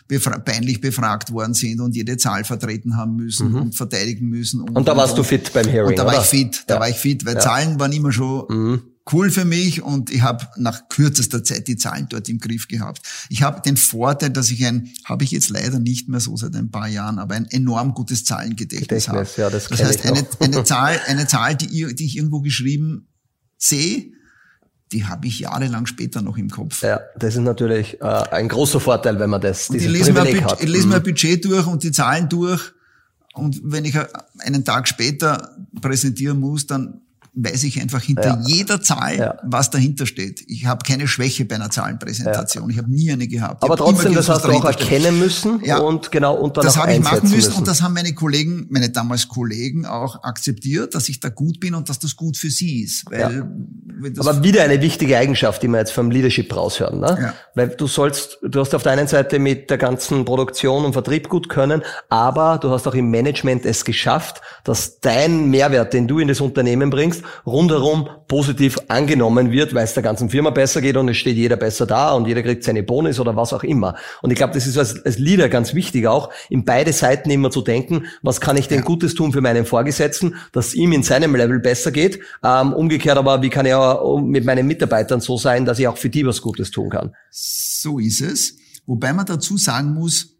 befra 0.09 0.39
peinlich 0.39 0.81
befragt 0.81 1.31
worden 1.31 1.53
sind 1.53 1.79
und 1.79 1.95
jede 1.95 2.17
Zahl 2.17 2.43
vertreten 2.43 2.97
haben 2.97 3.15
müssen 3.15 3.51
mhm. 3.51 3.61
und 3.61 3.75
verteidigen 3.75 4.27
müssen. 4.27 4.61
Und, 4.61 4.75
und 4.75 4.87
da 4.87 4.97
warst 4.97 5.13
und, 5.13 5.19
du 5.19 5.23
fit 5.23 5.53
beim 5.53 5.67
Hearing, 5.67 5.89
Und 5.89 5.99
da 5.99 6.03
oder? 6.03 6.13
war 6.13 6.21
ich 6.23 6.27
fit, 6.27 6.63
da 6.65 6.73
ja. 6.73 6.79
war 6.79 6.89
ich 6.89 6.95
fit, 6.95 7.25
weil. 7.25 7.35
Zahlen 7.49 7.79
waren 7.79 7.91
immer 7.91 8.11
schon 8.11 8.45
mhm. 8.47 8.81
cool 9.11 9.31
für 9.31 9.43
mich 9.43 9.81
und 9.81 10.11
ich 10.11 10.21
habe 10.21 10.47
nach 10.57 10.87
kürzester 10.87 11.43
Zeit 11.43 11.67
die 11.67 11.77
Zahlen 11.77 12.07
dort 12.09 12.29
im 12.29 12.39
Griff 12.39 12.67
gehabt. 12.67 13.01
Ich 13.29 13.41
habe 13.41 13.61
den 13.61 13.75
Vorteil, 13.75 14.29
dass 14.29 14.51
ich 14.51 14.63
ein, 14.65 14.89
habe 15.05 15.23
ich 15.23 15.31
jetzt 15.31 15.49
leider 15.49 15.79
nicht 15.79 16.09
mehr 16.09 16.19
so 16.19 16.37
seit 16.37 16.55
ein 16.55 16.69
paar 16.69 16.87
Jahren, 16.87 17.17
aber 17.17 17.33
ein 17.33 17.47
enorm 17.49 17.95
gutes 17.95 18.23
Zahlengedächtnis 18.23 19.07
habe. 19.07 19.27
Ja, 19.37 19.49
das, 19.49 19.67
das 19.67 19.83
heißt, 19.83 20.05
eine, 20.05 20.27
eine 20.39 20.63
Zahl, 20.63 20.99
eine 21.07 21.25
Zahl, 21.25 21.55
die, 21.55 21.95
die 21.95 22.05
ich 22.05 22.17
irgendwo 22.17 22.41
geschrieben 22.41 23.07
sehe, 23.57 24.11
die 24.91 25.05
habe 25.05 25.25
ich 25.25 25.39
jahrelang 25.39 25.87
später 25.87 26.21
noch 26.21 26.37
im 26.37 26.49
Kopf. 26.49 26.83
Ja, 26.83 26.99
das 27.17 27.35
ist 27.35 27.41
natürlich 27.41 27.99
äh, 28.01 28.05
ein 28.05 28.47
großer 28.47 28.79
Vorteil, 28.79 29.19
wenn 29.19 29.29
man 29.29 29.41
das 29.41 29.71
und 29.71 29.77
ich 29.77 29.87
lese, 29.87 30.13
mir 30.13 30.21
hat. 30.43 30.61
ich 30.61 30.69
lese 30.69 30.83
mhm. 30.83 30.89
mir 30.89 30.95
ein 30.97 31.03
Budget 31.03 31.45
durch 31.45 31.65
und 31.65 31.81
die 31.81 31.91
Zahlen 31.91 32.29
durch 32.29 32.73
und 33.33 33.59
wenn 33.63 33.85
ich 33.85 33.95
einen 34.39 34.65
Tag 34.65 34.87
später 34.87 35.55
präsentieren 35.81 36.39
muss, 36.39 36.67
dann 36.67 37.01
weiß 37.33 37.63
ich 37.63 37.81
einfach 37.81 38.01
hinter 38.01 38.39
ja. 38.41 38.43
jeder 38.45 38.81
Zahl, 38.81 39.17
ja. 39.17 39.37
was 39.43 39.69
dahinter 39.69 40.05
steht. 40.05 40.43
Ich 40.47 40.65
habe 40.65 40.83
keine 40.85 41.07
Schwäche 41.07 41.45
bei 41.45 41.55
einer 41.55 41.69
Zahlenpräsentation. 41.69 42.65
Ja. 42.65 42.69
Ich 42.71 42.77
habe 42.77 42.91
nie 42.91 43.11
eine 43.11 43.27
gehabt. 43.27 43.63
Aber 43.63 43.77
trotzdem, 43.77 44.11
gewusst, 44.11 44.29
das 44.29 44.29
hast 44.29 44.45
du 44.45 44.51
auch 44.51 44.65
erkennen 44.65 45.19
müssen 45.19 45.61
ja. 45.63 45.77
und 45.77 46.11
genau 46.11 46.35
und 46.35 46.57
dann 46.57 46.65
Das 46.65 46.77
habe 46.77 46.93
ich 46.93 46.99
machen 46.99 47.21
müssen, 47.23 47.35
müssen, 47.35 47.53
und 47.53 47.67
das 47.67 47.81
haben 47.81 47.93
meine 47.93 48.13
Kollegen, 48.13 48.67
meine 48.69 48.89
damals 48.89 49.27
Kollegen 49.27 49.85
auch 49.85 50.23
akzeptiert, 50.23 50.95
dass 50.95 51.09
ich 51.09 51.19
da 51.19 51.29
gut 51.29 51.59
bin 51.59 51.75
und 51.75 51.89
dass 51.89 51.99
das 51.99 52.15
gut 52.15 52.37
für 52.37 52.49
sie 52.49 52.83
ist. 52.83 53.05
Weil, 53.09 53.47
Aber 54.17 54.43
wieder 54.43 54.63
eine 54.63 54.81
wichtige 54.81 55.17
Eigenschaft, 55.17 55.61
die 55.63 55.67
wir 55.67 55.79
jetzt 55.79 55.91
vom 55.91 56.11
Leadership 56.11 56.55
raushören. 56.55 56.99
Ne? 56.99 57.17
Ja. 57.21 57.33
Weil 57.55 57.69
du 57.69 57.87
sollst, 57.87 58.39
du 58.41 58.59
hast 58.59 58.73
auf 58.73 58.83
der 58.83 58.93
einen 58.93 59.07
Seite 59.07 59.39
mit 59.39 59.69
der 59.69 59.77
ganzen 59.77 60.25
Produktion 60.25 60.85
und 60.85 60.93
Vertrieb 60.93 61.29
gut 61.29 61.49
können, 61.49 61.83
aber 62.09 62.57
du 62.57 62.69
hast 62.69 62.87
auch 62.87 62.95
im 62.95 63.09
Management 63.09 63.65
es 63.65 63.85
geschafft, 63.85 64.41
dass 64.63 64.99
dein 64.99 65.49
Mehrwert, 65.49 65.93
den 65.93 66.07
du 66.07 66.19
in 66.19 66.27
das 66.27 66.41
Unternehmen 66.41 66.89
bringst, 66.89 67.18
rundherum 67.45 68.09
positiv 68.27 68.77
angenommen 68.87 69.51
wird, 69.51 69.73
weil 69.73 69.83
es 69.83 69.93
der 69.93 70.03
ganzen 70.03 70.29
Firma 70.29 70.49
besser 70.51 70.81
geht 70.81 70.97
und 70.97 71.09
es 71.09 71.17
steht 71.17 71.35
jeder 71.35 71.57
besser 71.57 71.85
da 71.85 72.13
und 72.13 72.27
jeder 72.27 72.43
kriegt 72.43 72.63
seine 72.63 72.83
Bonus 72.83 73.19
oder 73.19 73.35
was 73.35 73.53
auch 73.53 73.63
immer. 73.63 73.95
Und 74.21 74.31
ich 74.31 74.37
glaube, 74.37 74.53
das 74.53 74.67
ist 74.67 74.77
als, 74.77 75.03
als 75.05 75.17
Leader 75.17 75.49
ganz 75.49 75.73
wichtig 75.73 76.07
auch, 76.07 76.29
in 76.49 76.65
beide 76.65 76.93
Seiten 76.93 77.29
immer 77.29 77.51
zu 77.51 77.61
denken, 77.61 78.05
was 78.21 78.41
kann 78.41 78.57
ich 78.57 78.67
denn 78.67 78.83
Gutes 78.83 79.15
tun 79.15 79.31
für 79.31 79.41
meinen 79.41 79.65
Vorgesetzten, 79.65 80.35
dass 80.51 80.73
ihm 80.73 80.91
in 80.91 81.03
seinem 81.03 81.35
Level 81.35 81.59
besser 81.59 81.91
geht. 81.91 82.19
Ähm, 82.43 82.73
umgekehrt 82.73 83.17
aber, 83.17 83.41
wie 83.41 83.49
kann 83.49 83.65
ich 83.65 83.73
auch 83.73 84.19
mit 84.19 84.45
meinen 84.45 84.67
Mitarbeitern 84.67 85.21
so 85.21 85.37
sein, 85.37 85.65
dass 85.65 85.79
ich 85.79 85.87
auch 85.87 85.97
für 85.97 86.09
die 86.09 86.25
was 86.25 86.41
Gutes 86.41 86.71
tun 86.71 86.89
kann. 86.89 87.15
So 87.29 87.99
ist 87.99 88.21
es. 88.21 88.55
Wobei 88.85 89.13
man 89.13 89.25
dazu 89.25 89.57
sagen 89.57 89.93
muss, 89.93 90.38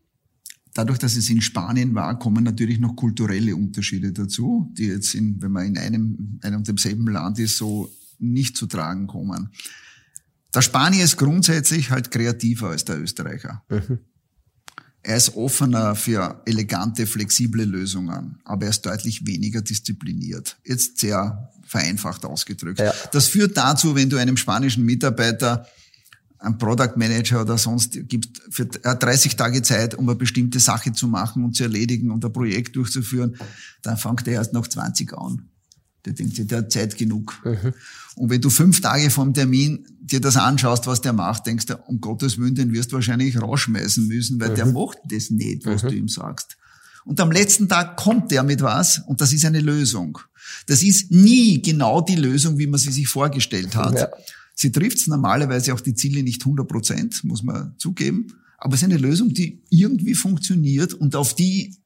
Dadurch, 0.80 1.00
dass 1.00 1.18
es 1.18 1.30
in 1.30 1.42
Spanien 1.42 1.94
war, 1.94 2.18
kommen 2.18 2.42
natürlich 2.42 2.80
noch 2.80 2.96
kulturelle 2.96 3.54
Unterschiede 3.54 4.13
dazu, 4.13 4.74
die 4.78 4.86
jetzt, 4.86 5.13
in, 5.13 5.42
wenn 5.42 5.52
man 5.52 5.65
in 5.65 5.78
einem, 5.78 6.39
einem 6.42 6.60
und 6.60 6.68
demselben 6.70 7.06
Land 7.08 7.38
ist, 7.38 7.58
so 7.58 7.94
nicht 8.18 8.56
zu 8.56 8.65
tragen 8.65 9.06
kommen. 9.06 9.50
Der 10.56 10.62
Spanier 10.62 11.04
ist 11.04 11.18
grundsätzlich 11.18 11.92
halt 11.92 12.12
kreativer 12.12 12.70
als 12.70 12.86
der 12.86 12.98
Österreicher. 12.98 13.62
Mhm. 13.68 14.00
Er 15.04 15.18
ist 15.18 15.36
offener 15.36 15.96
für 15.96 16.42
elegante, 16.46 17.06
flexible 17.06 17.65
Lösungen, 17.65 18.39
aber 18.46 18.63
er 18.63 18.70
ist 18.70 18.86
deutlich 18.86 19.28
weniger 19.28 19.62
diszipliniert. 19.62 20.58
Jetzt 20.63 21.00
sehr 21.00 21.52
vereinfacht 21.65 22.24
ausgedrückt. 22.24 22.80
Ja. 22.80 22.94
Das 23.12 23.28
führt 23.28 23.58
dazu, 23.58 23.96
wenn 23.96 24.10
du 24.10 24.15
einem 24.15 24.38
spanischen 24.38 24.86
Mitarbeiter 24.86 25.68
ein 26.39 26.58
Product 26.58 26.95
Manager 26.95 27.41
oder 27.41 27.58
sonst 27.58 27.99
gibt 28.08 28.41
für 28.49 28.65
30 28.65 29.36
Tage 29.36 29.62
Zeit, 29.62 29.95
um 29.95 30.08
eine 30.08 30.17
bestimmte 30.17 30.60
Sache 30.60 30.93
zu 30.93 31.08
machen 31.08 31.43
und 31.43 31.56
zu 31.56 31.63
erledigen 31.63 32.12
und 32.12 32.23
ein 32.23 32.34
Projekt 32.34 32.75
durchzuführen, 32.75 33.36
dann 33.82 33.97
fängt 33.97 34.28
er 34.28 34.36
erst 34.36 34.54
noch 34.54 34.67
20 34.67 35.13
an. 35.17 35.49
Der 36.06 36.13
denkt 36.13 36.38
sich, 36.38 36.47
der 36.47 36.60
hat 36.60 36.71
Zeit 36.71 36.97
genug. 36.97 37.41
Mhm. 37.43 37.73
Und 38.15 38.30
wenn 38.30 38.41
du 38.41 38.49
fünf 38.49 38.80
Tage 38.80 39.10
vom 39.10 39.34
Termin 39.34 39.86
dir 40.02 40.21
das 40.21 40.38
anschaust, 40.38 40.88
was 40.88 41.02
der 41.02 41.12
macht, 41.12 41.45
denkst 41.45 41.65
du, 41.65 41.78
um 41.88 41.99
Gottes 41.99 42.38
Willen, 42.38 42.56
den 42.56 42.71
wirst 42.71 42.91
du 42.91 42.95
wahrscheinlich 42.95 43.39
rausschmeißen 43.41 44.08
müssen, 44.08 44.39
weil 44.39 44.52
mhm. 44.52 44.56
der 44.56 44.65
macht 44.67 44.97
das 45.10 45.30
nicht, 45.30 45.65
was 45.65 45.84
mhm. 45.84 45.88
du 45.89 45.95
ihm 45.95 46.08
sagst. 46.08 46.58
Und 47.04 47.19
am 47.19 47.32
letzten 47.32 47.67
Tag 47.67 47.97
kommt 47.97 48.32
der 48.32 48.43
mit 48.43 48.62
was 48.62 48.99
und 48.99 49.19
das 49.19 49.34
ist 49.34 49.43
eine 49.43 49.60
Lösung. 49.60 50.19
Das 50.67 50.84
ist 50.84 51.12
nie 51.12 51.62
genau 51.62 52.02
die 52.02 52.15
Lösung, 52.15 52.58
wie 52.58 52.67
man 52.67 52.80
sie 52.80 52.91
sich 52.91 53.08
vorgestellt 53.08 53.75
hat. 53.75 53.95
Ja. 53.95 54.08
Sie 54.62 54.74
trifft 54.74 55.08
normalerweise 55.08 55.74
auch 55.74 55.80
die 55.80 55.93
Ziele 55.93 56.22
nicht 56.22 56.41
100 56.41 56.67
Prozent, 56.67 57.24
muss 57.24 57.43
man 57.43 57.76
zugeben. 57.78 58.28
Aber 58.58 58.74
es 58.74 58.82
ist 58.82 58.89
eine 58.89 58.98
Lösung, 58.98 59.34
die 59.34 59.63
irgendwie 59.69 60.15
funktioniert 60.15 60.93
und 60.93 61.15
auf 61.15 61.34
die 61.34 61.78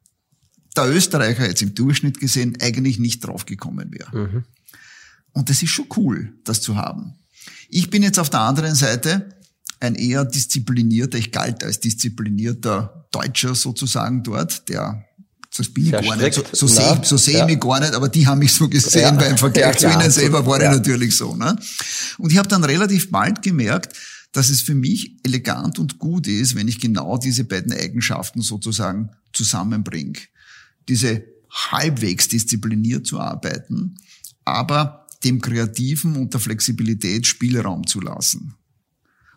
der 0.76 0.90
Österreicher 0.90 1.48
jetzt 1.48 1.62
im 1.62 1.76
Durchschnitt 1.76 2.20
gesehen 2.20 2.58
eigentlich 2.60 2.98
nicht 2.98 3.20
draufgekommen 3.20 3.92
wäre. 3.92 4.18
Mhm. 4.18 4.44
Und 5.34 5.52
das 5.52 5.62
ist 5.62 5.70
schon 5.70 5.86
cool, 5.98 6.34
das 6.46 6.62
zu 6.62 6.76
haben. 6.76 7.14
Ich 7.70 7.92
bin 7.92 8.02
jetzt 8.02 8.18
auf 8.18 8.32
der 8.32 8.40
anderen 8.40 8.74
Seite 8.74 9.30
ein 9.80 9.94
eher 9.94 10.26
disziplinierter, 10.26 11.20
ich 11.20 11.32
galt 11.32 11.64
als 11.64 11.80
disziplinierter 11.80 13.08
Deutscher 13.12 13.54
sozusagen 13.54 14.24
dort, 14.24 14.68
der 14.68 15.06
das 15.56 15.70
bin 15.70 15.86
ich 15.86 15.90
Sehr 15.92 16.02
gar 16.02 16.16
strikt. 16.16 16.38
nicht. 16.38 16.56
So, 16.56 16.68
so 16.68 16.74
sehe 16.74 17.02
so 17.04 17.18
seh 17.18 17.34
ja. 17.34 17.42
ich 17.42 17.52
mich 17.54 17.60
gar 17.60 17.80
nicht, 17.80 17.94
aber 17.94 18.10
die 18.10 18.26
haben 18.26 18.40
mich 18.40 18.54
so 18.54 18.68
gesehen, 18.68 19.02
ja. 19.02 19.22
weil 19.22 19.32
im 19.32 19.38
Vergleich 19.38 19.82
ja, 19.82 19.92
zu 19.92 20.00
ihnen 20.00 20.12
selber 20.12 20.46
war 20.46 20.62
ich 20.62 20.70
natürlich 20.70 21.16
so. 21.16 21.36
Ne? 21.36 21.56
Und 22.18 22.32
ich 22.32 22.38
habe 22.38 22.48
dann 22.48 22.64
relativ 22.64 23.12
bald 23.12 23.42
gemerkt, 23.42 23.96
dass 24.32 24.50
es 24.50 24.62
für 24.62 24.74
mich 24.74 25.16
elegant 25.24 25.78
und 25.78 26.00
gut 26.00 26.28
ist, 26.28 26.56
wenn 26.56 26.68
ich 26.68 26.80
genau 26.80 27.18
diese 27.18 27.44
beiden 27.44 27.72
Eigenschaften 27.72 28.42
sozusagen 28.42 29.12
zusammenbringe. 29.32 30.18
Diese 30.90 31.24
halbwegs 31.52 32.30
diszipliniert 32.30 33.06
zu 33.06 33.20
arbeiten, 33.20 33.98
aber 34.44 35.06
dem 35.24 35.40
Kreativen 35.40 36.16
und 36.16 36.34
der 36.34 36.42
Flexibilität 36.42 37.28
Spielraum 37.28 37.86
zu 37.86 38.02
lassen. 38.02 38.56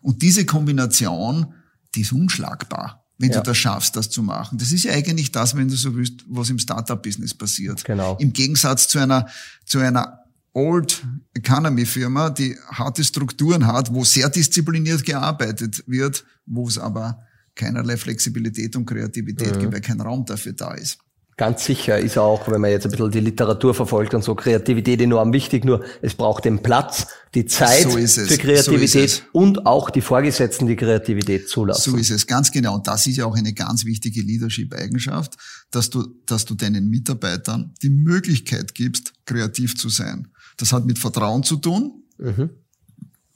Und 0.00 0.22
diese 0.22 0.46
Kombination, 0.46 1.52
die 1.94 2.00
ist 2.00 2.12
unschlagbar 2.12 3.06
wenn 3.18 3.31
ja. 3.31 3.40
du 3.40 3.44
das 3.44 3.57
schaffst, 3.57 3.96
das 3.96 4.11
zu 4.11 4.22
machen. 4.22 4.59
Das 4.59 4.72
ist 4.72 4.85
ja 4.85 4.92
eigentlich 4.92 5.33
das, 5.33 5.57
wenn 5.57 5.68
du 5.68 5.76
so 5.76 5.94
willst, 5.94 6.24
was 6.29 6.50
im 6.50 6.59
Startup-Business 6.59 7.35
passiert. 7.35 7.85
Genau. 7.85 8.16
Im 8.20 8.33
Gegensatz 8.33 8.88
zu 8.88 8.98
einer, 8.98 9.26
zu 9.64 9.79
einer 9.79 10.20
Old 10.53 11.05
Economy 11.34 11.84
Firma, 11.86 12.30
die 12.30 12.57
harte 12.70 13.05
Strukturen 13.05 13.66
hat, 13.66 13.93
wo 13.93 14.05
sehr 14.05 14.28
diszipliniert 14.28 15.05
gearbeitet 15.05 15.84
wird, 15.86 16.24
wo 16.47 16.68
es 16.68 16.78
aber 16.78 17.22
keinerlei 17.55 17.97
Flexibilität 17.97 18.76
und 18.76 18.86
Kreativität 18.86 19.57
mhm. 19.57 19.61
gibt, 19.61 19.72
weil 19.72 19.80
kein 19.80 20.01
Raum 20.01 20.24
dafür 20.24 20.53
da 20.53 20.74
ist. 20.74 20.99
Ganz 21.39 21.66
sicher 21.66 21.99
ist 21.99 22.16
auch, 22.16 22.51
wenn 22.51 22.62
man 22.62 22.70
jetzt 22.70 22.87
ein 22.87 22.93
bisschen 22.93 23.11
die 23.11 23.20
Literatur 23.20 23.74
verfolgt 23.74 24.14
und 24.14 24.24
so, 24.24 24.34
Kreativität 24.34 25.03
enorm 25.03 25.34
wichtig, 25.34 25.66
nur 25.66 25.84
es 26.01 26.14
braucht 26.14 26.47
den 26.47 26.62
Platz, 26.62 27.09
die 27.34 27.45
Zeit 27.45 27.82
so 27.82 27.91
für 27.91 28.39
Kreativität 28.39 29.11
so 29.11 29.39
und 29.39 29.66
auch 29.66 29.91
die 29.91 30.01
Vorgesetzten, 30.01 30.66
die 30.66 30.76
Kreativität 30.76 31.51
zulassen. 31.51 31.91
So 31.91 31.97
ist 31.99 32.11
es, 32.11 32.26
ganz 32.26 32.51
genau. 32.51 32.76
Und 32.76 32.87
das 32.87 33.07
ist 33.07 33.18
ja 33.18 33.26
auch 33.26 33.37
eine 33.37 33.53
ganz 33.53 33.84
wichtige 33.84 34.22
Leadership-Eigenschaft, 34.22 35.37
dass 35.70 35.91
du, 35.91 36.07
dass 36.24 36.47
du 36.47 36.55
deinen 36.55 36.89
Mitarbeitern 36.89 37.74
die 37.82 37.91
Möglichkeit 37.91 38.74
gibst, 38.74 39.12
kreativ 39.26 39.76
zu 39.76 39.91
sein. 39.91 40.28
Das 40.57 40.72
hat 40.72 40.87
mit 40.87 40.99
Vertrauen 40.99 41.43
zu 41.43 41.57
tun. 41.57 42.03
Mhm. 42.16 42.49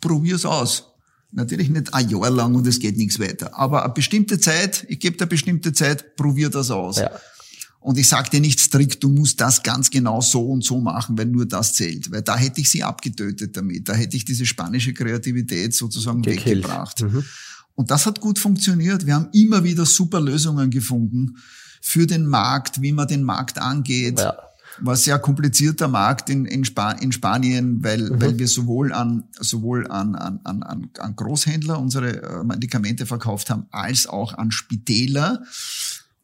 Probier's 0.01 0.47
aus. 0.47 0.87
Natürlich 1.33 1.69
nicht 1.69 1.93
ein 1.93 2.09
Jahr 2.09 2.31
lang 2.31 2.55
und 2.55 2.67
es 2.67 2.81
geht 2.81 2.97
nichts 2.97 3.21
weiter. 3.21 3.55
Aber 3.59 3.85
eine 3.85 3.93
bestimmte 3.93 4.41
Zeit, 4.41 4.87
ich 4.89 5.01
gebe 5.01 5.19
dir 5.19 5.25
eine 5.25 5.29
bestimmte 5.29 5.75
Zeit, 5.75 6.17
probier 6.17 6.49
das 6.49 6.71
aus. 6.71 6.97
Ja. 6.97 7.11
Und 7.81 7.97
ich 7.97 8.09
sage 8.09 8.29
dir 8.29 8.41
nicht 8.41 8.61
strikt, 8.61 9.03
du 9.03 9.09
musst 9.09 9.41
das 9.41 9.63
ganz 9.63 9.91
genau 9.91 10.21
so 10.21 10.47
und 10.47 10.63
so 10.63 10.81
machen, 10.81 11.17
weil 11.17 11.27
nur 11.27 11.47
das 11.47 11.73
zählt. 11.73 12.11
Weil 12.13 12.21
da 12.21 12.37
hätte 12.37 12.61
ich 12.61 12.69
sie 12.69 12.85
abgetötet 12.85 13.57
damit. 13.57 13.89
Da 13.89 13.95
hätte 13.95 14.19
ich 14.19 14.27
diese 14.27 14.45
spanische 14.45 14.93
Kreativität 14.93 15.75
sozusagen 15.75 16.21
Gekillt. 16.21 16.59
weggebracht. 16.59 17.01
Mhm. 17.03 17.25
Und 17.75 17.91
das 17.91 18.05
hat 18.05 18.21
gut 18.21 18.39
funktioniert. 18.39 19.07
Wir 19.07 19.15
haben 19.15 19.29
immer 19.33 19.65
wieder 19.65 19.87
super 19.87 20.21
Lösungen 20.21 20.71
gefunden 20.71 21.37
für 21.81 22.07
den 22.07 22.27
Markt, 22.27 22.83
wie 22.83 22.93
man 22.93 23.09
den 23.09 23.23
Markt 23.23 23.59
angeht. 23.59 24.19
Ja. 24.19 24.37
War 24.81 24.97
sehr 24.97 25.19
komplizierter 25.19 25.89
Markt 25.89 26.29
in, 26.29 26.45
in, 26.45 26.67
Spa 26.67 26.93
in 26.93 27.13
Spanien, 27.13 27.83
weil, 27.83 28.11
mhm. 28.11 28.21
weil 28.21 28.39
wir 28.39 28.49
sowohl 28.49 28.93
an, 28.93 29.25
sowohl 29.39 29.87
an, 29.87 30.15
an, 30.15 30.41
an, 30.45 30.91
an 30.99 31.17
Großhändler 31.17 31.79
unsere 31.79 32.23
äh, 32.23 32.45
Medikamente 32.45 33.07
verkauft 33.07 33.49
haben, 33.49 33.67
als 33.71 34.07
auch 34.07 34.35
an 34.35 34.51
Spitäler. 34.51 35.43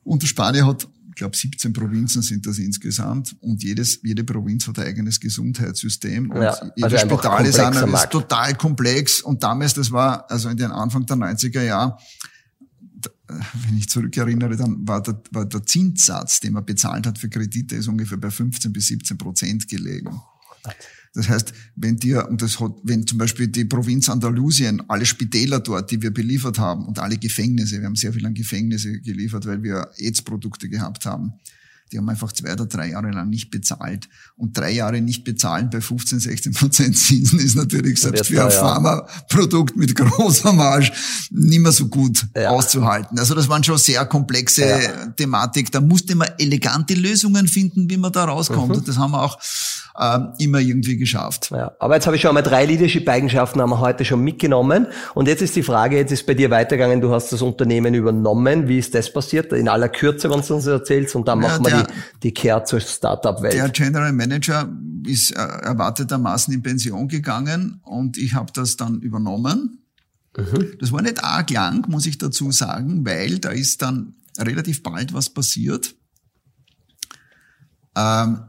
Und 0.04 0.22
der 0.22 0.28
Spanier 0.28 0.66
hat 0.66 0.86
glaube 1.16 1.36
17 1.36 1.72
Provinzen 1.72 2.22
sind 2.22 2.46
das 2.46 2.58
insgesamt 2.58 3.34
und 3.40 3.62
jedes, 3.62 4.00
jede 4.02 4.22
Provinz 4.22 4.68
hat 4.68 4.78
ein 4.78 4.86
eigenes 4.86 5.18
Gesundheitssystem 5.18 6.30
und 6.30 6.42
ja, 6.42 6.50
also 6.50 6.70
jedes 6.76 7.00
Spital 7.00 7.46
ist, 7.46 7.58
einer, 7.58 7.94
ist 7.94 8.10
total 8.10 8.54
komplex 8.54 9.22
und 9.22 9.42
damals, 9.42 9.74
das 9.74 9.90
war 9.90 10.30
also 10.30 10.48
in 10.48 10.56
den 10.56 10.70
Anfang 10.70 11.04
der 11.06 11.16
90er 11.16 11.62
Jahre, 11.62 11.98
wenn 13.28 13.76
ich 13.76 13.88
zurückerinnere, 13.88 14.56
dann 14.56 14.86
war 14.86 15.02
der, 15.02 15.20
war 15.32 15.46
der 15.46 15.64
Zinssatz, 15.64 16.40
den 16.40 16.52
man 16.52 16.64
bezahlt 16.64 17.06
hat 17.06 17.18
für 17.18 17.28
Kredite, 17.28 17.74
ist 17.74 17.88
ungefähr 17.88 18.18
bei 18.18 18.30
15 18.30 18.72
bis 18.72 18.86
17 18.86 19.18
Prozent 19.18 19.68
gelegen. 19.68 20.20
Das 21.14 21.30
heißt, 21.30 21.54
wenn 21.76 21.96
dir, 21.96 22.28
und 22.28 22.42
das 22.42 22.60
hat, 22.60 22.72
wenn 22.82 23.06
zum 23.06 23.16
Beispiel 23.16 23.48
die 23.48 23.64
Provinz 23.64 24.10
Andalusien, 24.10 24.82
alle 24.88 25.06
Spitäler 25.06 25.60
dort, 25.60 25.90
die 25.90 26.02
wir 26.02 26.12
beliefert 26.12 26.58
haben 26.58 26.84
und 26.84 26.98
alle 26.98 27.16
Gefängnisse, 27.16 27.78
wir 27.78 27.86
haben 27.86 27.96
sehr 27.96 28.12
viel 28.12 28.26
an 28.26 28.34
Gefängnisse 28.34 29.00
geliefert, 29.00 29.46
weil 29.46 29.62
wir 29.62 29.90
AIDS-Produkte 29.96 30.68
gehabt 30.68 31.06
haben, 31.06 31.32
die 31.92 31.98
haben 31.98 32.08
einfach 32.08 32.32
zwei 32.32 32.52
oder 32.52 32.66
drei 32.66 32.90
Jahre 32.90 33.10
lang 33.10 33.28
nicht 33.28 33.50
bezahlt. 33.50 34.08
Und 34.36 34.58
drei 34.58 34.72
Jahre 34.72 35.00
nicht 35.00 35.24
bezahlen 35.24 35.70
bei 35.70 35.80
15, 35.80 36.18
16 36.18 36.52
Prozent 36.52 36.98
Zinsen 36.98 37.38
ist 37.38 37.54
natürlich 37.54 38.00
selbst 38.00 38.26
für 38.26 38.44
ein. 38.44 38.50
Pharmaprodukt 38.50 39.76
mit 39.76 39.94
großer 39.94 40.52
Marge 40.52 40.90
nicht 41.30 41.60
mehr 41.60 41.72
so 41.72 41.86
gut 41.86 42.26
ja. 42.34 42.50
auszuhalten. 42.50 43.18
Also 43.18 43.34
das 43.34 43.48
waren 43.48 43.62
schon 43.62 43.78
sehr 43.78 44.04
komplexe 44.06 44.66
ja. 44.66 45.06
Thematik. 45.16 45.70
Da 45.70 45.80
musste 45.80 46.16
man 46.16 46.28
elegante 46.38 46.94
Lösungen 46.94 47.46
finden, 47.46 47.88
wie 47.88 47.96
man 47.96 48.12
da 48.12 48.24
rauskommt. 48.24 48.68
Mhm. 48.70 48.76
Und 48.76 48.88
das 48.88 48.98
haben 48.98 49.12
wir 49.12 49.22
auch 49.22 49.38
ähm, 49.98 50.32
immer 50.38 50.58
irgendwie 50.58 50.96
geschafft. 50.96 51.50
Ja, 51.50 51.72
aber 51.78 51.94
jetzt 51.94 52.06
habe 52.06 52.16
ich 52.16 52.22
schon 52.22 52.30
einmal 52.30 52.42
drei 52.42 52.66
Leadership-Eigenschaften 52.66 53.60
haben 53.60 53.70
wir 53.70 53.80
heute 53.80 54.04
schon 54.04 54.20
mitgenommen. 54.22 54.88
Und 55.14 55.28
jetzt 55.28 55.42
ist 55.42 55.56
die 55.56 55.62
Frage, 55.62 55.96
jetzt 55.96 56.12
ist 56.12 56.26
bei 56.26 56.34
dir 56.34 56.50
weitergegangen, 56.50 57.00
du 57.00 57.12
hast 57.12 57.32
das 57.32 57.42
Unternehmen 57.42 57.94
übernommen. 57.94 58.68
Wie 58.68 58.78
ist 58.78 58.94
das 58.94 59.12
passiert? 59.12 59.52
In 59.52 59.68
aller 59.68 59.88
Kürze, 59.88 60.30
wenn 60.30 60.42
du 60.42 60.54
uns 60.54 60.66
erzählst. 60.66 61.14
Und 61.14 61.28
dann 61.28 61.40
ja, 61.40 61.48
machen 61.48 61.64
wir 61.64 61.75
der, 61.84 61.94
die, 62.22 62.32
Kehr 62.32 62.64
zur 62.64 62.80
Startup-Welt. 62.80 63.54
Der 63.54 63.68
General 63.70 64.12
Manager 64.12 64.68
ist 65.06 65.32
äh, 65.32 65.36
erwartetermaßen 65.36 66.52
in 66.52 66.62
Pension 66.62 67.08
gegangen 67.08 67.80
und 67.84 68.18
ich 68.18 68.34
habe 68.34 68.52
das 68.52 68.76
dann 68.76 69.00
übernommen. 69.00 69.82
Mhm. 70.36 70.72
Das 70.78 70.92
war 70.92 71.02
nicht 71.02 71.22
arg 71.22 71.50
lang, 71.50 71.88
muss 71.88 72.06
ich 72.06 72.18
dazu 72.18 72.52
sagen, 72.52 73.04
weil 73.06 73.38
da 73.38 73.50
ist 73.50 73.82
dann 73.82 74.14
relativ 74.38 74.82
bald 74.82 75.12
was 75.12 75.30
passiert. 75.30 75.94
Ähm, 77.96 78.42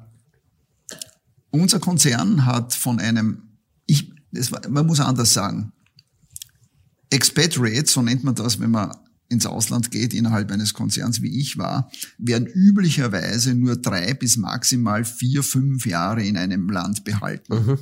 unser 1.49 1.80
Konzern 1.80 2.45
hat 2.45 2.73
von 2.73 2.99
einem, 2.99 3.43
ich, 3.86 4.11
war, 4.51 4.67
man 4.69 4.86
muss 4.86 4.99
anders 4.99 5.34
sagen, 5.34 5.71
Expatriates, 7.09 7.93
so 7.93 8.01
nennt 8.01 8.23
man 8.23 8.36
das, 8.36 8.59
wenn 8.59 8.71
man 8.71 8.91
ins 9.30 9.45
Ausland 9.45 9.91
geht 9.91 10.13
innerhalb 10.13 10.51
eines 10.51 10.73
Konzerns, 10.73 11.21
wie 11.21 11.39
ich 11.39 11.57
war, 11.57 11.91
werden 12.17 12.47
üblicherweise 12.47 13.53
nur 13.53 13.75
drei 13.75 14.13
bis 14.13 14.38
maximal 14.38 15.03
vier, 15.03 15.43
fünf 15.43 15.86
Jahre 15.86 16.23
in 16.23 16.38
einem 16.38 16.69
Land 16.69 17.03
behalten. 17.03 17.53
Mhm. 17.53 17.80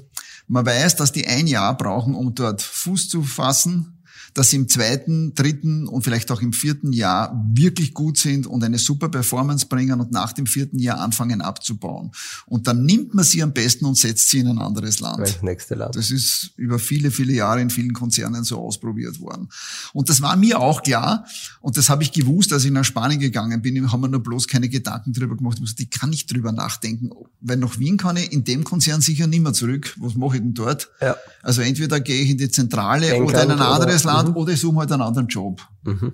Man 0.48 0.66
weiß, 0.66 0.96
dass 0.96 1.12
die 1.12 1.28
ein 1.28 1.48
Jahr 1.48 1.76
brauchen, 1.78 2.16
um 2.16 2.34
dort 2.36 2.62
Fuß 2.62 3.10
zu 3.10 3.24
fassen, 3.24 3.95
dass 4.36 4.50
sie 4.50 4.58
im 4.58 4.68
zweiten, 4.68 5.34
dritten 5.34 5.88
und 5.88 6.04
vielleicht 6.04 6.30
auch 6.30 6.42
im 6.42 6.52
vierten 6.52 6.92
Jahr 6.92 7.42
wirklich 7.54 7.94
gut 7.94 8.18
sind 8.18 8.46
und 8.46 8.64
eine 8.66 8.78
super 8.78 9.08
Performance 9.08 9.66
bringen 9.66 10.02
und 10.02 10.12
nach 10.12 10.34
dem 10.34 10.46
vierten 10.46 10.78
Jahr 10.78 11.00
anfangen 11.00 11.42
abzubauen. 11.42 12.12
Und 12.46 12.68
dann 12.68 12.84
nimmt 12.84 13.14
man 13.14 13.24
sie 13.24 13.42
am 13.42 13.54
besten 13.54 13.86
und 13.86 13.98
setzt 13.98 14.30
sie 14.30 14.40
in 14.40 14.48
ein 14.48 14.60
anderes 14.60 15.00
Land. 15.00 15.22
Das 15.22 15.42
nächste 15.42 15.76
Land. 15.76 15.96
Das 15.96 16.12
ist 16.12 16.52
über 16.58 16.80
viele, 16.80 17.12
viele 17.12 17.32
Jahre 17.32 17.62
in 17.62 17.70
vielen 17.70 17.94
Konzernen 17.94 18.44
so 18.44 18.60
ausprobiert 18.60 19.22
worden. 19.22 19.48
Und 19.94 20.10
das 20.10 20.22
war 20.22 20.36
mir 20.36 20.60
auch 20.60 20.84
klar. 20.84 21.26
Und 21.62 21.78
das 21.78 21.90
habe 21.90 22.04
ich 22.04 22.12
gewusst, 22.12 22.52
als 22.52 22.66
ich 22.66 22.72
nach 22.72 22.84
Spanien 22.84 23.22
gegangen 23.22 23.62
bin, 23.62 23.90
haben 23.90 24.02
wir 24.02 24.10
nur 24.10 24.22
bloß 24.22 24.50
keine 24.50 24.68
Gedanken 24.68 25.14
drüber 25.14 25.38
gemacht. 25.38 25.60
Die 25.80 25.90
kann 25.90 26.12
ich 26.12 26.26
drüber 26.26 26.52
nachdenken. 26.52 27.10
Weil 27.40 27.58
nach 27.58 27.80
Wien 27.80 27.96
kann 27.96 28.18
ich 28.18 28.34
in 28.34 28.44
dem 28.44 28.66
Konzern 28.66 29.00
sicher 29.00 29.28
nicht 29.28 29.42
mehr 29.42 29.54
zurück. 29.54 29.96
Was 29.98 30.16
mache 30.16 30.36
ich 30.36 30.42
denn 30.42 30.54
dort? 30.54 30.90
Ja. 31.00 31.16
Also 31.42 31.62
entweder 31.62 32.02
gehe 32.02 32.22
ich 32.22 32.32
in 32.32 32.38
die 32.38 32.50
Zentrale 32.50 33.08
England 33.08 33.30
oder 33.30 33.44
in 33.44 33.52
ein 33.52 33.60
anderes 33.60 34.04
oder, 34.04 34.14
Land 34.14 34.25
mhm. 34.32 34.38
oder 34.38 34.54
ich 34.54 34.60
suche 34.60 34.78
halt 34.78 34.92
einen 34.92 35.02
anderen 35.02 35.28
Job. 35.28 35.62
Mhm. 35.84 36.14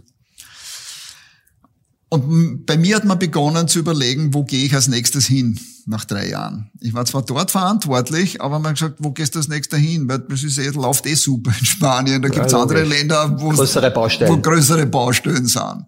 Und 2.09 2.65
bei 2.65 2.77
mir 2.77 2.97
hat 2.97 3.05
man 3.05 3.19
begonnen 3.19 3.69
zu 3.69 3.79
überlegen, 3.79 4.33
wo 4.33 4.43
gehe 4.43 4.65
ich 4.65 4.75
als 4.75 4.89
nächstes 4.89 5.27
hin 5.27 5.57
nach 5.85 6.03
drei 6.03 6.27
Jahren. 6.27 6.69
Ich 6.81 6.93
war 6.93 7.05
zwar 7.05 7.21
dort 7.21 7.51
verantwortlich, 7.51 8.41
aber 8.41 8.59
man 8.59 8.71
hat 8.71 8.79
gesagt, 8.79 8.95
wo 8.99 9.11
gehst 9.11 9.33
du 9.33 9.39
als 9.39 9.47
nächster 9.47 9.77
hin? 9.77 10.09
Weil 10.09 10.19
das 10.19 10.43
ist 10.43 10.57
eh, 10.57 10.69
läuft 10.71 11.05
eh 11.05 11.15
super 11.15 11.53
in 11.57 11.65
Spanien. 11.65 12.21
Da 12.21 12.27
gibt 12.27 12.45
es 12.45 12.53
andere 12.53 12.83
Länder, 12.83 13.39
wo 13.39 13.49
größere 13.49 13.91
Baustellen. 13.91 14.31
wo 14.31 14.37
größere 14.37 14.85
Baustellen 14.87 15.45
sind. 15.45 15.85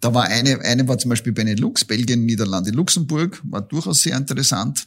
Da 0.00 0.14
war 0.14 0.24
eine, 0.24 0.60
eine 0.60 0.86
war 0.86 0.98
zum 0.98 1.08
Beispiel 1.10 1.32
Benelux, 1.32 1.84
Belgien, 1.84 2.24
Niederlande, 2.24 2.70
Luxemburg, 2.70 3.40
war 3.44 3.62
durchaus 3.62 4.02
sehr 4.02 4.16
interessant. 4.16 4.86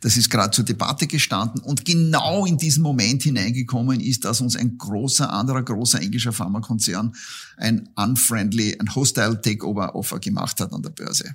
Das 0.00 0.16
ist 0.16 0.30
gerade 0.30 0.52
zur 0.52 0.64
Debatte 0.64 1.06
gestanden 1.06 1.60
und 1.60 1.84
genau 1.84 2.46
in 2.46 2.56
diesen 2.56 2.82
Moment 2.82 3.22
hineingekommen 3.22 4.00
ist, 4.00 4.24
dass 4.24 4.40
uns 4.40 4.54
ein 4.54 4.78
großer, 4.78 5.32
anderer 5.32 5.62
großer 5.62 6.00
englischer 6.00 6.32
Pharmakonzern 6.32 7.14
ein 7.56 7.88
unfriendly, 7.96 8.76
ein 8.78 8.94
hostile 8.94 9.40
Takeover 9.40 9.94
Offer 9.94 10.20
gemacht 10.20 10.60
hat 10.60 10.72
an 10.72 10.82
der 10.82 10.90
Börse. 10.90 11.34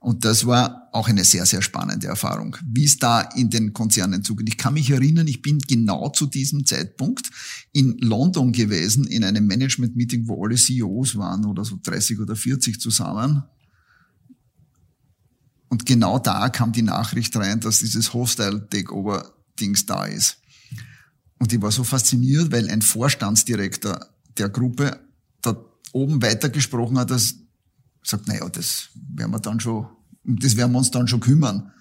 Und 0.00 0.24
das 0.24 0.46
war 0.46 0.88
auch 0.92 1.08
eine 1.08 1.24
sehr, 1.24 1.44
sehr 1.44 1.60
spannende 1.60 2.06
Erfahrung, 2.06 2.56
wie 2.64 2.84
es 2.84 2.98
da 2.98 3.20
in 3.20 3.50
den 3.50 3.72
Konzernen 3.72 4.22
zugeht. 4.22 4.48
Ich 4.48 4.56
kann 4.56 4.74
mich 4.74 4.90
erinnern, 4.90 5.26
ich 5.26 5.42
bin 5.42 5.58
genau 5.58 6.10
zu 6.10 6.26
diesem 6.26 6.64
Zeitpunkt 6.64 7.30
in 7.72 7.98
London 7.98 8.52
gewesen, 8.52 9.08
in 9.08 9.24
einem 9.24 9.46
Management-Meeting, 9.48 10.28
wo 10.28 10.44
alle 10.44 10.54
CEOs 10.54 11.16
waren 11.16 11.44
oder 11.46 11.64
so 11.64 11.80
30 11.82 12.20
oder 12.20 12.36
40 12.36 12.80
zusammen. 12.80 13.42
Und 15.68 15.86
genau 15.86 16.18
da 16.18 16.48
kam 16.48 16.72
die 16.72 16.82
Nachricht 16.82 17.36
rein, 17.36 17.60
dass 17.60 17.80
dieses 17.80 18.14
Hostile-Takeover-Dings 18.14 19.86
da 19.86 20.06
ist. 20.06 20.38
Und 21.38 21.52
ich 21.52 21.60
war 21.60 21.70
so 21.70 21.84
fasziniert, 21.84 22.50
weil 22.50 22.68
ein 22.70 22.82
Vorstandsdirektor 22.82 24.06
der 24.38 24.48
Gruppe 24.48 24.98
da 25.42 25.56
oben 25.92 26.22
weitergesprochen 26.22 26.98
hat, 26.98 27.10
dass 27.10 27.36
sagt, 28.02 28.26
naja, 28.26 28.48
das 28.48 28.88
werden 28.94 29.30
wir 29.30 29.40
dann 29.40 29.60
schon, 29.60 29.86
das 30.24 30.56
werden 30.56 30.72
wir 30.72 30.78
uns 30.78 30.90
dann 30.90 31.08
schon 31.08 31.20
kümmern. 31.20 31.72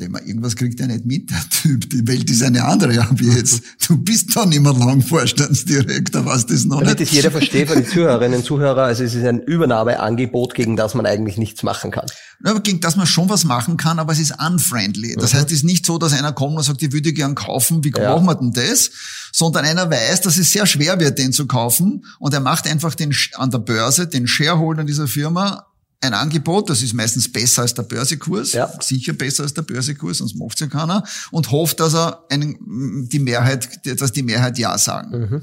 Immer, 0.00 0.20
irgendwas 0.22 0.56
kriegt 0.56 0.80
er 0.80 0.88
nicht 0.88 1.04
mit, 1.04 1.30
der 1.30 1.40
Typ. 1.50 1.88
Die 1.88 2.04
Welt 2.08 2.28
ist 2.28 2.42
eine 2.42 2.64
andere 2.64 3.00
ab 3.00 3.16
jetzt. 3.20 3.62
Du 3.86 3.96
bist 3.96 4.34
dann 4.34 4.50
immer 4.50 4.76
lang 4.76 5.02
Vorstandsdirektor, 5.02 6.26
was 6.26 6.46
das 6.46 6.64
noch 6.64 6.80
Damit 6.80 6.98
nicht. 6.98 7.10
das 7.10 7.16
jeder 7.16 7.30
versteht 7.30 7.68
von 7.68 7.76
den 7.76 7.86
Zuhörerinnen 7.86 8.38
und 8.38 8.44
Zuhörer, 8.44 8.82
also 8.84 9.04
es 9.04 9.14
ist 9.14 9.24
ein 9.24 9.40
Übernahmeangebot, 9.40 10.54
gegen 10.54 10.76
das 10.76 10.94
man 10.94 11.06
eigentlich 11.06 11.36
nichts 11.36 11.62
machen 11.62 11.92
kann. 11.92 12.06
Ja, 12.44 12.54
gegen 12.58 12.80
das 12.80 12.96
man 12.96 13.06
schon 13.06 13.28
was 13.28 13.44
machen 13.44 13.76
kann, 13.76 14.00
aber 14.00 14.12
es 14.12 14.18
ist 14.18 14.34
unfriendly. 14.44 15.14
Das 15.14 15.32
mhm. 15.32 15.36
heißt, 15.36 15.46
es 15.46 15.58
ist 15.58 15.64
nicht 15.64 15.86
so, 15.86 15.96
dass 15.96 16.12
einer 16.12 16.32
kommt 16.32 16.56
und 16.56 16.64
sagt, 16.64 16.82
ich 16.82 16.92
würde 16.92 17.12
gern 17.12 17.36
kaufen, 17.36 17.84
wie 17.84 17.92
ja. 17.96 18.16
machen 18.16 18.26
wir 18.26 18.34
denn 18.34 18.52
das? 18.52 18.90
Sondern 19.32 19.64
einer 19.64 19.88
weiß, 19.88 20.22
dass 20.22 20.38
es 20.38 20.50
sehr 20.50 20.66
schwer 20.66 20.98
wird, 20.98 21.20
den 21.20 21.32
zu 21.32 21.46
kaufen 21.46 22.04
und 22.18 22.34
er 22.34 22.40
macht 22.40 22.66
einfach 22.66 22.96
den, 22.96 23.14
an 23.34 23.52
der 23.52 23.58
Börse 23.58 24.08
den 24.08 24.26
Shareholder 24.26 24.82
dieser 24.82 25.06
Firma 25.06 25.66
ein 26.00 26.12
Angebot, 26.14 26.68
das 26.68 26.82
ist 26.82 26.92
meistens 26.92 27.30
besser 27.30 27.62
als 27.62 27.74
der 27.74 27.82
Börsekurs, 27.84 28.52
Ja. 28.52 28.70
sicher 28.80 29.12
besser 29.14 29.42
als 29.44 29.54
der 29.54 29.62
Börsekurs, 29.62 30.18
sonst 30.18 30.36
macht's 30.36 30.60
ja 30.60 30.66
keiner, 30.66 31.02
und 31.30 31.50
hofft, 31.50 31.80
dass 31.80 31.94
er 31.94 32.24
einen, 32.30 33.08
die 33.08 33.18
Mehrheit, 33.18 33.68
dass 34.00 34.12
die 34.12 34.22
Mehrheit 34.22 34.58
Ja 34.58 34.76
sagen. 34.76 35.42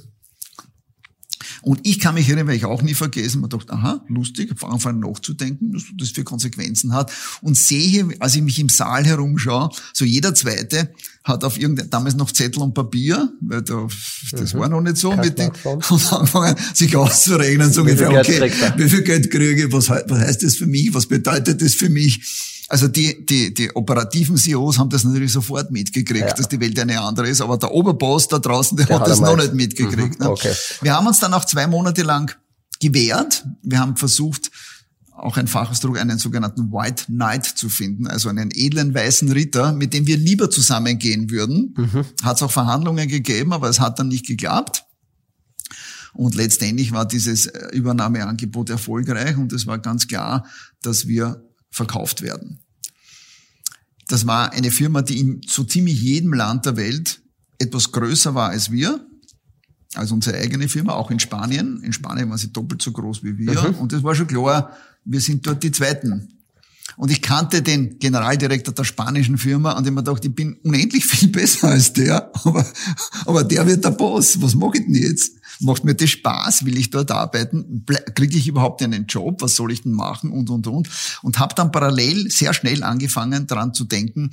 Und 1.61 1.79
ich 1.83 1.99
kann 1.99 2.15
mich 2.15 2.27
erinnern, 2.27 2.47
weil 2.47 2.55
ich 2.55 2.65
auch 2.65 2.81
nie 2.81 2.93
vergessen, 2.93 3.41
man 3.41 3.49
dachte, 3.49 3.71
aha, 3.71 4.03
lustig, 4.07 4.51
auf 4.51 4.63
Anfang 4.69 4.99
nachzudenken, 4.99 5.73
was 5.73 5.83
das 5.97 6.09
für 6.09 6.23
Konsequenzen 6.23 6.93
hat. 6.93 7.11
Und 7.41 7.57
sehe, 7.57 8.07
als 8.19 8.35
ich 8.35 8.41
mich 8.41 8.59
im 8.59 8.69
Saal 8.69 9.05
herumschaue, 9.05 9.69
so 9.93 10.05
jeder 10.05 10.33
Zweite 10.33 10.93
hat 11.23 11.43
auf 11.43 11.59
irgendein, 11.59 11.89
damals 11.91 12.15
noch 12.15 12.31
Zettel 12.31 12.63
und 12.63 12.73
Papier, 12.73 13.31
weil 13.41 13.61
da, 13.61 13.87
das 14.31 14.55
war 14.55 14.67
noch 14.67 14.81
nicht 14.81 14.97
so, 14.97 15.11
Mhm. 15.11 15.15
Kein 15.15 15.25
mit 15.25 15.39
den, 15.39 15.51
und 15.89 16.13
angefangen, 16.13 16.55
sich 16.73 16.95
auszurechnen, 16.95 17.71
so 17.71 17.81
ungefähr, 17.81 18.11
okay, 18.11 18.51
wie 18.77 18.89
viel 18.89 19.01
Geld 19.01 19.29
kriege 19.29 19.65
ich, 19.65 19.71
was, 19.71 19.89
was 19.89 20.19
heißt 20.19 20.43
das 20.43 20.55
für 20.55 20.67
mich, 20.67 20.93
was 20.93 21.05
bedeutet 21.05 21.61
das 21.61 21.73
für 21.73 21.89
mich? 21.89 22.21
Also 22.71 22.87
die, 22.87 23.25
die, 23.25 23.53
die 23.53 23.69
operativen 23.75 24.37
CEOs 24.37 24.79
haben 24.79 24.89
das 24.89 25.03
natürlich 25.03 25.33
sofort 25.33 25.71
mitgekriegt, 25.71 26.29
Ja. 26.29 26.33
dass 26.33 26.47
die 26.47 26.57
Welt 26.61 26.79
eine 26.79 27.01
andere 27.01 27.27
ist, 27.27 27.41
aber 27.41 27.57
der 27.57 27.73
Oberboss 27.73 28.29
da 28.29 28.39
draußen, 28.39 28.77
der, 28.77 28.85
Der 28.85 28.95
hat 28.95 29.01
hat 29.01 29.09
das 29.09 29.19
noch 29.19 29.35
nicht 29.35 29.53
mitgekriegt. 29.53 30.19
Mhm, 30.19 30.25
ne? 30.25 30.31
okay. 30.31 30.53
Wir 30.81 30.93
haben 30.95 31.05
uns 31.05 31.19
dann 31.19 31.33
auch 31.33 31.43
zwei 31.43 31.67
Monate 31.67 32.03
lang 32.03 32.33
gewehrt. 32.79 33.45
Wir 33.61 33.79
haben 33.79 33.97
versucht, 33.97 34.51
auch 35.11 35.35
ein 35.35 35.47
Fachausdruck, 35.47 35.99
einen 35.99 36.17
sogenannten 36.17 36.71
White 36.71 37.07
Knight 37.07 37.45
zu 37.45 37.67
finden, 37.67 38.07
also 38.07 38.29
einen 38.29 38.49
edlen 38.53 38.93
weißen 38.95 39.29
Ritter, 39.33 39.73
mit 39.73 39.93
dem 39.93 40.07
wir 40.07 40.15
lieber 40.15 40.49
zusammengehen 40.49 41.29
würden. 41.29 41.75
Hat 42.23 42.37
es 42.37 42.41
auch 42.43 42.51
Verhandlungen 42.51 43.09
gegeben, 43.09 43.51
aber 43.51 43.67
es 43.67 43.81
hat 43.81 43.99
dann 43.99 44.07
nicht 44.07 44.25
geklappt. 44.27 44.85
Und 46.13 46.35
letztendlich 46.35 46.93
war 46.93 47.05
dieses 47.05 47.47
äh, 47.47 47.67
Übernahmeangebot 47.73 48.69
erfolgreich 48.69 49.35
und 49.37 49.51
es 49.53 49.67
war 49.67 49.77
ganz 49.79 50.07
klar, 50.07 50.45
dass 50.81 51.07
wir 51.07 51.43
verkauft 51.71 52.21
werden. 52.21 52.59
Das 54.07 54.27
war 54.27 54.51
eine 54.51 54.71
Firma, 54.71 55.01
die 55.01 55.19
in 55.19 55.41
so 55.47 55.63
ziemlich 55.63 56.01
jedem 56.01 56.33
Land 56.33 56.65
der 56.65 56.75
Welt 56.75 57.21
etwas 57.59 57.91
größer 57.91 58.35
war 58.35 58.49
als 58.49 58.71
wir. 58.71 59.05
Also 59.93 60.15
unsere 60.15 60.37
eigene 60.37 60.69
Firma, 60.69 60.93
auch 60.93 61.11
in 61.11 61.19
Spanien. 61.19 61.81
In 61.83 61.93
Spanien 61.93 62.29
war 62.29 62.37
sie 62.37 62.51
doppelt 62.51 62.81
so 62.81 62.91
groß 62.91 63.23
wie 63.23 63.37
wir. 63.37 63.79
Und 63.79 63.93
es 63.93 64.03
war 64.03 64.15
schon 64.15 64.27
klar, 64.27 64.75
wir 65.05 65.19
sind 65.19 65.45
dort 65.45 65.63
die 65.63 65.71
Zweiten. 65.71 66.29
Und 66.97 67.11
ich 67.11 67.21
kannte 67.21 67.61
den 67.61 67.99
Generaldirektor 67.99 68.73
der 68.73 68.83
spanischen 68.83 69.37
Firma 69.37 69.73
und 69.77 69.85
ich 69.85 69.91
mir 69.91 70.03
gedacht, 70.03 70.25
ich 70.25 70.35
bin 70.35 70.55
unendlich 70.63 71.05
viel 71.05 71.29
besser 71.31 71.69
als 71.69 71.93
der, 71.93 72.31
aber, 72.45 72.65
aber 73.25 73.43
der 73.43 73.65
wird 73.65 73.83
der 73.85 73.91
Boss. 73.91 74.41
Was 74.41 74.55
mache 74.55 74.77
ich 74.77 74.85
denn 74.85 74.95
jetzt? 74.95 75.37
Macht 75.61 75.83
mir 75.83 75.95
das 75.95 76.09
Spaß? 76.09 76.65
Will 76.65 76.77
ich 76.77 76.89
dort 76.89 77.11
arbeiten? 77.11 77.85
Kriege 78.15 78.37
ich 78.37 78.47
überhaupt 78.47 78.81
einen 78.81 79.05
Job? 79.05 79.41
Was 79.41 79.55
soll 79.55 79.71
ich 79.71 79.83
denn 79.83 79.91
machen? 79.93 80.31
Und, 80.31 80.49
und, 80.49 80.67
und. 80.67 80.89
Und 81.21 81.39
habe 81.39 81.53
dann 81.55 81.71
parallel 81.71 82.29
sehr 82.31 82.53
schnell 82.53 82.83
angefangen, 82.83 83.47
daran 83.47 83.73
zu 83.73 83.85
denken, 83.85 84.31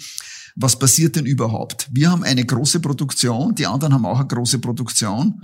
was 0.56 0.78
passiert 0.78 1.16
denn 1.16 1.26
überhaupt? 1.26 1.88
Wir 1.92 2.10
haben 2.10 2.24
eine 2.24 2.44
große 2.44 2.80
Produktion, 2.80 3.54
die 3.54 3.66
anderen 3.66 3.94
haben 3.94 4.06
auch 4.06 4.18
eine 4.18 4.26
große 4.26 4.58
Produktion. 4.58 5.40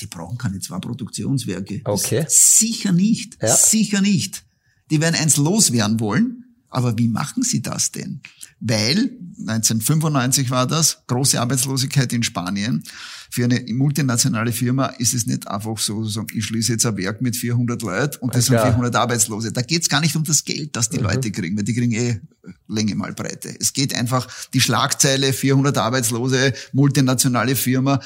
Die 0.00 0.06
brauchen 0.06 0.36
keine 0.36 0.58
zwei 0.58 0.78
Produktionswerke. 0.78 1.82
Das 1.84 2.04
Okay. 2.04 2.24
Sicher 2.28 2.92
nicht. 2.92 3.38
Ja. 3.40 3.54
Sicher 3.54 4.00
nicht. 4.00 4.44
Die 4.90 5.00
werden 5.00 5.14
eins 5.14 5.36
loswerden 5.36 6.00
wollen. 6.00 6.44
Aber 6.70 6.96
wie 6.98 7.08
machen 7.08 7.42
sie 7.42 7.62
das 7.62 7.92
denn? 7.92 8.20
Weil 8.60 9.10
1995 9.40 10.50
war 10.50 10.66
das, 10.66 11.02
große 11.06 11.40
Arbeitslosigkeit 11.40 12.12
in 12.12 12.22
Spanien. 12.22 12.82
Für 13.30 13.44
eine 13.44 13.62
multinationale 13.72 14.52
Firma 14.52 14.86
ist 14.86 15.14
es 15.14 15.26
nicht 15.26 15.46
einfach 15.48 15.78
so, 15.78 16.02
so 16.04 16.10
sagen, 16.10 16.28
ich 16.34 16.44
schließe 16.46 16.72
jetzt 16.72 16.86
ein 16.86 16.96
Werk 16.96 17.20
mit 17.20 17.36
400 17.36 17.80
Leuten 17.82 18.16
und 18.20 18.34
das 18.34 18.46
sind 18.46 18.54
klar. 18.54 18.66
400 18.66 18.96
Arbeitslose. 18.96 19.52
Da 19.52 19.62
geht 19.62 19.82
es 19.82 19.88
gar 19.88 20.00
nicht 20.00 20.16
um 20.16 20.24
das 20.24 20.44
Geld, 20.44 20.74
das 20.76 20.90
die 20.90 20.98
Leute 20.98 21.30
kriegen, 21.30 21.56
weil 21.56 21.64
die 21.64 21.74
kriegen 21.74 21.92
eh 21.92 22.20
Länge 22.68 22.94
mal 22.94 23.12
Breite. 23.14 23.54
Es 23.60 23.72
geht 23.72 23.94
einfach 23.94 24.26
die 24.52 24.60
Schlagzeile 24.60 25.32
400 25.32 25.76
Arbeitslose, 25.78 26.52
multinationale 26.72 27.56
Firma 27.56 28.00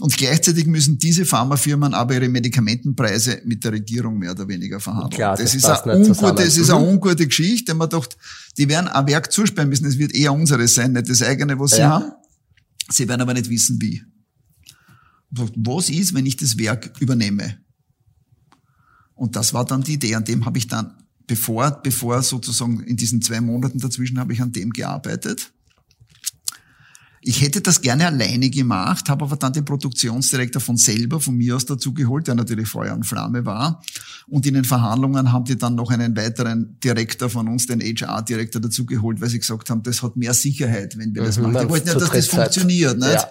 und 0.00 0.16
gleichzeitig 0.16 0.66
müssen 0.66 0.98
diese 0.98 1.24
Pharmafirmen 1.24 1.94
aber 1.94 2.14
ihre 2.14 2.28
Medikamentenpreise 2.28 3.42
mit 3.44 3.64
der 3.64 3.72
Regierung 3.72 4.18
mehr 4.18 4.32
oder 4.32 4.46
weniger 4.48 4.80
verhandeln. 4.80 5.10
Klar, 5.16 5.36
das, 5.36 5.52
das 5.52 5.54
ist 5.54 5.64
eine 5.64 5.96
ungute, 5.98 6.34
das 6.44 6.56
ist 6.56 6.70
eine 6.70 6.80
Mhm. 6.80 6.88
ungute 6.88 7.26
Geschichte. 7.26 7.74
Man 7.74 7.88
dachte, 7.90 8.16
die 8.58 8.68
werden 8.68 8.88
ein 8.88 9.06
Werk 9.06 9.30
zusperren 9.32 9.68
müssen. 9.68 9.86
Es 9.86 9.98
wird 9.98 10.14
eher 10.14 10.32
unseres 10.32 10.74
sein, 10.74 10.92
nicht 10.92 11.08
das 11.08 11.22
eigene, 11.22 11.58
was 11.58 11.72
sie 11.72 11.78
Ja. 11.78 11.90
haben. 11.90 12.12
Sie 12.90 13.06
werden 13.08 13.20
aber 13.22 13.34
nicht 13.34 13.48
wissen, 13.50 13.80
wie. 13.80 14.02
Was 15.30 15.88
ist, 15.88 16.12
wenn 16.14 16.26
ich 16.26 16.36
das 16.36 16.58
Werk 16.58 16.90
übernehme? 17.00 17.58
Und 19.14 19.36
das 19.36 19.54
war 19.54 19.64
dann 19.64 19.82
die 19.82 19.92
Idee. 19.94 20.14
An 20.14 20.24
dem 20.24 20.44
habe 20.46 20.58
ich 20.58 20.66
dann, 20.66 20.94
bevor, 21.30 21.70
bevor 21.84 22.20
sozusagen 22.24 22.80
in 22.80 22.96
diesen 22.96 23.22
zwei 23.22 23.40
Monaten 23.40 23.78
dazwischen 23.78 24.18
habe 24.18 24.32
ich 24.32 24.42
an 24.42 24.50
dem 24.50 24.70
gearbeitet. 24.70 25.52
Ich 27.22 27.40
hätte 27.40 27.60
das 27.60 27.82
gerne 27.82 28.06
alleine 28.06 28.50
gemacht, 28.50 29.08
habe 29.08 29.24
aber 29.26 29.36
dann 29.36 29.52
den 29.52 29.64
Produktionsdirektor 29.64 30.60
von 30.60 30.76
selber, 30.76 31.20
von 31.20 31.36
mir 31.36 31.54
aus 31.54 31.66
dazu 31.66 31.94
geholt, 31.94 32.26
der 32.26 32.34
natürlich 32.34 32.66
Feuer 32.66 32.94
und 32.94 33.04
Flamme 33.04 33.44
war. 33.44 33.80
Und 34.26 34.44
in 34.46 34.54
den 34.54 34.64
Verhandlungen 34.64 35.30
haben 35.30 35.44
die 35.44 35.56
dann 35.56 35.76
noch 35.76 35.90
einen 35.90 36.16
weiteren 36.16 36.80
Direktor 36.82 37.28
von 37.28 37.46
uns, 37.46 37.66
den 37.66 37.80
HR-Direktor, 37.80 38.60
dazu 38.60 38.86
geholt, 38.86 39.20
weil 39.20 39.28
sie 39.28 39.38
gesagt 39.38 39.70
haben, 39.70 39.84
das 39.84 40.02
hat 40.02 40.16
mehr 40.16 40.34
Sicherheit, 40.34 40.98
wenn 40.98 41.14
wir 41.14 41.22
das 41.22 41.36
Mhm, 41.36 41.52
machen. 41.52 41.66
Die 41.66 41.68
wollten 41.68 41.88
ja, 41.88 41.94
dass 41.94 42.10
das 42.10 42.26
funktioniert. 42.26 42.98
Nicht? 42.98 43.12
Ja. 43.12 43.28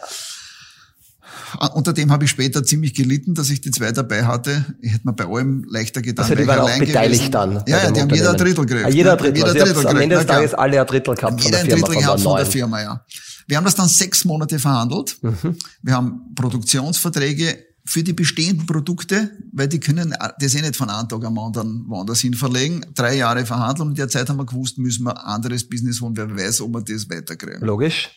Ah, 1.58 1.68
Unter 1.68 1.94
dem 1.94 2.12
habe 2.12 2.26
ich 2.26 2.32
später 2.32 2.64
ziemlich 2.64 2.94
gelitten, 2.94 3.34
dass 3.34 3.50
ich 3.50 3.62
die 3.62 3.72
zwei 3.72 3.92
dabei 3.92 4.26
hatte. 4.26 4.66
Ich 4.82 4.94
hätte 4.94 5.08
mir 5.08 5.14
bei 5.14 5.26
allem 5.26 5.66
leichter 5.68 6.02
getan. 6.02 6.26
Also 6.26 6.36
die 6.36 6.48
waren 6.48 6.60
auch 6.60 6.78
beteiligt 6.80 7.20
gewesen. 7.20 7.32
dann. 7.32 7.64
Ja, 7.68 7.84
ja, 7.84 7.92
die 7.92 8.02
haben 8.02 8.10
jeder 8.14 8.32
ein. 8.32 8.38
Drittel 8.38 8.66
gekriegt. 8.66 8.86
Ah, 8.86 8.90
jeder 8.90 9.12
ein 9.14 9.18
ne? 9.18 9.24
Drittel. 9.24 9.38
Jeder 9.38 9.48
Also 9.48 9.74
Drittel 9.74 9.88
am 9.88 9.98
Ende 10.02 10.16
des 10.16 10.26
Tages 10.26 10.54
alle 10.54 10.82
ein 10.82 10.88
Drittel 10.88 11.16
gehabt 11.16 11.42
von 11.42 11.52
Jeder 11.52 11.52
der 11.52 11.60
ein 11.60 11.66
Firma, 11.66 11.88
Drittel 11.88 11.94
von 11.94 11.94
der 11.94 12.02
gehabt 12.02 12.22
von 12.22 12.36
der. 12.38 12.46
Firma, 12.46 12.82
ja. 12.82 13.06
Wir 13.48 13.58
haben 13.58 13.66
das 13.66 13.76
dann 13.76 13.88
sechs 13.88 14.26
Monate 14.26 14.60
verhandelt. 14.60 15.18
Mhm. 15.22 15.58
Wir 15.82 15.94
haben 15.94 16.22
Produktionsverträge 16.36 17.58
für 17.86 18.04
die 18.04 18.14
bestehenden 18.14 18.68
Produkte, 18.68 19.32
weil 19.52 19.68
die 19.68 19.80
können 19.80 20.14
das 20.40 20.54
eh 20.54 20.62
nicht 20.62 20.76
von 20.76 20.90
einem 20.92 21.10
Tag 21.10 21.26
am 21.26 21.40
anderen 21.40 21.86
woanders 21.88 22.20
hin 22.20 22.36
verlegen. 22.36 22.86
Drei 22.94 23.16
Jahre 23.16 23.46
verhandelt 23.46 23.80
und 23.82 23.90
in 23.90 23.96
der 23.96 24.10
Zeit 24.10 24.30
haben 24.30 24.38
wir 24.38 24.46
gewusst, 24.46 24.78
müssen 24.78 25.06
wir 25.06 25.26
anderes 25.26 25.68
Business 25.68 26.00
holen, 26.00 26.16
wer 26.16 26.30
weiß, 26.30 26.62
ob 26.62 26.74
wir 26.76 26.82
das 26.82 27.10
weiterkriegen. 27.10 27.62
Logisch. 27.66 28.10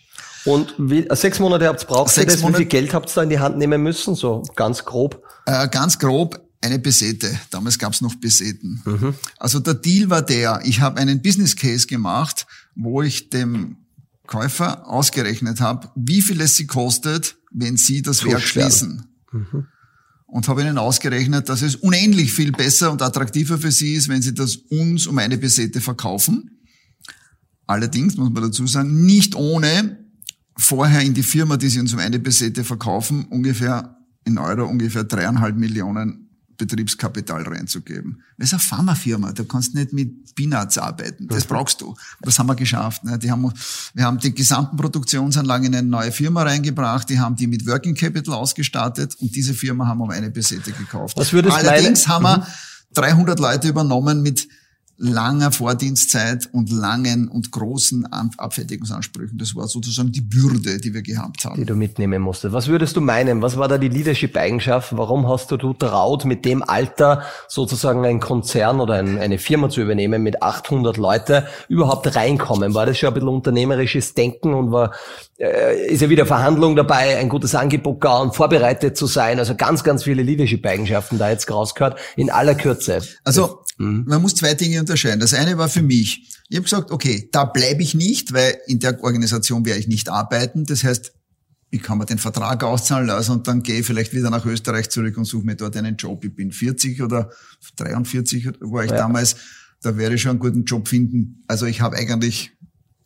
Und 0.45 0.75
wie, 0.79 1.07
äh, 1.07 1.17
sechs 1.17 1.39
Monate 1.39 1.67
habt 1.69 1.83
ihr 1.83 1.87
braucht 1.87 2.13
Sechs 2.13 2.33
das? 2.35 2.41
Wie 2.41 2.45
Monate- 2.45 2.59
viel 2.59 2.67
Geld 2.69 2.95
habt 2.95 3.09
ihr 3.11 3.15
da 3.15 3.23
in 3.23 3.31
die 3.31 3.39
Hand 3.39 3.59
nehmen 3.59 3.83
müssen? 3.83 4.15
So 4.15 4.43
ganz 4.57 4.85
grob. 4.85 5.23
Äh, 5.47 5.69
ganz 5.69 5.99
grob 5.99 6.41
eine 6.61 6.79
Besete. 6.79 7.39
Damals 7.51 7.79
gab's 7.79 8.01
noch 8.01 8.15
Beseten. 8.17 8.83
Mhm. 8.85 9.15
Also 9.39 9.61
der 9.61 9.75
Deal 9.75 10.11
war 10.11 10.23
der, 10.23 10.61
ich 10.65 10.81
habe 10.81 10.99
einen 11.01 11.23
Business 11.23 11.57
Case 11.57 11.87
gemacht, 11.87 12.47
wo 12.77 13.03
ich 13.03 13.31
dem 13.31 13.77
Käufer 14.27 14.89
ausgerechnet 14.89 15.61
habe, 15.61 15.91
wie 15.97 16.23
viel 16.23 16.41
es 16.41 16.57
sie 16.57 16.67
kostet, 16.67 17.37
wenn 17.51 17.77
sie 17.77 18.03
das 18.03 18.25
Werk 18.25 18.41
schließen. 18.43 19.05
Und 20.27 20.49
habe 20.49 20.63
ihnen 20.63 20.79
ausgerechnet, 20.79 21.49
dass 21.49 21.63
es 21.63 21.77
unendlich 21.77 22.33
viel 22.33 22.53
besser 22.53 22.91
und 22.93 23.03
attraktiver 23.03 23.59
für 23.59 23.71
sie 23.73 23.95
ist, 23.95 24.09
wenn 24.09 24.23
sie 24.23 24.33
das 24.33 24.57
uns 24.57 25.07
um 25.07 25.19
eine 25.19 25.37
Besete 25.37 25.81
verkaufen. 25.81 26.63
Allerdings 27.67 28.17
muss 28.17 28.31
man 28.31 28.45
dazu 28.45 28.67
sagen, 28.67 29.05
nicht 29.05 29.35
ohne 29.35 30.02
vorher 30.57 31.01
in 31.01 31.15
die 31.15 31.23
Firma, 31.23 31.57
die 31.57 31.69
sie 31.69 31.81
uns 31.81 31.93
um 31.93 31.99
eine 31.99 32.19
Besete 32.19 32.65
verkaufen, 32.65 33.27
ungefähr 33.27 33.97
in 34.25 34.39
Euro 34.39 34.67
ungefähr 34.67 35.05
dreieinhalb 35.05 35.57
Millionen 35.57 36.29
Betriebskapital 36.57 37.43
reinzugeben. 37.43 38.23
Das 38.39 38.49
ist 38.49 38.53
eine 38.53 38.61
Pharmafirma, 38.61 39.33
du 39.33 39.45
kannst 39.45 39.75
nicht 39.75 39.93
mit 39.93 40.35
Peanuts 40.35 40.79
arbeiten. 40.79 41.27
Das 41.27 41.45
brauchst 41.45 41.81
du. 41.81 41.95
Das 42.21 42.39
haben 42.39 42.47
wir 42.47 42.55
geschafft. 42.55 43.05
Ne? 43.05 43.19
Die 43.19 43.31
haben, 43.31 43.53
wir 43.95 44.05
haben 44.05 44.19
die 44.19 44.33
gesamten 44.35 44.77
Produktionsanlagen 44.77 45.67
in 45.67 45.75
eine 45.75 45.89
neue 45.89 46.13
Firma 46.13 46.43
reingebracht, 46.43 47.09
die 47.09 47.19
haben 47.19 47.37
die 47.37 47.47
mit 47.47 47.67
Working 47.67 47.95
Capital 47.95 48.35
ausgestattet 48.35 49.17
und 49.21 49.35
diese 49.35 49.55
Firma 49.55 49.87
haben 49.87 49.99
wir 49.99 50.05
um 50.05 50.11
eine 50.11 50.31
Besete 50.31 50.73
gekauft. 50.73 51.17
Was 51.17 51.33
würdest 51.33 51.57
du 51.57 51.69
Allerdings 51.69 52.07
meinen? 52.07 52.27
haben 52.27 52.43
wir 52.43 52.47
300 52.95 53.41
Leute 53.41 53.69
übernommen 53.69 54.23
mit 54.23 54.47
langer 55.03 55.51
Vordienstzeit 55.51 56.49
und 56.53 56.71
langen 56.71 57.27
und 57.29 57.51
großen 57.51 58.07
An- 58.13 58.31
Abfertigungsansprüchen. 58.37 59.37
Das 59.37 59.57
war 59.57 59.67
sozusagen 59.67 60.13
die 60.13 60.21
Bürde, 60.21 60.79
die 60.79 60.95
wir 60.95 61.03
gehabt 61.03 61.43
die 61.43 61.49
haben. 61.49 61.67
du 61.67 61.75
mitnehmen 61.75 62.23
musstest. 62.23 62.55
Was 62.55 62.69
würdest 62.69 62.95
du 62.97 63.01
meinen? 63.01 63.43
Was 63.43 63.57
war 63.57 63.67
da 63.67 63.79
die 63.79 63.89
Leadership-Eigenschaft? 63.89 64.97
Warum 64.97 65.29
hast 65.29 65.51
du 65.51 65.57
du 65.57 65.73
traut, 65.75 66.25
mit 66.25 66.45
dem 66.45 66.63
Alter 66.63 67.23
sozusagen 67.49 68.05
ein 68.07 68.21
Konzern 68.21 68.79
oder 68.81 68.95
ein, 68.95 69.19
eine 69.19 69.39
Firma 69.39 69.69
zu 69.69 69.81
übernehmen 69.81 70.23
mit 70.23 70.41
800 70.41 70.97
Leute 70.97 71.49
überhaupt 71.69 72.15
reinkommen? 72.15 72.75
War 72.75 72.87
das 72.87 72.97
schon 72.97 73.09
ein 73.09 73.15
bisschen 73.15 73.29
unternehmerisches 73.29 74.15
Denken 74.15 74.55
und 74.55 74.71
war, 74.71 74.93
äh, 75.39 75.85
ist 75.87 76.01
ja 76.01 76.11
wieder 76.11 76.27
Verhandlung 76.27 76.77
dabei, 76.77 77.19
ein 77.19 77.29
gutes 77.29 77.57
Angebot 77.57 78.01
gauen, 78.01 78.33
vorbereitet 78.33 78.97
zu 78.97 79.07
sein? 79.07 79.41
Also 79.41 79.57
ganz, 79.57 79.83
ganz 79.83 80.05
viele 80.05 80.23
Leadership-Eigenschaften 80.23 81.19
da 81.19 81.29
jetzt 81.29 81.51
rausgehört 81.51 81.99
in 82.15 82.31
aller 82.31 82.55
Kürze. 82.55 83.01
Also 83.25 83.59
man 83.83 84.23
muss 84.23 84.35
zwei 84.35 84.55
Dinge 84.55 84.81
unterscheiden. 84.81 85.21
Das 85.21 85.35
eine 85.35 85.59
war 85.59 85.69
für 85.69 85.83
mich, 85.83 86.29
ich 86.49 86.57
habe 86.57 86.65
gesagt, 86.65 86.91
okay, 86.91 87.29
da 87.33 87.45
bleibe 87.45 87.83
ich 87.83 87.95
nicht, 87.95 88.33
weil 88.33 88.59
in 88.67 88.79
der 88.79 89.03
Organisation 89.03 89.65
werde 89.65 89.81
ich 89.81 89.89
nicht 89.89 90.09
arbeiten. 90.09 90.65
Das 90.65 90.85
heißt, 90.85 91.13
ich 91.71 91.83
kann 91.83 91.97
mir 91.99 92.05
den 92.05 92.19
Vertrag 92.19 92.63
auszahlen 92.65 93.07
lassen 93.07 93.33
und 93.33 93.49
dann 93.49 93.63
gehe 93.63 93.81
ich 93.81 93.87
vielleicht 93.87 94.13
wieder 94.13 94.29
nach 94.29 94.45
Österreich 94.45 94.91
zurück 94.91 95.17
und 95.17 95.25
suche 95.25 95.47
mir 95.47 95.57
dort 95.57 95.77
einen 95.77 95.97
Job. 95.97 96.25
Ich 96.25 96.35
bin 96.35 96.53
40 96.53 97.01
oder 97.03 97.31
43 97.77 98.47
war 98.61 98.85
ich 98.85 98.91
Ja. 98.91 98.99
damals. 98.99 99.37
da 99.81 99.97
werde 99.97 100.15
ich 100.15 100.23
schon 100.23 100.31
einen 100.33 100.39
guten 100.39 100.65
Job 100.65 100.87
finden. 100.87 101.43
Also 101.49 101.67
ich 101.67 101.81
habe 101.81 101.97
eigentlich, 101.97 102.53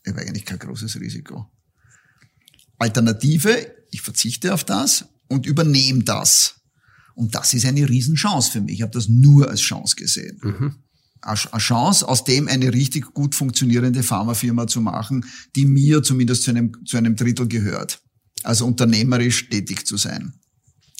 ich 0.04 0.12
habe 0.12 0.20
eigentlich 0.20 0.44
kein 0.44 0.58
großes 0.58 1.00
Risiko. 1.00 1.50
Alternative, 2.78 3.72
ich 3.90 4.02
verzichte 4.02 4.52
auf 4.52 4.64
das 4.64 5.06
und 5.28 5.46
übernehme 5.46 6.02
das. 6.04 6.55
Und 7.16 7.34
das 7.34 7.54
ist 7.54 7.64
eine 7.64 7.88
Riesenchance 7.88 8.52
für 8.52 8.60
mich. 8.60 8.74
Ich 8.74 8.82
habe 8.82 8.92
das 8.92 9.08
nur 9.08 9.48
als 9.48 9.60
Chance 9.60 9.96
gesehen. 9.96 10.38
Mhm. 10.42 10.74
Eine 11.22 11.36
Chance, 11.58 12.06
aus 12.06 12.24
dem 12.24 12.46
eine 12.46 12.72
richtig 12.74 13.14
gut 13.14 13.34
funktionierende 13.34 14.02
Pharmafirma 14.02 14.66
zu 14.66 14.82
machen, 14.82 15.24
die 15.56 15.64
mir 15.64 16.02
zumindest 16.02 16.42
zu 16.42 16.50
einem, 16.50 16.84
zu 16.84 16.98
einem 16.98 17.16
Drittel 17.16 17.48
gehört. 17.48 18.02
Also 18.42 18.66
unternehmerisch 18.66 19.48
tätig 19.48 19.86
zu 19.86 19.96
sein. 19.96 20.34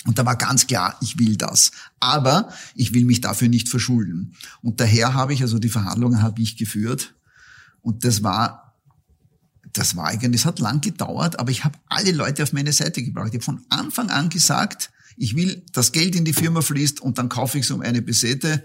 Und 0.07 0.19
da 0.19 0.25
war 0.25 0.37
ganz 0.37 0.67
klar, 0.67 0.97
ich 1.03 1.19
will 1.19 1.37
das. 1.37 1.71
Aber 2.01 2.51
ich 2.75 2.95
will 2.95 3.05
mich 3.05 3.21
dafür 3.21 3.49
nicht 3.49 3.69
verschulden. 3.69 4.35
Und 4.63 4.81
daher 4.81 5.13
habe 5.13 5.35
ich, 5.35 5.43
also 5.43 5.59
die 5.59 5.69
Verhandlungen 5.69 6.23
habe 6.23 6.41
ich 6.41 6.57
geführt. 6.57 7.15
Und 7.83 8.05
das 8.05 8.23
war, 8.23 8.81
das 9.75 9.97
war 9.97 10.07
eigentlich, 10.07 10.41
es 10.41 10.47
hat 10.47 10.61
lang 10.61 10.81
gedauert, 10.81 11.39
aber 11.39 11.51
ich 11.51 11.65
habe 11.65 11.79
alle 11.89 12.13
Leute 12.13 12.43
auf 12.43 12.55
meine 12.55 12.73
Seite 12.73 13.03
gebracht. 13.03 13.29
Ich 13.29 13.35
habe 13.35 13.45
von 13.45 13.67
Anfang 13.69 14.09
an 14.09 14.31
gesagt, 14.31 14.91
ich 15.17 15.37
will, 15.37 15.63
dass 15.73 15.93
Geld 15.93 16.15
in 16.15 16.25
die 16.25 16.33
Firma 16.33 16.61
fließt 16.61 17.01
und 17.01 17.19
dann 17.19 17.29
kaufe 17.29 17.59
ich 17.59 17.65
es 17.65 17.71
um 17.71 17.81
eine 17.81 18.03
Besete. 18.03 18.65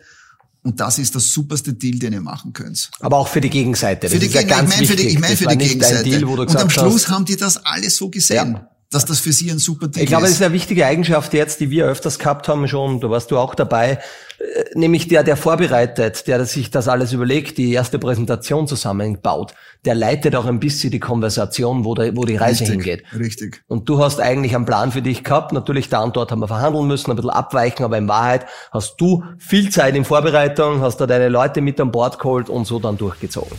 Und 0.63 0.79
das 0.79 0.99
ist 0.99 1.15
das 1.15 1.29
superste 1.29 1.73
Deal, 1.73 1.97
den 1.97 2.13
ihr 2.13 2.21
machen 2.21 2.53
könnt. 2.53 2.91
Aber 2.99 3.17
auch 3.17 3.27
für 3.27 3.41
die 3.41 3.49
Gegenseite. 3.49 4.01
Das 4.01 4.13
für 4.13 4.19
die 4.19 4.27
Gegenseite. 4.27 4.63
ich 4.63 4.69
meine 4.69 4.87
für 4.87 4.95
die, 4.95 5.07
ich 5.07 5.19
mein 5.19 5.37
für 5.37 5.47
die 5.47 5.57
Gegenseite. 5.57 6.03
Deal, 6.03 6.23
und 6.23 6.55
am 6.55 6.69
Schluss 6.69 7.05
hast, 7.05 7.09
haben 7.09 7.25
die 7.25 7.35
das 7.35 7.65
alles 7.65 7.95
so 7.95 8.09
gesehen. 8.09 8.53
Ja 8.53 8.70
dass 8.91 9.05
das 9.05 9.19
für 9.19 9.31
Sie 9.31 9.49
ein 9.49 9.57
super 9.57 9.87
Ding 9.87 9.95
ist. 9.95 10.03
Ich 10.03 10.07
glaube, 10.07 10.23
das 10.23 10.33
ist 10.33 10.41
eine 10.41 10.53
wichtige 10.53 10.85
Eigenschaft 10.85 11.33
jetzt, 11.33 11.61
die 11.61 11.69
wir 11.69 11.85
öfters 11.85 12.19
gehabt 12.19 12.47
haben 12.49 12.67
schon, 12.67 12.99
da 12.99 13.09
warst 13.09 13.31
du 13.31 13.37
auch 13.37 13.55
dabei, 13.55 13.99
äh, 14.37 14.63
nämlich 14.73 15.07
der, 15.07 15.23
der 15.23 15.37
vorbereitet, 15.37 16.27
der 16.27 16.45
sich 16.45 16.71
das 16.71 16.89
alles 16.89 17.13
überlegt, 17.13 17.57
die 17.57 17.71
erste 17.71 17.99
Präsentation 17.99 18.67
zusammenbaut, 18.67 19.53
der 19.85 19.95
leitet 19.95 20.35
auch 20.35 20.45
ein 20.45 20.59
bisschen 20.59 20.91
die 20.91 20.99
Konversation, 20.99 21.85
wo, 21.85 21.95
der, 21.95 22.17
wo 22.17 22.25
die 22.25 22.35
Reise 22.35 22.63
richtig, 22.63 22.83
hingeht. 22.83 23.03
Richtig. 23.17 23.63
Und 23.67 23.87
du 23.87 24.03
hast 24.03 24.19
eigentlich 24.19 24.55
einen 24.55 24.65
Plan 24.65 24.91
für 24.91 25.01
dich 25.01 25.23
gehabt, 25.23 25.53
natürlich 25.53 25.87
da 25.87 26.01
und 26.01 26.17
dort 26.17 26.31
haben 26.31 26.41
wir 26.41 26.49
verhandeln 26.49 26.85
müssen, 26.85 27.11
ein 27.11 27.15
bisschen 27.15 27.31
abweichen, 27.31 27.85
aber 27.85 27.97
in 27.97 28.09
Wahrheit 28.09 28.45
hast 28.71 28.99
du 28.99 29.23
viel 29.37 29.69
Zeit 29.69 29.95
in 29.95 30.03
Vorbereitung, 30.03 30.81
hast 30.81 30.97
da 30.97 31.07
deine 31.07 31.29
Leute 31.29 31.61
mit 31.61 31.79
an 31.79 31.93
Bord 31.93 32.19
geholt 32.19 32.49
und 32.49 32.67
so 32.67 32.77
dann 32.77 32.97
durchgezogen. 32.97 33.57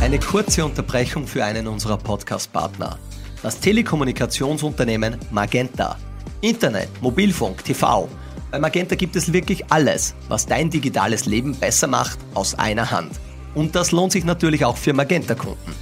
Eine 0.00 0.20
kurze 0.20 0.64
Unterbrechung 0.64 1.26
für 1.26 1.44
einen 1.44 1.66
unserer 1.66 1.96
Podcast-Partner 1.96 2.98
das 3.44 3.60
Telekommunikationsunternehmen 3.60 5.18
Magenta. 5.30 5.98
Internet, 6.40 6.88
Mobilfunk, 7.02 7.62
TV. 7.62 8.08
Bei 8.50 8.58
Magenta 8.58 8.94
gibt 8.94 9.16
es 9.16 9.34
wirklich 9.34 9.70
alles, 9.70 10.14
was 10.28 10.46
dein 10.46 10.70
digitales 10.70 11.26
Leben 11.26 11.54
besser 11.54 11.86
macht, 11.86 12.18
aus 12.32 12.54
einer 12.54 12.90
Hand. 12.90 13.12
Und 13.54 13.76
das 13.76 13.92
lohnt 13.92 14.12
sich 14.12 14.24
natürlich 14.24 14.64
auch 14.64 14.78
für 14.78 14.94
Magenta-Kunden. 14.94 15.74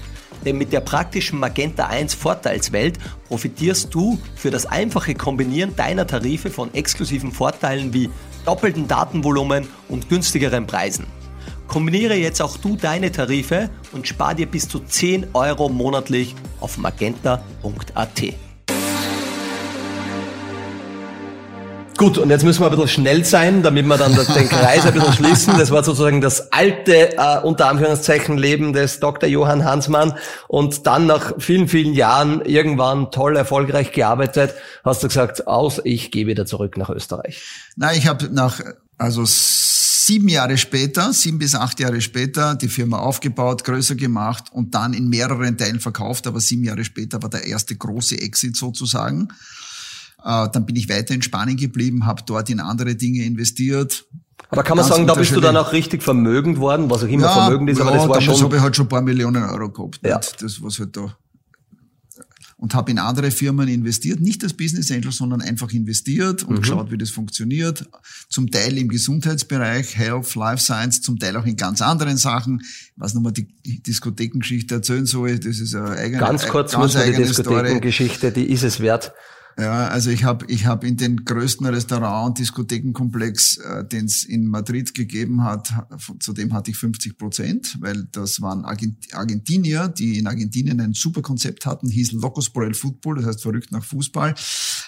Denn 0.44 0.58
mit 0.58 0.72
der 0.72 0.80
praktischen 0.80 1.38
Magenta 1.38 1.86
1 1.86 2.14
Vorteilswelt 2.14 2.98
profitierst 3.28 3.94
du 3.94 4.18
für 4.34 4.50
das 4.50 4.66
einfache 4.66 5.14
Kombinieren 5.14 5.76
deiner 5.76 6.04
Tarife 6.04 6.50
von 6.50 6.74
exklusiven 6.74 7.30
Vorteilen 7.30 7.94
wie 7.94 8.10
doppelten 8.44 8.88
Datenvolumen 8.88 9.68
und 9.88 10.08
günstigeren 10.08 10.66
Preisen. 10.66 11.06
Kombiniere 11.72 12.16
jetzt 12.16 12.42
auch 12.42 12.58
du 12.58 12.76
deine 12.76 13.10
Tarife 13.10 13.70
und 13.92 14.06
spar 14.06 14.34
dir 14.34 14.44
bis 14.44 14.68
zu 14.68 14.80
10 14.80 15.28
Euro 15.32 15.70
monatlich 15.70 16.34
auf 16.60 16.76
magenta.at. 16.76 18.22
Gut, 21.96 22.18
und 22.18 22.28
jetzt 22.28 22.44
müssen 22.44 22.60
wir 22.60 22.66
ein 22.66 22.72
bisschen 22.72 22.88
schnell 22.88 23.24
sein, 23.24 23.62
damit 23.62 23.86
wir 23.86 23.96
dann 23.96 24.14
den 24.14 24.48
Kreis 24.50 24.84
ein 24.84 24.92
bisschen 24.92 25.14
schließen. 25.14 25.56
Das 25.56 25.70
war 25.70 25.82
sozusagen 25.82 26.20
das 26.20 26.52
alte, 26.52 27.16
äh, 27.16 27.40
unter 27.42 27.68
Anführungszeichen, 27.68 28.36
Leben 28.36 28.74
des 28.74 29.00
Dr. 29.00 29.26
Johann 29.30 29.64
Hansmann. 29.64 30.12
Und 30.48 30.86
dann 30.86 31.06
nach 31.06 31.32
vielen, 31.38 31.68
vielen 31.68 31.94
Jahren 31.94 32.44
irgendwann 32.44 33.10
toll, 33.12 33.34
erfolgreich 33.34 33.92
gearbeitet, 33.92 34.52
hast 34.84 35.02
du 35.02 35.08
gesagt, 35.08 35.46
aus, 35.46 35.80
ich 35.84 36.10
gehe 36.10 36.26
wieder 36.26 36.44
zurück 36.44 36.76
nach 36.76 36.90
Österreich. 36.90 37.42
Na, 37.76 37.94
ich 37.94 38.08
habe 38.08 38.28
nach, 38.30 38.60
also 38.98 39.24
sieben 40.04 40.28
Jahre 40.28 40.58
später, 40.58 41.12
sieben 41.12 41.38
bis 41.38 41.54
acht 41.54 41.78
Jahre 41.78 42.00
später, 42.00 42.54
die 42.54 42.68
Firma 42.68 42.98
aufgebaut, 42.98 43.64
größer 43.64 43.94
gemacht 43.94 44.44
und 44.52 44.74
dann 44.74 44.94
in 44.94 45.08
mehreren 45.08 45.56
Teilen 45.56 45.80
verkauft. 45.80 46.26
Aber 46.26 46.40
sieben 46.40 46.64
Jahre 46.64 46.84
später 46.84 47.22
war 47.22 47.30
der 47.30 47.46
erste 47.46 47.76
große 47.76 48.20
Exit 48.20 48.56
sozusagen. 48.56 49.28
Äh, 50.24 50.48
dann 50.52 50.66
bin 50.66 50.76
ich 50.76 50.88
weiter 50.88 51.14
in 51.14 51.22
Spanien 51.22 51.56
geblieben, 51.56 52.06
habe 52.06 52.22
dort 52.26 52.50
in 52.50 52.60
andere 52.60 52.94
Dinge 52.94 53.24
investiert. 53.24 54.04
Aber 54.50 54.62
kann 54.62 54.76
man 54.76 54.86
sagen, 54.86 55.06
da 55.06 55.14
bist 55.14 55.34
du 55.34 55.40
dann 55.40 55.56
auch 55.56 55.72
richtig 55.72 56.02
vermögend 56.02 56.58
worden, 56.58 56.90
was 56.90 57.04
auch 57.04 57.08
immer 57.08 57.26
ja, 57.26 57.32
vermögend 57.32 57.70
ist, 57.70 57.80
aber 57.80 57.92
ja, 57.92 57.96
das 57.96 58.08
war 58.08 58.20
schon... 58.20 58.42
habe 58.42 58.56
ich 58.56 58.62
halt 58.62 58.76
schon 58.76 58.86
ein 58.86 58.88
paar 58.90 59.00
Millionen 59.00 59.42
Euro 59.44 59.70
gehabt. 59.70 60.00
Ja. 60.04 60.20
Das, 60.40 60.62
was 60.62 60.78
halt 60.78 60.94
da 60.96 61.16
und 62.62 62.76
habe 62.76 62.92
in 62.92 63.00
andere 63.00 63.32
Firmen 63.32 63.66
investiert, 63.66 64.20
nicht 64.20 64.44
als 64.44 64.52
Business 64.52 64.92
Angel, 64.92 65.10
sondern 65.10 65.42
einfach 65.42 65.72
investiert 65.72 66.44
und 66.44 66.54
mhm. 66.54 66.60
geschaut, 66.60 66.92
wie 66.92 66.96
das 66.96 67.10
funktioniert. 67.10 67.84
Zum 68.28 68.52
Teil 68.52 68.78
im 68.78 68.88
Gesundheitsbereich, 68.88 69.96
Health, 69.96 70.36
Life 70.36 70.62
Science, 70.62 71.02
zum 71.02 71.18
Teil 71.18 71.36
auch 71.36 71.44
in 71.44 71.56
ganz 71.56 71.82
anderen 71.82 72.18
Sachen. 72.18 72.62
Was 72.94 73.14
nochmal 73.14 73.32
die 73.32 73.48
Diskothekengeschichte 73.64 74.76
erzählen 74.76 75.06
soll, 75.06 75.40
das 75.40 75.58
ist 75.58 75.74
eine 75.74 75.90
eigene 75.90 76.20
Ganz 76.20 76.46
kurz 76.46 76.70
ganz 76.70 76.94
muss 76.94 77.04
die 77.04 77.12
Diskothekengeschichte, 77.12 78.30
die 78.30 78.44
ist 78.44 78.62
es 78.62 78.78
wert. 78.78 79.12
Ja, 79.58 79.88
also 79.88 80.10
ich 80.10 80.24
habe 80.24 80.46
ich 80.48 80.66
hab 80.66 80.84
in 80.84 80.96
den 80.96 81.24
größten 81.24 81.66
Restaurant- 81.66 82.28
und 82.28 82.38
Diskothekenkomplex, 82.38 83.58
äh, 83.58 83.84
den 83.84 84.06
es 84.06 84.24
in 84.24 84.46
Madrid 84.46 84.94
gegeben 84.94 85.44
hat, 85.44 85.72
zu 86.20 86.32
dem 86.32 86.52
hatte 86.52 86.70
ich 86.70 86.76
50 86.76 87.18
Prozent, 87.18 87.76
weil 87.80 88.04
das 88.12 88.40
waren 88.40 88.64
Argentinier, 88.64 89.88
die 89.88 90.18
in 90.18 90.26
Argentinien 90.26 90.80
ein 90.80 90.94
super 90.94 91.22
Konzept 91.22 91.66
hatten, 91.66 91.88
hieß 91.88 92.12
Locos 92.12 92.50
por 92.50 92.64
el 92.64 92.74
Football, 92.74 93.16
das 93.16 93.26
heißt 93.26 93.42
verrückt 93.42 93.72
nach 93.72 93.84
Fußball, 93.84 94.34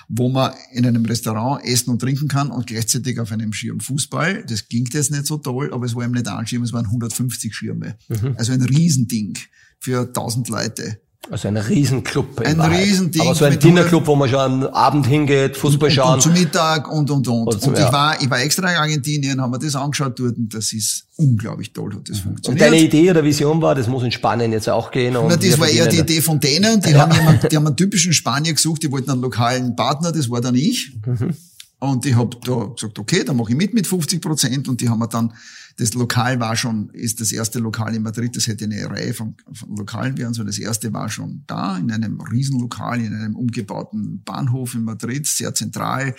wo 0.08 0.28
man 0.28 0.52
in 0.72 0.86
einem 0.86 1.04
Restaurant 1.04 1.64
essen 1.64 1.90
und 1.90 2.00
trinken 2.00 2.28
kann 2.28 2.50
und 2.50 2.66
gleichzeitig 2.66 3.18
auf 3.20 3.32
einem 3.32 3.52
Schirm 3.52 3.80
Fußball. 3.80 4.44
Das 4.46 4.68
klingt 4.68 4.94
jetzt 4.94 5.10
nicht 5.10 5.26
so 5.26 5.38
toll, 5.38 5.72
aber 5.72 5.86
es 5.86 5.94
war 5.94 6.04
eben 6.04 6.12
nicht 6.12 6.28
ein 6.28 6.46
Schirm, 6.46 6.62
es 6.62 6.72
waren 6.72 6.86
150 6.86 7.54
Schirme. 7.54 7.96
Mhm. 8.08 8.34
Also 8.36 8.52
ein 8.52 8.62
Riesending 8.62 9.38
für 9.78 10.06
1000 10.06 10.48
Leute. 10.48 11.00
Also 11.30 11.48
ein 11.48 11.56
Riesenclub. 11.56 12.40
Ein 12.40 12.60
Riesending. 12.60 13.22
Aber 13.22 13.34
so 13.34 13.44
ein 13.46 13.58
Dinnerclub, 13.58 14.06
wo 14.06 14.14
man 14.14 14.28
schon 14.28 14.38
am 14.38 14.62
Abend 14.64 15.06
hingeht, 15.06 15.56
Fußball 15.56 15.88
und, 15.88 15.94
schauen. 15.94 16.14
Und, 16.14 16.20
zu 16.20 16.30
Mittag 16.30 16.90
und, 16.90 17.10
und, 17.10 17.26
und. 17.26 17.46
Und, 17.46 17.66
und 17.66 17.78
ich 17.78 17.92
war, 17.92 18.20
ich 18.20 18.28
war 18.28 18.40
extra 18.40 18.70
in 18.70 18.76
Argentinien, 18.76 19.40
haben 19.40 19.52
wir 19.52 19.58
das 19.58 19.74
angeschaut 19.74 20.18
dort 20.18 20.36
und 20.36 20.52
das 20.52 20.72
ist 20.72 21.06
unglaublich 21.16 21.72
toll, 21.72 21.94
hat 21.94 22.08
das 22.08 22.18
funktioniert. 22.18 22.48
Und 22.48 22.60
deine 22.60 22.82
Idee 22.82 23.10
oder 23.10 23.24
Vision 23.24 23.62
war, 23.62 23.74
das 23.74 23.88
muss 23.88 24.02
in 24.02 24.12
Spanien 24.12 24.52
jetzt 24.52 24.68
auch 24.68 24.90
gehen. 24.90 25.16
Und 25.16 25.28
Na, 25.28 25.36
das 25.36 25.58
war 25.58 25.68
eher 25.68 25.86
die 25.86 25.98
Idee 25.98 26.20
von 26.20 26.38
denen. 26.40 26.80
Die 26.80 26.90
ja. 26.90 27.00
haben 27.00 27.12
jemand, 27.12 27.50
die 27.50 27.56
haben 27.56 27.66
einen 27.66 27.76
typischen 27.76 28.12
Spanier 28.12 28.52
gesucht, 28.52 28.82
die 28.82 28.92
wollten 28.92 29.10
einen 29.10 29.22
lokalen 29.22 29.74
Partner, 29.76 30.12
das 30.12 30.28
war 30.28 30.40
dann 30.40 30.54
ich. 30.54 30.92
Mhm. 31.06 31.34
Und 31.78 32.06
ich 32.06 32.14
habe 32.14 32.36
da 32.44 32.66
gesagt, 32.74 32.98
okay, 32.98 33.24
dann 33.24 33.36
mache 33.36 33.50
ich 33.50 33.56
mit 33.56 33.74
mit 33.74 33.86
50 33.86 34.20
Prozent. 34.20 34.68
Und 34.68 34.80
die 34.80 34.88
haben 34.88 34.98
wir 34.98 35.08
dann, 35.08 35.32
das 35.76 35.94
Lokal 35.94 36.38
war 36.38 36.56
schon, 36.56 36.90
ist 36.90 37.20
das 37.20 37.32
erste 37.32 37.58
Lokal 37.58 37.94
in 37.94 38.02
Madrid, 38.02 38.36
das 38.36 38.46
hätte 38.46 38.64
eine 38.64 38.88
Reihe 38.88 39.12
von, 39.12 39.34
von 39.52 39.76
Lokalen 39.76 40.16
werden 40.16 40.32
sollen. 40.32 40.46
Das 40.46 40.58
erste 40.58 40.92
war 40.92 41.08
schon 41.08 41.42
da, 41.46 41.76
in 41.78 41.90
einem 41.90 42.20
Riesenlokal, 42.20 43.00
in 43.00 43.14
einem 43.14 43.34
umgebauten 43.34 44.22
Bahnhof 44.24 44.74
in 44.74 44.84
Madrid, 44.84 45.26
sehr 45.26 45.52
zentral, 45.52 46.14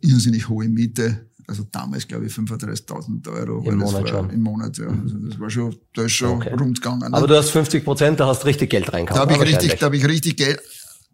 irrsinnig 0.00 0.48
hohe 0.48 0.68
Miete. 0.68 1.26
Also 1.46 1.64
damals, 1.70 2.08
glaube 2.08 2.26
ich, 2.26 2.32
35.000 2.32 3.28
Euro. 3.28 3.70
Im 3.70 3.78
Monat 3.78 4.08
schon. 4.08 4.30
Im 4.30 4.40
Monat, 4.40 4.78
ja. 4.78 4.86
Also 4.86 5.18
das 5.18 5.38
war 5.38 5.50
schon, 5.50 5.76
da 5.94 6.02
ist 6.02 6.12
schon 6.12 6.38
okay. 6.38 6.54
rund 6.58 6.80
gegangen. 6.80 7.10
Ne? 7.10 7.16
Aber 7.16 7.26
du 7.26 7.36
hast 7.36 7.50
50 7.50 7.84
Prozent, 7.84 8.18
da 8.18 8.26
hast 8.26 8.44
richtig 8.44 8.70
Geld 8.70 8.92
reingehauen. 8.92 9.28
Da 9.28 9.34
habe 9.34 9.44
ich 9.44 9.52
richtig, 9.52 9.78
da 9.78 9.86
habe 9.86 9.96
ich 9.96 10.06
richtig 10.06 10.36
Geld, 10.36 10.60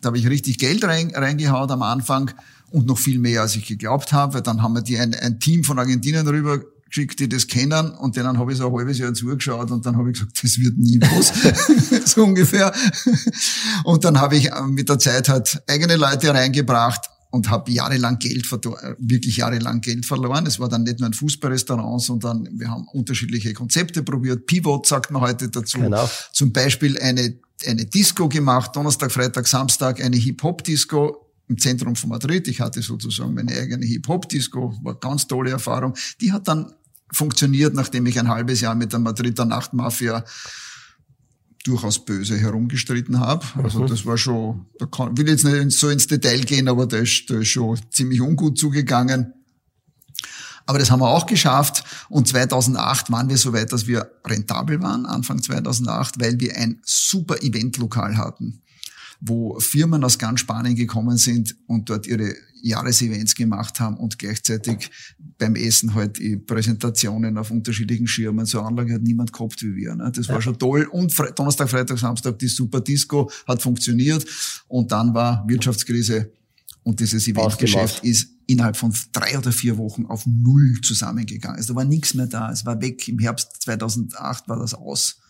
da 0.01 0.07
habe 0.07 0.19
ich 0.19 0.29
richtig 0.29 0.59
Geld 0.59 0.85
rein, 0.85 1.11
reingehauen 1.15 1.71
am 1.71 1.83
Anfang 1.83 2.31
und 2.71 2.87
noch 2.87 2.99
viel 2.99 3.19
mehr, 3.19 3.43
als 3.43 3.57
ich 3.57 3.67
geglaubt 3.67 4.13
habe. 4.13 4.41
Dann 4.41 4.63
haben 4.63 4.75
wir 4.75 4.83
die 4.83 4.99
ein, 4.99 5.15
ein 5.15 5.41
Team 5.41 5.65
von 5.65 5.79
Argentinien 5.79 6.27
rüber 6.27 6.61
geschickt, 6.91 7.21
die 7.21 7.29
das 7.29 7.47
kennen 7.47 7.91
und 7.93 8.17
denen 8.17 8.37
habe 8.37 8.53
ich 8.53 8.59
so 8.59 8.67
ein 8.67 8.75
halbes 8.75 8.99
Jahr 8.99 9.15
zugeschaut 9.15 9.71
und 9.71 9.87
dann 9.87 9.97
habe 9.97 10.11
ich 10.11 10.19
gesagt, 10.19 10.43
das 10.43 10.59
wird 10.59 10.77
nie 10.77 11.01
was, 11.01 11.33
so 12.13 12.25
ungefähr. 12.25 12.73
Und 13.85 14.05
dann 14.05 14.21
habe 14.21 14.37
ich 14.37 14.51
äh, 14.51 14.63
mit 14.63 14.89
der 14.89 14.99
Zeit 14.99 15.29
halt 15.29 15.63
eigene 15.69 15.97
Leute 15.97 16.35
reingebracht 16.35 17.09
und 17.31 17.49
habe 17.49 17.71
jahrelang 17.71 18.19
Geld 18.19 18.47
verloren, 18.47 18.97
wirklich 18.99 19.37
jahrelang 19.37 19.81
Geld 19.81 20.05
verloren. 20.05 20.47
Es 20.47 20.59
war 20.59 20.69
dann 20.69 20.83
nicht 20.83 20.99
nur 20.99 21.09
ein 21.09 21.15
Fußballrestaurant, 21.15 22.03
sondern 22.03 22.49
wir 22.53 22.69
haben 22.69 22.87
unterschiedliche 22.89 23.53
Konzepte 23.55 24.03
probiert. 24.03 24.47
Pivot 24.47 24.87
sagt 24.87 25.11
man 25.11 25.23
heute 25.23 25.49
dazu. 25.49 25.79
Genau. 25.79 26.11
Zum 26.33 26.53
Beispiel 26.53 26.99
eine, 26.99 27.39
eine 27.67 27.87
Disco 27.87 28.29
gemacht, 28.29 28.75
Donnerstag, 28.75 29.13
Freitag, 29.13 29.47
Samstag, 29.47 30.03
eine 30.03 30.17
Hip-Hop-Disco 30.17 31.31
im 31.49 31.59
Zentrum 31.59 31.95
von 31.95 32.11
Madrid. 32.11 32.49
Ich 32.49 32.61
hatte 32.61 32.83
sozusagen 32.83 33.35
meine 33.35 33.53
eigene 33.53 33.87
Hip-Hop-Disco, 33.87 34.75
war 34.83 34.95
ganz 34.99 35.27
tolle 35.27 35.51
Erfahrung. 35.51 35.95
Die 36.21 36.33
hat 36.33 36.49
dann 36.49 36.73
funktioniert, 37.13 37.75
nachdem 37.75 38.07
ich 38.07 38.19
ein 38.19 38.29
halbes 38.29 38.61
Jahr 38.61 38.75
mit 38.75 38.93
der 38.93 39.01
Madrider 39.01 39.45
Nachtmafia 39.45 40.25
durchaus 41.65 42.05
böse 42.05 42.39
herumgestritten 42.39 43.21
habe. 43.21 43.45
Also 43.63 43.83
mhm. 43.83 43.87
das 43.87 44.07
war 44.07 44.17
schon, 44.17 44.67
da 44.79 44.87
kann, 44.87 45.17
will 45.17 45.29
jetzt 45.29 45.45
nicht 45.45 45.73
so 45.73 45.91
ins 45.91 46.07
Detail 46.07 46.41
gehen, 46.41 46.69
aber 46.69 46.87
da 46.87 46.99
ist, 46.99 47.29
da 47.29 47.39
ist 47.39 47.49
schon 47.49 47.79
ziemlich 47.91 48.21
ungut 48.21 48.59
zugegangen. 48.59 49.35
Aber 50.67 50.79
das 50.79 50.91
haben 50.91 51.01
wir 51.01 51.09
auch 51.09 51.27
geschafft. 51.27 51.85
Und 52.09 52.29
2008 52.29 53.11
waren 53.11 53.29
wir 53.29 53.37
so 53.37 53.53
weit, 53.53 53.73
dass 53.73 53.87
wir 53.87 54.11
rentabel 54.25 54.81
waren, 54.81 55.05
Anfang 55.05 55.43
2008, 55.43 56.21
weil 56.21 56.39
wir 56.39 56.57
ein 56.57 56.81
super 56.85 57.43
Eventlokal 57.43 58.17
hatten, 58.17 58.63
wo 59.21 59.59
Firmen 59.61 60.03
aus 60.03 60.19
ganz 60.19 60.41
Spanien 60.41 60.75
gekommen 60.75 61.17
sind 61.19 61.57
und 61.67 61.91
dort 61.91 62.07
ihre 62.07 62.35
Jahresevents 62.63 63.35
gemacht 63.35 63.81
haben 63.81 63.97
und 63.97 64.19
gleichzeitig 64.19 64.91
beim 65.39 65.55
Essen 65.57 65.95
halt 65.95 66.19
die 66.19 66.37
Präsentationen 66.37 67.39
auf 67.39 67.51
unterschiedlichen 67.51 68.07
Schirmen. 68.07 68.47
So 68.47 68.59
eine 68.59 68.69
Anlage 68.69 68.95
hat 68.95 69.03
niemand 69.03 69.33
gehabt 69.33 69.63
wie 69.63 69.75
wir. 69.77 69.95
Ne? 69.95 70.11
Das 70.15 70.29
war 70.29 70.41
schon 70.43 70.59
toll. 70.59 70.85
Und 70.91 71.13
Fre 71.13 71.33
Donnerstag, 71.33 71.71
Freitag, 71.71 71.99
Samstag 71.99 72.39
die 72.39 72.49
Super 72.49 72.81
Disco 72.81 73.31
hat 73.47 73.63
funktioniert. 73.63 74.25
Und 74.69 74.93
dann 74.93 75.15
war 75.15 75.45
Wirtschaftskrise 75.49 76.33
und 76.83 77.01
dieses 77.01 77.29
Eventgeschäft 77.29 78.05
ist 78.05 78.29
innerhalb 78.47 78.77
von 78.77 78.93
drei 79.13 79.39
oder 79.39 79.53
vier 79.53 79.79
Wochen 79.79 80.07
auf 80.07 80.25
null 80.27 80.81
zusammengegangen. 80.83 81.57
Also 81.57 81.73
da 81.73 81.77
war 81.79 81.85
nichts 81.85 82.15
mehr 82.15 82.27
da. 82.27 82.51
Es 82.51 82.65
war 82.67 82.81
weg. 82.81 83.07
Im 83.09 83.19
Herbst 83.19 83.63
2008 83.63 84.49
war 84.49 84.59
das 84.59 84.75
aus. 84.75 85.21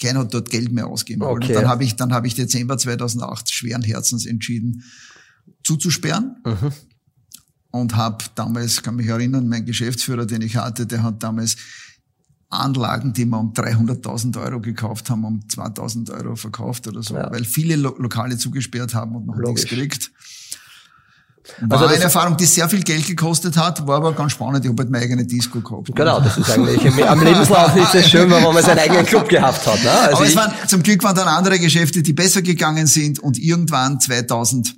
Keiner 0.00 0.20
hat 0.20 0.34
dort 0.34 0.50
Geld 0.50 0.72
mehr 0.72 0.86
ausgegeben. 0.86 1.22
Okay. 1.22 1.46
Und 1.48 1.54
dann 1.54 1.68
habe 1.68 1.84
ich, 1.84 1.96
dann 1.96 2.12
habe 2.12 2.26
ich 2.26 2.34
Dezember 2.34 2.78
2008 2.78 3.52
schweren 3.52 3.82
Herzens 3.82 4.26
entschieden, 4.26 4.84
zuzusperren. 5.62 6.36
Mhm. 6.44 6.72
Und 7.72 7.94
habe 7.94 8.24
damals, 8.34 8.82
kann 8.82 8.96
mich 8.96 9.06
erinnern, 9.06 9.48
mein 9.48 9.64
Geschäftsführer, 9.64 10.26
den 10.26 10.42
ich 10.42 10.56
hatte, 10.56 10.86
der 10.86 11.04
hat 11.04 11.22
damals 11.22 11.56
Anlagen, 12.48 13.12
die 13.12 13.26
wir 13.26 13.38
um 13.38 13.52
300.000 13.52 14.42
Euro 14.42 14.60
gekauft 14.60 15.08
haben, 15.08 15.24
um 15.24 15.40
2.000 15.48 16.12
Euro 16.12 16.34
verkauft 16.34 16.88
oder 16.88 17.02
so, 17.02 17.14
ja. 17.14 17.30
weil 17.30 17.44
viele 17.44 17.76
Lo 17.76 17.94
Lokale 17.98 18.36
zugesperrt 18.38 18.92
haben 18.92 19.14
und 19.14 19.26
noch 19.26 19.36
Logisch. 19.36 19.64
nichts 19.64 19.70
gekriegt. 19.70 20.10
War 21.60 21.80
also 21.80 21.94
eine 21.94 22.04
Erfahrung, 22.04 22.36
die 22.36 22.46
sehr 22.46 22.68
viel 22.68 22.82
Geld 22.82 23.06
gekostet 23.06 23.56
hat, 23.56 23.86
war 23.86 23.96
aber 23.96 24.12
ganz 24.12 24.32
spannend. 24.32 24.64
Ich 24.64 24.70
habe 24.70 24.82
halt 24.82 24.90
meine 24.90 25.04
eigene 25.04 25.24
Disco 25.24 25.60
gehabt. 25.60 25.94
Genau, 25.94 26.20
das 26.20 26.38
ist 26.38 26.50
eigentlich 26.50 27.02
am 27.08 27.20
Lebenslauf 27.24 27.76
ist 27.76 27.94
es 27.94 28.08
schön, 28.08 28.30
wenn 28.30 28.42
man 28.42 28.62
seinen 28.62 28.78
eigenen 28.78 29.04
Club 29.06 29.28
gehabt 29.28 29.66
hat. 29.66 29.82
Ne? 29.82 29.90
Also 29.90 30.16
aber 30.16 30.26
es 30.26 30.36
waren, 30.36 30.52
zum 30.66 30.82
Glück 30.82 31.02
waren 31.02 31.16
dann 31.16 31.28
andere 31.28 31.58
Geschäfte, 31.58 32.02
die 32.02 32.12
besser 32.12 32.42
gegangen 32.42 32.86
sind 32.86 33.18
und 33.18 33.38
irgendwann 33.38 34.00
2000 34.00 34.74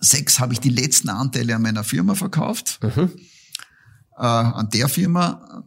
sechs 0.00 0.40
habe 0.40 0.52
ich 0.52 0.60
die 0.60 0.70
letzten 0.70 1.08
Anteile 1.08 1.56
an 1.56 1.62
meiner 1.62 1.84
Firma 1.84 2.14
verkauft, 2.14 2.80
mhm. 2.82 3.10
äh, 4.18 4.22
an 4.22 4.68
der 4.72 4.88
Firma 4.88 5.64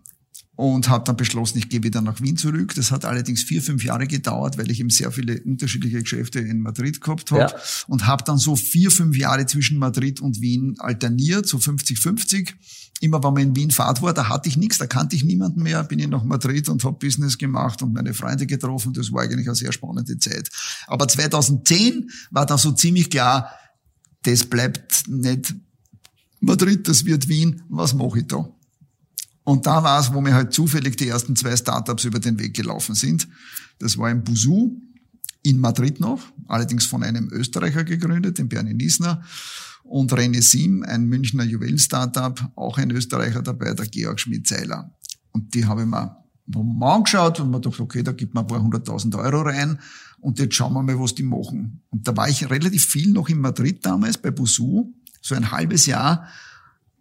und 0.55 0.87
habe 0.87 1.03
dann 1.03 1.17
beschlossen, 1.17 1.57
ich 1.57 1.69
gehe 1.69 1.83
wieder 1.83 2.01
nach 2.01 2.21
Wien 2.21 2.37
zurück. 2.37 2.73
Das 2.75 2.91
hat 2.91 3.03
allerdings 3.03 3.43
vier, 3.43 3.61
fünf 3.61 3.83
Jahre 3.83 4.07
gedauert, 4.07 4.57
weil 4.57 4.71
ich 4.71 4.79
eben 4.79 4.89
sehr 4.89 5.11
viele 5.11 5.41
unterschiedliche 5.41 6.01
Geschäfte 6.01 6.39
in 6.39 6.61
Madrid 6.61 7.01
gehabt 7.01 7.31
habe 7.31 7.41
ja. 7.41 7.55
und 7.87 8.07
habe 8.07 8.23
dann 8.23 8.37
so 8.37 8.55
vier, 8.55 8.89
fünf 8.89 9.17
Jahre 9.17 9.45
zwischen 9.45 9.77
Madrid 9.77 10.21
und 10.21 10.39
Wien 10.39 10.75
alterniert, 10.79 11.47
so 11.47 11.57
50-50. 11.57 12.53
Immer 13.01 13.21
wenn 13.21 13.33
man 13.33 13.43
in 13.43 13.55
Wien 13.57 13.71
Fahrt 13.71 14.01
war, 14.01 14.13
da 14.13 14.29
hatte 14.29 14.47
ich 14.47 14.55
nichts, 14.55 14.77
da 14.77 14.87
kannte 14.87 15.17
ich 15.17 15.25
niemanden 15.25 15.61
mehr, 15.61 15.83
bin 15.83 15.99
ich 15.99 16.07
nach 16.07 16.23
Madrid 16.23 16.69
und 16.69 16.81
habe 16.85 16.97
Business 16.97 17.37
gemacht 17.37 17.81
und 17.81 17.93
meine 17.93 18.13
Freunde 18.13 18.45
getroffen. 18.45 18.93
Das 18.93 19.11
war 19.11 19.23
eigentlich 19.23 19.47
eine 19.47 19.55
sehr 19.55 19.73
spannende 19.73 20.17
Zeit. 20.17 20.49
Aber 20.87 21.05
2010 21.05 22.09
war 22.31 22.45
dann 22.45 22.57
so 22.57 22.71
ziemlich 22.71 23.09
klar, 23.09 23.51
das 24.23 24.45
bleibt 24.45 25.03
nicht 25.09 25.53
Madrid, 26.39 26.87
das 26.87 27.05
wird 27.05 27.27
Wien, 27.27 27.63
was 27.69 27.93
mache 27.93 28.19
ich 28.19 28.27
da? 28.27 28.47
Und 29.45 29.67
da 29.67 29.83
war 29.83 29.99
es, 29.99 30.11
wo 30.11 30.21
mir 30.21 30.33
halt 30.33 30.53
zufällig 30.53 30.97
die 30.97 31.07
ersten 31.07 31.35
zwei 31.35 31.55
Startups 31.55 32.03
über 32.03 32.19
den 32.19 32.37
Weg 32.39 32.55
gelaufen 32.55 32.95
sind. 32.95 33.27
Das 33.79 33.97
war 33.97 34.09
in 34.09 34.23
Busu, 34.23 34.81
in 35.43 35.59
Madrid 35.59 35.99
noch, 35.99 36.19
allerdings 36.47 36.87
von 36.87 37.03
einem 37.03 37.29
Österreicher 37.31 37.83
gegründet, 37.83 38.39
dem 38.39 38.49
Bernie 38.49 38.73
Niesner, 38.73 39.23
und 39.83 40.11
René 40.11 40.41
Sim, 40.41 40.83
ein 40.83 41.05
Münchner 41.05 41.43
Juwelen-Startup, 41.43 42.51
auch 42.55 42.79
ein 42.79 42.89
Österreicher 42.89 43.43
dabei, 43.43 43.75
der 43.75 43.85
Georg 43.85 44.19
Schmidt-Zeiler. 44.19 44.91
Und 45.31 45.53
die 45.53 45.65
habe 45.65 45.81
ich 45.81 45.87
mir 45.87 46.25
mal 46.47 46.95
angeschaut 46.95 47.39
und 47.39 47.51
mir 47.51 47.61
gedacht, 47.61 47.79
okay, 47.79 48.01
da 48.01 48.13
gibt 48.13 48.33
man 48.33 48.45
ein 48.45 48.47
paar 48.47 48.63
hunderttausend 48.63 49.13
Euro 49.13 49.41
rein 49.41 49.79
und 50.19 50.39
jetzt 50.39 50.55
schauen 50.55 50.73
wir 50.73 50.81
mal, 50.81 50.99
was 50.99 51.13
die 51.13 51.21
machen. 51.21 51.83
Und 51.91 52.07
da 52.07 52.17
war 52.17 52.27
ich 52.27 52.49
relativ 52.49 52.87
viel 52.87 53.11
noch 53.11 53.29
in 53.29 53.39
Madrid 53.39 53.85
damals 53.85 54.17
bei 54.17 54.31
Busu, 54.31 54.91
so 55.21 55.35
ein 55.35 55.51
halbes 55.51 55.85
Jahr 55.85 56.27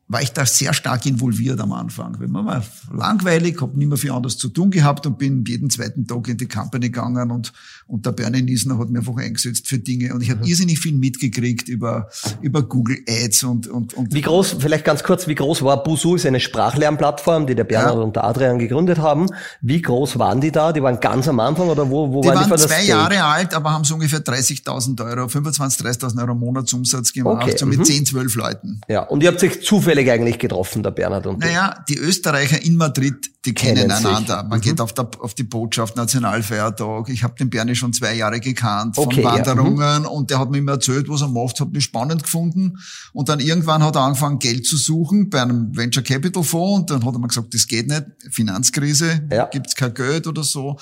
war 0.07 0.21
ich 0.21 0.33
da 0.33 0.45
sehr 0.45 0.75
stark 0.75 1.07
involviert 1.07 1.61
am 1.61 1.73
Anfang. 1.73 2.17
Weil 2.21 2.29
man 2.29 2.45
war 2.45 2.63
langweilig, 2.93 3.61
habe 3.63 3.79
nicht 3.79 3.89
mehr 3.89 3.97
viel 3.97 4.11
anderes 4.13 4.37
zu 4.37 4.49
tun 4.49 4.71
gehabt 4.71 5.07
und 5.07 5.19
bin 5.19 5.45
jeden 5.47 5.71
zweiten 5.71 6.07
Tag 6.07 6.29
in 6.29 6.37
die 6.37 6.47
Company 6.47 6.91
gegangen 6.91 7.31
und, 7.31 7.53
und 7.87 8.05
der 8.05 8.13
Bernie 8.13 8.43
Niesner 8.43 8.79
hat 8.79 8.91
mir 8.91 8.99
einfach 8.99 9.17
eingesetzt 9.17 9.67
für 9.67 9.79
Dinge 9.79 10.13
und 10.15 10.23
ich 10.23 10.31
habe 10.31 10.41
mhm. 10.41 10.47
irrsinnig 10.47 10.79
viel 10.79 10.95
mitgekriegt 10.95 11.69
über, 11.69 12.09
über 12.43 12.63
Google 12.63 12.99
Ads 13.09 13.45
und, 13.45 13.67
und, 13.67 13.95
und. 13.95 14.13
Wie 14.13 14.21
groß, 14.21 14.57
vielleicht 14.59 14.85
ganz 14.85 15.03
kurz, 15.03 15.27
wie 15.27 15.35
groß 15.35 15.63
war 15.63 15.83
Busu? 15.83 16.17
Ist 16.17 16.27
eine 16.27 16.41
Sprachlernplattform, 16.41 17.47
die 17.47 17.55
der 17.55 17.65
Bernhard 17.65 17.97
ja. 17.97 18.01
und 18.03 18.17
der 18.17 18.25
Adrian 18.25 18.59
gegründet 18.59 18.99
haben. 18.99 19.27
Wie 19.63 19.81
groß 19.81 20.19
waren 20.19 20.41
die 20.41 20.53
da? 20.53 20.73
Die 20.73 20.83
waren 20.83 21.01
ganz 21.01 21.29
am 21.29 21.41
Anfang 21.41 21.69
oder 21.69 21.91
wo, 21.91 22.13
wo 22.13 22.21
die 22.21 22.29
waren 22.29 22.39
die? 22.39 22.45
Die 22.45 22.51
waren 22.51 22.59
zwei 22.59 22.85
Jahre 22.85 23.25
alt, 23.25 23.55
aber 23.55 23.73
haben 23.73 23.85
so 23.85 23.95
ungefähr 23.95 24.21
30.000 24.21 25.03
Euro, 25.05 25.27
25.000, 25.27 25.83
30.000 25.83 26.21
Euro 26.21 26.35
Monatsumsatz 26.35 27.13
gemacht, 27.13 27.45
okay. 27.45 27.57
so 27.57 27.65
mit 27.65 27.79
mhm. 27.79 27.85
10, 27.85 28.07
12 28.07 28.35
Leuten. 28.37 28.81
Ja, 28.89 29.03
und 29.03 29.23
ihr 29.23 29.31
habt 29.31 29.41
sich 29.41 29.63
zufällig 29.63 29.94
zufällig 29.95 30.11
eigentlich 30.11 30.39
getroffen, 30.39 30.83
der 30.83 30.91
Bernhard 30.91 31.27
und 31.27 31.41
Naja, 31.41 31.85
die 31.89 31.97
Österreicher 31.97 32.63
in 32.63 32.77
Madrid, 32.77 33.31
die 33.45 33.55
kennen, 33.55 33.89
kennen 33.89 33.93
einander. 33.93 34.43
Man 34.45 34.59
mhm. 34.59 34.63
geht 34.63 34.81
auf, 34.81 34.93
der, 34.93 35.09
auf 35.21 35.35
die 35.35 35.45
Botschaft, 35.45 35.97
Nationalfeiertag. 35.97 37.09
Ich 37.09 37.23
habe 37.23 37.35
den 37.37 37.51
Bernie 37.51 37.75
schon 37.75 37.93
zwei 37.93 38.15
Jahre 38.15 38.41
gekannt 38.41 38.97
von 38.97 39.07
okay, 39.07 39.23
Wanderungen 39.23 39.79
ja. 39.79 39.99
mhm. 40.01 40.07
und 40.07 40.31
der 40.31 40.39
hat 40.39 40.51
mir 40.51 40.59
immer 40.59 40.73
erzählt, 40.73 41.09
was 41.09 41.23
er 41.23 41.29
macht, 41.29 41.61
hat 41.61 41.73
mich 41.73 41.85
spannend 41.85 42.23
gefunden. 42.25 42.79
Und 43.13 43.29
dann 43.29 43.41
irgendwann 43.41 43.83
hat 43.83 43.97
er 43.97 44.03
angefangen, 44.03 44.39
Geld 44.39 44.67
zu 44.67 44.77
suchen 44.77 45.31
bei 45.31 45.43
einem 45.43 45.77
Venture 45.77 46.03
Capital 46.03 46.43
Fonds 46.43 46.81
und 46.81 46.91
dann 46.91 47.07
hat 47.07 47.15
er 47.15 47.19
mir 47.21 47.29
gesagt, 47.29 47.55
das 47.55 47.67
geht 47.67 47.89
nicht, 47.89 48.05
Finanzkrise, 48.31 49.29
ja. 49.31 49.47
gibt's 49.47 49.75
kein 49.75 49.95
Geld 49.95 50.27
oder 50.27 50.43
so. 50.43 50.77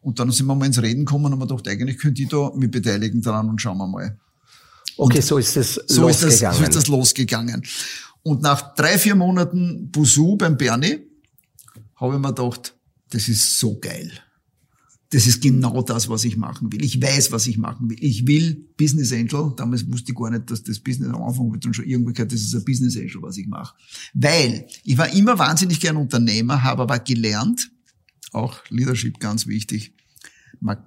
Und 0.00 0.20
dann 0.20 0.30
sind 0.30 0.46
wir 0.46 0.54
mal 0.54 0.66
ins 0.66 0.80
Reden 0.80 1.04
gekommen 1.04 1.26
und 1.26 1.32
haben 1.32 1.48
gedacht, 1.48 1.66
eigentlich 1.68 1.98
könnte 1.98 2.22
ich 2.22 2.28
da 2.28 2.52
mich 2.54 2.70
beteiligen 2.70 3.20
daran 3.22 3.48
und 3.48 3.60
schauen 3.60 3.78
wir 3.78 3.88
mal. 3.88 4.16
Okay, 4.98 5.18
und 5.18 5.24
so 5.24 5.36
ist 5.36 5.56
das 5.56 5.74
so 5.74 6.02
losgegangen. 6.02 6.32
Ist 6.32 6.42
das, 6.42 6.56
so 6.56 6.64
ist 6.64 6.76
das 6.76 6.86
losgegangen. 6.86 7.62
Und 8.26 8.42
nach 8.42 8.74
drei, 8.74 8.98
vier 8.98 9.14
Monaten 9.14 9.88
Busu 9.92 10.36
beim 10.36 10.56
Bernie 10.56 10.98
habe 11.94 12.16
ich 12.16 12.20
mir 12.20 12.34
gedacht, 12.34 12.74
das 13.10 13.28
ist 13.28 13.60
so 13.60 13.78
geil. 13.78 14.10
Das 15.10 15.28
ist 15.28 15.40
genau 15.40 15.80
das, 15.82 16.08
was 16.08 16.24
ich 16.24 16.36
machen 16.36 16.72
will. 16.72 16.84
Ich 16.84 17.00
weiß, 17.00 17.30
was 17.30 17.46
ich 17.46 17.56
machen 17.56 17.88
will. 17.88 17.98
Ich 18.00 18.26
will 18.26 18.66
Business 18.76 19.12
Angel. 19.12 19.54
Damals 19.56 19.86
wusste 19.86 20.10
ich 20.10 20.18
gar 20.18 20.30
nicht, 20.30 20.50
dass 20.50 20.64
das 20.64 20.80
Business 20.80 21.10
am 21.10 21.22
Anfang 21.22 21.52
wird 21.52 21.64
dann 21.64 21.72
schon 21.72 21.84
irgendwie 21.84 22.14
gehört, 22.14 22.32
das 22.32 22.40
ist 22.40 22.52
ein 22.52 22.64
Business 22.64 22.96
Angel, 22.96 23.22
was 23.22 23.36
ich 23.36 23.46
mache. 23.46 23.76
Weil 24.12 24.66
ich 24.82 24.98
war 24.98 25.08
immer 25.12 25.38
wahnsinnig 25.38 25.78
gern 25.78 25.96
Unternehmer, 25.96 26.64
habe 26.64 26.82
aber 26.82 26.98
gelernt, 26.98 27.70
auch 28.32 28.58
Leadership 28.70 29.20
ganz 29.20 29.46
wichtig, 29.46 29.94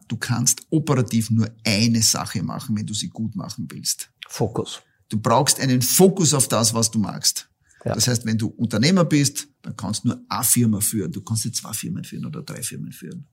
du 0.09 0.17
kannst 0.17 0.63
operativ 0.71 1.29
nur 1.29 1.49
eine 1.63 2.01
Sache 2.01 2.43
machen, 2.43 2.75
wenn 2.75 2.85
du 2.85 2.93
sie 2.93 3.07
gut 3.07 3.33
machen 3.37 3.65
willst. 3.71 4.11
Fokus. 4.27 4.81
Du 5.09 5.19
brauchst 5.19 5.59
einen 5.59 5.81
Fokus 5.81 6.33
auf 6.33 6.47
das, 6.47 6.73
was 6.73 6.91
du 6.91 6.99
magst. 6.99 7.49
Ja. 7.83 7.95
Das 7.95 8.07
heißt, 8.07 8.25
wenn 8.25 8.37
du 8.37 8.47
Unternehmer 8.47 9.05
bist, 9.05 9.47
dann 9.61 9.75
kannst 9.75 10.03
du 10.03 10.09
nur 10.09 10.21
eine 10.29 10.43
Firma 10.43 10.79
führen. 10.79 11.11
Du 11.11 11.21
kannst 11.21 11.45
nicht 11.45 11.57
zwei 11.57 11.73
Firmen 11.73 12.03
führen 12.03 12.25
oder 12.25 12.41
drei 12.43 12.61
Firmen 12.61 12.91
führen. 12.91 13.25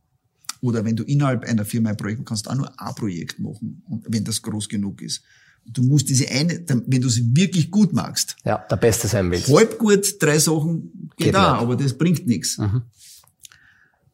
Oder 0.60 0.84
wenn 0.84 0.96
du 0.96 1.02
innerhalb 1.04 1.44
einer 1.44 1.64
Firma 1.64 1.90
ein 1.90 1.96
Projekt 1.96 2.24
kannst, 2.24 2.48
auch 2.48 2.54
nur 2.54 2.80
ein 2.80 2.94
Projekt 2.94 3.38
machen, 3.38 3.82
wenn 4.08 4.24
das 4.24 4.40
groß 4.40 4.68
genug 4.68 5.02
ist. 5.02 5.22
Du 5.66 5.82
musst 5.82 6.08
diese 6.08 6.30
eine, 6.30 6.64
wenn 6.86 7.00
du 7.00 7.08
sie 7.08 7.28
wirklich 7.36 7.70
gut 7.70 7.92
magst. 7.92 8.36
Ja, 8.44 8.58
der 8.70 8.76
Beste 8.76 9.08
sein 9.08 9.30
willst. 9.30 9.48
Halb 9.48 9.78
gut, 9.78 10.16
drei 10.20 10.38
Sachen 10.38 11.10
geht, 11.16 11.26
geht 11.26 11.36
auch, 11.36 11.60
aber 11.60 11.76
das 11.76 11.98
bringt 11.98 12.26
nichts. 12.26 12.56
Mhm. 12.56 12.82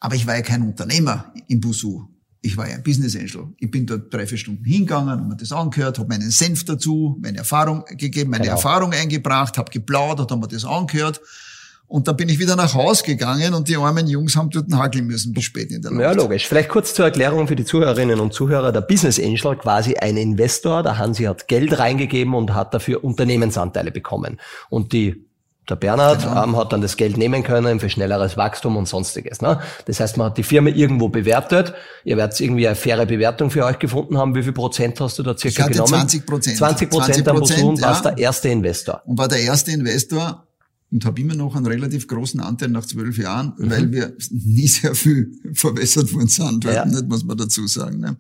Aber 0.01 0.17
ich 0.17 0.27
war 0.27 0.35
ja 0.35 0.43
kein 0.43 0.63
Unternehmer 0.63 1.33
im 1.49 1.61
Busu 1.61 2.09
ich 2.43 2.57
war 2.57 2.69
ja 2.69 2.75
ein 2.75 2.83
Business 2.83 3.15
Angel. 3.17 3.49
Ich 3.59 3.71
bin 3.71 3.87
dort 3.87 4.13
drei, 4.13 4.27
vier 4.27 4.37
Stunden 4.37 4.65
hingegangen, 4.65 5.11
habe 5.11 5.23
mir 5.23 5.37
das 5.37 5.53
angehört, 5.53 5.99
habe 5.99 6.09
meinen 6.09 6.31
Senf 6.31 6.65
dazu, 6.65 7.17
meine 7.23 7.39
Erfahrung 7.39 7.85
gegeben, 7.87 8.31
meine 8.31 8.45
genau. 8.45 8.57
Erfahrung 8.57 8.93
eingebracht, 8.93 9.57
habe 9.57 9.71
geplaudert, 9.71 10.31
habe 10.31 10.41
mir 10.41 10.49
das 10.49 10.65
angehört. 10.65 11.21
Und 11.87 12.09
dann 12.09 12.17
bin 12.17 12.29
ich 12.31 12.39
wieder 12.39 12.57
nach 12.57 12.75
Haus 12.75 13.03
gegangen 13.03 13.53
und 13.55 13.69
die 13.69 13.77
armen 13.77 14.07
Jungs 14.07 14.35
haben 14.35 14.49
dort 14.51 14.73
hakeln 14.73 15.07
müssen 15.07 15.35
bis 15.35 15.45
spät 15.45 15.71
in 15.71 15.83
der 15.83 15.91
Nacht. 15.91 16.01
Ja, 16.01 16.13
logisch. 16.13 16.49
Vielleicht 16.49 16.71
kurz 16.71 16.95
zur 16.95 17.05
Erklärung 17.05 17.47
für 17.47 17.55
die 17.55 17.67
Zuhörerinnen 17.67 18.19
und 18.19 18.33
Zuhörer. 18.33 18.73
Der 18.73 18.81
Business 18.81 19.21
Angel, 19.21 19.57
quasi 19.57 19.97
ein 19.97 20.17
Investor. 20.17 20.83
Der 20.83 20.97
Hansi 20.97 21.25
hat 21.25 21.49
Geld 21.49 21.79
reingegeben 21.79 22.35
und 22.35 22.55
hat 22.55 22.73
dafür 22.73 23.05
Unternehmensanteile 23.05 23.91
bekommen. 23.93 24.41
Und 24.71 24.95
die 24.95 25.27
der 25.69 25.77
Bernhard 25.77 26.23
genau. 26.23 26.45
ähm, 26.45 26.57
hat 26.57 26.73
dann 26.73 26.81
das 26.81 26.97
Geld 26.97 27.17
nehmen 27.17 27.45
können 27.45 27.79
für 27.79 27.89
schnelleres 27.89 28.37
Wachstum 28.37 28.77
und 28.77 28.89
sonstiges. 28.89 29.41
Ne? 29.41 29.61
Das 29.87 30.01
heißt, 30.01 30.17
man 30.17 30.29
hat 30.29 30.39
die 30.39 30.43
Firma 30.43 30.71
irgendwo 30.71 31.09
bewertet. 31.09 31.73
Ihr 32.05 32.17
werdet 32.17 32.41
irgendwie 32.41 32.67
eine 32.67 32.75
faire 32.75 33.07
Bewertung 33.07 33.51
für 33.51 33.65
euch 33.65 33.79
gefunden 33.79 34.19
haben. 34.19 34.35
Wie 34.35 34.43
viel 34.43 34.53
Prozent 34.53 35.01
hast 35.01 35.19
du 35.19 35.23
da 35.23 35.37
circa 35.37 35.49
ich 35.49 35.61
hatte 35.61 35.73
genommen? 35.73 35.93
20 35.93 36.27
Prozent. 36.27 36.57
20 36.57 36.91
Prozent 36.91 37.29
am 37.29 37.39
Busu 37.39 37.69
und 37.69 37.79
ja. 37.79 37.87
warst 37.87 38.05
der 38.05 38.19
erste 38.19 38.49
Investor. 38.49 39.03
Und 39.07 39.19
war 39.19 39.29
der 39.29 39.41
erste 39.41 39.71
Investor 39.71 40.47
und 40.91 41.05
habe 41.05 41.21
immer 41.21 41.35
noch 41.35 41.55
einen 41.55 41.67
relativ 41.67 42.09
großen 42.09 42.41
Anteil 42.41 42.69
nach 42.69 42.85
zwölf 42.85 43.17
Jahren, 43.17 43.55
mhm. 43.57 43.71
weil 43.71 43.93
wir 43.93 44.17
nie 44.31 44.67
sehr 44.67 44.95
viel 44.97 45.31
verbessert 45.55 46.13
worden 46.13 46.29
sind. 46.29 46.65
Ja. 46.65 46.85
Nicht, 46.85 47.09
muss 47.09 47.25
man 47.25 47.37
dazu 47.37 47.67
sagen. 47.69 48.01
Ne? 48.01 48.17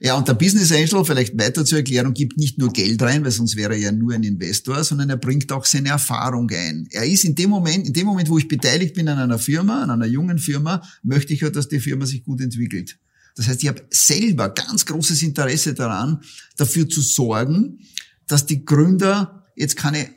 Ja, 0.00 0.14
und 0.14 0.28
der 0.28 0.34
Business 0.34 0.72
Angel, 0.72 1.04
vielleicht 1.04 1.38
weiter 1.38 1.64
zur 1.64 1.78
Erklärung, 1.78 2.12
gibt 2.12 2.36
nicht 2.36 2.58
nur 2.58 2.72
Geld 2.72 3.00
rein, 3.02 3.24
weil 3.24 3.30
sonst 3.30 3.56
wäre 3.56 3.74
er 3.74 3.78
ja 3.78 3.92
nur 3.92 4.14
ein 4.14 4.22
Investor, 4.22 4.82
sondern 4.84 5.10
er 5.10 5.16
bringt 5.16 5.50
auch 5.52 5.64
seine 5.64 5.90
Erfahrung 5.90 6.50
ein. 6.50 6.86
Er 6.90 7.04
ist 7.04 7.24
in 7.24 7.34
dem 7.34 7.50
Moment, 7.50 7.86
in 7.86 7.92
dem 7.92 8.06
Moment, 8.06 8.28
wo 8.28 8.38
ich 8.38 8.48
beteiligt 8.48 8.94
bin 8.94 9.08
an 9.08 9.18
einer 9.18 9.38
Firma, 9.38 9.82
an 9.82 9.90
einer 9.90 10.06
jungen 10.06 10.38
Firma, 10.38 10.82
möchte 11.02 11.32
ich 11.32 11.40
ja, 11.40 11.50
dass 11.50 11.68
die 11.68 11.80
Firma 11.80 12.06
sich 12.06 12.24
gut 12.24 12.40
entwickelt. 12.40 12.98
Das 13.36 13.48
heißt, 13.48 13.62
ich 13.62 13.68
habe 13.68 13.82
selber 13.90 14.48
ganz 14.48 14.86
großes 14.86 15.22
Interesse 15.22 15.74
daran, 15.74 16.20
dafür 16.56 16.88
zu 16.88 17.02
sorgen, 17.02 17.80
dass 18.26 18.46
die 18.46 18.64
Gründer 18.64 19.46
jetzt 19.56 19.76
keine 19.76 20.08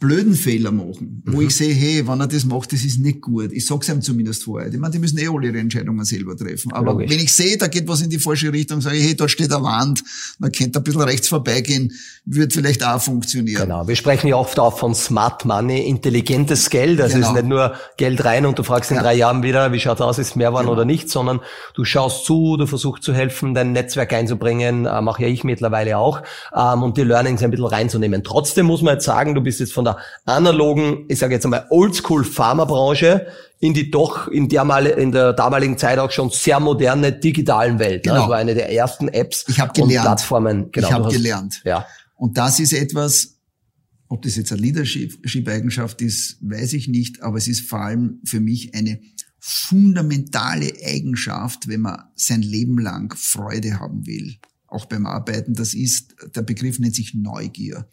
blöden 0.00 0.34
Fehler 0.34 0.72
machen, 0.72 1.22
wo 1.26 1.40
mhm. 1.40 1.46
ich 1.46 1.56
sehe, 1.56 1.72
hey, 1.72 2.06
wenn 2.08 2.20
er 2.20 2.26
das 2.26 2.44
macht, 2.44 2.72
das 2.72 2.84
ist 2.84 2.98
nicht 2.98 3.20
gut. 3.20 3.52
Ich 3.52 3.66
sag's 3.66 3.88
ihm 3.88 4.02
zumindest 4.02 4.42
vorher. 4.42 4.72
Ich 4.72 4.78
meine, 4.78 4.92
die 4.92 4.98
müssen 4.98 5.16
eh 5.18 5.28
alle 5.28 5.46
ihre 5.46 5.58
Entscheidungen 5.58 6.04
selber 6.04 6.36
treffen. 6.36 6.72
Aber 6.72 6.92
Logisch. 6.92 7.10
wenn 7.10 7.20
ich 7.20 7.32
sehe, 7.32 7.56
da 7.56 7.68
geht 7.68 7.86
was 7.86 8.02
in 8.02 8.10
die 8.10 8.18
falsche 8.18 8.52
Richtung, 8.52 8.80
sage 8.80 8.96
ich, 8.96 9.04
hey, 9.04 9.14
dort 9.14 9.30
steht 9.30 9.52
eine 9.52 9.62
Wand, 9.62 10.02
man 10.40 10.50
könnte 10.50 10.80
ein 10.80 10.82
bisschen 10.82 11.02
rechts 11.02 11.28
vorbeigehen, 11.28 11.92
wird 12.24 12.52
vielleicht 12.52 12.84
auch 12.84 13.00
funktionieren. 13.00 13.62
Genau. 13.62 13.86
Wir 13.86 13.94
sprechen 13.94 14.26
ja 14.26 14.36
oft 14.36 14.58
auch 14.58 14.76
von 14.76 14.92
Smart 14.92 15.44
Money, 15.44 15.88
intelligentes 15.88 16.68
Geld. 16.68 17.00
Also 17.00 17.14
genau. 17.14 17.28
ist 17.28 17.34
nicht 17.34 17.46
nur 17.46 17.74
Geld 17.96 18.24
rein 18.24 18.44
und 18.44 18.58
du 18.58 18.64
fragst 18.64 18.90
in 18.90 18.96
ja. 18.96 19.04
drei 19.04 19.14
Jahren 19.14 19.44
wieder, 19.44 19.72
wie 19.72 19.78
schaut's 19.78 20.00
aus, 20.00 20.18
ist 20.18 20.34
mehr 20.34 20.52
waren 20.52 20.62
genau. 20.62 20.72
oder 20.72 20.84
nicht, 20.84 21.08
sondern 21.10 21.40
du 21.74 21.84
schaust 21.84 22.24
zu, 22.24 22.56
du 22.56 22.66
versuchst 22.66 23.04
zu 23.04 23.14
helfen, 23.14 23.54
dein 23.54 23.70
Netzwerk 23.70 24.12
einzubringen, 24.12 24.86
äh, 24.86 25.00
mache 25.00 25.22
ja 25.22 25.28
ich 25.28 25.44
mittlerweile 25.44 25.96
auch, 25.96 26.22
ähm, 26.54 26.82
und 26.82 26.96
die 26.96 27.02
Learnings 27.02 27.42
ein 27.44 27.52
bisschen 27.52 27.66
reinzunehmen. 27.66 28.24
Trotzdem 28.24 28.66
muss 28.66 28.82
man 28.82 28.94
jetzt 28.94 29.04
sagen, 29.04 29.36
du 29.36 29.40
bist 29.40 29.60
jetzt 29.60 29.75
von 29.76 29.84
der 29.84 29.98
analogen, 30.24 31.04
ich 31.08 31.20
sage 31.20 31.34
jetzt 31.34 31.44
einmal 31.44 31.66
Oldschool 31.70 32.24
Pharmabranche 32.24 33.28
in 33.58 33.72
die 33.72 33.90
doch 33.90 34.28
in 34.28 34.48
der, 34.48 34.64
mal, 34.64 34.86
in 34.86 35.12
der 35.12 35.32
damaligen 35.32 35.78
Zeit 35.78 35.98
auch 35.98 36.10
schon 36.10 36.30
sehr 36.30 36.60
moderne 36.60 37.12
digitalen 37.12 37.78
Welt. 37.78 38.02
Genau. 38.02 38.14
Ne? 38.14 38.20
Das 38.20 38.28
war 38.28 38.36
eine 38.38 38.54
der 38.54 38.72
ersten 38.72 39.08
Apps 39.08 39.44
ich 39.48 39.60
hab 39.60 39.72
gelernt. 39.72 39.92
und 39.92 40.02
Plattformen. 40.02 40.72
Genau, 40.72 40.88
ich 40.88 40.92
habe 40.92 41.08
gelernt. 41.10 41.62
Ja. 41.64 41.86
Und 42.16 42.36
das 42.36 42.60
ist 42.60 42.72
etwas, 42.72 43.36
ob 44.08 44.22
das 44.22 44.36
jetzt 44.36 44.52
eine 44.52 44.60
Leadership-Eigenschaft 44.60 46.02
ist, 46.02 46.38
weiß 46.40 46.74
ich 46.74 46.88
nicht, 46.88 47.22
aber 47.22 47.38
es 47.38 47.48
ist 47.48 47.68
vor 47.68 47.80
allem 47.80 48.20
für 48.24 48.40
mich 48.40 48.74
eine 48.74 49.00
fundamentale 49.38 50.72
Eigenschaft, 50.84 51.68
wenn 51.68 51.80
man 51.80 52.02
sein 52.14 52.42
Leben 52.42 52.78
lang 52.78 53.14
Freude 53.16 53.80
haben 53.80 54.06
will. 54.06 54.36
Auch 54.66 54.86
beim 54.86 55.06
Arbeiten, 55.06 55.54
das 55.54 55.74
ist, 55.74 56.14
der 56.34 56.42
Begriff 56.42 56.78
nennt 56.78 56.94
sich 56.94 57.14
Neugier 57.14 57.88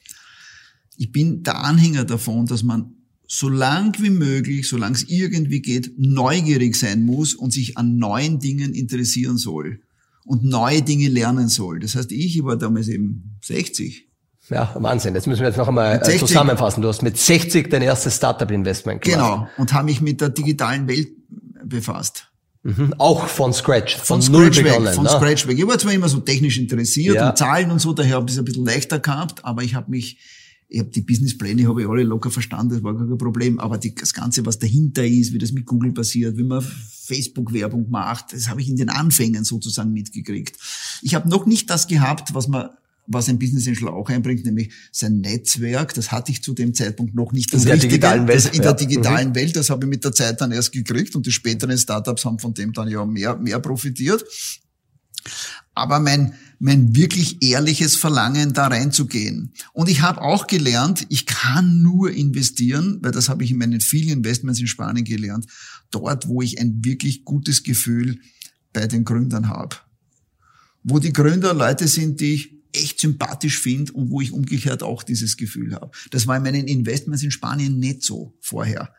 ich 0.98 1.12
bin 1.12 1.44
der 1.44 1.64
Anhänger 1.64 2.06
davon, 2.06 2.46
dass 2.46 2.64
man 2.64 2.96
so 3.28 3.50
lang 3.50 3.96
wie 4.00 4.10
möglich, 4.10 4.68
solange 4.68 4.96
es 4.96 5.04
irgendwie 5.10 5.62
geht, 5.62 5.94
neugierig 5.98 6.76
sein 6.76 7.04
muss 7.04 7.34
und 7.34 7.52
sich 7.52 7.78
an 7.78 7.98
neuen 7.98 8.40
Dingen 8.40 8.74
interessieren 8.74 9.38
soll 9.38 9.80
und 10.26 10.44
neue 10.44 10.82
Dinge 10.82 11.10
lernen 11.10 11.48
soll. 11.48 11.80
Das 11.80 11.96
heißt, 11.96 12.12
ich 12.12 12.44
war 12.44 12.58
damals 12.58 12.88
eben 12.88 13.38
60. 13.42 14.08
Ja, 14.50 14.76
Wahnsinn. 14.78 15.14
Das 15.14 15.26
müssen 15.26 15.42
wir 15.42 15.48
jetzt 15.48 15.58
noch 15.58 15.68
einmal 15.68 16.04
60, 16.04 16.22
äh, 16.22 16.26
zusammenfassen. 16.26 16.82
Du 16.82 16.90
hast 16.90 17.02
mit 17.02 17.18
60 17.18 17.70
dein 17.70 17.82
erstes 17.82 18.18
Startup-Investment 18.18 19.02
gemacht. 19.02 19.20
Genau. 19.20 19.48
Und 19.58 19.74
habe 19.74 19.86
mich 19.86 20.02
mit 20.02 20.22
der 20.22 20.30
digitalen 20.30 20.88
Welt 20.88 21.10
befasst. 21.66 22.30
Mhm. 22.64 22.94
Auch 22.98 23.28
von 23.28 23.52
Scratch, 23.52 23.98
von, 23.98 24.22
von 24.22 24.32
null 24.32 24.54
Scratch 24.54 24.64
begonnen. 24.64 24.88
Weg, 24.88 24.96
von 24.96 25.04
ne? 25.04 25.10
Scratch 25.10 25.48
weg. 25.48 25.58
Ich 25.58 25.68
war 25.68 25.78
zwar 25.78 25.94
immer 25.94 26.08
so 26.08 26.20
technisch 26.20 26.58
interessiert 26.58 27.16
ja. 27.16 27.30
und 27.30 27.38
Zahlen 27.38 27.72
und 27.72 27.80
so, 27.80 27.94
daher 27.94 28.16
habe 28.16 28.26
ich 28.28 28.34
es 28.34 28.40
ein 28.40 28.46
bisschen 28.46 28.66
leichter 28.66 29.00
gehabt, 29.00 29.44
aber 29.44 29.64
ich 29.64 29.76
habe 29.76 29.92
mich 29.92 30.18
ich 30.74 30.80
habe 30.80 30.90
die 30.90 31.02
Businesspläne 31.02 31.68
habe 31.68 31.84
ich 31.84 31.88
alle 31.88 32.02
locker 32.02 32.32
verstanden, 32.32 32.74
das 32.74 32.84
war 32.84 32.96
gar 32.96 33.08
kein 33.08 33.18
Problem. 33.20 33.60
Aber 33.60 33.78
die, 33.78 33.94
das 33.94 34.12
Ganze, 34.12 34.44
was 34.44 34.58
dahinter 34.58 35.06
ist, 35.06 35.32
wie 35.32 35.38
das 35.38 35.52
mit 35.52 35.68
Google 35.68 35.92
passiert, 35.92 36.36
wie 36.36 36.44
man 36.44 36.64
Facebook-Werbung 36.64 37.92
macht, 37.92 38.34
das 38.34 38.50
habe 38.50 38.60
ich 38.62 38.70
in 38.70 38.76
den 38.76 38.90
Anfängen 38.90 39.44
sozusagen 39.44 39.94
mitgekriegt. 39.94 40.58
Ich 41.04 41.14
habe 41.14 41.30
noch 41.30 41.46
nicht 41.46 41.70
das 41.70 41.88
gehabt, 41.88 42.34
was 42.34 42.48
man 42.48 42.72
was 43.06 43.28
ein 43.28 43.38
Business 43.38 43.68
Angel 43.68 43.90
auch 43.90 44.10
einbringt, 44.10 44.46
nämlich 44.46 44.72
sein 44.92 45.20
Netzwerk. 45.20 45.94
Das 45.94 46.12
hatte 46.12 46.32
ich 46.32 46.42
zu 46.42 46.54
dem 46.54 46.74
Zeitpunkt 46.74 47.14
noch 47.14 47.34
nicht. 47.34 47.54
Das 47.54 47.62
in 47.62 47.68
der 47.68 47.76
Richtige, 47.76 47.96
digitalen 47.96 48.28
Welt. 48.28 48.56
in 48.56 48.62
der 48.62 48.74
digitalen 48.74 49.30
mhm. 49.30 49.36
Welt. 49.36 49.56
Das 49.56 49.70
habe 49.70 49.86
ich 49.86 49.90
mit 49.90 50.04
der 50.06 50.14
Zeit 50.14 50.40
dann 50.40 50.54
erst 50.54 50.72
gekriegt 50.72 51.14
und 51.16 51.26
die 51.26 51.32
späteren 51.32 51.78
Startups 51.78 52.26
haben 52.26 52.40
von 52.40 52.54
dem 52.54 52.72
dann 52.72 52.88
ja 52.88 53.06
mehr, 53.06 53.36
mehr 53.36 53.60
profitiert. 53.60 54.24
Aber 55.76 56.00
mein, 56.00 56.34
mein 56.60 56.96
wirklich 56.96 57.42
ehrliches 57.42 57.96
Verlangen, 57.96 58.54
da 58.54 58.68
reinzugehen. 58.68 59.54
Und 59.74 59.90
ich 59.90 60.02
habe 60.02 60.22
auch 60.22 60.48
gelernt, 60.48 61.06
ich 61.10 61.26
kann 61.26 61.82
nur 61.82 62.12
investieren, 62.12 63.00
weil 63.02 63.12
das 63.12 63.30
habe 63.30 63.44
ich 63.44 63.52
in 63.52 63.58
meinen 63.58 63.82
vielen 63.82 64.20
Investments 64.20 64.60
in 64.60 64.68
Spanien 64.68 65.06
gelernt, 65.06 65.48
dort, 65.92 66.28
wo 66.28 66.42
ich 66.42 66.60
ein 66.60 66.84
wirklich 66.86 67.26
gutes 67.26 67.64
Gefühl 67.64 68.20
bei 68.72 68.88
den 68.88 69.04
Gründern 69.04 69.50
habe. 69.50 69.76
Wo 70.84 71.00
die 71.00 71.14
Gründer 71.14 71.54
Leute 71.54 71.88
sind, 71.88 72.20
die 72.20 72.34
ich 72.34 72.54
echt 72.74 73.00
sympathisch 73.00 73.60
finde 73.60 73.94
und 73.94 74.10
wo 74.10 74.20
ich 74.20 74.32
umgekehrt 74.32 74.84
auch 74.84 75.04
dieses 75.04 75.38
Gefühl 75.38 75.76
habe. 75.76 75.92
Das 76.12 76.28
war 76.28 76.38
in 76.38 76.44
meinen 76.44 76.68
Investments 76.68 77.24
in 77.24 77.32
Spanien 77.32 77.80
nicht 77.80 78.04
so 78.04 78.36
vorher. 78.42 78.94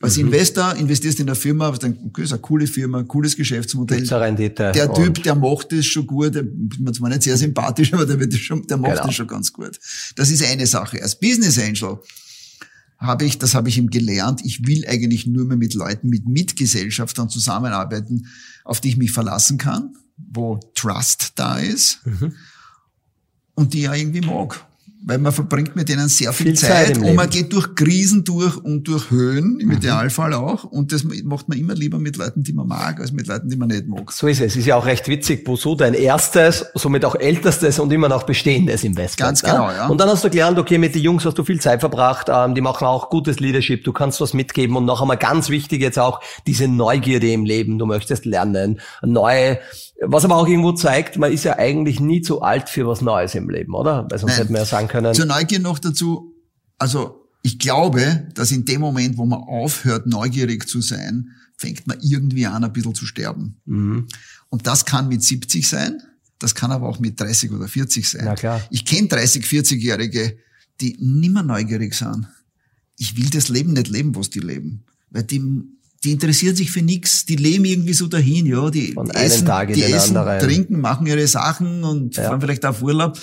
Als 0.00 0.18
mhm. 0.18 0.26
Investor 0.26 0.74
investierst 0.76 1.20
in 1.20 1.28
eine 1.28 1.36
Firma, 1.36 1.70
was 1.70 1.82
okay, 1.82 2.22
ist 2.22 2.32
eine 2.32 2.42
coole 2.42 2.66
Firma, 2.66 3.02
cooles 3.02 3.34
Geschäftsmodell. 3.34 4.06
Rendite 4.06 4.72
der 4.72 4.92
Typ, 4.92 5.22
der 5.22 5.34
macht 5.34 5.72
es 5.72 5.86
schon 5.86 6.06
gut, 6.06 6.34
der 6.34 6.42
ist 6.42 6.78
mir 6.78 6.92
zwar 6.92 7.08
nicht 7.08 7.22
sehr 7.22 7.36
sympathisch, 7.36 7.94
aber 7.94 8.04
der, 8.04 8.20
wird 8.20 8.32
das 8.32 8.40
schon, 8.40 8.66
der 8.66 8.76
macht 8.76 8.92
genau. 8.92 9.06
das 9.06 9.14
schon 9.14 9.26
ganz 9.26 9.52
gut. 9.52 9.78
Das 10.14 10.30
ist 10.30 10.44
eine 10.44 10.66
Sache. 10.66 11.02
Als 11.02 11.18
Business 11.18 11.58
Angel 11.58 11.98
habe 12.98 13.24
ich, 13.24 13.38
das 13.38 13.54
habe 13.54 13.70
ich 13.70 13.78
ihm 13.78 13.88
gelernt, 13.88 14.42
ich 14.44 14.66
will 14.66 14.86
eigentlich 14.86 15.26
nur 15.26 15.46
mehr 15.46 15.56
mit 15.56 15.72
Leuten, 15.72 16.10
mit 16.10 16.26
Mitgesellschaftern 16.26 17.30
zusammenarbeiten, 17.30 18.26
auf 18.64 18.82
die 18.82 18.88
ich 18.88 18.96
mich 18.98 19.12
verlassen 19.12 19.56
kann, 19.56 19.94
wo 20.16 20.60
Trust 20.74 21.32
da 21.36 21.58
ist 21.58 22.00
mhm. 22.04 22.34
und 23.54 23.72
die 23.72 23.82
ja 23.82 23.94
irgendwie 23.94 24.20
mag 24.20 24.66
weil 25.06 25.18
man 25.18 25.32
verbringt 25.32 25.76
mit 25.76 25.88
denen 25.88 26.08
sehr 26.08 26.32
viel, 26.32 26.46
viel 26.46 26.54
Zeit, 26.56 26.96
Zeit 26.96 26.98
und 26.98 27.14
man 27.14 27.30
geht 27.30 27.52
durch 27.52 27.76
Krisen 27.76 28.24
durch 28.24 28.56
und 28.56 28.88
durch 28.88 29.08
Höhen, 29.12 29.60
im 29.60 29.68
mhm. 29.68 29.74
Idealfall 29.74 30.34
auch. 30.34 30.64
Und 30.64 30.90
das 30.90 31.04
macht 31.04 31.48
man 31.48 31.56
immer 31.56 31.74
lieber 31.74 32.00
mit 32.00 32.16
Leuten, 32.16 32.42
die 32.42 32.52
man 32.52 32.66
mag, 32.66 33.00
als 33.00 33.12
mit 33.12 33.28
Leuten, 33.28 33.48
die 33.48 33.56
man 33.56 33.68
nicht 33.68 33.86
mag. 33.86 34.10
So 34.10 34.26
ist 34.26 34.40
es. 34.40 34.56
Ist 34.56 34.66
ja 34.66 34.74
auch 34.74 34.84
recht 34.84 35.06
witzig, 35.06 35.44
Bosu, 35.44 35.76
dein 35.76 35.94
erstes, 35.94 36.66
somit 36.74 37.04
auch 37.04 37.14
ältestes 37.14 37.78
und 37.78 37.92
immer 37.92 38.08
noch 38.08 38.24
bestehendes 38.24 38.82
Investment. 38.82 39.28
Ganz 39.28 39.42
genau, 39.42 39.70
ja. 39.70 39.86
Und 39.86 40.00
dann 40.00 40.08
hast 40.08 40.24
du 40.24 40.28
gelernt, 40.30 40.58
okay, 40.58 40.76
mit 40.76 40.96
den 40.96 41.02
Jungs 41.02 41.24
hast 41.24 41.38
du 41.38 41.44
viel 41.44 41.60
Zeit 41.60 41.80
verbracht, 41.80 42.26
ähm, 42.28 42.56
die 42.56 42.60
machen 42.60 42.84
auch 42.84 43.08
gutes 43.08 43.38
Leadership, 43.38 43.84
du 43.84 43.92
kannst 43.92 44.20
was 44.20 44.34
mitgeben 44.34 44.74
und 44.74 44.86
noch 44.86 45.02
einmal 45.02 45.18
ganz 45.18 45.50
wichtig 45.50 45.82
jetzt 45.82 46.00
auch 46.00 46.20
diese 46.48 46.66
Neugierde 46.66 47.30
im 47.30 47.44
Leben. 47.44 47.78
Du 47.78 47.86
möchtest 47.86 48.24
lernen, 48.24 48.80
neue 49.02 49.60
was 50.00 50.24
aber 50.24 50.36
auch 50.36 50.46
irgendwo 50.46 50.72
zeigt, 50.72 51.16
man 51.16 51.32
ist 51.32 51.44
ja 51.44 51.58
eigentlich 51.58 52.00
nie 52.00 52.20
zu 52.20 52.42
alt 52.42 52.68
für 52.68 52.86
was 52.86 53.00
Neues 53.00 53.34
im 53.34 53.48
Leben, 53.48 53.74
oder? 53.74 54.06
Weil 54.10 54.18
sonst 54.18 54.32
Nein. 54.32 54.40
hätte 54.40 54.52
man 54.52 54.60
ja 54.60 54.66
sagen 54.66 54.88
können. 54.88 54.95
Zur 55.14 55.26
Neugier 55.26 55.60
noch 55.60 55.78
dazu, 55.78 56.34
also 56.78 57.28
ich 57.42 57.58
glaube, 57.58 58.28
dass 58.34 58.50
in 58.50 58.64
dem 58.64 58.80
Moment, 58.80 59.16
wo 59.16 59.24
man 59.24 59.40
aufhört, 59.40 60.06
neugierig 60.06 60.68
zu 60.68 60.80
sein, 60.80 61.30
fängt 61.56 61.86
man 61.86 61.98
irgendwie 62.00 62.46
an, 62.46 62.64
ein 62.64 62.72
bisschen 62.72 62.94
zu 62.94 63.06
sterben. 63.06 63.56
Mhm. 63.64 64.08
Und 64.48 64.66
das 64.66 64.84
kann 64.84 65.08
mit 65.08 65.22
70 65.22 65.66
sein, 65.66 66.02
das 66.38 66.54
kann 66.54 66.70
aber 66.70 66.88
auch 66.88 66.98
mit 66.98 67.20
30 67.20 67.52
oder 67.52 67.68
40 67.68 68.08
sein. 68.08 68.22
Na 68.24 68.34
klar. 68.34 68.60
Ich 68.70 68.84
kenne 68.84 69.08
30, 69.08 69.44
40-Jährige, 69.44 70.36
die 70.80 70.96
nimmer 71.00 71.42
neugierig 71.42 71.94
sind. 71.94 72.26
Ich 72.98 73.16
will 73.16 73.30
das 73.30 73.48
Leben 73.48 73.72
nicht 73.72 73.88
leben, 73.88 74.14
was 74.14 74.30
die 74.30 74.40
leben. 74.40 74.84
Weil 75.10 75.22
die 75.22 75.40
die 76.04 76.12
interessieren 76.12 76.54
sich 76.54 76.70
für 76.70 76.82
nichts, 76.82 77.24
die 77.24 77.36
leben 77.36 77.64
irgendwie 77.64 77.92
so 77.92 78.06
dahin, 78.06 78.46
ja, 78.46 78.70
die 78.70 78.92
Von 78.92 79.10
essen, 79.10 79.46
Tag 79.46 79.72
die 79.72 79.82
essen, 79.82 80.16
anderen. 80.16 80.38
trinken, 80.38 80.80
machen 80.80 81.06
ihre 81.06 81.26
Sachen 81.26 81.82
und 81.82 82.16
ja. 82.16 82.28
fahren 82.28 82.40
vielleicht 82.40 82.64
auf 82.64 82.82
Urlaub. 82.82 83.18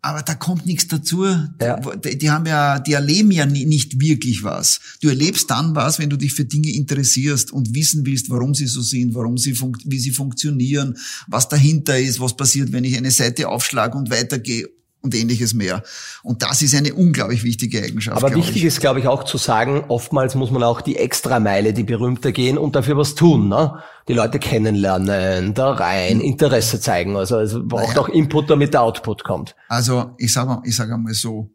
Aber 0.00 0.22
da 0.22 0.34
kommt 0.34 0.64
nichts 0.64 0.86
dazu. 0.86 1.24
Ja. 1.24 1.80
Die, 1.80 2.16
die, 2.16 2.30
haben 2.30 2.46
ja, 2.46 2.78
die 2.78 2.92
erleben 2.92 3.32
ja 3.32 3.46
nicht 3.46 4.00
wirklich 4.00 4.44
was. 4.44 4.80
Du 5.00 5.08
erlebst 5.08 5.50
dann 5.50 5.74
was, 5.74 5.98
wenn 5.98 6.08
du 6.08 6.16
dich 6.16 6.34
für 6.34 6.44
Dinge 6.44 6.72
interessierst 6.72 7.52
und 7.52 7.74
wissen 7.74 8.06
willst, 8.06 8.30
warum 8.30 8.54
sie 8.54 8.68
so 8.68 8.80
sind, 8.80 9.14
warum 9.14 9.36
sie 9.36 9.58
wie 9.84 9.98
sie 9.98 10.12
funktionieren, 10.12 10.96
was 11.26 11.48
dahinter 11.48 11.98
ist, 11.98 12.20
was 12.20 12.36
passiert, 12.36 12.72
wenn 12.72 12.84
ich 12.84 12.96
eine 12.96 13.10
Seite 13.10 13.48
aufschlage 13.48 13.98
und 13.98 14.10
weitergehe 14.10 14.68
und 15.00 15.14
ähnliches 15.14 15.54
mehr. 15.54 15.82
Und 16.22 16.42
das 16.42 16.62
ist 16.62 16.74
eine 16.74 16.92
unglaublich 16.94 17.44
wichtige 17.44 17.82
Eigenschaft. 17.82 18.16
Aber 18.16 18.34
wichtig 18.34 18.56
ich. 18.56 18.64
ist, 18.64 18.80
glaube 18.80 19.00
ich, 19.00 19.06
auch 19.06 19.24
zu 19.24 19.38
sagen, 19.38 19.84
oftmals 19.88 20.34
muss 20.34 20.50
man 20.50 20.62
auch 20.62 20.80
die 20.80 20.96
Extrameile, 20.96 21.72
die 21.72 21.84
berühmte 21.84 22.32
gehen 22.32 22.58
und 22.58 22.74
dafür 22.74 22.96
was 22.96 23.14
tun. 23.14 23.48
Ne? 23.48 23.80
Die 24.08 24.12
Leute 24.12 24.38
kennenlernen, 24.38 25.54
da 25.54 25.72
rein, 25.72 26.20
Interesse 26.20 26.80
zeigen. 26.80 27.16
Also 27.16 27.38
es 27.38 27.52
braucht 27.54 27.88
naja. 27.88 28.00
auch 28.00 28.08
Input, 28.08 28.50
damit 28.50 28.74
der 28.74 28.82
Output 28.82 29.24
kommt. 29.24 29.54
Also 29.68 30.14
ich 30.18 30.32
sage 30.32 30.60
ich 30.64 30.74
sag 30.74 30.90
einmal 30.90 31.14
so, 31.14 31.50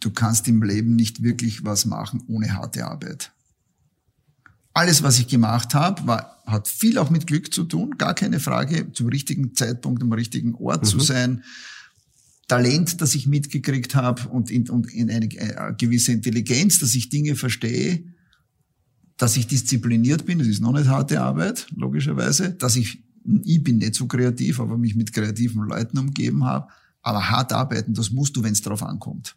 du 0.00 0.10
kannst 0.10 0.46
im 0.46 0.62
Leben 0.62 0.94
nicht 0.94 1.22
wirklich 1.22 1.64
was 1.64 1.84
machen 1.84 2.22
ohne 2.28 2.54
harte 2.54 2.86
Arbeit. 2.86 3.32
Alles, 4.72 5.02
was 5.02 5.18
ich 5.18 5.26
gemacht 5.26 5.74
habe, 5.74 6.06
war, 6.06 6.36
hat 6.46 6.68
viel 6.68 6.98
auch 6.98 7.10
mit 7.10 7.26
Glück 7.26 7.52
zu 7.52 7.64
tun, 7.64 7.96
gar 7.98 8.14
keine 8.14 8.38
Frage, 8.38 8.92
zum 8.92 9.08
richtigen 9.08 9.54
Zeitpunkt 9.54 10.02
am 10.04 10.12
richtigen 10.12 10.54
Ort 10.54 10.84
mhm. 10.84 10.86
zu 10.86 11.00
sein 11.00 11.42
Talent, 12.48 13.00
das 13.00 13.14
ich 13.14 13.26
mitgekriegt 13.26 13.94
habe 13.94 14.28
und 14.28 14.50
in, 14.50 14.68
und 14.68 14.92
in 14.92 15.10
eine, 15.10 15.28
eine 15.38 15.76
gewisse 15.76 16.12
Intelligenz, 16.12 16.80
dass 16.80 16.94
ich 16.94 17.08
Dinge 17.10 17.36
verstehe, 17.36 18.02
dass 19.16 19.36
ich 19.36 19.46
diszipliniert 19.46 20.26
bin, 20.26 20.38
das 20.38 20.48
ist 20.48 20.60
noch 20.60 20.72
nicht 20.72 20.88
harte 20.88 21.20
Arbeit, 21.20 21.66
logischerweise, 21.76 22.50
dass 22.54 22.76
ich 22.76 23.04
Ich 23.44 23.62
bin 23.62 23.76
nicht 23.78 23.94
so 23.94 24.06
kreativ, 24.06 24.60
aber 24.60 24.78
mich 24.78 24.94
mit 24.94 25.12
kreativen 25.12 25.64
Leuten 25.68 25.98
umgeben 25.98 26.44
habe. 26.44 26.68
Aber 27.02 27.28
hart 27.28 27.52
arbeiten, 27.52 27.92
das 27.92 28.10
musst 28.10 28.36
du, 28.36 28.42
wenn 28.42 28.52
es 28.52 28.62
darauf 28.62 28.82
ankommt. 28.82 29.36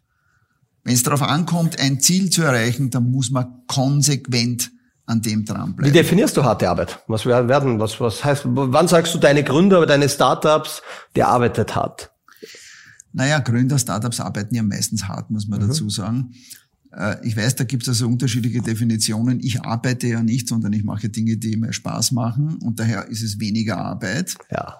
Wenn 0.84 0.94
es 0.94 1.02
darauf 1.02 1.22
ankommt, 1.22 1.78
ein 1.78 2.00
Ziel 2.00 2.30
zu 2.30 2.42
erreichen, 2.42 2.90
dann 2.90 3.10
muss 3.10 3.30
man 3.30 3.62
konsequent 3.66 4.70
an 5.04 5.20
dem 5.20 5.44
dranbleiben. 5.44 5.92
Wie 5.92 5.96
definierst 5.96 6.36
du 6.36 6.42
harte 6.44 6.70
Arbeit? 6.70 7.00
Was 7.06 7.26
werden, 7.26 7.78
was, 7.78 8.00
was 8.00 8.24
heißt, 8.24 8.44
wann 8.46 8.88
sagst 8.88 9.14
du 9.14 9.18
deine 9.18 9.44
Gründer, 9.44 9.84
deine 9.84 10.08
Startups, 10.08 10.80
der 11.14 11.28
arbeitet 11.28 11.74
hart? 11.74 12.11
Naja, 13.12 13.40
Gründer, 13.40 13.78
Startups 13.78 14.20
arbeiten 14.20 14.54
ja 14.54 14.62
meistens 14.62 15.06
hart, 15.08 15.30
muss 15.30 15.48
man 15.48 15.62
mhm. 15.62 15.68
dazu 15.68 15.90
sagen. 15.90 16.32
Äh, 16.92 17.26
ich 17.26 17.36
weiß, 17.36 17.56
da 17.56 17.64
gibt 17.64 17.84
es 17.84 17.90
also 17.90 18.08
unterschiedliche 18.08 18.60
Definitionen. 18.60 19.40
Ich 19.40 19.62
arbeite 19.62 20.06
ja 20.06 20.22
nicht, 20.22 20.48
sondern 20.48 20.72
ich 20.72 20.84
mache 20.84 21.08
Dinge, 21.08 21.36
die 21.36 21.56
mir 21.56 21.72
Spaß 21.72 22.12
machen 22.12 22.56
und 22.56 22.80
daher 22.80 23.08
ist 23.08 23.22
es 23.22 23.40
weniger 23.40 23.78
Arbeit. 23.78 24.36
Ja. 24.50 24.78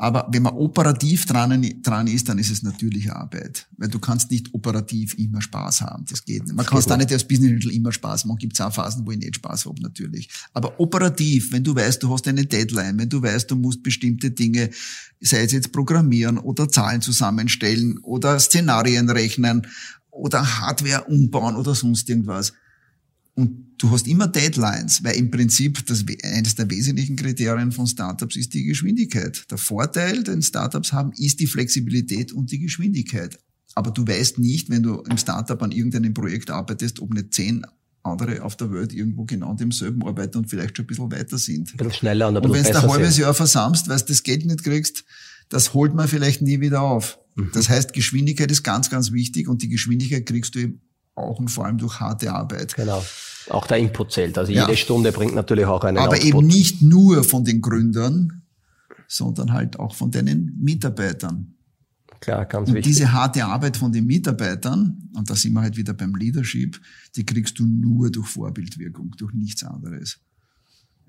Aber 0.00 0.28
wenn 0.30 0.44
man 0.44 0.54
operativ 0.54 1.26
dran, 1.26 1.60
dran 1.82 2.06
ist, 2.06 2.28
dann 2.28 2.38
ist 2.38 2.52
es 2.52 2.62
natürlich 2.62 3.10
Arbeit. 3.10 3.66
Weil 3.76 3.88
du 3.88 3.98
kannst 3.98 4.30
nicht 4.30 4.54
operativ 4.54 5.18
immer 5.18 5.42
Spaß 5.42 5.80
haben. 5.80 6.04
Das 6.08 6.24
geht 6.24 6.44
nicht. 6.44 6.54
Man 6.54 6.64
kann 6.64 6.78
es 6.78 6.86
da 6.86 6.96
nicht 6.96 7.10
als 7.10 7.26
Business 7.26 7.50
Angel 7.50 7.72
immer 7.72 7.90
Spaß 7.90 8.24
machen. 8.24 8.38
Gibt 8.38 8.52
es 8.52 8.60
auch 8.60 8.72
Phasen, 8.72 9.04
wo 9.04 9.10
ich 9.10 9.18
nicht 9.18 9.34
Spaß 9.34 9.66
habe, 9.66 9.82
natürlich. 9.82 10.28
Aber 10.52 10.78
operativ, 10.78 11.50
wenn 11.50 11.64
du 11.64 11.74
weißt, 11.74 12.00
du 12.00 12.12
hast 12.12 12.28
eine 12.28 12.46
Deadline, 12.46 12.96
wenn 12.96 13.08
du 13.08 13.20
weißt, 13.20 13.50
du 13.50 13.56
musst 13.56 13.82
bestimmte 13.82 14.30
Dinge, 14.30 14.70
sei 15.20 15.42
es 15.42 15.50
jetzt 15.50 15.72
programmieren 15.72 16.38
oder 16.38 16.68
Zahlen 16.68 17.00
zusammenstellen 17.00 17.98
oder 17.98 18.38
Szenarien 18.38 19.10
rechnen 19.10 19.66
oder 20.12 20.60
Hardware 20.60 21.06
umbauen 21.06 21.56
oder 21.56 21.74
sonst 21.74 22.08
irgendwas. 22.08 22.52
Und 23.34 23.67
du 23.78 23.90
hast 23.90 24.06
immer 24.06 24.28
Deadlines, 24.28 25.02
weil 25.02 25.16
im 25.16 25.30
Prinzip 25.30 25.86
das, 25.86 26.04
eines 26.24 26.54
der 26.54 26.68
wesentlichen 26.70 27.16
Kriterien 27.16 27.72
von 27.72 27.86
Startups 27.86 28.36
ist 28.36 28.52
die 28.54 28.64
Geschwindigkeit. 28.64 29.44
Der 29.50 29.58
Vorteil, 29.58 30.22
den 30.22 30.42
Startups 30.42 30.92
haben, 30.92 31.12
ist 31.12 31.40
die 31.40 31.46
Flexibilität 31.46 32.32
und 32.32 32.50
die 32.50 32.58
Geschwindigkeit. 32.58 33.38
Aber 33.74 33.90
du 33.90 34.06
weißt 34.06 34.38
nicht, 34.38 34.70
wenn 34.70 34.82
du 34.82 35.02
im 35.02 35.16
Startup 35.16 35.62
an 35.62 35.70
irgendeinem 35.70 36.12
Projekt 36.12 36.50
arbeitest, 36.50 37.00
ob 37.00 37.14
nicht 37.14 37.32
zehn 37.32 37.64
andere 38.02 38.42
auf 38.42 38.56
der 38.56 38.72
Welt 38.72 38.92
irgendwo 38.92 39.24
genau 39.24 39.50
an 39.50 39.56
demselben 39.56 40.02
arbeiten 40.04 40.38
und 40.38 40.48
vielleicht 40.48 40.76
schon 40.76 40.84
ein 40.84 40.88
bisschen 40.88 41.12
weiter 41.12 41.38
sind. 41.38 41.70
Ein 41.72 41.76
bisschen 41.76 41.92
schneller 41.92 42.28
und 42.28 42.36
ein 42.36 42.42
bisschen 42.42 42.58
Und 42.58 42.64
wenn 42.64 42.72
du 42.72 42.78
ein 42.78 42.90
halbes 42.90 43.14
sind. 43.14 43.22
Jahr 43.22 43.34
versammst, 43.34 43.88
weil 43.88 43.98
du 43.98 44.04
das 44.06 44.22
Geld 44.22 44.46
nicht 44.46 44.64
kriegst, 44.64 45.04
das 45.48 45.74
holt 45.74 45.94
man 45.94 46.08
vielleicht 46.08 46.42
nie 46.42 46.60
wieder 46.60 46.82
auf. 46.82 47.18
Mhm. 47.34 47.50
Das 47.52 47.68
heißt, 47.68 47.92
Geschwindigkeit 47.92 48.50
ist 48.50 48.62
ganz, 48.62 48.90
ganz 48.90 49.12
wichtig 49.12 49.48
und 49.48 49.62
die 49.62 49.68
Geschwindigkeit 49.68 50.26
kriegst 50.26 50.54
du 50.54 50.60
eben 50.60 50.80
auch 51.18 51.38
und 51.38 51.48
vor 51.48 51.66
allem 51.66 51.78
durch 51.78 52.00
harte 52.00 52.32
Arbeit. 52.32 52.74
Genau. 52.74 53.04
Auch 53.50 53.66
der 53.66 53.78
Input 53.78 54.12
zählt. 54.12 54.36
Also 54.38 54.52
jede 54.52 54.70
ja. 54.70 54.76
Stunde 54.76 55.12
bringt 55.12 55.34
natürlich 55.34 55.64
auch 55.66 55.84
einen 55.84 55.98
Aber 55.98 56.14
Output. 56.14 56.26
eben 56.26 56.46
nicht 56.46 56.82
nur 56.82 57.24
von 57.24 57.44
den 57.44 57.60
Gründern, 57.60 58.42
sondern 59.06 59.52
halt 59.52 59.78
auch 59.78 59.94
von 59.94 60.10
deinen 60.10 60.58
Mitarbeitern. 60.60 61.54
Klar, 62.20 62.46
ganz 62.46 62.68
und 62.68 62.74
wichtig. 62.74 62.92
diese 62.92 63.12
harte 63.12 63.44
Arbeit 63.44 63.76
von 63.76 63.92
den 63.92 64.06
Mitarbeitern, 64.06 65.08
und 65.14 65.30
da 65.30 65.34
sind 65.34 65.52
wir 65.52 65.62
halt 65.62 65.76
wieder 65.76 65.94
beim 65.94 66.14
Leadership, 66.14 66.80
die 67.14 67.24
kriegst 67.24 67.58
du 67.58 67.64
nur 67.64 68.10
durch 68.10 68.26
Vorbildwirkung, 68.26 69.12
durch 69.16 69.32
nichts 69.34 69.62
anderes. 69.62 70.18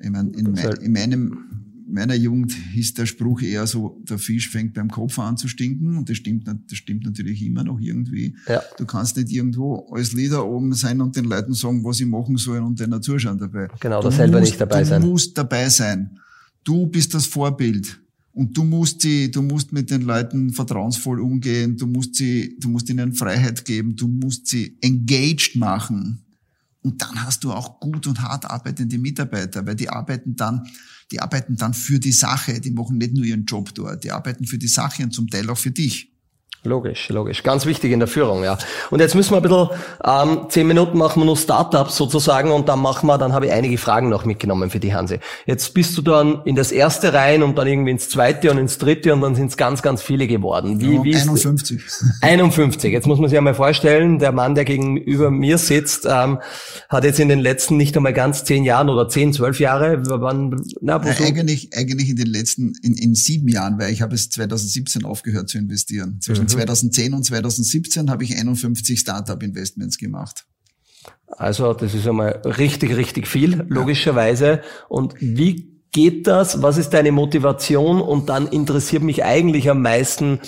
Ich 0.01 0.09
meine, 0.09 0.29
in, 0.31 0.51
mein, 0.51 0.73
in 0.73 0.91
meinem 0.91 1.68
meiner 1.91 2.15
Jugend 2.15 2.53
hieß 2.53 2.93
der 2.93 3.05
Spruch 3.05 3.41
eher 3.41 3.67
so, 3.67 4.01
der 4.07 4.17
Fisch 4.17 4.49
fängt 4.49 4.73
beim 4.73 4.89
Kopf 4.89 5.19
an 5.19 5.37
zu 5.37 5.47
stinken 5.47 5.97
und 5.97 6.09
das 6.09 6.17
stimmt, 6.17 6.47
das 6.47 6.77
stimmt 6.77 7.05
natürlich 7.05 7.43
immer 7.43 7.63
noch 7.63 7.79
irgendwie. 7.79 8.35
Ja. 8.47 8.61
Du 8.77 8.85
kannst 8.85 9.17
nicht 9.17 9.31
irgendwo 9.31 9.89
als 9.91 10.13
Leader 10.13 10.45
oben 10.45 10.73
sein 10.73 11.01
und 11.01 11.15
den 11.15 11.25
Leuten 11.25 11.53
sagen, 11.53 11.83
was 11.83 11.97
sie 11.97 12.05
machen 12.05 12.37
sollen 12.37 12.63
und 12.63 12.79
denen 12.79 13.01
zuschauen 13.01 13.37
dabei. 13.37 13.67
Genau, 13.79 14.01
du 14.01 14.11
selber 14.11 14.39
musst, 14.39 14.51
nicht 14.51 14.61
dabei 14.61 14.79
du 14.81 14.85
sein. 14.85 15.01
Du 15.01 15.07
musst 15.07 15.37
dabei 15.37 15.69
sein. 15.69 16.19
Du 16.63 16.85
bist 16.87 17.13
das 17.13 17.25
Vorbild. 17.25 17.99
Und 18.31 18.55
du 18.55 18.63
musst 18.63 19.01
sie, 19.01 19.31
du 19.31 19.41
musst 19.41 19.73
mit 19.73 19.89
den 19.89 20.03
Leuten 20.03 20.51
vertrauensvoll 20.51 21.19
umgehen, 21.19 21.75
du 21.75 21.87
musst 21.87 22.15
sie, 22.15 22.55
du 22.59 22.69
musst 22.69 22.89
ihnen 22.89 23.13
Freiheit 23.13 23.65
geben, 23.65 23.95
du 23.95 24.07
musst 24.07 24.47
sie 24.47 24.77
engaged 24.81 25.55
machen. 25.55 26.23
Und 26.81 27.01
dann 27.01 27.25
hast 27.25 27.43
du 27.43 27.51
auch 27.51 27.79
gut 27.79 28.07
und 28.07 28.21
hart 28.21 28.49
arbeitende 28.49 28.97
Mitarbeiter, 28.97 29.65
weil 29.65 29.75
die 29.75 29.89
arbeiten 29.89 30.35
dann, 30.35 30.63
die 31.11 31.21
arbeiten 31.21 31.55
dann 31.55 31.73
für 31.73 31.99
die 31.99 32.11
Sache. 32.11 32.59
Die 32.59 32.71
machen 32.71 32.97
nicht 32.97 33.13
nur 33.13 33.25
ihren 33.25 33.45
Job 33.45 33.73
dort, 33.73 34.03
die 34.03 34.11
arbeiten 34.11 34.45
für 34.45 34.57
die 34.57 34.67
Sache 34.67 35.03
und 35.03 35.11
zum 35.11 35.29
Teil 35.29 35.49
auch 35.49 35.57
für 35.57 35.71
dich. 35.71 36.11
Logisch, 36.65 37.07
logisch. 37.07 37.41
Ganz 37.43 37.65
wichtig 37.65 37.93
in 37.93 37.99
der 37.99 38.09
Führung, 38.09 38.43
ja. 38.43 38.57
Und 38.89 38.99
jetzt 38.99 39.15
müssen 39.15 39.31
wir 39.31 39.37
ein 39.37 39.43
bisschen, 39.43 39.69
ähm, 40.03 40.47
zehn 40.49 40.67
Minuten 40.67 40.97
machen 40.97 41.21
wir 41.21 41.25
nur 41.25 41.37
Startups 41.37 41.95
sozusagen 41.95 42.51
und 42.51 42.67
dann 42.67 42.79
machen 42.79 43.07
wir, 43.07 43.17
dann 43.17 43.31
habe 43.31 43.45
ich 43.45 43.53
einige 43.53 43.77
Fragen 43.77 44.09
noch 44.09 44.25
mitgenommen 44.25 44.69
für 44.69 44.81
die 44.81 44.93
Hanse. 44.93 45.21
Jetzt 45.45 45.73
bist 45.73 45.97
du 45.97 46.01
dann 46.01 46.41
in 46.43 46.57
das 46.57 46.73
erste 46.73 47.13
rein 47.13 47.43
und 47.43 47.57
dann 47.57 47.65
irgendwie 47.65 47.91
ins 47.91 48.09
zweite 48.09 48.51
und 48.51 48.57
ins 48.57 48.77
dritte 48.77 49.13
und 49.13 49.21
dann 49.21 49.35
sind 49.35 49.51
es 49.51 49.55
ganz, 49.55 49.81
ganz 49.81 50.01
viele 50.01 50.27
geworden. 50.27 50.81
Wie, 50.81 50.95
ja, 50.95 51.03
wie 51.05 51.15
51. 51.15 51.81
51. 52.19 52.91
Jetzt 52.91 53.07
muss 53.07 53.19
man 53.19 53.29
sich 53.29 53.37
einmal 53.37 53.53
vorstellen, 53.53 54.19
der 54.19 54.33
Mann, 54.33 54.53
der 54.53 54.65
gegenüber 54.65 55.31
mir 55.31 55.57
sitzt, 55.57 56.05
ähm, 56.09 56.39
hat 56.89 57.05
jetzt 57.05 57.21
in 57.21 57.29
den 57.29 57.39
letzten 57.39 57.77
nicht 57.77 57.95
einmal 57.95 58.13
ganz 58.13 58.43
zehn 58.43 58.65
Jahren 58.65 58.89
oder 58.89 59.07
zehn, 59.07 59.31
zwölf 59.31 59.61
Jahre, 59.61 60.01
wann, 60.05 60.61
na, 60.81 61.01
wo 61.03 61.07
ja, 61.07 61.15
eigentlich, 61.25 61.69
eigentlich 61.73 62.09
in 62.09 62.17
den 62.17 62.27
letzten, 62.27 62.73
in, 62.81 62.95
in 62.95 63.15
sieben 63.15 63.47
Jahren, 63.47 63.79
weil 63.79 63.93
ich 63.93 64.01
habe 64.01 64.13
es 64.13 64.29
2017 64.29 65.05
aufgehört 65.05 65.47
zu 65.47 65.57
investieren. 65.57 66.17
Zwischen 66.19 66.38
2010 66.47 67.13
und 67.13 67.23
2017 67.23 68.09
habe 68.09 68.23
ich 68.23 68.37
51 68.37 68.99
Startup-Investments 68.99 69.97
gemacht. 69.97 70.45
Also 71.27 71.73
das 71.73 71.93
ist 71.93 72.07
einmal 72.07 72.41
richtig, 72.45 72.95
richtig 72.95 73.27
viel, 73.27 73.65
logischerweise. 73.67 74.61
Und 74.87 75.15
wie 75.19 75.79
geht 75.91 76.27
das? 76.27 76.61
Was 76.61 76.77
ist 76.77 76.89
deine 76.91 77.11
Motivation? 77.11 78.01
Und 78.01 78.29
dann 78.29 78.47
interessiert 78.47 79.03
mich 79.03 79.23
eigentlich 79.23 79.69
am 79.69 79.81
meisten, 79.81 80.39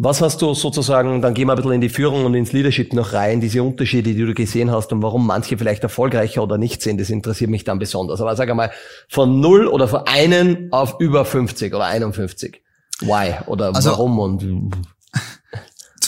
was 0.00 0.20
hast 0.20 0.40
du 0.42 0.54
sozusagen, 0.54 1.22
dann 1.22 1.34
gehen 1.34 1.48
wir 1.48 1.54
ein 1.54 1.56
bisschen 1.56 1.72
in 1.72 1.80
die 1.80 1.88
Führung 1.88 2.24
und 2.24 2.34
ins 2.34 2.52
Leadership 2.52 2.92
noch 2.92 3.12
rein, 3.14 3.40
diese 3.40 3.62
Unterschiede, 3.64 4.14
die 4.14 4.24
du 4.24 4.32
gesehen 4.32 4.70
hast 4.70 4.92
und 4.92 5.02
warum 5.02 5.26
manche 5.26 5.58
vielleicht 5.58 5.82
erfolgreicher 5.82 6.42
oder 6.42 6.56
nicht 6.56 6.82
sind, 6.82 7.00
das 7.00 7.10
interessiert 7.10 7.50
mich 7.50 7.64
dann 7.64 7.80
besonders. 7.80 8.20
Aber 8.20 8.36
sag 8.36 8.48
einmal, 8.48 8.70
von 9.08 9.40
null 9.40 9.66
oder 9.66 9.88
von 9.88 10.02
einen 10.06 10.72
auf 10.72 11.00
über 11.00 11.24
50 11.24 11.74
oder 11.74 11.86
51. 11.86 12.62
Why? 13.00 13.34
Oder 13.46 13.74
also, 13.74 13.90
warum 13.90 14.18
und 14.20 14.72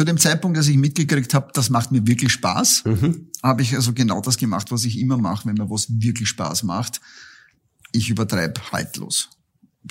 zu 0.01 0.05
dem 0.07 0.17
Zeitpunkt, 0.17 0.57
als 0.57 0.67
ich 0.67 0.79
mitgekriegt 0.79 1.35
habe, 1.35 1.51
das 1.53 1.69
macht 1.69 1.93
mir 1.93 2.07
wirklich 2.07 2.33
Spaß, 2.33 2.85
mhm. 2.87 3.29
habe 3.43 3.61
ich 3.61 3.75
also 3.75 3.93
genau 3.93 4.23
das 4.23 4.39
gemacht, 4.39 4.71
was 4.71 4.85
ich 4.87 4.99
immer 4.99 5.19
mache, 5.19 5.47
wenn 5.47 5.57
mir 5.57 5.69
was 5.69 5.89
wirklich 5.91 6.27
Spaß 6.31 6.63
macht. 6.63 7.03
Ich 7.93 8.09
übertreibe 8.09 8.59
haltlos. 8.73 9.29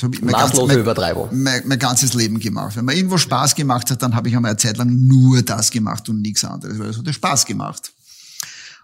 So 0.02 0.10
mein 0.10 0.32
Maßlose 0.32 0.68
ganz, 0.74 0.80
Übertreibung. 0.80 1.30
Mein, 1.32 1.62
mein, 1.68 1.78
ganzes 1.78 2.16
Leben 2.16 2.40
gemacht. 2.40 2.76
Wenn 2.76 2.86
mir 2.86 2.96
irgendwo 2.96 3.20
Spaß 3.20 3.54
gemacht 3.54 3.92
hat, 3.92 4.02
dann 4.02 4.16
habe 4.16 4.30
ich 4.30 4.36
einmal 4.36 4.50
eine 4.50 4.58
Zeit 4.58 4.78
lang 4.78 4.90
nur 5.06 5.44
das 5.44 5.70
gemacht 5.70 6.10
und 6.10 6.22
nichts 6.22 6.44
anderes, 6.44 6.80
weil 6.80 6.90
es 6.90 6.98
hat 6.98 7.14
Spaß 7.14 7.46
gemacht. 7.46 7.94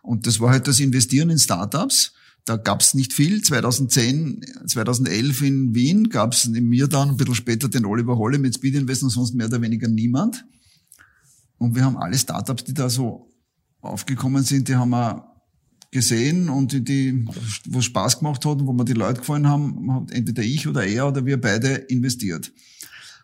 Und 0.03 0.27
das 0.27 0.39
war 0.39 0.51
halt 0.51 0.67
das 0.67 0.79
Investieren 0.79 1.31
in 1.31 1.39
Startups. 1.39 2.11
Da 2.43 2.55
gab's 2.55 2.93
nicht 2.93 3.13
viel. 3.13 3.41
2010, 3.41 4.45
2011 4.67 5.41
in 5.41 5.73
Wien 5.73 6.09
gab's 6.09 6.45
in 6.45 6.69
mir 6.69 6.87
dann, 6.87 7.09
ein 7.09 7.17
bisschen 7.17 7.33
später 7.33 7.67
den 7.67 7.85
Oliver 7.85 8.15
Holle 8.15 8.37
mit 8.37 8.53
Speed 8.53 8.75
Invest 8.75 9.01
und 9.01 9.09
sonst 9.09 9.33
mehr 9.33 9.47
oder 9.47 9.59
weniger 9.59 9.87
niemand. 9.87 10.45
Und 11.57 11.75
wir 11.75 11.83
haben 11.85 11.97
alle 11.97 12.17
Startups, 12.17 12.63
die 12.63 12.73
da 12.73 12.89
so 12.89 13.29
aufgekommen 13.81 14.43
sind, 14.43 14.67
die 14.67 14.75
haben 14.75 14.89
wir 14.89 15.31
gesehen 15.91 16.49
und 16.49 16.73
die, 16.73 16.83
die 16.83 17.25
wo 17.67 17.81
Spaß 17.81 18.19
gemacht 18.19 18.45
hat 18.45 18.59
und 18.59 18.67
wo 18.67 18.73
mir 18.73 18.85
die 18.85 18.93
Leute 18.93 19.21
gefallen 19.21 19.47
haben, 19.47 19.93
hat 19.93 20.11
entweder 20.11 20.43
ich 20.43 20.67
oder 20.67 20.85
er 20.85 21.07
oder 21.07 21.25
wir 21.25 21.39
beide 21.39 21.69
investiert. 21.73 22.51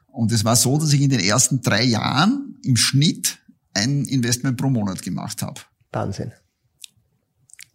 Und 0.08 0.32
es 0.32 0.46
war 0.46 0.56
so, 0.56 0.78
dass 0.78 0.94
ich 0.94 1.02
in 1.02 1.10
den 1.10 1.20
ersten 1.20 1.62
drei 1.62 1.84
Jahren 1.84 2.58
im 2.64 2.78
Schnitt 2.78 3.40
ein 3.74 4.06
Investment 4.06 4.58
pro 4.58 4.70
Monat 4.70 5.02
gemacht 5.02 5.42
habe. 5.42 5.62
Wahnsinn. 5.92 6.32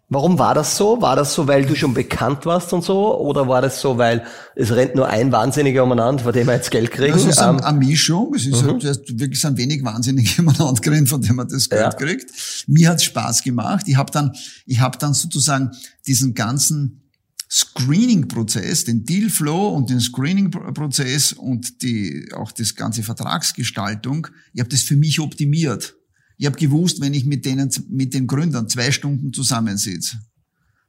Warum 0.08 0.38
war 0.38 0.54
das 0.54 0.76
so? 0.76 1.02
War 1.02 1.16
das 1.16 1.34
so, 1.34 1.48
weil 1.48 1.66
du 1.66 1.74
schon 1.74 1.92
bekannt 1.92 2.46
warst 2.46 2.72
und 2.72 2.84
so? 2.84 3.18
Oder 3.18 3.48
war 3.48 3.60
das 3.60 3.80
so, 3.80 3.98
weil 3.98 4.24
es 4.54 4.70
rennt 4.70 4.94
nur 4.94 5.08
ein 5.08 5.32
Wahnsinniger 5.32 5.82
umeinander, 5.82 6.22
von 6.22 6.32
dem 6.32 6.46
wir 6.46 6.54
jetzt 6.54 6.70
Geld 6.70 6.92
kriegen? 6.92 7.12
Das 7.12 7.24
ist 7.24 7.38
eine, 7.38 7.58
ähm, 7.58 7.64
eine 7.64 7.78
Mischung. 7.78 8.32
Es 8.34 8.46
ist 8.46 8.62
mhm. 8.62 8.80
halt, 8.80 9.18
wirklich 9.18 9.44
ein 9.44 9.56
wenig 9.56 9.82
Wahnsinnige 9.82 10.30
umeinander 10.42 10.80
gerannt, 10.80 11.08
von 11.08 11.20
dem 11.20 11.34
man 11.34 11.48
das 11.48 11.68
Geld 11.68 11.82
ja. 11.82 11.90
kriegt. 11.90 12.30
Mir 12.68 12.90
hat's 12.90 13.02
Spaß 13.02 13.42
gemacht. 13.42 13.88
Ich 13.88 13.96
habe 13.96 14.12
dann, 14.12 14.32
ich 14.64 14.78
habe 14.78 14.96
dann 14.96 15.12
sozusagen 15.12 15.72
diesen 16.06 16.34
ganzen 16.34 17.02
Screening-Prozess, 17.50 18.84
den 18.84 19.04
Dealflow 19.04 19.70
und 19.70 19.90
den 19.90 20.00
Screening-Prozess 20.00 21.32
und 21.32 21.82
die, 21.82 22.28
auch 22.32 22.52
das 22.52 22.76
ganze 22.76 23.02
Vertragsgestaltung, 23.02 24.28
ich 24.52 24.60
habe 24.60 24.70
das 24.70 24.82
für 24.82 24.96
mich 24.96 25.18
optimiert. 25.18 25.95
Ich 26.38 26.46
habe 26.46 26.56
gewusst, 26.56 27.00
wenn 27.00 27.14
ich 27.14 27.24
mit 27.24 27.44
denen, 27.44 27.70
mit 27.88 28.14
den 28.14 28.26
Gründern 28.26 28.68
zwei 28.68 28.90
Stunden 28.90 29.32
zusammensitze, 29.32 30.18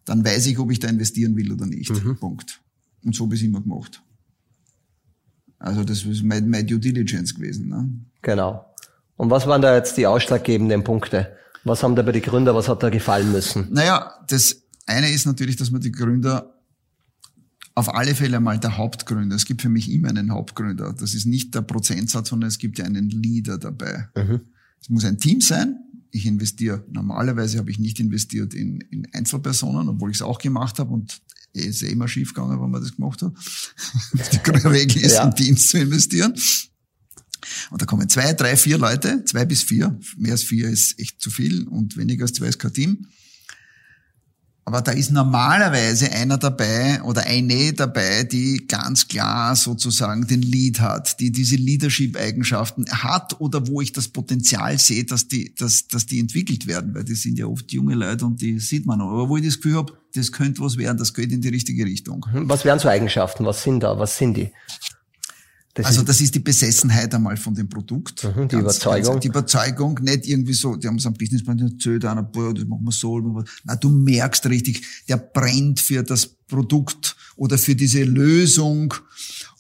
dann 0.06 0.24
weiß 0.24 0.48
ich, 0.48 0.60
ob 0.60 0.72
ich 0.72 0.80
da 0.80 0.88
investieren 0.88 1.36
will 1.36 1.52
oder 1.52 1.66
nicht. 1.66 1.92
Mhm. 1.92 2.18
Punkt. 2.18 2.62
Und 3.04 3.16
so 3.16 3.26
habe 3.26 3.36
ich 3.36 3.44
immer 3.44 3.62
gemacht. 3.62 4.02
Also 5.60 5.84
das 5.84 6.04
ist 6.04 6.24
mein, 6.24 6.50
mein 6.50 6.68
Due 6.68 6.80
Diligence 6.80 7.34
gewesen. 7.34 7.70
Ne? 7.70 7.90
Genau. 8.22 8.66
Und 9.16 9.30
was 9.30 9.48
waren 9.48 9.62
da 9.62 9.76
jetzt 9.76 9.98
die 9.98 10.06
ausschlaggebenden 10.06 10.84
Punkte? 10.84 11.36
Was 11.64 11.84
haben 11.84 11.96
da 11.96 12.04
bei 12.04 12.12
den 12.12 12.22
Gründern, 12.22 12.56
was 12.56 12.70
hat 12.70 12.84
da 12.84 12.90
gefallen 12.90 13.32
müssen? 13.32 13.68
Naja, 13.72 14.14
das 14.28 14.64
eine 14.86 15.10
ist 15.10 15.26
natürlich, 15.26 15.56
dass 15.56 15.72
man 15.72 15.82
die 15.82 15.92
Gründer 15.92 16.54
auf 17.76 17.94
alle 17.94 18.16
Fälle 18.16 18.38
einmal 18.38 18.60
der 18.60 18.78
Hauptgründer. 18.78 19.36
Es 19.36 19.46
gibt 19.46 19.62
für 19.62 19.70
mich 19.70 19.92
immer 19.92 20.10
einen 20.10 20.32
Hauptgründer. 20.32 20.94
Das 20.94 21.14
ist 21.14 21.26
nicht 21.26 21.54
der 21.54 21.62
Prozentsatz, 21.62 22.30
sondern 22.30 22.48
es 22.48 22.58
gibt 22.58 22.80
ja 22.80 22.86
einen 22.86 23.10
Leader 23.10 23.58
dabei. 23.58 24.08
Mhm. 24.16 24.42
Es 24.82 24.90
muss 24.90 25.06
ein 25.06 25.18
Team 25.18 25.42
sein. 25.42 25.78
Ich 26.12 26.26
investiere, 26.26 26.86
normalerweise 26.90 27.58
habe 27.58 27.70
ich 27.70 27.80
nicht 27.80 28.00
investiert 28.00 28.54
in, 28.54 28.82
in 28.92 29.08
Einzelpersonen, 29.14 29.90
obwohl 29.90 30.10
ich 30.10 30.18
es 30.18 30.22
auch 30.22 30.40
gemacht 30.40 30.80
habe 30.80 30.94
und 30.94 31.22
es 31.54 31.66
ist 31.66 31.84
eh 31.84 31.92
immer 31.92 32.08
schief 32.08 32.34
gegangen, 32.34 32.62
wenn 32.62 32.70
man 32.70 32.82
das 32.82 32.96
gemacht 32.96 33.22
hat. 33.22 33.34
Die 34.32 34.50
Regel 34.68 35.02
ist, 35.02 35.14
ja. 35.14 35.26
in 35.26 35.36
Teams 35.36 35.68
zu 35.68 35.80
investieren. 35.80 36.34
Und 37.70 37.82
da 37.82 37.86
kommen 37.86 38.10
zwei, 38.10 38.34
drei, 38.34 38.56
vier 38.58 38.78
Leute, 38.78 39.24
zwei 39.26 39.46
bis 39.46 39.64
vier. 39.64 40.00
Mehr 40.18 40.34
als 40.34 40.44
vier 40.44 40.70
ist 40.70 41.00
echt 41.00 41.22
zu 41.22 41.30
viel 41.30 41.68
und 41.68 41.98
weniger 41.98 42.24
als 42.24 42.34
zwei 42.34 42.48
ist 42.48 42.60
kein 42.60 42.74
Team. 42.74 43.08
Aber 44.68 44.82
da 44.82 44.92
ist 44.92 45.12
normalerweise 45.12 46.12
einer 46.12 46.38
dabei 46.38 47.02
oder 47.04 47.26
eine 47.26 47.72
dabei, 47.72 48.26
die 48.26 48.68
ganz 48.68 49.08
klar 49.08 49.56
sozusagen 49.56 50.28
den 50.28 50.42
Lead 50.42 50.82
hat, 50.82 51.22
die 51.22 51.32
diese 51.32 51.56
Leadership-Eigenschaften 51.56 52.86
hat 52.92 53.40
oder 53.40 53.66
wo 53.70 53.80
ich 53.80 53.94
das 53.94 54.10
Potenzial 54.10 54.78
sehe, 54.78 55.06
dass 55.06 55.30
die, 55.30 55.56
dass, 55.56 55.88
dass 55.88 56.06
die 56.06 56.20
entwickelt 56.20 56.68
werden, 56.68 56.94
weil 56.94 57.06
die 57.06 57.16
sind 57.16 57.40
ja 57.40 57.46
oft 57.46 57.72
junge 57.72 57.96
Leute 57.96 58.26
und 58.26 58.42
die 58.42 58.60
sieht 58.60 58.86
man 58.86 59.00
noch. 59.00 59.08
Aber 59.10 59.30
wo 59.30 59.38
ich 59.38 59.46
das 59.46 59.56
Gefühl 59.56 59.78
habe, 59.78 59.94
das 60.14 60.34
könnte 60.34 60.62
was 60.62 60.76
werden, 60.76 60.98
das 60.98 61.14
geht 61.14 61.32
in 61.32 61.40
die 61.40 61.48
richtige 61.48 61.86
Richtung. 61.86 62.26
Was 62.34 62.66
wären 62.66 62.80
so 62.80 62.90
Eigenschaften? 62.90 63.46
Was 63.46 63.64
sind 63.64 63.84
da? 63.84 63.98
Was 63.98 64.18
sind 64.18 64.36
die? 64.36 64.52
Das 65.78 65.86
also 65.86 66.02
das 66.02 66.20
ist 66.22 66.34
die 66.34 66.40
Besessenheit 66.40 67.14
einmal 67.14 67.38
von 67.38 67.54
dem 67.54 67.70
Produkt. 67.70 68.24
Mhm, 68.24 68.48
die 68.48 68.56
ganz, 68.56 68.62
Überzeugung. 68.64 69.12
Ganz, 69.12 69.22
die 69.22 69.28
Überzeugung, 69.28 70.00
nicht 70.02 70.28
irgendwie 70.28 70.54
so, 70.54 70.76
die 70.76 70.88
haben 70.88 70.98
so 70.98 71.10
einen 71.10 71.18
Businessplan 71.18 71.60
erzählt, 71.60 72.04
einer, 72.04 72.24
boah, 72.24 72.52
das 72.52 72.66
machen 72.66 72.84
wir 72.84 72.92
so. 72.92 73.44
Na, 73.64 73.76
du 73.76 73.90
merkst 73.92 74.48
richtig, 74.48 74.84
der 75.08 75.18
brennt 75.18 75.80
für 75.80 76.02
das 76.02 76.26
Produkt 76.26 77.16
oder 77.36 77.60
für 77.60 77.76
diese 77.76 78.04
Lösung. 78.04 78.92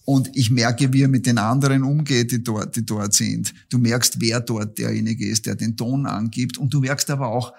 Und 0.05 0.36
ich 0.36 0.49
merke, 0.49 0.91
wie 0.91 1.03
er 1.03 1.07
mit 1.07 1.28
den 1.28 1.38
anderen 1.38 1.84
umgeht, 1.84 2.32
die 2.32 2.41
dort, 2.41 2.76
die 2.76 2.86
dort 2.86 3.13
sind. 3.13 3.53
Du 3.70 3.78
merkst, 3.78 4.20
wer 4.20 4.39
dort 4.39 4.80
derjenige 4.80 5.28
ist, 5.28 5.45
der 5.45 5.53
den 5.53 5.78
Ton 5.78 6.07
angibt. 6.07 6.57
Und 6.57 6.74
du 6.74 6.80
merkst 6.80 7.11
aber 7.11 7.28
auch, 7.28 7.53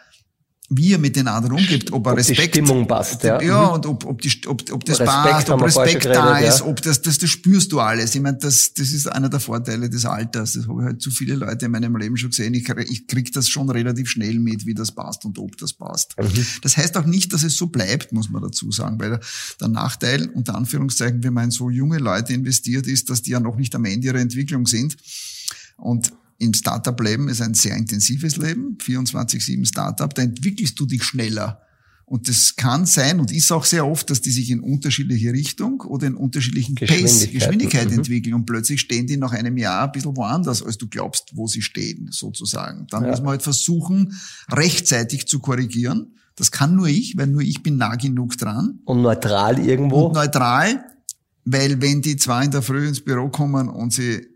wie 0.71 0.93
er 0.93 0.99
mit 0.99 1.16
den 1.16 1.29
anderen 1.29 1.57
umgeht, 1.57 1.93
ob 1.93 2.07
er 2.07 2.12
ob 2.12 2.19
Respekt, 2.19 2.55
die 2.55 2.61
Stimmung 2.61 2.87
passt, 2.87 3.25
ja, 3.25 3.41
ja 3.41 3.69
mhm. 3.69 3.73
und 3.73 3.87
ob, 3.87 4.05
ob, 4.05 4.21
die, 4.21 4.31
ob, 4.47 4.71
ob 4.71 4.85
das 4.85 5.01
Respekt 5.01 5.23
passt, 5.23 5.51
ob 5.51 5.62
Respekt 5.62 6.05
da 6.05 6.33
geredet, 6.33 6.49
ist, 6.49 6.61
ja. 6.61 6.66
ob 6.66 6.83
das, 6.83 7.01
das, 7.01 7.16
das 7.16 7.31
spürst 7.31 7.73
du 7.73 7.81
alles. 7.81 8.14
Ich 8.14 8.21
meine, 8.21 8.37
das, 8.37 8.75
das 8.75 8.91
ist 8.91 9.07
einer 9.07 9.31
der 9.31 9.41
Vorteile 9.41 9.89
des 9.89 10.05
Alters. 10.05 10.53
Das 10.53 10.69
habe 10.69 10.83
ich 10.83 10.87
halt 10.87 11.01
zu 11.01 11.11
viele 11.11 11.37
Leute 11.37 11.66
in 11.66 11.71
meinem 11.71 11.97
Leben 11.97 12.19
schon 12.19 12.31
gesehen. 12.31 12.53
Ich, 12.53 12.69
ich 12.69 13.07
krieg 13.07 13.33
das 13.33 13.49
schon 13.49 13.71
relativ 13.71 14.11
schnell 14.11 14.39
mit, 14.39 14.66
wie 14.66 14.75
das 14.75 14.93
passt 14.93 15.25
und 15.25 15.39
ob 15.39 15.57
das 15.57 15.73
passt. 15.73 16.14
Mhm. 16.19 16.47
Das 16.61 16.77
heißt 16.77 16.99
auch 16.99 17.07
nicht, 17.07 17.33
dass 17.33 17.45
es 17.45 17.57
so 17.57 17.69
bleibt, 17.69 18.12
muss 18.12 18.29
man 18.29 18.43
dazu 18.43 18.71
sagen, 18.71 19.01
weil 19.01 19.21
der 19.61 19.69
Nachteil, 19.69 20.29
unter 20.35 20.55
Anführungszeichen, 20.55 21.25
wenn 21.25 21.33
man 21.33 21.45
in 21.45 21.51
so 21.51 21.71
junge 21.71 21.99
Leute 21.99 22.35
investiert 22.35 22.87
ist, 22.87 23.09
dass 23.09 23.23
die 23.23 23.31
ja 23.31 23.41
noch 23.41 23.57
nicht 23.57 23.75
am 23.75 23.87
Ende 23.87 24.09
ihrer 24.09 24.19
Entwicklung 24.19 24.66
sind. 24.66 24.97
Und 25.79 26.12
im 26.39 26.55
Startup-Leben 26.55 27.28
ist 27.28 27.43
ein 27.43 27.55
sehr 27.55 27.76
intensives 27.76 28.36
Leben, 28.36 28.78
24-7 28.80 29.66
Startup, 29.66 30.12
da 30.14 30.22
entwickelst 30.22 30.78
du 30.78 30.86
dich 30.86 31.03
schneller. 31.03 31.61
Und 32.05 32.26
das 32.26 32.57
kann 32.57 32.86
sein 32.86 33.20
und 33.20 33.30
ist 33.30 33.53
auch 33.53 33.66
sehr 33.66 33.86
oft, 33.86 34.09
dass 34.09 34.22
die 34.22 34.30
sich 34.30 34.51
in 34.51 34.61
unterschiedliche 34.61 35.30
Richtung 35.30 35.82
oder 35.82 36.07
in 36.07 36.14
unterschiedlichen 36.14 36.74
Pace, 36.74 37.28
Geschwindigkeit 37.30 37.91
mhm. 37.91 37.99
entwickeln 37.99 38.32
und 38.34 38.47
plötzlich 38.47 38.80
stehen 38.80 39.07
die 39.07 39.18
nach 39.18 39.32
einem 39.32 39.59
Jahr 39.59 39.84
ein 39.84 39.93
bisschen 39.93 40.16
woanders, 40.16 40.62
als 40.62 40.78
du 40.78 40.89
glaubst, 40.89 41.36
wo 41.36 41.47
sie 41.49 41.61
stehen, 41.61 42.09
sozusagen. 42.11 42.86
Dann 42.89 43.05
ja. 43.05 43.11
muss 43.11 43.20
man 43.20 43.30
halt 43.30 43.43
versuchen, 43.43 44.18
rechtzeitig 44.51 45.26
zu 45.26 45.39
korrigieren. 45.41 46.14
Das 46.34 46.51
kann 46.51 46.76
nur 46.76 46.86
ich, 46.86 47.18
weil 47.18 47.26
nur 47.26 47.43
ich 47.43 47.62
bin 47.62 47.76
nah 47.76 47.97
genug 47.97 48.39
dran. 48.39 48.78
Und 48.86 49.03
neutral 49.03 49.59
irgendwo? 49.59 50.07
Und 50.07 50.14
neutral, 50.14 50.82
weil 51.45 51.82
wenn 51.82 52.01
die 52.01 52.16
zwei 52.16 52.45
in 52.45 52.51
der 52.51 52.62
Früh 52.62 52.89
ins 52.89 53.05
Büro 53.05 53.28
kommen 53.28 53.68
und 53.68 53.93
sie 53.93 54.26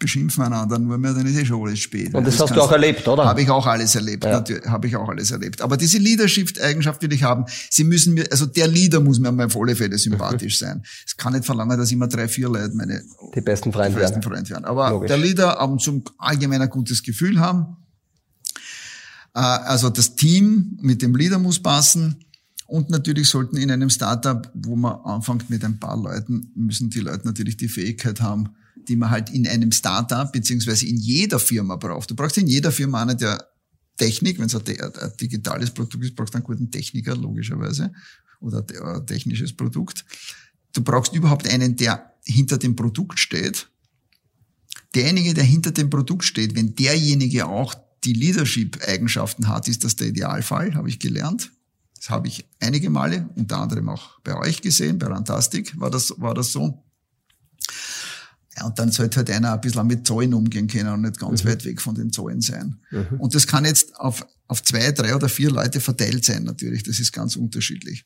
beschimpfen 0.00 0.42
einander 0.42 0.78
nur 0.78 0.98
mehr, 0.98 1.14
dann 1.14 1.24
ist 1.26 1.36
eh 1.36 1.44
schon 1.44 1.62
alles 1.64 1.78
spät. 1.78 2.12
Und 2.14 2.26
das, 2.26 2.36
das 2.36 2.50
hast 2.50 2.56
du 2.56 2.62
auch 2.62 2.72
erlebt, 2.72 3.06
oder? 3.06 3.24
Habe 3.26 3.42
ich 3.42 3.50
auch 3.50 3.66
alles 3.66 3.94
erlebt, 3.94 4.24
ja. 4.24 4.42
habe 4.66 4.86
ich 4.88 4.96
auch 4.96 5.08
alles 5.08 5.30
erlebt. 5.30 5.60
Aber 5.62 5.76
diese 5.76 5.98
Leadership-Eigenschaft 5.98 7.02
will 7.02 7.12
ich 7.12 7.22
haben. 7.22 7.44
Sie 7.70 7.84
müssen 7.84 8.14
mir, 8.14 8.26
also 8.32 8.46
der 8.46 8.66
Leader 8.66 9.00
muss 9.00 9.20
mir 9.20 9.30
auf 9.44 9.56
alle 9.56 9.76
Fälle 9.76 9.96
sympathisch 9.98 10.58
sein. 10.58 10.82
Es 11.06 11.16
kann 11.16 11.34
nicht 11.34 11.44
verlangen, 11.44 11.78
dass 11.78 11.92
immer 11.92 12.08
drei, 12.08 12.26
vier 12.26 12.48
Leute 12.48 12.74
meine 12.74 13.02
die 13.34 13.40
besten 13.40 13.72
Freunde 13.72 13.94
die 13.94 14.00
besten 14.00 14.24
werden. 14.24 14.64
Aber 14.64 14.90
Logisch. 14.90 15.08
der 15.08 15.18
Leader 15.18 15.60
ab 15.60 15.70
und 15.70 15.80
zu 15.80 16.02
allgemein 16.18 16.62
ein 16.62 16.70
gutes 16.70 17.02
Gefühl 17.02 17.38
haben. 17.38 17.76
Äh, 19.34 19.40
also 19.40 19.90
das 19.90 20.16
Team 20.16 20.78
mit 20.80 21.02
dem 21.02 21.14
Leader 21.14 21.38
muss 21.38 21.62
passen. 21.62 22.24
Und 22.66 22.88
natürlich 22.88 23.28
sollten 23.28 23.56
in 23.56 23.70
einem 23.70 23.90
Startup, 23.90 24.50
wo 24.54 24.76
man 24.76 24.94
anfängt 25.04 25.50
mit 25.50 25.64
ein 25.64 25.78
paar 25.78 26.00
Leuten, 26.00 26.52
müssen 26.54 26.88
die 26.88 27.00
Leute 27.00 27.26
natürlich 27.26 27.56
die 27.56 27.68
Fähigkeit 27.68 28.20
haben, 28.20 28.50
die 28.90 28.96
man 28.96 29.08
halt 29.08 29.30
in 29.30 29.46
einem 29.46 29.70
Startup 29.70 30.30
beziehungsweise 30.32 30.84
in 30.84 30.96
jeder 30.96 31.38
Firma 31.38 31.76
braucht. 31.76 32.10
Du 32.10 32.16
brauchst 32.16 32.36
in 32.38 32.48
jeder 32.48 32.72
Firma 32.72 33.00
einen, 33.00 33.16
der 33.16 33.48
Technik, 33.96 34.40
wenn 34.40 34.46
es 34.46 34.54
ein, 34.56 34.62
ein, 34.66 35.12
digitales 35.20 35.70
Produkt 35.70 36.04
ist, 36.04 36.16
brauchst 36.16 36.34
du 36.34 36.38
einen 36.38 36.44
guten 36.44 36.70
Techniker, 36.72 37.14
logischerweise, 37.14 37.92
oder 38.40 38.66
ein 38.66 39.06
technisches 39.06 39.52
Produkt. 39.52 40.04
Du 40.72 40.82
brauchst 40.82 41.14
überhaupt 41.14 41.48
einen, 41.48 41.76
der 41.76 42.14
hinter 42.24 42.58
dem 42.58 42.74
Produkt 42.74 43.20
steht. 43.20 43.68
Derjenige, 44.92 45.34
der 45.34 45.44
hinter 45.44 45.70
dem 45.70 45.88
Produkt 45.88 46.24
steht, 46.24 46.56
wenn 46.56 46.74
derjenige 46.74 47.46
auch 47.46 47.76
die 48.02 48.14
Leadership-Eigenschaften 48.14 49.46
hat, 49.46 49.68
ist 49.68 49.84
das 49.84 49.94
der 49.94 50.08
Idealfall, 50.08 50.74
habe 50.74 50.88
ich 50.88 50.98
gelernt. 50.98 51.52
Das 51.94 52.10
habe 52.10 52.26
ich 52.26 52.44
einige 52.58 52.90
Male, 52.90 53.30
unter 53.36 53.58
anderem 53.58 53.88
auch 53.88 54.18
bei 54.24 54.36
euch 54.36 54.62
gesehen, 54.62 54.98
bei 54.98 55.06
Rantastic 55.06 55.78
war 55.78 55.90
das, 55.90 56.12
war 56.16 56.34
das 56.34 56.50
so. 56.50 56.82
Ja, 58.60 58.66
und 58.66 58.78
dann 58.78 58.92
sollte 58.92 59.18
halt 59.18 59.30
einer 59.30 59.54
ein 59.54 59.60
bisschen 59.60 59.86
mit 59.86 60.06
Zahlen 60.06 60.34
umgehen 60.34 60.68
können 60.68 60.88
und 60.90 61.02
nicht 61.02 61.18
ganz 61.18 61.42
mhm. 61.42 61.48
weit 61.48 61.64
weg 61.64 61.80
von 61.80 61.94
den 61.94 62.12
Zahlen 62.12 62.40
sein. 62.40 62.76
Mhm. 62.90 63.18
Und 63.18 63.34
das 63.34 63.46
kann 63.46 63.64
jetzt 63.64 63.96
auf, 63.96 64.26
auf 64.48 64.62
zwei, 64.62 64.92
drei 64.92 65.14
oder 65.14 65.28
vier 65.28 65.50
Leute 65.50 65.80
verteilt 65.80 66.24
sein 66.24 66.44
natürlich. 66.44 66.82
Das 66.82 67.00
ist 67.00 67.12
ganz 67.12 67.36
unterschiedlich. 67.36 68.04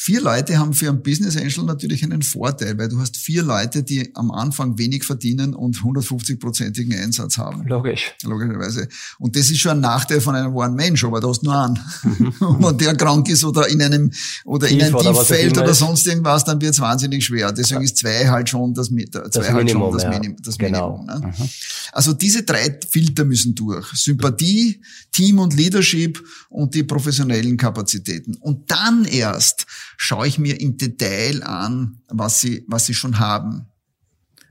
Vier 0.00 0.20
Leute 0.20 0.58
haben 0.58 0.74
für 0.74 0.88
einen 0.88 1.02
Business 1.02 1.36
Angel 1.36 1.64
natürlich 1.64 2.04
einen 2.04 2.22
Vorteil, 2.22 2.78
weil 2.78 2.88
du 2.88 3.00
hast 3.00 3.16
vier 3.16 3.42
Leute, 3.42 3.82
die 3.82 4.14
am 4.14 4.30
Anfang 4.30 4.78
wenig 4.78 5.02
verdienen 5.02 5.54
und 5.54 5.78
150-prozentigen 5.78 6.96
Einsatz 7.02 7.36
haben. 7.36 7.66
Logisch. 7.66 8.14
Logischerweise. 8.22 8.86
Und 9.18 9.34
das 9.34 9.50
ist 9.50 9.58
schon 9.58 9.72
ein 9.72 9.80
Nachteil 9.80 10.20
von 10.20 10.36
einem 10.36 10.54
Mensch, 10.76 11.02
aber 11.02 11.20
du 11.20 11.28
hast 11.28 11.42
nur 11.42 11.60
einen. 11.60 11.80
Mhm. 12.04 12.32
Wenn 12.60 12.78
der 12.78 12.94
krank 12.94 13.28
ist 13.28 13.42
oder 13.42 13.68
in 13.68 13.82
einem, 13.82 14.12
oder 14.44 14.68
Tief 14.68 14.78
in 14.78 14.84
einem 14.84 14.98
Tief 14.98 15.20
fällt 15.24 15.58
oder 15.58 15.74
sonst 15.74 16.06
irgendwas, 16.06 16.44
dann 16.44 16.60
wird 16.60 16.74
es 16.74 16.80
wahnsinnig 16.80 17.24
schwer. 17.24 17.50
Deswegen 17.50 17.82
ist 17.82 17.96
zwei 17.96 18.28
halt 18.28 18.48
schon 18.48 18.74
das, 18.74 18.90
zwei 18.90 19.04
das 19.10 19.50
halt 19.50 19.64
Minimum, 19.64 19.82
schon 19.82 19.92
das, 19.94 20.02
ja. 20.04 20.10
Minim, 20.10 20.36
das 20.40 20.56
genau. 20.56 20.98
Minimum. 20.98 21.22
Ne? 21.22 21.34
Mhm. 21.36 21.48
Also 21.90 22.12
diese 22.12 22.44
drei 22.44 22.78
Filter 22.88 23.24
müssen 23.24 23.56
durch. 23.56 23.88
Sympathie, 23.94 24.80
Team 25.10 25.40
und 25.40 25.54
Leadership 25.54 26.22
und 26.50 26.72
die 26.76 26.84
professionellen 26.84 27.56
Kapazitäten. 27.56 28.36
Und 28.36 28.70
dann 28.70 29.04
erst 29.04 29.66
schaue 29.98 30.28
ich 30.28 30.38
mir 30.38 30.58
im 30.60 30.78
Detail 30.78 31.42
an, 31.42 32.00
was 32.08 32.40
sie, 32.40 32.64
was 32.68 32.86
sie 32.86 32.94
schon 32.94 33.18
haben. 33.18 33.66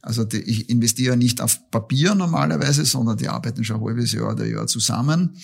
Also 0.01 0.25
die, 0.25 0.41
ich 0.41 0.69
investiere 0.69 1.17
nicht 1.17 1.41
auf 1.41 1.71
Papier 1.71 2.13
normalerweise, 2.13 2.85
sondern 2.85 3.17
die 3.17 3.29
arbeiten 3.29 3.63
schon 3.63 3.77
ein 3.77 3.85
halbes 3.85 4.11
Jahr 4.11 4.33
oder 4.33 4.45
Jahr 4.45 4.67
zusammen 4.67 5.37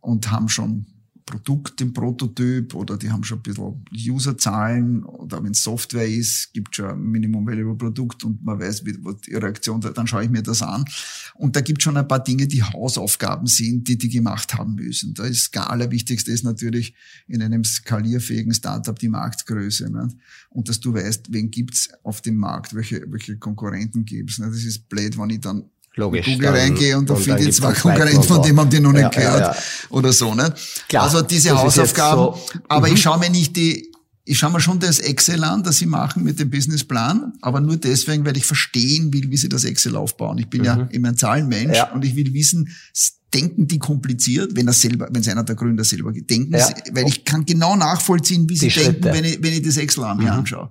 und 0.00 0.30
haben 0.30 0.48
schon 0.48 0.86
Produkt 1.26 1.80
im 1.80 1.94
Prototyp 1.94 2.74
oder 2.74 2.98
die 2.98 3.10
haben 3.10 3.24
schon 3.24 3.38
ein 3.38 3.42
bisschen 3.42 3.84
Userzahlen 4.10 5.04
oder 5.04 5.42
wenn 5.42 5.52
es 5.52 5.62
Software 5.62 6.06
ist, 6.06 6.52
gibt 6.52 6.76
schon 6.76 6.90
ein 6.90 7.02
Minimum 7.02 7.46
Valuable 7.46 7.76
Produkt 7.76 8.24
und 8.24 8.44
man 8.44 8.60
weiß, 8.60 8.84
wie 8.84 8.92
die 8.92 9.34
Reaktion, 9.34 9.80
dann 9.80 10.06
schaue 10.06 10.24
ich 10.24 10.30
mir 10.30 10.42
das 10.42 10.60
an. 10.60 10.84
Und 11.34 11.56
da 11.56 11.62
gibt 11.62 11.82
schon 11.82 11.96
ein 11.96 12.06
paar 12.06 12.22
Dinge, 12.22 12.46
die 12.46 12.62
Hausaufgaben 12.62 13.46
sind, 13.46 13.88
die 13.88 13.96
die 13.96 14.10
gemacht 14.10 14.54
haben 14.54 14.74
müssen. 14.74 15.14
Da 15.14 15.24
ist 15.24 15.54
das 15.54 15.66
Allerwichtigste 15.66 16.30
ist 16.30 16.44
natürlich 16.44 16.94
in 17.26 17.42
einem 17.42 17.64
skalierfähigen 17.64 18.52
Startup 18.52 18.98
die 18.98 19.08
Marktgröße. 19.08 19.90
Ne? 19.90 20.08
Und 20.50 20.68
dass 20.68 20.80
du 20.80 20.92
weißt, 20.92 21.32
wen 21.32 21.50
gibt's 21.50 21.88
auf 22.02 22.20
dem 22.20 22.36
Markt, 22.36 22.74
welche, 22.74 23.04
welche 23.10 23.38
Konkurrenten 23.38 24.04
gibt's. 24.04 24.38
Ne? 24.38 24.46
Das 24.46 24.64
ist 24.64 24.88
blöd, 24.88 25.18
wenn 25.18 25.30
ich 25.30 25.40
dann 25.40 25.70
Logisch. 25.96 26.26
Google 26.26 26.46
dann, 26.46 26.54
reingehe 26.54 26.98
und 26.98 27.08
da 27.08 27.14
finde 27.14 27.42
ich 27.42 27.54
zwei 27.54 27.72
Konkurrenten, 27.72 28.22
von 28.24 28.42
dem 28.42 28.58
haben 28.58 28.70
die 28.70 28.80
noch 28.80 28.92
nicht 28.92 29.02
ja, 29.02 29.08
gehört 29.10 29.40
ja, 29.40 29.52
ja. 29.52 29.56
oder 29.90 30.12
so. 30.12 30.34
Ne? 30.34 30.52
Klar, 30.88 31.04
also 31.04 31.22
diese 31.22 31.56
Hausaufgaben. 31.56 32.34
So, 32.34 32.40
aber 32.68 32.88
mhm. 32.88 32.94
ich 32.94 33.02
schaue 33.02 33.18
mir 33.18 33.30
nicht 33.30 33.54
die, 33.56 33.92
ich 34.24 34.38
schaue 34.38 34.50
mir 34.50 34.60
schon 34.60 34.80
das 34.80 34.98
Excel 34.98 35.44
an, 35.44 35.62
das 35.62 35.78
sie 35.78 35.86
machen 35.86 36.24
mit 36.24 36.40
dem 36.40 36.50
Businessplan, 36.50 37.34
aber 37.42 37.60
nur 37.60 37.76
deswegen, 37.76 38.24
weil 38.24 38.36
ich 38.36 38.44
verstehen 38.44 39.12
will, 39.12 39.30
wie 39.30 39.36
sie 39.36 39.48
das 39.48 39.64
Excel 39.64 39.94
aufbauen. 39.96 40.38
Ich 40.38 40.48
bin 40.48 40.62
mhm. 40.62 40.66
ja 40.66 40.88
immer 40.90 41.08
ein 41.08 41.16
Zahlenmensch 41.16 41.78
und 41.94 42.04
ich 42.04 42.16
will 42.16 42.32
wissen, 42.34 42.74
denken 43.32 43.66
die 43.66 43.78
kompliziert, 43.78 44.56
wenn 44.56 44.66
das 44.66 44.80
selber, 44.80 45.08
wenn 45.10 45.20
es 45.20 45.28
einer 45.28 45.44
der 45.44 45.56
Gründer 45.56 45.84
selber 45.84 46.12
denken, 46.12 46.52
weil 46.52 47.06
ich 47.06 47.24
kann 47.24 47.44
genau 47.44 47.76
nachvollziehen, 47.76 48.48
wie 48.48 48.56
sie 48.56 48.68
die 48.68 48.80
denken, 48.80 49.04
wenn 49.04 49.24
ich, 49.24 49.42
wenn 49.42 49.52
ich 49.52 49.62
das 49.62 49.76
Excel 49.76 50.04
an 50.04 50.16
mir 50.16 50.24
mhm. 50.24 50.38
anschaue. 50.38 50.70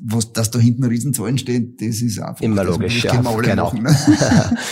Was, 0.00 0.32
dass 0.32 0.50
da 0.50 0.58
hinten 0.58 0.84
Riesenzahlen 0.84 1.38
stehen, 1.38 1.76
das 1.78 2.00
ist 2.00 2.18
einfach. 2.18 2.40
Immer 2.40 2.64
logisch, 2.64 3.04
ja. 3.04 3.20
genau. 3.20 3.64
machen, 3.64 3.82
ne? 3.82 3.96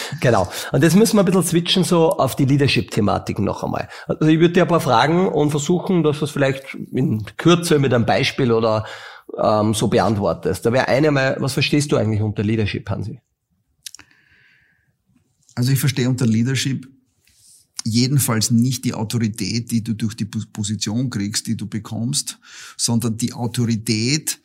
genau. 0.20 0.48
Und 0.73 0.82
jetzt 0.82 0.97
müssen 0.97 1.16
wir 1.16 1.23
ein 1.23 1.27
bisschen 1.27 1.43
switchen 1.43 1.85
so 1.85 2.12
auf 2.12 2.36
die 2.36 2.44
Leadership-Thematik 2.44 3.39
noch 3.39 3.65
einmal. 3.65 3.89
Also 4.07 4.27
ich 4.27 4.39
würde 4.39 4.55
dir 4.55 4.62
ein 4.62 4.69
paar 4.69 4.81
Fragen 4.81 5.28
und 5.28 5.51
versuchen, 5.51 6.03
dass 6.03 6.20
du 6.20 6.24
es 6.27 6.31
vielleicht 6.31 6.74
in 6.93 7.24
Kürze 7.36 7.78
mit 7.78 7.93
einem 7.93 8.07
Beispiel 8.07 8.53
oder 8.53 8.85
ähm, 9.43 9.74
so 9.74 9.89
beantwortest. 9.89 10.65
Da 10.65 10.73
wäre 10.73 10.89
eine 10.89 11.11
mal, 11.11 11.36
was 11.40 11.53
verstehst 11.53 11.93
du 11.93 11.97
eigentlich 11.97 12.23
unter 12.23 12.43
Leadership, 12.43 12.89
Hansi? 12.89 13.20
Also 15.55 15.73
ich 15.73 15.81
verstehe 15.81 16.09
unter 16.09 16.27
Leadership 16.27 16.86
jedenfalls 17.85 18.51
nicht 18.51 18.85
die 18.85 18.94
Autorität, 18.94 19.70
die 19.70 19.82
du 19.82 19.94
durch 19.94 20.16
die 20.16 20.24
Position 20.24 21.09
kriegst, 21.09 21.47
die 21.47 21.57
du 21.57 21.66
bekommst, 21.66 22.39
sondern 22.77 23.16
die 23.16 23.32
Autorität, 23.32 24.40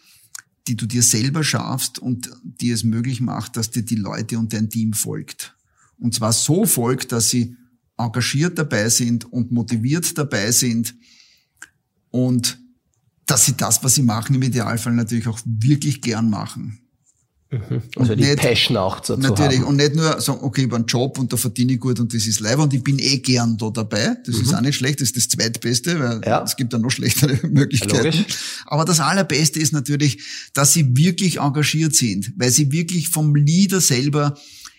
die 0.68 0.76
du 0.76 0.86
dir 0.86 1.04
selber 1.04 1.44
schaffst 1.44 2.00
und 2.00 2.30
die 2.44 2.72
es 2.72 2.84
möglich 2.84 3.22
macht, 3.22 3.58
dass 3.58 3.72
dir 3.72 3.84
die 3.84 3.96
Leute 3.96 4.38
und 4.38 4.54
dein 4.54 4.70
Team 4.70 4.94
folgt. 4.94 5.56
Und 5.98 6.14
zwar 6.14 6.34
so 6.34 6.66
folgt, 6.66 7.12
dass 7.12 7.30
sie 7.30 7.56
engagiert 7.98 8.58
dabei 8.58 8.90
sind 8.90 9.26
und 9.26 9.52
motiviert 9.52 10.18
dabei 10.18 10.52
sind 10.52 10.96
und 12.10 12.60
dass 13.26 13.46
sie 13.46 13.56
das, 13.56 13.84
was 13.84 13.96
sie 13.96 14.04
machen, 14.04 14.36
im 14.36 14.42
Idealfall 14.42 14.94
natürlich 14.94 15.28
auch 15.28 15.40
wirklich 15.46 16.02
gern 16.02 16.30
machen. 16.30 16.80
Mhm. 17.52 17.82
Also 17.98 18.16
die 18.16 18.24
nicht, 18.24 18.38
Passion 18.38 18.78
auch 18.78 19.02
dazu 19.02 19.18
Natürlich. 19.18 19.60
Haben. 19.60 19.68
Und 19.68 19.76
nicht 19.76 19.94
nur 19.94 20.22
sagen, 20.22 20.40
okay, 20.42 20.62
ich 20.62 20.68
habe 20.68 20.78
einen 20.78 20.86
Job 20.86 21.20
und 21.20 21.34
da 21.34 21.38
verdiene 21.38 21.74
ich 21.74 21.80
gut 21.82 22.00
und 22.00 22.14
das 22.14 22.26
ist 22.26 22.40
live 22.40 22.60
und 22.60 22.74
ich 22.74 22.82
bin 22.82 22.98
eh 22.98 23.18
gern 23.18 23.58
da 23.58 23.70
dabei. 23.70 24.16
Das 24.26 24.38
mhm. 24.38 24.42
ist 24.44 24.54
auch 24.54 24.62
nicht 24.62 24.78
schlecht, 24.78 25.02
das 25.02 25.10
ist 25.10 25.18
das 25.18 25.28
Zweitbeste, 25.28 26.00
weil 26.00 26.22
ja. 26.26 26.44
es 26.44 26.56
gibt 26.56 26.72
ja 26.72 26.80
noch 26.80 26.92
schlechtere 26.92 27.46
Möglichkeiten. 27.48 27.98
Logisch. 27.98 28.26
Aber 28.68 28.86
das 28.86 29.02
Allerbeste 29.02 29.60
ist 29.60 29.74
natürlich, 29.74 30.24
dass 30.54 30.72
sie 30.72 30.96
wirklich 30.96 31.40
engagiert 31.40 31.94
sind, 31.94 32.32
weil 32.38 32.52
sie 32.52 32.72
wirklich 32.72 33.10
vom 33.10 33.36
Leader 33.36 33.82
selber 33.82 34.38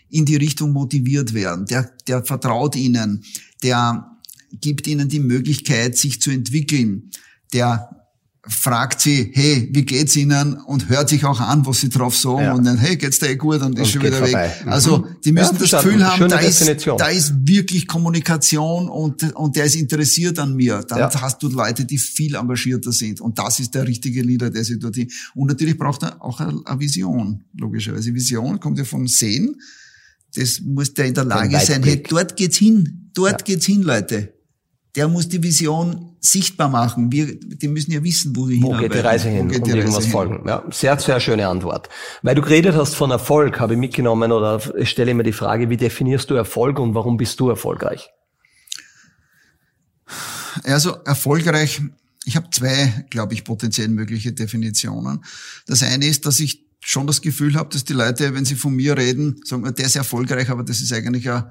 in 0.08 0.24
die 0.24 0.36
Richtung 0.36 0.72
motiviert 0.72 1.34
werden. 1.34 1.66
Der, 1.66 1.90
der 2.06 2.24
vertraut 2.24 2.74
ihnen, 2.74 3.22
der 3.62 4.16
gibt 4.60 4.86
ihnen 4.86 5.10
die 5.10 5.20
Möglichkeit, 5.20 5.98
sich 5.98 6.22
zu 6.22 6.30
entwickeln, 6.30 7.10
der 7.52 8.01
fragt 8.48 9.00
sie, 9.00 9.30
hey, 9.32 9.68
wie 9.70 9.84
geht's 9.84 10.16
Ihnen? 10.16 10.54
Und 10.54 10.88
hört 10.88 11.08
sich 11.08 11.24
auch 11.24 11.38
an, 11.38 11.64
was 11.64 11.80
sie 11.80 11.88
drauf 11.88 12.16
sagen. 12.16 12.42
Ja. 12.42 12.54
Und 12.54 12.64
dann, 12.64 12.76
hey, 12.76 12.96
geht's 12.96 13.20
dir 13.20 13.30
eh 13.30 13.36
gut? 13.36 13.60
Und, 13.60 13.66
und 13.66 13.78
ist 13.78 13.90
schon 13.92 14.02
wieder 14.02 14.16
vorbei. 14.16 14.32
weg. 14.32 14.62
Mhm. 14.64 14.72
Also, 14.72 15.06
die 15.24 15.30
müssen 15.30 15.54
ja, 15.54 15.60
das 15.60 15.70
Gefühl 15.70 16.04
haben, 16.04 16.28
da 16.28 16.38
ist, 16.38 16.86
da 16.98 17.06
ist 17.06 17.34
wirklich 17.46 17.86
Kommunikation 17.86 18.88
und, 18.88 19.32
und 19.34 19.54
der 19.54 19.66
ist 19.66 19.76
interessiert 19.76 20.40
an 20.40 20.56
mir. 20.56 20.82
Dann 20.88 20.98
ja. 20.98 21.20
hast 21.22 21.40
du 21.40 21.48
Leute, 21.48 21.84
die 21.84 21.98
viel 21.98 22.34
engagierter 22.34 22.90
sind. 22.90 23.20
Und 23.20 23.38
das 23.38 23.60
ist 23.60 23.74
der 23.76 23.86
richtige 23.86 24.22
Leader, 24.22 24.50
der 24.50 24.64
sich 24.64 24.78
dort, 24.80 24.96
und 25.34 25.46
natürlich 25.46 25.78
braucht 25.78 26.02
er 26.02 26.20
auch 26.20 26.40
eine, 26.40 26.60
eine 26.64 26.80
Vision, 26.80 27.44
logischerweise. 27.56 28.12
Vision 28.12 28.58
kommt 28.58 28.76
ja 28.76 28.84
vom 28.84 29.06
Sehen. 29.06 29.60
Das 30.34 30.60
muss 30.60 30.94
der 30.94 31.06
in 31.06 31.14
der 31.14 31.24
Lage 31.24 31.60
sein, 31.60 31.82
hey, 31.84 32.02
dort 32.02 32.36
geht's 32.36 32.56
hin. 32.56 33.10
Dort 33.14 33.44
geht's 33.44 33.66
hin, 33.66 33.82
Leute 33.82 34.32
der 34.94 35.08
muss 35.08 35.28
die 35.28 35.42
Vision 35.42 36.16
sichtbar 36.20 36.68
machen. 36.68 37.10
Wir, 37.10 37.38
die 37.40 37.68
müssen 37.68 37.92
ja 37.92 38.02
wissen, 38.04 38.36
wo 38.36 38.46
sie 38.46 38.56
hin. 38.56 38.64
Wo 38.64 38.76
geht 38.76 38.92
die 38.92 38.98
Reise 38.98 39.28
hin 39.30 39.50
und 39.50 39.66
irgendwas 39.66 40.04
hin? 40.04 40.12
folgen. 40.12 40.46
Ja, 40.46 40.64
sehr, 40.70 40.98
sehr 40.98 41.18
schöne 41.18 41.48
Antwort. 41.48 41.88
Weil 42.22 42.34
du 42.34 42.42
geredet 42.42 42.74
hast 42.74 42.94
von 42.94 43.10
Erfolg, 43.10 43.58
habe 43.58 43.72
ich 43.72 43.78
mitgenommen 43.78 44.32
oder 44.32 44.60
stelle 44.84 45.14
mir 45.14 45.22
die 45.22 45.32
Frage, 45.32 45.70
wie 45.70 45.78
definierst 45.78 46.28
du 46.28 46.34
Erfolg 46.34 46.78
und 46.78 46.94
warum 46.94 47.16
bist 47.16 47.40
du 47.40 47.48
erfolgreich? 47.48 48.10
Also 50.64 50.96
erfolgreich, 51.06 51.80
ich 52.24 52.36
habe 52.36 52.50
zwei, 52.50 53.06
glaube 53.08 53.32
ich, 53.32 53.44
potenziell 53.44 53.88
mögliche 53.88 54.32
Definitionen. 54.32 55.24
Das 55.66 55.82
eine 55.82 56.06
ist, 56.06 56.26
dass 56.26 56.38
ich 56.38 56.66
schon 56.80 57.06
das 57.06 57.22
Gefühl 57.22 57.54
habe, 57.54 57.70
dass 57.70 57.84
die 57.84 57.94
Leute, 57.94 58.34
wenn 58.34 58.44
sie 58.44 58.56
von 58.56 58.74
mir 58.74 58.96
reden, 58.96 59.40
sagen, 59.44 59.62
der 59.74 59.86
ist 59.86 59.96
erfolgreich, 59.96 60.50
aber 60.50 60.64
das 60.64 60.80
ist 60.80 60.92
eigentlich 60.92 61.30
ein, 61.30 61.44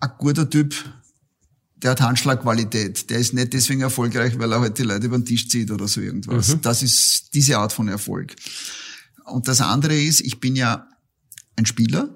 ein 0.00 0.10
guter 0.18 0.48
Typ, 0.48 0.74
der 1.82 1.92
hat 1.92 2.00
Handschlagqualität. 2.00 3.10
Der 3.10 3.18
ist 3.18 3.32
nicht 3.32 3.52
deswegen 3.52 3.80
erfolgreich, 3.80 4.38
weil 4.38 4.52
er 4.52 4.60
halt 4.60 4.78
die 4.78 4.82
Leute 4.82 5.06
über 5.06 5.18
den 5.18 5.24
Tisch 5.24 5.48
zieht 5.48 5.70
oder 5.70 5.88
so 5.88 6.00
irgendwas. 6.00 6.54
Mhm. 6.54 6.60
Das 6.62 6.82
ist 6.82 7.34
diese 7.34 7.58
Art 7.58 7.72
von 7.72 7.88
Erfolg. 7.88 8.36
Und 9.24 9.48
das 9.48 9.60
andere 9.60 9.98
ist, 9.98 10.20
ich 10.20 10.40
bin 10.40 10.56
ja 10.56 10.88
ein 11.56 11.66
Spieler 11.66 12.14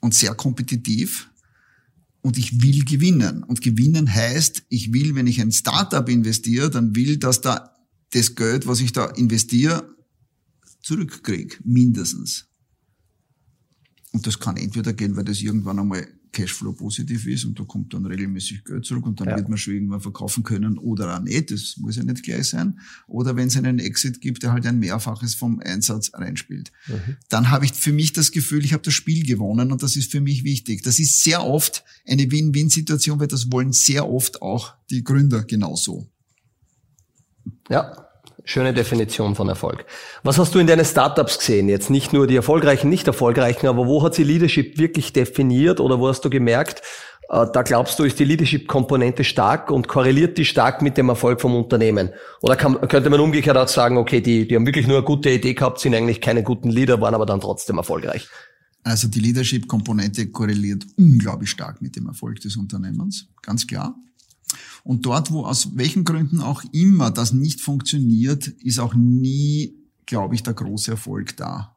und 0.00 0.14
sehr 0.14 0.34
kompetitiv 0.34 1.30
und 2.22 2.38
ich 2.38 2.62
will 2.62 2.84
gewinnen. 2.84 3.44
Und 3.44 3.60
gewinnen 3.60 4.12
heißt, 4.12 4.64
ich 4.68 4.92
will, 4.92 5.14
wenn 5.14 5.26
ich 5.26 5.40
ein 5.40 5.52
Startup 5.52 6.08
investiere, 6.08 6.70
dann 6.70 6.96
will, 6.96 7.18
dass 7.18 7.40
da 7.40 7.76
das 8.10 8.34
Geld, 8.34 8.66
was 8.66 8.80
ich 8.80 8.92
da 8.92 9.06
investiere, 9.06 9.94
zurückkriege, 10.82 11.56
mindestens. 11.64 12.46
Und 14.12 14.26
das 14.26 14.38
kann 14.38 14.56
entweder 14.56 14.92
gehen, 14.92 15.16
weil 15.16 15.24
das 15.24 15.40
irgendwann 15.40 15.78
einmal 15.78 16.08
Cashflow 16.36 16.74
positiv 16.74 17.26
ist 17.26 17.46
und 17.46 17.58
da 17.58 17.64
kommt 17.64 17.94
dann 17.94 18.04
regelmäßig 18.04 18.64
Geld 18.64 18.84
zurück 18.84 19.06
und 19.06 19.18
dann 19.20 19.28
ja. 19.28 19.36
wird 19.36 19.48
man 19.48 19.56
schon 19.56 19.72
irgendwann 19.72 20.02
verkaufen 20.02 20.42
können 20.42 20.76
oder 20.76 21.16
auch 21.16 21.22
nicht. 21.22 21.50
Das 21.50 21.78
muss 21.78 21.96
ja 21.96 22.04
nicht 22.04 22.22
gleich 22.22 22.48
sein. 22.48 22.78
Oder 23.06 23.36
wenn 23.36 23.48
es 23.48 23.56
einen 23.56 23.78
Exit 23.78 24.20
gibt, 24.20 24.42
der 24.42 24.52
halt 24.52 24.66
ein 24.66 24.78
Mehrfaches 24.78 25.34
vom 25.34 25.60
Einsatz 25.60 26.10
reinspielt. 26.12 26.72
Mhm. 26.88 27.16
Dann 27.30 27.50
habe 27.50 27.64
ich 27.64 27.72
für 27.72 27.92
mich 27.92 28.12
das 28.12 28.32
Gefühl, 28.32 28.66
ich 28.66 28.74
habe 28.74 28.82
das 28.82 28.92
Spiel 28.92 29.24
gewonnen 29.24 29.72
und 29.72 29.82
das 29.82 29.96
ist 29.96 30.12
für 30.12 30.20
mich 30.20 30.44
wichtig. 30.44 30.82
Das 30.82 30.98
ist 30.98 31.22
sehr 31.22 31.42
oft 31.42 31.84
eine 32.06 32.30
Win-Win-Situation, 32.30 33.18
weil 33.18 33.28
das 33.28 33.50
wollen 33.50 33.72
sehr 33.72 34.06
oft 34.06 34.42
auch 34.42 34.74
die 34.90 35.02
Gründer 35.02 35.42
genauso. 35.42 36.06
Ja, 37.70 38.05
Schöne 38.48 38.72
Definition 38.72 39.34
von 39.34 39.48
Erfolg. 39.48 39.84
Was 40.22 40.38
hast 40.38 40.54
du 40.54 40.60
in 40.60 40.68
deinen 40.68 40.84
Startups 40.84 41.38
gesehen? 41.38 41.68
Jetzt 41.68 41.90
nicht 41.90 42.12
nur 42.12 42.28
die 42.28 42.36
erfolgreichen, 42.36 42.88
nicht 42.88 43.08
erfolgreichen, 43.08 43.66
aber 43.66 43.88
wo 43.88 44.04
hat 44.04 44.14
sie 44.14 44.22
Leadership 44.22 44.78
wirklich 44.78 45.12
definiert 45.12 45.80
oder 45.80 45.98
wo 45.98 46.06
hast 46.06 46.24
du 46.24 46.30
gemerkt, 46.30 46.80
äh, 47.28 47.44
da 47.52 47.62
glaubst 47.62 47.98
du, 47.98 48.04
ist 48.04 48.20
die 48.20 48.24
Leadership-Komponente 48.24 49.24
stark 49.24 49.72
und 49.72 49.88
korreliert 49.88 50.38
die 50.38 50.44
stark 50.44 50.80
mit 50.80 50.96
dem 50.96 51.08
Erfolg 51.08 51.40
vom 51.40 51.56
Unternehmen? 51.56 52.10
Oder 52.40 52.54
kann, 52.54 52.80
könnte 52.88 53.10
man 53.10 53.18
umgekehrt 53.18 53.56
auch 53.56 53.66
sagen, 53.66 53.98
okay, 53.98 54.20
die, 54.20 54.46
die 54.46 54.54
haben 54.54 54.64
wirklich 54.64 54.86
nur 54.86 54.98
eine 54.98 55.04
gute 55.04 55.30
Idee 55.30 55.54
gehabt, 55.54 55.80
sind 55.80 55.96
eigentlich 55.96 56.20
keine 56.20 56.44
guten 56.44 56.70
Leader, 56.70 57.00
waren 57.00 57.16
aber 57.16 57.26
dann 57.26 57.40
trotzdem 57.40 57.78
erfolgreich? 57.78 58.28
Also 58.84 59.08
die 59.08 59.18
Leadership-Komponente 59.18 60.28
korreliert 60.28 60.86
unglaublich 60.96 61.50
stark 61.50 61.82
mit 61.82 61.96
dem 61.96 62.06
Erfolg 62.06 62.38
des 62.38 62.56
Unternehmens, 62.56 63.26
ganz 63.42 63.66
klar. 63.66 63.96
Und 64.86 65.04
dort, 65.04 65.32
wo 65.32 65.44
aus 65.44 65.76
welchen 65.76 66.04
Gründen 66.04 66.40
auch 66.40 66.62
immer 66.70 67.10
das 67.10 67.32
nicht 67.32 67.60
funktioniert, 67.60 68.46
ist 68.46 68.78
auch 68.78 68.94
nie, 68.94 69.74
glaube 70.06 70.36
ich, 70.36 70.44
der 70.44 70.54
große 70.54 70.92
Erfolg 70.92 71.36
da. 71.36 71.76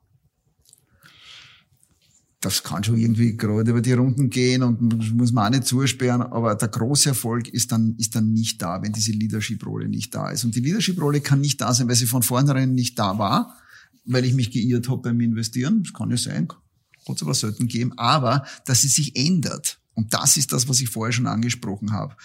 Das 2.40 2.61
kann 2.61 2.84
schon 2.84 2.99
irgendwie 2.99 3.36
gerade 3.36 3.72
über 3.72 3.81
die 3.81 3.94
Runden 3.94 4.30
gehen 4.30 4.61
und 4.61 5.15
muss 5.15 5.31
man 5.31 5.48
auch 5.48 5.57
nicht 5.57 5.65
zusperren, 5.65 6.22
aber 6.22 6.53
der 6.53 6.68
große 6.68 7.10
Erfolg 7.10 7.48
ist 7.48 7.72
dann, 7.72 7.95
ist 7.98 8.14
dann 8.14 8.31
nicht 8.31 8.61
da, 8.61 8.84
wenn 8.84 8.94
diese 8.94 9.11
Leadership-Rolle 9.11 9.90
nicht 9.90 10.14
da 10.14 10.30
ist. 10.30 10.44
Und 10.44 10.53
die 10.53 10.61
Leadership-Rolle 10.61 11.22
kann 11.22 11.41
nicht 11.41 11.60
da 11.61 11.73
sein, 11.73 11.88
weil 11.88 11.95
sie 11.95 12.06
von 12.06 12.22
vornherein 12.22 12.76
nicht 12.76 12.99
da 12.99 13.18
war, 13.18 13.57
weil 14.06 14.23
ich 14.23 14.36
mich 14.36 14.52
geirrt 14.52 14.88
habe 14.88 15.02
beim 15.02 15.19
Investieren. 15.19 15.81
Das 15.81 15.94
kann 15.94 16.11
ja 16.11 16.18
sein, 16.18 16.48
hat 17.07 17.23
aber 17.23 17.34
selten 17.34 17.68
geben, 17.68 17.91
aber 17.98 18.45
dass 18.65 18.81
sie 18.81 18.88
sich 18.88 19.15
ändert. 19.15 19.80
Und 19.95 20.14
das 20.14 20.38
ist 20.38 20.53
das, 20.53 20.69
was 20.69 20.80
ich 20.80 20.90
vorher 20.90 21.11
schon 21.11 21.26
angesprochen 21.26 21.91
habe 21.91 22.15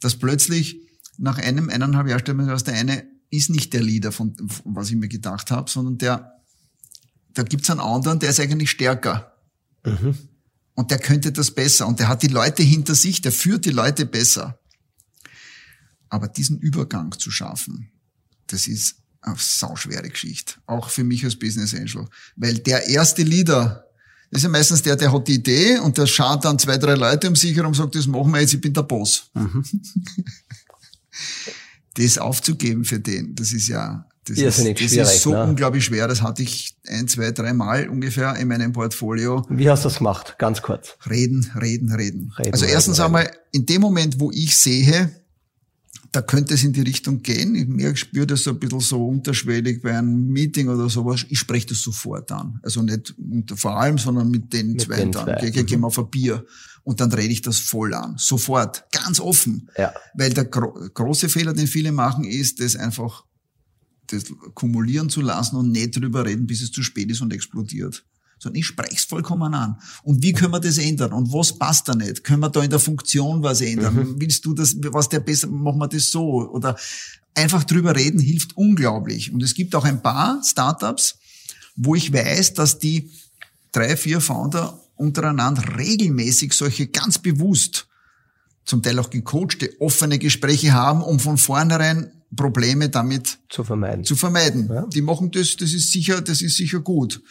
dass 0.00 0.16
plötzlich 0.16 0.80
nach 1.18 1.38
einem, 1.38 1.68
eineinhalb 1.68 2.08
Jahren 2.08 2.20
stellt 2.20 2.36
man 2.36 2.48
fest, 2.48 2.66
der 2.66 2.74
eine 2.74 3.06
ist 3.30 3.50
nicht 3.50 3.72
der 3.72 3.82
Leader, 3.82 4.12
von, 4.12 4.36
von 4.48 4.74
was 4.74 4.90
ich 4.90 4.96
mir 4.96 5.08
gedacht 5.08 5.50
habe, 5.50 5.70
sondern 5.70 5.98
der, 5.98 6.32
da 7.34 7.42
gibt's 7.42 7.70
einen 7.70 7.80
anderen, 7.80 8.18
der 8.18 8.30
ist 8.30 8.40
eigentlich 8.40 8.70
stärker. 8.70 9.36
Mhm. 9.84 10.16
Und 10.74 10.90
der 10.90 10.98
könnte 10.98 11.30
das 11.30 11.50
besser. 11.50 11.86
Und 11.86 12.00
der 12.00 12.08
hat 12.08 12.22
die 12.22 12.28
Leute 12.28 12.62
hinter 12.62 12.94
sich, 12.94 13.20
der 13.20 13.32
führt 13.32 13.64
die 13.66 13.70
Leute 13.70 14.06
besser. 14.06 14.58
Aber 16.08 16.26
diesen 16.26 16.58
Übergang 16.58 17.12
zu 17.18 17.30
schaffen, 17.30 17.92
das 18.46 18.66
ist 18.66 18.96
eine 19.20 19.36
sauschwere 19.38 20.08
Geschichte. 20.08 20.54
Auch 20.66 20.88
für 20.88 21.04
mich 21.04 21.24
als 21.24 21.38
Business 21.38 21.74
Angel. 21.74 22.08
Weil 22.36 22.58
der 22.58 22.88
erste 22.88 23.22
Leader, 23.22 23.84
das 24.30 24.38
ist 24.38 24.42
ja 24.44 24.48
meistens 24.48 24.82
der, 24.82 24.96
der 24.96 25.12
hat 25.12 25.26
die 25.26 25.34
Idee 25.34 25.78
und 25.78 25.98
der 25.98 26.06
schaut 26.06 26.44
dann 26.44 26.58
zwei, 26.58 26.78
drei 26.78 26.94
Leute 26.94 27.28
um 27.28 27.34
sich 27.34 27.54
herum 27.54 27.68
und 27.68 27.74
sagt, 27.74 27.96
das 27.96 28.06
machen 28.06 28.32
wir 28.32 28.40
jetzt, 28.40 28.54
ich 28.54 28.60
bin 28.60 28.72
der 28.72 28.82
Boss. 28.82 29.30
Mhm. 29.34 29.64
das 31.94 32.18
aufzugeben 32.18 32.84
für 32.84 33.00
den, 33.00 33.34
das 33.34 33.52
ist 33.52 33.68
ja, 33.68 34.06
das, 34.24 34.38
ist, 34.38 34.58
das 34.58 35.14
ist 35.14 35.22
so 35.22 35.32
ne? 35.32 35.44
unglaublich 35.44 35.84
schwer. 35.84 36.06
Das 36.06 36.22
hatte 36.22 36.42
ich 36.42 36.76
ein, 36.86 37.08
zwei, 37.08 37.32
drei 37.32 37.52
Mal 37.52 37.88
ungefähr 37.88 38.36
in 38.36 38.48
meinem 38.48 38.72
Portfolio. 38.72 39.44
Wie 39.48 39.68
hast 39.68 39.84
du 39.84 39.88
das 39.88 39.98
gemacht? 39.98 40.36
Ganz 40.38 40.62
kurz. 40.62 40.96
Reden, 41.08 41.50
reden, 41.60 41.92
reden. 41.92 42.32
reden 42.38 42.52
also 42.52 42.66
erstens 42.66 42.98
reden. 42.98 43.06
einmal, 43.06 43.30
in 43.50 43.66
dem 43.66 43.80
Moment, 43.80 44.20
wo 44.20 44.30
ich 44.30 44.56
sehe, 44.56 45.10
da 46.12 46.22
könnte 46.22 46.54
es 46.54 46.64
in 46.64 46.72
die 46.72 46.80
Richtung 46.80 47.22
gehen. 47.22 47.54
Ich 47.54 47.68
merke, 47.68 47.96
spüre 47.96 48.26
das 48.26 48.42
so 48.42 48.50
ein 48.50 48.58
bisschen 48.58 48.80
so 48.80 49.06
unterschwellig 49.06 49.80
bei 49.80 49.96
einem 49.96 50.26
Meeting 50.28 50.68
oder 50.68 50.88
sowas. 50.88 51.24
Ich 51.28 51.38
spreche 51.38 51.68
das 51.68 51.82
sofort 51.82 52.32
an. 52.32 52.58
Also 52.62 52.82
nicht 52.82 53.14
unter, 53.16 53.56
vor 53.56 53.78
allem, 53.78 53.96
sondern 53.96 54.28
mit 54.28 54.52
den 54.52 54.72
mit 54.72 54.82
zwei 54.82 54.96
den 54.96 55.12
dann. 55.12 55.24
Zwei. 55.24 55.50
Geh, 55.50 55.62
geh 55.62 55.76
mhm. 55.76 55.82
mal 55.82 55.86
auf 55.88 55.98
ein 55.98 56.10
Bier. 56.10 56.44
Und 56.82 57.00
dann 57.00 57.12
rede 57.12 57.32
ich 57.32 57.42
das 57.42 57.58
voll 57.58 57.94
an. 57.94 58.16
Sofort. 58.18 58.84
Ganz 58.90 59.20
offen. 59.20 59.70
Ja. 59.78 59.92
Weil 60.14 60.32
der 60.32 60.46
gro 60.46 60.72
große 60.92 61.28
Fehler, 61.28 61.52
den 61.52 61.68
viele 61.68 61.92
machen, 61.92 62.24
ist, 62.24 62.58
das 62.60 62.74
einfach 62.74 63.24
das 64.08 64.24
kumulieren 64.54 65.08
zu 65.08 65.20
lassen 65.20 65.56
und 65.56 65.70
nicht 65.70 65.96
drüber 65.96 66.26
reden, 66.26 66.46
bis 66.46 66.62
es 66.62 66.72
zu 66.72 66.82
spät 66.82 67.10
ist 67.10 67.20
und 67.20 67.32
explodiert. 67.32 68.04
Sondern 68.40 68.58
ich 68.58 68.66
spreche 68.66 68.96
es 68.96 69.04
vollkommen 69.04 69.54
an. 69.54 69.78
Und 70.02 70.22
wie 70.22 70.32
können 70.32 70.52
wir 70.52 70.60
das 70.60 70.78
ändern? 70.78 71.12
Und 71.12 71.32
was 71.32 71.58
passt 71.58 71.88
da 71.88 71.94
nicht? 71.94 72.24
Können 72.24 72.40
wir 72.40 72.48
da 72.48 72.62
in 72.62 72.70
der 72.70 72.78
Funktion 72.78 73.42
was 73.42 73.60
ändern? 73.60 73.94
Mhm. 73.94 74.14
Willst 74.18 74.44
du 74.44 74.54
das, 74.54 74.74
was 74.90 75.08
der 75.08 75.20
besser, 75.20 75.46
machen 75.46 75.78
wir 75.78 75.88
das 75.88 76.10
so? 76.10 76.50
Oder 76.50 76.76
einfach 77.34 77.64
drüber 77.64 77.94
reden 77.94 78.18
hilft 78.18 78.56
unglaublich. 78.56 79.32
Und 79.32 79.42
es 79.42 79.54
gibt 79.54 79.74
auch 79.74 79.84
ein 79.84 80.02
paar 80.02 80.42
Startups, 80.42 81.18
wo 81.76 81.94
ich 81.94 82.12
weiß, 82.12 82.54
dass 82.54 82.78
die 82.78 83.10
drei, 83.72 83.96
vier 83.96 84.20
Founder 84.20 84.80
untereinander 84.96 85.78
regelmäßig 85.78 86.52
solche 86.52 86.86
ganz 86.88 87.18
bewusst, 87.18 87.86
zum 88.64 88.82
Teil 88.82 88.98
auch 88.98 89.10
gecoachte, 89.10 89.70
offene 89.80 90.18
Gespräche 90.18 90.72
haben, 90.72 91.02
um 91.02 91.18
von 91.18 91.38
vornherein 91.38 92.12
Probleme 92.36 92.88
damit 92.88 93.38
zu 93.48 93.64
vermeiden. 93.64 94.04
Zu 94.04 94.14
vermeiden. 94.14 94.68
Ja. 94.68 94.86
Die 94.86 95.02
machen 95.02 95.30
das, 95.30 95.56
das 95.56 95.72
ist 95.72 95.90
sicher, 95.90 96.20
das 96.20 96.42
ist 96.42 96.56
sicher 96.56 96.80
gut. 96.80 97.22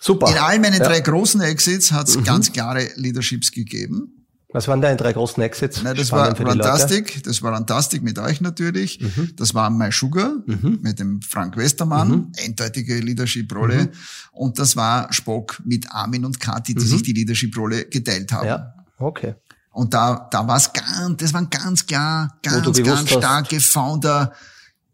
Super. 0.00 0.30
In 0.30 0.38
all 0.38 0.58
meinen 0.58 0.80
ja. 0.80 0.88
drei 0.88 1.00
großen 1.00 1.40
Exits 1.42 1.92
hat 1.92 2.08
es 2.08 2.16
mhm. 2.16 2.24
ganz 2.24 2.52
klare 2.52 2.88
Leaderships 2.96 3.52
gegeben. 3.52 4.20
Was 4.52 4.66
waren 4.66 4.80
deine 4.80 4.96
drei 4.96 5.12
großen 5.12 5.40
Exits? 5.42 5.82
Nein, 5.82 5.94
das 5.94 6.08
Spannend 6.08 6.40
war 6.40 6.48
Rantastic, 6.48 7.22
das 7.22 7.40
war 7.42 7.52
Rantastic 7.52 8.02
mit 8.02 8.18
euch 8.18 8.40
natürlich. 8.40 9.00
Mhm. 9.00 9.34
Das 9.36 9.54
war 9.54 9.70
My 9.70 9.92
Sugar 9.92 10.32
mhm. 10.44 10.80
mit 10.82 10.98
dem 10.98 11.22
Frank 11.22 11.56
Westermann, 11.56 12.08
mhm. 12.08 12.32
eindeutige 12.44 12.98
Leadership-Rolle. 12.98 13.84
Mhm. 13.84 13.90
Und 14.32 14.58
das 14.58 14.74
war 14.74 15.12
Spock 15.12 15.60
mit 15.64 15.88
Armin 15.92 16.24
und 16.24 16.40
Kati, 16.40 16.74
die 16.74 16.80
mhm. 16.80 16.88
sich 16.88 17.02
die 17.02 17.12
Leadership-Rolle 17.12 17.84
geteilt 17.84 18.32
haben. 18.32 18.46
Ja, 18.48 18.74
okay. 18.98 19.34
Und 19.72 19.94
da, 19.94 20.28
da 20.32 20.48
war 20.48 20.56
es 20.56 20.72
ganz, 20.72 21.16
das 21.18 21.32
waren 21.32 21.48
ganz 21.48 21.86
klar, 21.86 22.36
ganz, 22.42 22.82
ganz 22.82 23.08
starke 23.08 23.60
Founder, 23.60 24.32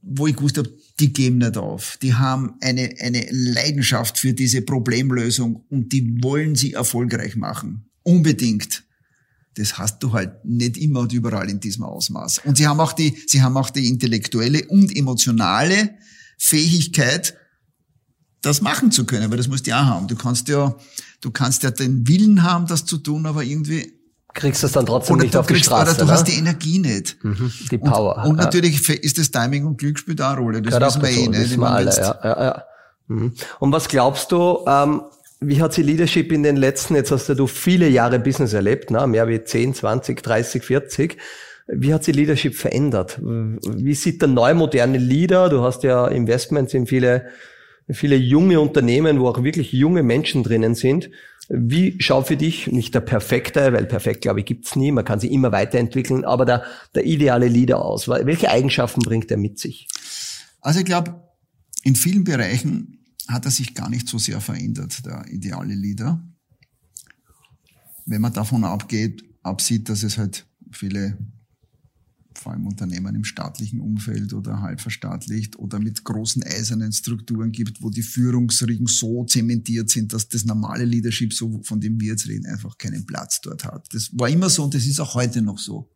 wo 0.03 0.27
ich 0.27 0.37
gewusst 0.37 0.59
habe, 0.59 0.71
die 1.01 1.13
geben 1.13 1.39
nicht 1.39 1.57
auf. 1.57 1.99
Die 2.01 2.15
haben 2.15 2.55
eine, 2.61 2.95
eine 3.01 3.27
Leidenschaft 3.31 4.19
für 4.19 4.33
diese 4.33 4.63
Problemlösung 4.63 5.65
und 5.69 5.93
die 5.93 6.23
wollen 6.23 6.55
sie 6.55 6.73
erfolgreich 6.73 7.37
machen. 7.37 7.91
Unbedingt. 8.03 8.85
Das 9.55 9.79
hast 9.79 10.03
du 10.03 10.13
halt 10.13 10.45
nicht 10.45 10.77
immer 10.77 11.01
und 11.01 11.13
überall 11.13 11.49
in 11.49 11.61
diesem 11.61 11.85
Ausmaß. 11.85 12.43
Und 12.45 12.59
sie 12.59 12.67
haben 12.67 12.81
auch 12.81 12.93
die, 12.93 13.17
sie 13.27 13.43
haben 13.43 13.57
auch 13.57 13.71
die 13.71 13.89
intellektuelle 13.89 14.67
und 14.67 14.95
emotionale 14.95 15.97
Fähigkeit, 16.39 17.37
das 18.43 18.61
machen 18.61 18.93
zu 18.93 19.07
können, 19.07 19.31
weil 19.31 19.39
das 19.39 19.49
musst 19.49 19.67
du 19.67 19.71
ja 19.71 19.87
haben. 19.87 20.09
Du 20.09 20.15
kannst 20.15 20.49
ja, 20.49 20.77
du 21.21 21.31
kannst 21.31 21.63
ja 21.63 21.71
den 21.71 22.07
Willen 22.07 22.43
haben, 22.43 22.67
das 22.67 22.85
zu 22.85 22.99
tun, 22.99 23.27
aber 23.27 23.43
irgendwie 23.43 23.96
kriegst 24.37 24.63
du 24.63 24.67
es 24.69 24.73
dann 24.73 24.87
trotzdem 24.87 25.17
nicht 25.17 25.37
auf 25.37 25.47
die 25.47 25.57
Straße. 25.57 25.91
Oder 25.91 25.99
du 25.99 26.05
oder? 26.05 26.13
hast 26.13 26.29
die 26.29 26.39
Energie 26.39 26.79
nicht. 26.79 27.23
Mhm, 27.25 27.51
die 27.71 27.79
Power. 27.79 28.19
Und, 28.19 28.31
und 28.31 28.39
ja. 28.39 28.45
natürlich 28.45 28.89
ist 28.89 29.19
das 29.19 29.31
Timing 29.31 29.67
und 29.67 29.79
Glück 29.79 29.99
spielt 29.99 30.23
auch 30.23 30.31
eine 30.31 30.41
Rolle. 30.41 30.63
Das 30.63 30.75
Gehört 30.75 31.03
wissen 31.03 31.03
wir 31.03 31.11
eh, 31.11 31.29
ne? 31.29 31.39
Wissen 31.39 31.61
wir 31.61 31.71
alle, 31.71 31.91
ja, 31.97 32.19
ja, 32.23 32.45
ja. 32.45 32.65
Mhm. 33.09 33.33
Und 33.59 33.73
was 33.73 33.89
glaubst 33.89 34.31
du, 34.31 34.65
ähm, 34.67 35.03
wie 35.41 35.61
hat 35.61 35.73
sich 35.73 35.85
Leadership 35.85 36.33
in 36.33 36.43
den 36.43 36.57
letzten, 36.57 36.95
jetzt 36.95 37.11
hast 37.11 37.29
du 37.29 37.47
viele 37.47 37.89
Jahre 37.89 38.19
Business 38.19 38.53
erlebt, 38.53 38.91
ne? 38.91 39.07
mehr 39.07 39.27
wie 39.29 39.43
10, 39.43 39.75
20, 39.75 40.23
30, 40.23 40.63
40. 40.63 41.17
Wie 41.69 41.93
hat 41.93 42.05
sich 42.05 42.15
Leadership 42.15 42.55
verändert? 42.55 43.19
Wie 43.21 43.95
sieht 43.95 44.23
der 44.23 44.29
neue 44.29 44.55
moderne 44.55 44.99
Leader? 44.99 45.49
Du 45.49 45.63
hast 45.63 45.83
ja 45.83 46.07
Investments 46.07 46.75
in 46.75 46.87
viele, 46.87 47.27
viele 47.91 48.15
junge 48.15 48.61
Unternehmen, 48.61 49.19
wo 49.19 49.29
auch 49.29 49.43
wirklich 49.43 49.73
junge 49.73 50.05
Menschen 50.05 50.45
drinnen 50.45 50.77
sind. 50.77 51.11
Wie 51.49 52.01
schaut 52.01 52.27
für 52.27 52.37
dich 52.37 52.67
nicht 52.67 52.95
der 52.95 53.01
perfekte, 53.01 53.73
weil 53.73 53.87
perfekt 53.87 54.23
glaube 54.23 54.41
ich 54.41 54.47
gibt's 54.47 54.75
nie, 54.75 54.91
man 54.91 55.05
kann 55.05 55.21
sich 55.21 55.31
immer 55.31 55.53
weiterentwickeln, 55.53 56.25
aber 56.25 56.45
der, 56.45 56.65
der 56.95 57.07
ideale 57.07 57.49
Leader 57.49 57.85
aus? 57.85 58.09
Welche 58.09 58.51
Eigenschaften 58.51 59.01
bringt 59.01 59.31
er 59.31 59.37
mit 59.37 59.59
sich? 59.59 59.87
Also 60.61 60.81
ich 60.81 60.85
glaube, 60.85 61.23
in 61.83 61.95
vielen 61.95 62.25
Bereichen 62.25 62.99
hat 63.29 63.45
er 63.45 63.51
sich 63.51 63.75
gar 63.75 63.89
nicht 63.89 64.09
so 64.09 64.19
sehr 64.19 64.41
verändert, 64.41 65.07
der 65.07 65.25
ideale 65.29 65.75
Leader. 65.75 66.21
Wenn 68.07 68.21
man 68.21 68.33
davon 68.33 68.65
abgeht, 68.65 69.25
absieht, 69.43 69.89
dass 69.89 70.03
es 70.03 70.19
halt 70.19 70.47
viele 70.73 71.17
vor 72.47 72.53
allem 72.53 72.69
Unternehmen 72.69 73.13
im 73.17 73.25
staatlichen 73.25 73.81
Umfeld 73.81 74.33
oder 74.33 74.61
halb 74.61 74.81
verstaatlicht 74.81 75.59
oder 75.59 75.81
mit 75.81 76.05
großen 76.05 76.45
eisernen 76.45 76.93
Strukturen 76.93 77.51
gibt, 77.51 77.83
wo 77.83 77.91
die 77.91 78.05
Führungsriegen 78.05 78.87
so 78.87 79.25
zementiert 79.25 79.91
sind, 79.91 80.13
dass 80.13 80.29
das 80.29 80.45
normale 80.45 80.85
Leadership, 80.85 81.33
so 81.33 81.61
von 81.65 81.81
dem 81.81 82.01
wir 82.01 82.13
jetzt 82.13 82.29
reden, 82.29 82.47
einfach 82.47 82.79
keinen 82.79 83.05
Platz 83.05 83.41
dort 83.41 83.65
hat. 83.65 83.93
Das 83.93 84.11
war 84.13 84.29
immer 84.29 84.49
so 84.49 84.63
und 84.63 84.75
das 84.75 84.87
ist 84.87 85.01
auch 85.01 85.17
heute 85.17 85.43
noch 85.43 85.59
so. 85.59 85.91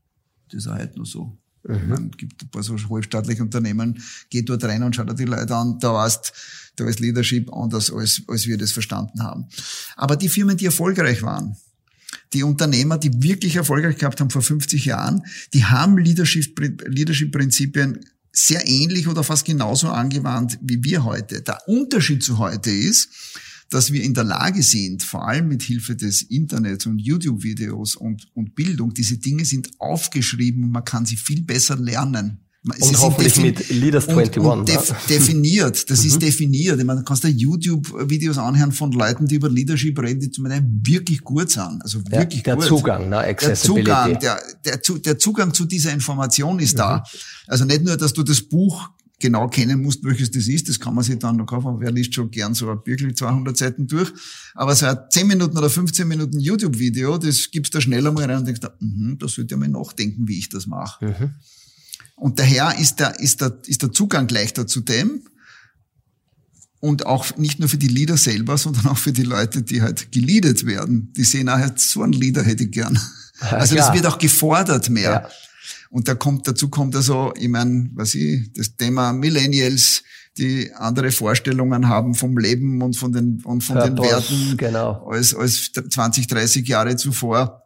Das 0.49 0.65
ist 0.65 0.67
auch 0.67 0.77
heute 0.77 0.99
noch 0.99 1.07
so. 1.07 1.39
Mhm. 1.69 1.89
Man 1.89 2.11
gibt 2.11 2.43
ein 2.43 2.49
paar 2.49 2.65
so 2.65 2.77
halbstaatliche 2.77 3.43
Unternehmen, 3.43 4.03
geht 4.29 4.49
dort 4.49 4.65
rein 4.65 4.83
und 4.83 4.97
schaut 4.97 5.17
die 5.17 5.27
Leute 5.27 5.55
an, 5.55 5.79
da 5.79 5.95
weißt, 5.95 6.33
da 6.75 6.89
ist 6.89 6.99
Leadership 6.99 7.53
anders, 7.53 7.93
als, 7.93 8.23
als 8.27 8.49
wir 8.49 8.59
das 8.59 8.73
verstanden 8.73 9.23
haben. 9.23 9.47
Aber 9.95 10.17
die 10.17 10.29
Firmen, 10.29 10.57
die 10.57 10.65
erfolgreich 10.65 11.23
waren, 11.23 11.55
die 12.32 12.43
Unternehmer, 12.43 12.99
die 12.99 13.23
wirklich 13.23 13.57
erfolgreich 13.57 13.99
gehabt 13.99 14.20
haben 14.20 14.31
vor 14.31 14.43
50 14.43 14.85
Jahren, 14.85 15.23
die 15.55 15.65
haben 15.65 15.99
Leadership-Prinzipien 15.99 18.01
sehr 18.32 18.66
ähnlich 18.66 19.09
oder 19.09 19.24
fast 19.24 19.45
genauso 19.45 19.89
angewandt 19.89 20.59
wie 20.62 20.82
wir 20.85 21.05
heute. 21.05 21.43
Der 21.43 21.69
Unterschied 21.69 22.23
zu 22.23 22.39
heute 22.39 22.70
ist, 22.70 23.09
dass 23.70 23.93
wir 23.93 24.03
in 24.03 24.15
der 24.15 24.24
Lage 24.24 24.62
sind, 24.62 25.03
vor 25.03 25.28
allem 25.28 25.49
mit 25.49 25.62
Hilfe 25.62 25.95
des 25.95 26.23
Internets 26.23 26.87
und 26.87 26.99
YouTube-Videos 26.99 27.97
und, 27.97 28.27
und 28.35 28.55
Bildung, 28.55 28.93
diese 28.93 29.19
Dinge 29.19 29.45
sind 29.45 29.70
aufgeschrieben 29.78 30.65
und 30.65 30.73
man 30.73 30.85
kann 30.85 31.07
sie 31.07 31.16
viel 31.16 31.43
besser 31.43 31.77
lernen. 31.77 32.41
Sie 32.62 32.82
und 32.82 33.01
hoffentlich 33.01 33.39
mit 33.39 33.70
Leaders 33.70 34.07
21. 34.07 34.43
Und, 34.43 34.69
def 34.69 34.95
definiert, 35.09 35.91
das 35.91 36.03
mhm. 36.03 36.09
ist 36.09 36.20
definiert. 36.20 36.78
Ich 36.78 36.85
meine, 36.85 37.01
du 37.01 37.05
kannst 37.07 37.24
da 37.24 37.28
YouTube-Videos 37.28 38.37
anhören 38.37 38.70
von 38.73 38.93
Leuten, 38.93 39.27
die 39.27 39.37
über 39.37 39.49
Leadership 39.49 39.99
reden, 39.99 40.20
die 40.20 40.31
zum 40.31 40.45
Beispiel 40.45 40.69
wirklich 40.82 41.23
gut 41.23 41.51
sind. 41.51 41.81
Also 41.81 42.01
wirklich 42.11 42.41
ja, 42.41 42.55
der 42.55 42.57
gut. 42.57 42.66
Zugang, 42.66 43.09
ne? 43.09 43.16
Accessibility. 43.16 43.85
Der 43.85 43.95
Zugang, 43.95 44.20
der, 44.20 44.43
der, 44.66 44.99
der 44.99 45.19
Zugang 45.19 45.55
zu 45.55 45.65
dieser 45.65 45.93
Information 45.95 46.59
ist 46.59 46.74
mhm. 46.74 46.78
da. 46.78 47.05
Also 47.47 47.65
nicht 47.65 47.82
nur, 47.82 47.97
dass 47.97 48.12
du 48.12 48.23
das 48.23 48.43
Buch 48.43 48.91
genau 49.19 49.49
kennen 49.49 49.81
musst, 49.81 50.05
welches 50.05 50.31
das 50.31 50.47
ist, 50.47 50.69
das 50.69 50.78
kann 50.78 50.95
man 50.95 51.05
sich 51.05 51.19
dann 51.19 51.37
noch 51.37 51.47
kaufen, 51.47 51.77
wer 51.78 51.93
liest 51.93 52.15
schon 52.15 52.31
gern 52.31 52.55
so 52.55 52.70
ein 52.70 52.78
wirklich 52.85 53.16
200 53.16 53.57
Seiten 53.57 53.87
durch, 53.87 54.11
aber 54.55 54.74
so 54.74 54.87
ein 54.87 54.97
10 55.11 55.27
Minuten 55.27 55.57
oder 55.57 55.69
15 55.69 56.09
Minuten 56.09 56.41
YouTube-Video, 56.41 57.19
das 57.19 57.51
gibst 57.51 57.74
du 57.74 57.81
schnell 57.81 58.07
einmal 58.07 58.24
rein 58.24 58.39
und 58.39 58.47
denkst, 58.47 58.62
mhm, 58.81 59.19
da 59.19 59.28
sollte 59.28 59.55
ich 59.55 59.61
mal 59.61 59.69
nachdenken, 59.69 60.27
wie 60.27 60.39
ich 60.39 60.49
das 60.49 60.66
mache. 60.66 61.05
Mhm. 61.05 61.35
Und 62.21 62.39
daher 62.39 62.79
ist 62.79 63.01
der, 63.01 63.19
ist 63.19 63.41
der, 63.41 63.59
ist 63.67 63.81
der 63.81 63.93
Zugang 63.93 64.29
leichter 64.29 64.67
zu 64.67 64.83
dem. 64.83 65.23
Und 66.79 67.07
auch 67.07 67.37
nicht 67.39 67.59
nur 67.59 67.69
für 67.69 67.79
die 67.79 67.89
Leader 67.89 68.19
selber, 68.19 68.59
sondern 68.59 68.89
auch 68.89 68.99
für 68.99 69.13
die 69.13 69.23
Leute, 69.23 69.63
die 69.63 69.81
halt 69.81 70.13
geleadet 70.13 70.67
werden. 70.67 71.13
Die 71.17 71.25
sehen 71.25 71.49
auch, 71.49 71.59
halt, 71.59 71.81
so 71.81 72.03
einen 72.03 72.13
Leader 72.13 72.43
hätte 72.43 72.65
ich 72.65 72.71
gern. 72.71 72.99
Also 73.41 73.75
das 73.75 73.95
wird 73.95 74.05
auch 74.05 74.19
gefordert 74.19 74.91
mehr. 74.91 75.11
Ja. 75.11 75.29
Und 75.89 76.09
da 76.09 76.15
kommt, 76.15 76.47
dazu 76.47 76.69
kommt 76.69 76.95
also, 76.95 77.33
ich 77.39 77.49
meine, 77.49 77.89
was 77.95 78.15
ich, 78.15 78.53
das 78.53 78.77
Thema 78.77 79.15
Millennials, 79.15 80.03
die 80.37 80.71
andere 80.75 81.11
Vorstellungen 81.11 81.89
haben 81.89 82.15
vom 82.15 82.37
Leben 82.37 82.83
und 82.83 82.99
von 82.99 83.15
den, 83.15 83.41
und 83.45 83.63
von 83.63 83.77
Purpose, 83.77 83.95
den 83.95 84.05
Werten 84.05 84.57
genau. 84.59 85.09
als, 85.09 85.35
als 85.35 85.73
20, 85.73 86.27
30 86.27 86.69
Jahre 86.69 86.97
zuvor. 86.97 87.63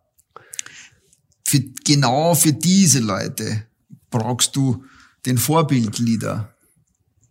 Für, 1.45 1.61
genau 1.85 2.37
für 2.37 2.53
diese 2.53 3.01
Leute 3.01 3.67
brauchst 4.15 4.55
du 4.55 4.85
den 5.27 5.39
Vorbildleader, 5.39 6.55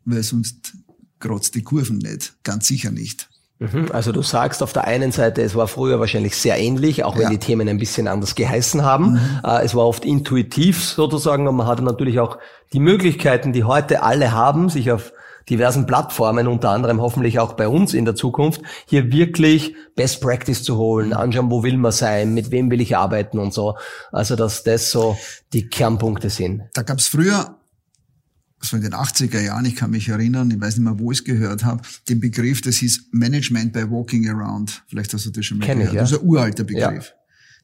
weil 0.04 0.22
sonst 0.22 0.74
kratzt 1.20 1.56
die 1.56 1.64
Kurven 1.64 2.00
nicht, 2.00 2.36
ganz 2.44 2.68
sicher 2.68 2.92
nicht. 2.92 3.30
Mhm. 3.60 3.90
Also 3.94 4.12
du 4.12 4.22
sagst 4.22 4.62
auf 4.62 4.74
der 4.74 4.84
einen 4.84 5.14
Seite, 5.14 5.42
es 5.42 5.56
war 5.56 5.68
früher 5.68 6.02
wahrscheinlich 6.02 6.36
sehr 6.36 6.60
ähnlich, 6.60 7.06
auch 7.06 7.16
wenn 7.16 7.24
ja. 7.24 7.30
die 7.30 7.38
Themen 7.38 7.70
ein 7.70 7.78
bisschen 7.78 8.10
anders 8.10 8.36
geheißen 8.36 8.84
haben. 8.84 9.14
Mhm. 9.14 9.40
Äh, 9.46 9.64
es 9.64 9.76
war 9.76 9.88
oft 9.88 10.04
intuitiv 10.04 10.84
sozusagen 10.84 11.48
und 11.48 11.56
man 11.56 11.68
hatte 11.68 11.84
natürlich 11.84 12.20
auch 12.20 12.38
die 12.74 12.82
Möglichkeiten, 12.82 13.54
die 13.54 13.64
heute 13.64 14.04
alle 14.04 14.34
haben, 14.34 14.68
sich 14.68 14.92
auf 14.92 15.14
diversen 15.50 15.86
Plattformen, 15.86 16.48
unter 16.48 16.70
anderem 16.70 17.02
hoffentlich 17.02 17.40
auch 17.40 17.54
bei 17.54 17.68
uns 17.68 17.94
in 17.94 18.06
der 18.06 18.16
Zukunft, 18.16 18.62
hier 18.86 19.12
wirklich 19.12 19.76
Best 19.96 20.22
Practice 20.22 20.64
zu 20.64 20.78
holen, 20.78 21.14
anschauen, 21.14 21.52
wo 21.52 21.64
will 21.64 21.78
man 21.78 21.92
sein, 21.92 22.34
mit 22.34 22.52
wem 22.52 22.70
will 22.72 22.82
ich 22.82 22.96
arbeiten 22.98 23.40
und 23.40 23.54
so. 23.54 23.78
Also 24.12 24.36
dass 24.36 24.64
das 24.64 24.92
so 24.92 25.18
die 25.54 25.68
Kernpunkte 25.68 26.30
sind. 26.30 26.64
Da 26.74 26.84
gab 26.84 27.00
es 27.00 27.08
früher 27.08 27.58
so 28.66 28.78
in 28.78 28.84
den 28.84 28.94
80er 28.94 29.42
Jahren, 29.42 29.66
ich 29.66 29.76
kann 29.76 29.92
mich 29.92 30.08
erinnern, 30.10 30.50
ich 30.50 30.60
weiß 30.60 30.78
nicht 30.78 30.86
mehr, 30.86 30.98
wo 30.98 31.12
ich 31.12 31.20
es 31.20 31.24
gehört 31.26 31.66
habe, 31.66 31.82
den 32.08 32.20
Begriff, 32.20 32.62
das 32.62 32.78
hieß 32.78 33.10
Management 33.12 33.74
by 33.74 33.90
Walking 33.90 34.30
Around. 34.30 34.84
Vielleicht 34.88 35.14
hast 35.14 35.26
du 35.26 35.32
das 35.32 35.46
schon 35.46 35.58
mal 35.58 35.66
Kenn 35.66 35.80
gehört. 35.80 35.94
Ich, 35.94 35.96
ja. 35.96 36.02
Das 36.02 36.12
ist 36.12 36.20
ein 36.20 36.28
uralter 36.28 36.64
Begriff. 36.64 37.08
Ja. 37.08 37.16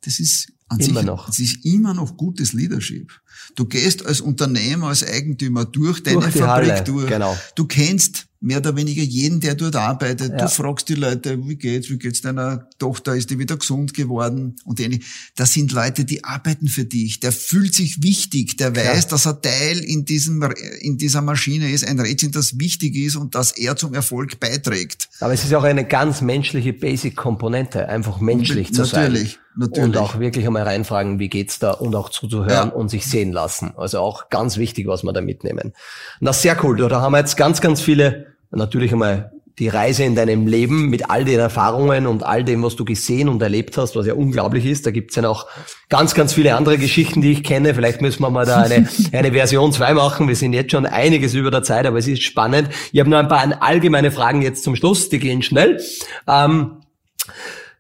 Das 0.04 0.20
ist 0.20 0.52
an 0.70 0.80
immer 0.80 1.00
sich, 1.00 1.08
noch. 1.08 1.26
Das 1.28 1.40
ist 1.40 1.66
immer 1.66 1.94
noch 1.94 2.16
gutes 2.16 2.54
Leadership. 2.54 3.12
Du 3.56 3.66
gehst 3.66 4.06
als 4.06 4.22
Unternehmer, 4.22 4.88
als 4.88 5.04
Eigentümer 5.04 5.66
durch 5.66 6.04
deine 6.04 6.22
durch 6.22 6.36
Fabrik 6.36 6.72
Halle, 6.72 6.84
durch. 6.84 7.08
Genau. 7.08 7.38
Du 7.56 7.66
kennst 7.66 8.28
mehr 8.42 8.60
oder 8.60 8.76
weniger 8.76 9.02
jeden, 9.02 9.40
der 9.40 9.56
dort 9.56 9.76
arbeitet. 9.76 10.32
Ja. 10.32 10.38
Du 10.38 10.48
fragst 10.48 10.88
die 10.88 10.96
Leute, 10.96 11.46
wie 11.48 11.56
geht's, 11.56 11.90
wie 11.90 11.98
geht's 11.98 12.22
deiner 12.22 12.70
Tochter, 12.78 13.16
ist 13.16 13.30
die 13.30 13.38
wieder 13.38 13.58
gesund 13.58 13.94
geworden? 13.94 14.56
Und 14.64 14.80
die, 14.80 15.02
das 15.36 15.54
sind 15.54 15.72
Leute, 15.74 16.06
die 16.06 16.24
arbeiten 16.24 16.68
für 16.68 16.86
dich. 16.86 17.20
Der 17.20 17.32
fühlt 17.32 17.74
sich 17.74 18.02
wichtig, 18.02 18.56
der 18.58 18.76
weiß, 18.76 19.08
dass 19.08 19.26
er 19.26 19.42
Teil 19.42 19.80
in 19.80 20.06
diesem, 20.06 20.42
in 20.80 20.98
dieser 20.98 21.22
Maschine 21.22 21.70
ist, 21.72 21.86
ein 21.86 22.00
Rädchen, 22.00 22.32
das 22.32 22.60
wichtig 22.60 22.96
ist 22.96 23.18
und 23.18 23.36
dass 23.36 23.52
er 23.52 23.76
zum 23.76 23.94
Erfolg 23.94 24.40
beiträgt. 24.40 25.10
Aber 25.20 25.34
es 25.34 25.44
ist 25.44 25.54
auch 25.54 25.64
eine 25.64 25.86
ganz 25.86 26.22
menschliche 26.22 26.72
Basic-Komponente, 26.72 27.90
einfach 27.90 28.22
menschlich 28.22 28.74
zu 28.74 28.86
sein. 28.86 29.12
Natürlich. 29.12 29.40
Natürlich. 29.60 29.90
Und 29.90 29.98
auch 29.98 30.20
wirklich 30.20 30.48
einmal 30.48 30.64
reinfragen, 30.64 31.20
wie 31.20 31.28
geht's 31.28 31.60
da 31.60 31.72
und 31.72 31.94
auch 31.94 32.08
zuzuhören 32.08 32.70
ja. 32.70 32.74
und 32.74 32.88
sich 32.88 33.06
sehen 33.06 33.34
lassen. 33.34 33.74
Also 33.76 34.00
auch 34.00 34.30
ganz 34.30 34.56
wichtig, 34.56 34.88
was 34.88 35.04
wir 35.04 35.12
da 35.12 35.20
mitnehmen. 35.20 35.74
Na, 36.22 36.32
sehr 36.32 36.56
cool. 36.64 36.78
Da 36.78 37.02
haben 37.02 37.12
wir 37.12 37.20
jetzt 37.20 37.36
ganz, 37.36 37.60
ganz 37.60 37.82
viele, 37.82 38.28
natürlich 38.52 38.94
einmal 38.94 39.34
die 39.60 39.68
Reise 39.68 40.06
in 40.06 40.16
deinem 40.16 40.48
Leben 40.48 40.90
mit 40.90 41.10
all 41.10 41.26
den 41.26 41.40
Erfahrungen 41.40 42.08
und 42.08 42.24
all 42.24 42.46
dem, 42.46 42.64
was 42.64 42.78
du 42.78 42.86
gesehen 42.86 43.28
und 43.28 43.42
erlebt 43.42 43.78
hast, 43.78 43.98
was 43.98 44.06
ja 44.06 44.14
unglaublich 44.14 44.66
ist. 44.66 44.86
Da 44.86 44.92
gibt's 44.92 45.18
ja 45.18 45.24
noch 45.24 45.48
ganz, 45.90 46.16
ganz 46.16 46.32
viele 46.32 46.56
andere 46.56 46.78
Geschichten, 46.78 47.22
die 47.22 47.34
ich 47.34 47.44
kenne. 47.44 47.76
Vielleicht 47.76 48.02
müssen 48.02 48.24
wir 48.24 48.30
mal 48.30 48.46
da 48.46 48.62
eine, 48.62 48.88
eine 49.12 49.34
Version 49.34 49.74
2 49.74 49.94
machen. 49.94 50.30
Wir 50.30 50.38
sind 50.38 50.54
jetzt 50.54 50.72
schon 50.72 50.86
einiges 50.86 51.34
über 51.34 51.52
der 51.52 51.64
Zeit, 51.64 51.86
aber 51.86 51.98
es 51.98 52.08
ist 52.08 52.24
spannend. 52.24 52.70
Ich 52.94 53.02
habe 53.02 53.10
nur 53.10 53.20
ein 53.20 53.28
paar 53.28 53.62
allgemeine 53.62 54.12
Fragen 54.12 54.42
jetzt 54.42 54.64
zum 54.64 54.78
Schluss, 54.78 55.10
die 55.10 55.20
gehen 55.20 55.42
schnell. 55.42 55.82
Ähm, 56.26 56.78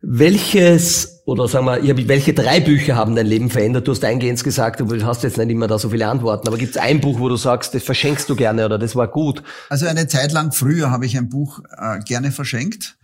welches, 0.02 1.19
oder 1.30 1.48
sagen 1.48 1.66
wir, 1.66 2.08
welche 2.08 2.34
drei 2.34 2.60
Bücher 2.60 2.96
haben 2.96 3.16
dein 3.16 3.28
Leben 3.28 3.50
verändert? 3.50 3.88
Du 3.88 3.92
hast 3.92 4.04
eingehend 4.04 4.44
gesagt, 4.44 4.80
du 4.80 5.06
hast 5.06 5.24
jetzt 5.24 5.38
nicht 5.38 5.50
immer 5.50 5.68
da 5.68 5.78
so 5.78 5.90
viele 5.90 6.08
Antworten, 6.08 6.48
aber 6.48 6.58
gibt 6.58 6.72
es 6.72 6.78
ein 6.78 7.02
Buch, 7.02 7.20
wo 7.20 7.30
du 7.30 7.38
sagst, 7.38 7.74
das 7.74 7.84
verschenkst 7.84 8.28
du 8.30 8.36
gerne 8.36 8.66
oder 8.66 8.80
das 8.80 8.96
war 8.96 9.08
gut? 9.08 9.44
Also 9.70 9.86
eine 9.86 10.08
Zeit 10.08 10.32
lang 10.32 10.52
früher 10.52 10.90
habe 10.92 11.06
ich 11.06 11.18
ein 11.18 11.30
Buch 11.30 11.62
äh, 11.78 12.00
gerne 12.00 12.32
verschenkt. 12.32 12.98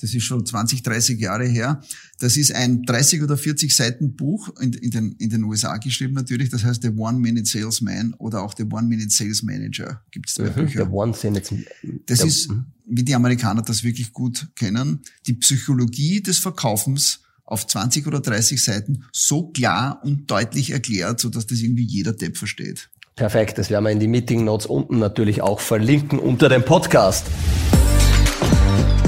Das 0.00 0.14
ist 0.14 0.22
schon 0.22 0.46
20, 0.46 0.82
30 0.82 1.20
Jahre 1.20 1.44
her. 1.44 1.82
Das 2.18 2.36
ist 2.38 2.54
ein 2.54 2.82
30 2.82 3.22
oder 3.22 3.36
40 3.36 3.74
Seiten 3.74 4.16
Buch 4.16 4.48
in, 4.60 4.72
in, 4.72 4.90
den, 4.90 5.12
in 5.18 5.28
den 5.28 5.44
USA 5.44 5.76
geschrieben 5.76 6.14
natürlich. 6.14 6.48
Das 6.48 6.64
heißt 6.64 6.82
The 6.82 6.90
One-Minute 6.90 7.44
Salesman 7.44 8.14
oder 8.18 8.42
auch 8.42 8.54
The 8.56 8.64
One-Minute 8.64 9.10
Sales 9.10 9.42
Manager. 9.42 10.02
Gibt 10.10 10.28
es 10.28 10.36
zwei 10.36 10.44
mhm, 10.50 10.54
Bücher. 10.54 10.84
The 10.86 10.90
One 10.90 11.14
Minute. 11.22 11.64
Das 12.06 12.24
ist, 12.24 12.50
mhm 12.50 12.66
wie 12.90 13.04
die 13.04 13.14
Amerikaner 13.14 13.62
das 13.62 13.84
wirklich 13.84 14.12
gut 14.12 14.48
kennen, 14.56 15.00
die 15.26 15.34
Psychologie 15.34 16.20
des 16.20 16.38
Verkaufens 16.38 17.20
auf 17.50 17.66
20 17.66 18.06
oder 18.06 18.20
30 18.20 18.62
Seiten 18.62 19.04
so 19.12 19.48
klar 19.48 20.00
und 20.02 20.30
deutlich 20.30 20.70
erklärt, 20.70 21.20
so 21.20 21.28
dass 21.28 21.46
das 21.46 21.60
irgendwie 21.60 21.84
jeder 21.84 22.12
Depp 22.12 22.36
versteht. 22.36 22.88
Perfekt, 23.16 23.58
das 23.58 23.68
werden 23.68 23.84
wir 23.84 23.90
in 23.90 24.00
die 24.00 24.08
Meeting 24.08 24.44
Notes 24.44 24.66
unten 24.66 24.98
natürlich 24.98 25.42
auch 25.42 25.60
verlinken 25.60 26.18
unter 26.18 26.48
dem 26.48 26.64
Podcast. 26.64 27.26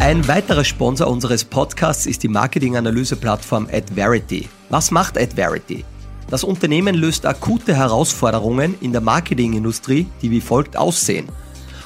Ein 0.01 0.27
weiterer 0.27 0.65
Sponsor 0.65 1.07
unseres 1.07 1.45
Podcasts 1.45 2.07
ist 2.07 2.25
die 2.25 2.29
Marketinganalyse-Plattform 2.29 3.69
AdVerity. 3.73 4.49
Was 4.69 4.91
macht 4.91 5.17
AdVerity? 5.17 5.85
Das 6.29 6.45
Unternehmen 6.45 6.97
löst 6.97 7.25
akute 7.25 7.77
Herausforderungen 7.77 8.75
in 8.81 8.93
der 8.93 9.01
Marketingindustrie, 9.01 10.09
die 10.21 10.31
wie 10.31 10.41
folgt 10.41 10.77
aussehen. 10.77 11.29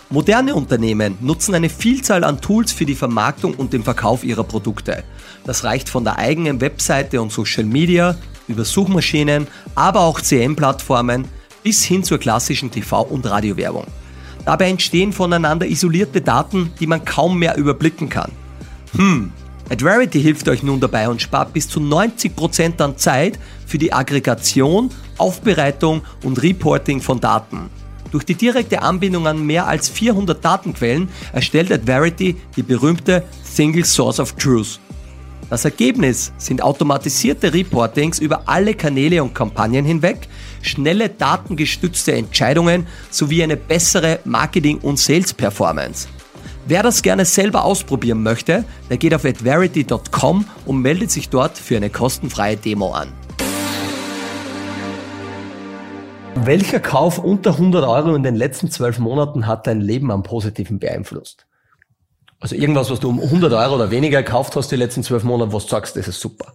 Moderne 0.09 0.55
Unternehmen 0.55 1.19
nutzen 1.21 1.55
eine 1.55 1.69
Vielzahl 1.69 2.23
an 2.23 2.41
Tools 2.41 2.73
für 2.73 2.87
die 2.87 2.95
Vermarktung 2.95 3.55
und 3.55 3.73
den 3.73 3.83
Verkauf 3.83 4.23
ihrer 4.23 4.45
Produkte. 4.45 5.03
Das 5.47 5.63
reicht 5.65 5.89
von 5.89 6.05
der 6.05 6.19
eigenen 6.19 6.61
Webseite 6.61 7.23
und 7.23 7.33
Social 7.33 7.65
Media 7.65 8.17
über 8.49 8.65
Suchmaschinen, 8.65 9.47
aber 9.75 10.01
auch 10.01 10.21
CM-Plattformen 10.21 11.27
bis 11.63 11.85
hin 11.85 12.03
zur 12.03 12.19
klassischen 12.19 12.71
TV- 12.71 13.07
und 13.09 13.25
Radiowerbung. 13.27 13.87
Dabei 14.45 14.71
entstehen 14.71 15.13
voneinander 15.13 15.67
isolierte 15.67 16.21
Daten, 16.21 16.73
die 16.79 16.87
man 16.87 17.05
kaum 17.05 17.39
mehr 17.39 17.57
überblicken 17.57 18.09
kann. 18.09 18.31
Hm, 18.97 19.33
Adverity 19.71 20.21
hilft 20.21 20.49
euch 20.49 20.63
nun 20.63 20.79
dabei 20.79 21.09
und 21.09 21.21
spart 21.21 21.53
bis 21.53 21.69
zu 21.69 21.81
90% 21.81 22.81
an 22.81 22.97
Zeit 22.97 23.39
für 23.67 23.79
die 23.79 23.93
Aggregation, 23.93 24.91
Aufbereitung 25.19 26.03
und 26.23 26.41
Reporting 26.43 27.01
von 27.01 27.21
Daten. 27.21 27.69
Durch 28.13 28.25
die 28.25 28.37
direkte 28.37 28.83
Anbindung 28.83 29.27
an 29.27 29.45
mehr 29.45 29.67
als 29.67 29.89
400 29.89 30.45
Datenquellen 30.45 31.09
erstellt 31.33 31.73
Adverity 31.73 32.37
die 32.55 32.63
berühmte 32.63 33.25
Single 33.43 33.85
Source 33.85 34.21
of 34.21 34.33
Truth. 34.35 34.79
Das 35.49 35.65
Ergebnis 35.65 36.33
sind 36.39 36.61
automatisierte 36.61 37.55
Reportings 37.55 38.19
über 38.19 38.49
alle 38.49 38.75
Kanäle 38.75 39.23
und 39.23 39.33
Kampagnen 39.33 39.85
hinweg, 39.85 40.27
schnelle 40.61 41.09
datengestützte 41.09 42.15
Entscheidungen 42.15 42.89
sowie 43.11 43.45
eine 43.45 43.57
bessere 43.57 44.19
Marketing- 44.25 44.79
und 44.79 44.99
Sales-Performance. 44.99 46.09
Wer 46.67 46.83
das 46.83 47.01
gerne 47.01 47.25
selber 47.25 47.65
ausprobieren 47.65 48.25
möchte, 48.25 48.65
der 48.91 48.97
geht 48.97 49.15
auf 49.15 49.25
adverity.com 49.25 50.47
und 50.65 50.83
meldet 50.83 51.13
sich 51.13 51.29
dort 51.29 51.57
für 51.57 51.77
eine 51.77 51.91
kostenfreie 51.91 52.57
Demo 52.57 52.93
an. 52.93 53.13
Welcher 56.35 56.81
Kauf 56.81 57.19
unter 57.19 57.53
100 57.53 57.85
Euro 57.85 58.17
in 58.17 58.25
den 58.25 58.35
letzten 58.35 58.69
zwölf 58.69 58.99
Monaten 58.99 59.47
hat 59.47 59.69
dein 59.69 59.81
Leben 59.81 60.11
am 60.11 60.25
Positiven 60.25 60.81
beeinflusst? 60.81 61.47
Also 62.41 62.55
irgendwas, 62.55 62.91
was 62.91 63.01
du 63.01 63.09
um 63.09 63.21
100 63.21 63.53
Euro 63.53 63.77
oder 63.77 63.91
weniger 63.91 64.23
gekauft 64.23 64.57
hast 64.57 64.71
die 64.71 64.77
letzten 64.77 65.03
zwölf 65.03 65.25
Monate, 65.25 65.53
was 65.53 65.65
du 65.65 65.71
sagst, 65.71 65.97
das 65.97 66.09
ist 66.09 66.21
super. 66.21 66.53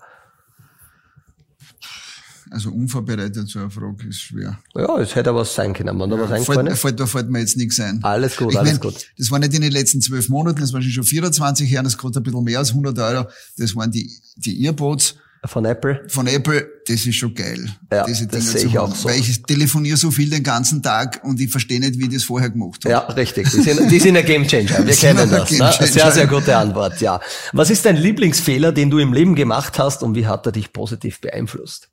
Also 2.51 2.69
unvorbereitet 2.69 3.47
so 3.47 3.59
eine 3.59 3.69
Frage 3.69 4.07
ist 4.09 4.19
schwer. 4.19 4.59
Ja, 4.75 4.99
es 4.99 5.15
hätte 5.15 5.33
was 5.33 5.55
sein 5.55 5.73
können, 5.73 5.97
wenn 5.97 6.09
da 6.09 6.17
ja, 6.17 6.23
was 6.23 6.31
eingefallen 6.31 6.65
fällt, 6.67 6.79
fällt, 6.79 6.99
Da 6.99 7.05
fällt 7.05 7.29
mir 7.29 7.39
jetzt 7.39 7.55
nichts 7.55 7.79
ein. 7.79 8.03
Alles 8.03 8.35
gut, 8.35 8.51
ich 8.51 8.59
alles 8.59 8.73
mein, 8.73 8.81
gut. 8.81 9.07
Das 9.17 9.31
war 9.31 9.39
nicht 9.39 9.53
in 9.53 9.61
den 9.61 9.71
letzten 9.71 10.01
zwölf 10.01 10.27
Monaten, 10.27 10.59
das 10.59 10.73
waren 10.73 10.83
schon 10.83 11.05
24 11.05 11.71
Jahre, 11.71 11.85
das 11.85 11.97
kostet 11.97 12.21
ein 12.21 12.23
bisschen 12.23 12.43
mehr 12.43 12.59
als 12.59 12.71
100 12.71 12.99
Euro. 12.99 13.29
Das 13.57 13.73
waren 13.77 13.89
die, 13.89 14.11
die 14.35 14.65
Earpods 14.65 15.15
von 15.45 15.65
Apple? 15.65 16.03
Von 16.07 16.27
Apple, 16.27 16.67
das 16.85 17.05
ist 17.05 17.15
schon 17.15 17.33
geil. 17.33 17.75
Ja, 17.91 18.05
diese 18.05 18.27
Dinge 18.27 18.43
das 18.43 18.51
sehe 18.51 18.67
ich 18.67 18.77
auch 18.77 18.95
so. 18.95 19.09
Weil 19.09 19.19
ich 19.19 19.41
telefoniere 19.41 19.97
so 19.97 20.11
viel 20.11 20.29
den 20.29 20.43
ganzen 20.43 20.83
Tag 20.83 21.23
und 21.23 21.39
ich 21.39 21.49
verstehe 21.49 21.79
nicht, 21.79 21.97
wie 21.97 22.03
ich 22.05 22.13
das 22.13 22.23
vorher 22.23 22.51
gemacht 22.51 22.85
habe. 22.85 22.91
Ja, 22.91 22.99
richtig. 22.99 23.49
Die 23.49 23.61
sind, 23.61 23.91
die 23.91 23.99
sind 23.99 24.15
ein 24.17 24.25
Gamechanger. 24.25 24.85
Wir 24.85 24.95
kennen 24.95 25.29
das. 25.31 25.51
Ne? 25.51 25.73
Sehr, 25.87 26.11
sehr 26.11 26.27
gute 26.27 26.55
Antwort, 26.55 27.01
ja. 27.01 27.19
Was 27.53 27.71
ist 27.71 27.85
dein 27.85 27.97
Lieblingsfehler, 27.97 28.71
den 28.71 28.91
du 28.91 28.99
im 28.99 29.13
Leben 29.13 29.33
gemacht 29.33 29.79
hast 29.79 30.03
und 30.03 30.13
wie 30.13 30.27
hat 30.27 30.45
er 30.45 30.51
dich 30.51 30.73
positiv 30.73 31.19
beeinflusst? 31.21 31.89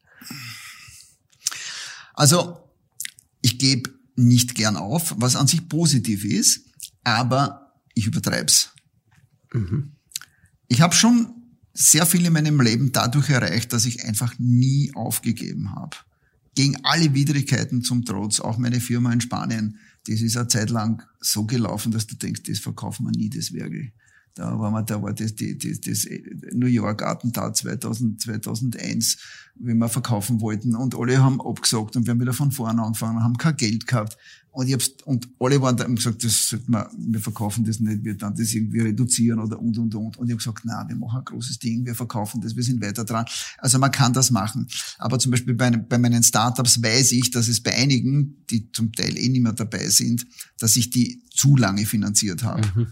Also, 2.13 2.59
ich 3.41 3.59
gebe 3.59 3.91
nicht 4.15 4.57
gern 4.57 4.77
auf, 4.77 5.15
was 5.17 5.37
an 5.37 5.47
sich 5.47 5.69
positiv 5.69 6.25
ist, 6.25 6.67
aber 7.03 7.73
ich 7.95 8.07
übertreib's. 8.07 8.75
Mhm. 9.55 9.93
Ich 10.67 10.83
habe 10.83 10.95
schon 10.95 11.38
sehr 11.79 12.07
viel 12.07 12.27
in 12.27 12.33
meinem 12.33 12.61
Leben 12.61 12.91
dadurch 12.91 13.31
erreicht, 13.31 13.73
dass 13.73 13.87
ich 13.87 14.05
einfach 14.05 14.35
nie 14.39 14.91
aufgegeben 14.95 15.77
habe. 15.77 15.97
Gegen 16.57 16.77
alle 16.85 17.15
Widrigkeiten 17.15 17.83
zum 17.83 18.05
Trotz, 18.05 18.41
auch 18.41 18.59
meine 18.59 18.81
Firma 18.81 19.13
in 19.13 19.21
Spanien, 19.21 19.79
das 20.09 20.21
ist 20.21 20.37
eine 20.37 20.49
Zeit 20.49 20.71
lang 20.71 21.05
so 21.21 21.47
gelaufen, 21.47 21.93
dass 21.93 22.09
du 22.09 22.17
denkst, 22.17 22.43
das 22.49 22.59
verkaufen 22.59 23.07
wir 23.07 23.13
nie, 23.13 23.31
das 23.31 23.53
Werkel. 23.53 23.93
Da 24.39 24.57
war, 24.57 24.71
man, 24.71 24.87
da 24.87 25.03
war 25.03 25.13
das, 25.13 25.35
das, 25.35 25.49
das, 25.59 25.81
das 25.81 26.07
New 26.55 26.69
York 26.69 27.03
Attentat 27.03 27.57
2000, 27.57 28.21
2001, 28.21 29.17
wie 29.57 29.75
wir 29.75 29.89
verkaufen 29.89 30.41
wollten. 30.41 30.77
Und 30.77 30.95
alle 30.95 31.19
haben 31.19 31.41
abgesagt 31.41 31.97
und 31.97 32.07
wir 32.07 32.13
haben 32.13 32.21
wieder 32.21 32.33
von 32.33 32.53
vorne 32.53 32.81
angefangen, 32.81 33.21
haben 33.21 33.37
kein 33.37 33.57
Geld 33.57 33.89
gehabt. 33.89 34.17
Und 34.53 34.69
ich 34.69 34.75
hab's, 34.75 34.93
und 35.05 35.29
alle 35.41 35.61
waren 35.61 35.77
da 35.77 35.87
und 35.87 35.97
gesagt, 35.97 36.23
das 36.23 36.57
man, 36.69 36.87
wir 36.97 37.19
verkaufen 37.19 37.65
das 37.65 37.81
nicht, 37.81 38.05
wir 38.05 38.17
dann 38.17 38.37
das 38.37 38.53
irgendwie 38.53 38.79
reduzieren 38.79 39.41
oder 39.41 39.59
und, 39.59 39.77
und, 39.77 39.93
und. 39.97 40.17
Und 40.17 40.27
ich 40.29 40.33
habe 40.33 40.39
gesagt, 40.39 40.61
na, 40.63 40.89
wir 40.89 40.95
machen 40.95 41.19
ein 41.19 41.25
großes 41.25 41.59
Ding, 41.59 41.85
wir 41.85 41.97
verkaufen 41.97 42.41
das, 42.41 42.55
wir 42.55 42.63
sind 42.63 42.81
weiter 42.81 43.05
dran. 43.05 43.25
Also 43.59 43.81
man 43.81 43.91
kann 43.91 44.13
das 44.13 44.31
machen. 44.31 44.69
Aber 44.99 45.19
zum 45.19 45.33
Beispiel 45.33 45.55
bei, 45.55 45.71
bei 45.71 45.99
meinen 45.99 46.23
Startups 46.23 46.81
weiß 46.81 47.11
ich, 47.11 47.33
dass 47.33 47.49
es 47.49 47.61
bei 47.61 47.75
einigen, 47.75 48.37
die 48.51 48.71
zum 48.71 48.93
Teil 48.93 49.19
eh 49.19 49.29
nicht 49.29 49.43
mehr 49.43 49.53
dabei 49.53 49.89
sind, 49.89 50.25
dass 50.61 50.77
ich 50.77 50.91
die 50.91 51.25
zu 51.29 51.57
lange 51.57 51.87
finanziert 51.87 52.45
habe. 52.45 52.63
Mhm 52.75 52.87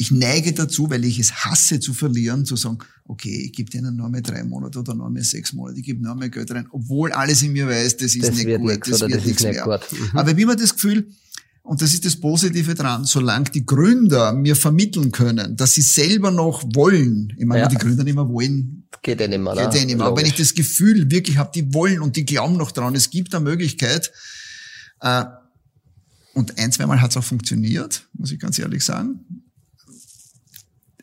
ich 0.00 0.12
neige 0.12 0.52
dazu, 0.52 0.88
weil 0.88 1.04
ich 1.04 1.18
es 1.18 1.44
hasse 1.44 1.80
zu 1.80 1.92
verlieren, 1.92 2.44
zu 2.44 2.54
sagen, 2.54 2.78
okay, 3.04 3.46
ich 3.46 3.52
gebe 3.52 3.68
denen 3.68 3.96
nur 3.96 4.08
mehr 4.08 4.22
drei 4.22 4.44
Monate 4.44 4.78
oder 4.78 4.94
nur 4.94 5.10
mehr 5.10 5.24
sechs 5.24 5.52
Monate, 5.52 5.80
ich 5.80 5.86
gebe 5.86 6.00
nur 6.00 6.14
mehr 6.14 6.28
Geld 6.28 6.50
rein, 6.52 6.68
obwohl 6.70 7.12
alles 7.12 7.42
in 7.42 7.52
mir 7.52 7.66
weiß, 7.66 7.96
das 7.96 8.14
ist 8.14 8.28
das 8.28 8.36
nicht 8.36 8.46
gut, 8.46 8.70
nix, 8.70 8.88
das, 8.88 9.00
wird 9.00 9.26
nichts 9.26 9.42
mehr. 9.42 9.66
Mhm. 9.66 10.18
Aber 10.18 10.36
wie 10.36 10.44
man 10.44 10.56
das 10.56 10.74
Gefühl, 10.74 11.08
und 11.62 11.82
das 11.82 11.92
ist 11.92 12.04
das 12.04 12.14
Positive 12.14 12.76
dran, 12.76 13.04
solange 13.04 13.50
die 13.50 13.66
Gründer 13.66 14.32
mir 14.32 14.54
vermitteln 14.54 15.10
können, 15.10 15.56
dass 15.56 15.74
sie 15.74 15.82
selber 15.82 16.30
noch 16.30 16.62
wollen, 16.74 17.34
ich 17.36 17.44
meine, 17.44 17.62
ja. 17.62 17.68
die 17.68 17.76
Gründer 17.76 18.04
nicht 18.04 18.14
mehr 18.14 18.28
wollen, 18.28 18.88
geht 19.02 19.20
ja 19.20 19.26
nicht 19.26 19.40
mehr, 19.40 19.54
geht 19.54 19.74
ja 19.74 19.84
nicht 19.84 19.96
mehr. 19.96 20.06
Aber 20.06 20.16
wenn 20.16 20.26
ich 20.26 20.36
das 20.36 20.54
Gefühl 20.54 21.10
wirklich 21.10 21.38
habe, 21.38 21.50
die 21.52 21.74
wollen 21.74 22.00
und 22.00 22.14
die 22.14 22.24
glauben 22.24 22.56
noch 22.56 22.70
dran, 22.70 22.94
es 22.94 23.10
gibt 23.10 23.34
eine 23.34 23.44
Möglichkeit, 23.44 24.12
äh, 25.00 25.24
und 26.34 26.56
ein, 26.56 26.70
zweimal 26.70 27.00
hat 27.00 27.10
es 27.10 27.16
auch 27.16 27.24
funktioniert, 27.24 28.06
muss 28.12 28.30
ich 28.30 28.38
ganz 28.38 28.60
ehrlich 28.60 28.84
sagen. 28.84 29.47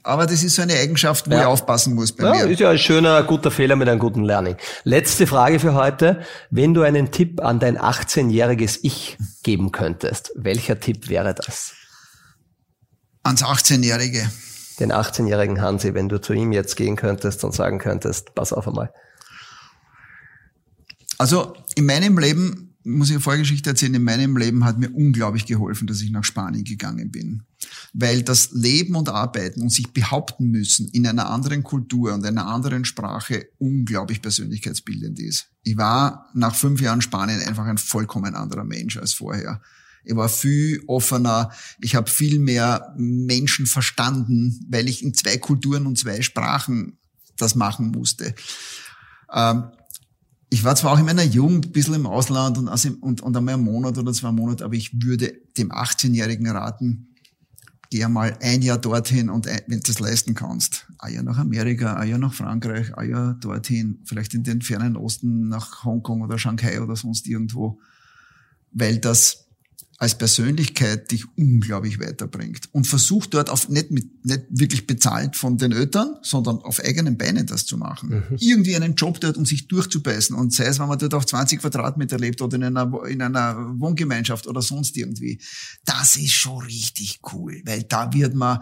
Aber 0.06 0.28
das 0.28 0.44
ist 0.44 0.56
so 0.56 0.62
eine 0.62 0.76
Eigenschaft, 0.76 1.28
wo 1.28 1.34
ja. 1.34 1.42
ich 1.42 1.46
aufpassen 1.48 1.96
muss 1.96 2.12
bei 2.12 2.26
ja, 2.26 2.46
mir. 2.46 2.52
Ist 2.52 2.60
ja 2.60 2.70
ein 2.70 2.78
schöner, 2.78 3.24
guter 3.24 3.50
Fehler 3.50 3.76
mit 3.76 3.90
einem 3.90 4.00
guten 4.00 4.24
Learning. 4.24 4.56
Letzte 4.84 5.26
Frage 5.26 5.60
für 5.60 5.74
heute. 5.74 6.22
Wenn 6.52 6.76
du 6.76 6.84
einen 6.84 7.12
Tipp 7.12 7.42
an 7.42 7.60
dein 7.60 7.76
18-jähriges 7.80 8.80
Ich 8.84 9.18
geben 9.42 9.72
könntest, 9.72 10.32
welcher 10.36 10.80
Tipp 10.80 11.10
wäre 11.10 11.34
das? 11.34 11.74
Ans 13.24 13.44
18-Jährige. 13.44 14.30
Den 14.80 14.94
18-jährigen 14.94 15.60
Hansi, 15.60 15.96
wenn 15.96 16.08
du 16.08 16.22
zu 16.22 16.34
ihm 16.34 16.52
jetzt 16.52 16.76
gehen 16.76 16.98
könntest 16.98 17.44
und 17.44 17.56
sagen 17.56 17.80
könntest, 17.80 18.36
pass 18.36 18.54
auf 18.54 18.68
einmal. 18.68 18.94
Also 21.18 21.56
in 21.74 21.88
meinem 21.88 22.20
Leben 22.20 22.65
muss 22.86 23.10
ich 23.10 23.16
eine 23.16 23.22
Vorgeschichte 23.22 23.72
erzählen, 23.72 23.96
in 23.96 24.04
meinem 24.04 24.38
Leben 24.38 24.64
hat 24.64 24.78
mir 24.78 24.92
unglaublich 24.92 25.46
geholfen, 25.46 25.88
dass 25.88 26.02
ich 26.02 26.12
nach 26.12 26.24
Spanien 26.24 26.64
gegangen 26.64 27.12
bin. 27.12 27.44
Weil 27.94 28.22
das 28.22 28.52
Leben 28.52 28.96
und 28.96 29.10
Arbeiten 29.10 29.62
und 29.62 29.72
sich 29.72 29.92
behaupten 29.92 30.52
müssen 30.52 30.88
in 30.90 31.08
einer 31.08 31.30
anderen 31.30 31.64
Kultur 31.64 32.14
und 32.14 32.26
einer 32.26 32.48
anderen 32.48 32.86
Sprache 32.86 33.48
unglaublich 33.58 34.22
persönlichkeitsbildend 34.22 35.20
ist. 35.20 35.48
Ich 35.64 35.78
war 35.78 36.30
nach 36.36 36.54
fünf 36.54 36.80
Jahren 36.80 37.02
Spanien 37.02 37.42
einfach 37.42 37.66
ein 37.66 37.80
vollkommen 37.80 38.36
anderer 38.36 38.64
Mensch 38.64 38.98
als 38.98 39.14
vorher. 39.14 39.62
Ich 40.04 40.16
war 40.16 40.30
viel 40.30 40.84
offener, 40.86 41.50
ich 41.82 41.96
habe 41.96 42.10
viel 42.10 42.40
mehr 42.40 42.94
Menschen 42.98 43.66
verstanden, 43.66 44.64
weil 44.70 44.88
ich 44.88 45.04
in 45.04 45.16
zwei 45.16 45.38
Kulturen 45.38 45.88
und 45.88 45.98
zwei 45.98 46.22
Sprachen 46.22 47.00
das 47.38 47.56
machen 47.56 47.90
musste. 47.90 48.36
Ähm, 49.34 49.64
ich 50.56 50.64
war 50.64 50.74
zwar 50.78 50.94
auch 50.94 51.00
in 51.00 51.06
meiner 51.06 51.22
Jugend 51.22 51.66
ein 51.66 51.72
bisschen 51.74 51.96
im 51.96 52.08
Ausland 52.08 52.58
und, 52.58 52.70
also, 52.70 52.90
und, 53.02 53.20
und 53.20 53.36
einmal 53.36 53.56
einen 53.56 53.66
Monat 53.66 53.98
oder 53.98 54.14
zwei 54.14 54.32
Monate, 54.32 54.64
aber 54.64 54.76
ich 54.76 55.04
würde 55.04 55.34
dem 55.58 55.70
18-Jährigen 55.70 56.48
raten, 56.48 57.14
geh 57.90 58.08
mal 58.08 58.38
ein 58.42 58.62
Jahr 58.62 58.78
dorthin 58.78 59.30
und 59.30 59.50
ein, 59.50 59.60
wenn 59.68 59.80
du 59.80 59.84
das 59.84 60.00
leisten 60.00 60.34
kannst, 60.34 60.88
ein 60.98 61.14
Jahr 61.14 61.24
nach 61.24 61.40
Amerika, 61.40 61.96
ein 61.96 62.08
Jahr 62.08 62.20
nach 62.20 62.34
Frankreich, 62.34 62.98
ein 62.98 63.10
Jahr 63.10 63.34
dorthin, 63.34 64.00
vielleicht 64.06 64.34
in 64.34 64.44
den 64.44 64.62
fernen 64.62 64.96
Osten 64.96 65.50
nach 65.50 65.84
Hongkong 65.84 66.22
oder 66.22 66.40
Shanghai 66.40 66.82
oder 66.82 66.96
sonst 66.96 67.28
irgendwo, 67.28 67.82
weil 68.72 69.00
das 69.00 69.45
als 69.98 70.18
Persönlichkeit 70.18 71.10
dich 71.12 71.24
unglaublich 71.38 72.00
weiterbringt. 72.00 72.68
Und 72.74 72.86
versuch 72.86 73.26
dort 73.28 73.50
auf 73.50 73.70
nicht, 73.70 73.92
mit, 73.92 74.26
nicht 74.26 74.44
wirklich 74.50 74.88
bezahlt 74.88 75.38
von 75.38 75.58
den 75.58 75.72
Eltern, 75.72 76.16
sondern 76.22 76.58
auf 76.58 76.82
eigenen 76.82 77.18
Beinen 77.18 77.48
das 77.48 77.66
zu 77.66 77.78
machen. 77.78 78.10
Mhm. 78.10 78.38
Irgendwie 78.40 78.76
einen 78.76 78.96
Job 78.96 79.22
dort, 79.22 79.38
um 79.38 79.46
sich 79.46 79.68
durchzubeißen. 79.68 80.36
Und 80.36 80.54
sei 80.54 80.66
es, 80.66 80.80
wenn 80.80 80.90
man 80.90 81.00
dort 81.00 81.14
auf 81.14 81.26
20 81.26 81.62
Quadratmeter 81.62 82.18
lebt 82.18 82.42
oder 82.42 82.58
in 82.58 82.64
einer, 82.66 83.06
in 83.06 83.22
einer 83.22 83.56
Wohngemeinschaft 83.80 84.48
oder 84.48 84.62
sonst 84.62 84.98
irgendwie. 84.98 85.42
Das 85.86 86.18
ist 86.18 86.32
schon 86.32 86.64
richtig 86.64 87.20
cool, 87.32 87.62
weil 87.66 87.84
da 87.84 88.12
wird 88.12 88.36
man, 88.36 88.60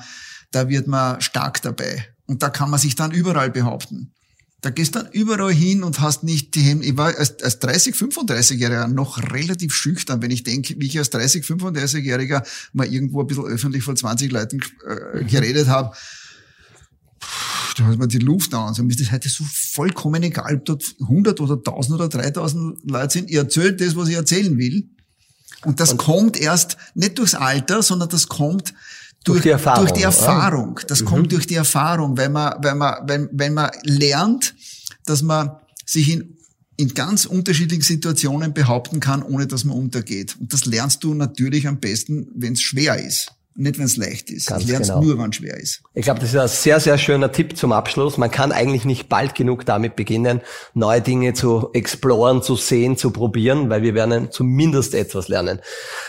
da 0.51 0.69
wird 0.69 0.87
man 0.87 1.19
stark 1.19 1.61
dabei. 1.63 2.07
Und 2.25 2.43
da 2.43 2.49
kann 2.49 2.69
man 2.69 2.79
sich 2.79 2.95
dann 2.95 3.11
überall 3.11 3.49
behaupten. 3.49 4.13
Da 4.63 4.69
gehst 4.69 4.95
dann 4.95 5.09
überall 5.11 5.51
hin 5.51 5.83
und 5.83 5.99
hast 5.99 6.23
nicht 6.23 6.55
die 6.55 6.61
Hemden. 6.61 6.85
Ich 6.85 6.95
war 6.95 7.13
als, 7.17 7.43
als 7.43 7.59
30, 7.59 7.95
35-Jähriger 7.95 8.87
noch 8.87 9.21
relativ 9.33 9.75
schüchtern, 9.75 10.21
wenn 10.21 10.31
ich 10.31 10.43
denke, 10.43 10.75
wie 10.77 10.85
ich 10.85 10.97
als 10.97 11.09
30, 11.09 11.43
35-Jähriger 11.43 12.47
mal 12.71 12.87
irgendwo 12.87 13.19
ein 13.19 13.27
bisschen 13.27 13.43
öffentlich 13.43 13.83
vor 13.83 13.93
20 13.93 14.31
Leuten 14.31 14.61
äh, 14.87 15.23
mhm. 15.23 15.27
geredet 15.27 15.67
habe. 15.67 15.93
Da 17.77 17.83
hat 17.87 17.97
man 17.97 18.07
die 18.07 18.19
Luft 18.19 18.53
an. 18.53 18.69
Also 18.69 18.83
mir 18.83 18.91
ist 18.91 19.01
das 19.01 19.11
heute 19.11 19.27
so 19.27 19.43
vollkommen 19.43 20.23
egal, 20.23 20.55
ob 20.55 20.63
dort 20.63 20.95
100 21.01 21.41
oder 21.41 21.55
1000 21.55 21.99
oder 21.99 22.07
3000 22.07 22.89
Leute 22.89 23.11
sind. 23.11 23.29
Ich 23.29 23.35
erzähle 23.35 23.73
das, 23.73 23.97
was 23.97 24.07
ich 24.07 24.15
erzählen 24.15 24.57
will. 24.57 24.87
Und 25.65 25.81
das 25.81 25.91
und 25.91 25.97
kommt 25.97 26.39
erst 26.39 26.77
nicht 26.93 27.17
durchs 27.17 27.35
Alter, 27.35 27.83
sondern 27.83 28.07
das 28.07 28.29
kommt 28.29 28.73
durch, 29.23 29.37
durch 29.37 29.43
die 29.43 29.49
Erfahrung. 29.49 29.85
Durch 29.85 29.93
die 29.93 30.03
Erfahrung. 30.03 30.79
Das 30.87 31.01
mhm. 31.01 31.05
kommt 31.05 31.31
durch 31.31 31.47
die 31.47 31.55
Erfahrung, 31.55 32.17
wenn 32.17 32.31
man, 32.31 32.55
wenn 32.61 32.77
man, 32.77 32.95
wenn, 33.07 33.29
wenn 33.31 33.53
man 33.53 33.71
lernt, 33.83 34.55
dass 35.05 35.21
man 35.21 35.51
sich 35.85 36.11
in, 36.11 36.37
in 36.77 36.93
ganz 36.93 37.25
unterschiedlichen 37.25 37.83
Situationen 37.83 38.53
behaupten 38.53 38.99
kann, 38.99 39.23
ohne 39.23 39.47
dass 39.47 39.63
man 39.63 39.77
untergeht. 39.77 40.35
Und 40.39 40.53
das 40.53 40.65
lernst 40.65 41.03
du 41.03 41.13
natürlich 41.13 41.67
am 41.67 41.79
besten, 41.79 42.27
wenn 42.35 42.53
es 42.53 42.61
schwer 42.61 42.97
ist. 42.97 43.31
Nicht, 43.55 43.77
wenn 43.77 43.85
es 43.85 43.97
leicht 43.97 44.31
ist. 44.31 44.47
Ganz 44.47 44.63
ich 44.63 44.69
lerne 44.69 44.85
genau. 44.85 45.01
nur, 45.01 45.19
wenn 45.19 45.29
es 45.29 45.35
schwer 45.35 45.55
ist. 45.57 45.83
Ich 45.93 46.05
glaube, 46.05 46.19
das 46.19 46.29
ist 46.29 46.39
ein 46.39 46.47
sehr, 46.47 46.79
sehr 46.79 46.97
schöner 46.97 47.31
Tipp 47.31 47.55
zum 47.55 47.71
Abschluss. 47.71 48.17
Man 48.17 48.31
kann 48.31 48.51
eigentlich 48.51 48.83
nicht 48.83 49.09
bald 49.09 49.35
genug 49.35 49.63
damit 49.63 49.95
beginnen, 49.95 50.41
neue 50.73 51.01
Dinge 51.01 51.33
zu 51.33 51.69
exploren, 51.73 52.41
zu 52.41 52.55
sehen, 52.55 52.97
zu 52.97 53.11
probieren, 53.11 53.69
weil 53.69 53.83
wir 53.83 53.93
werden 53.93 54.31
zumindest 54.31 54.95
etwas 54.95 55.27
lernen. 55.27 55.59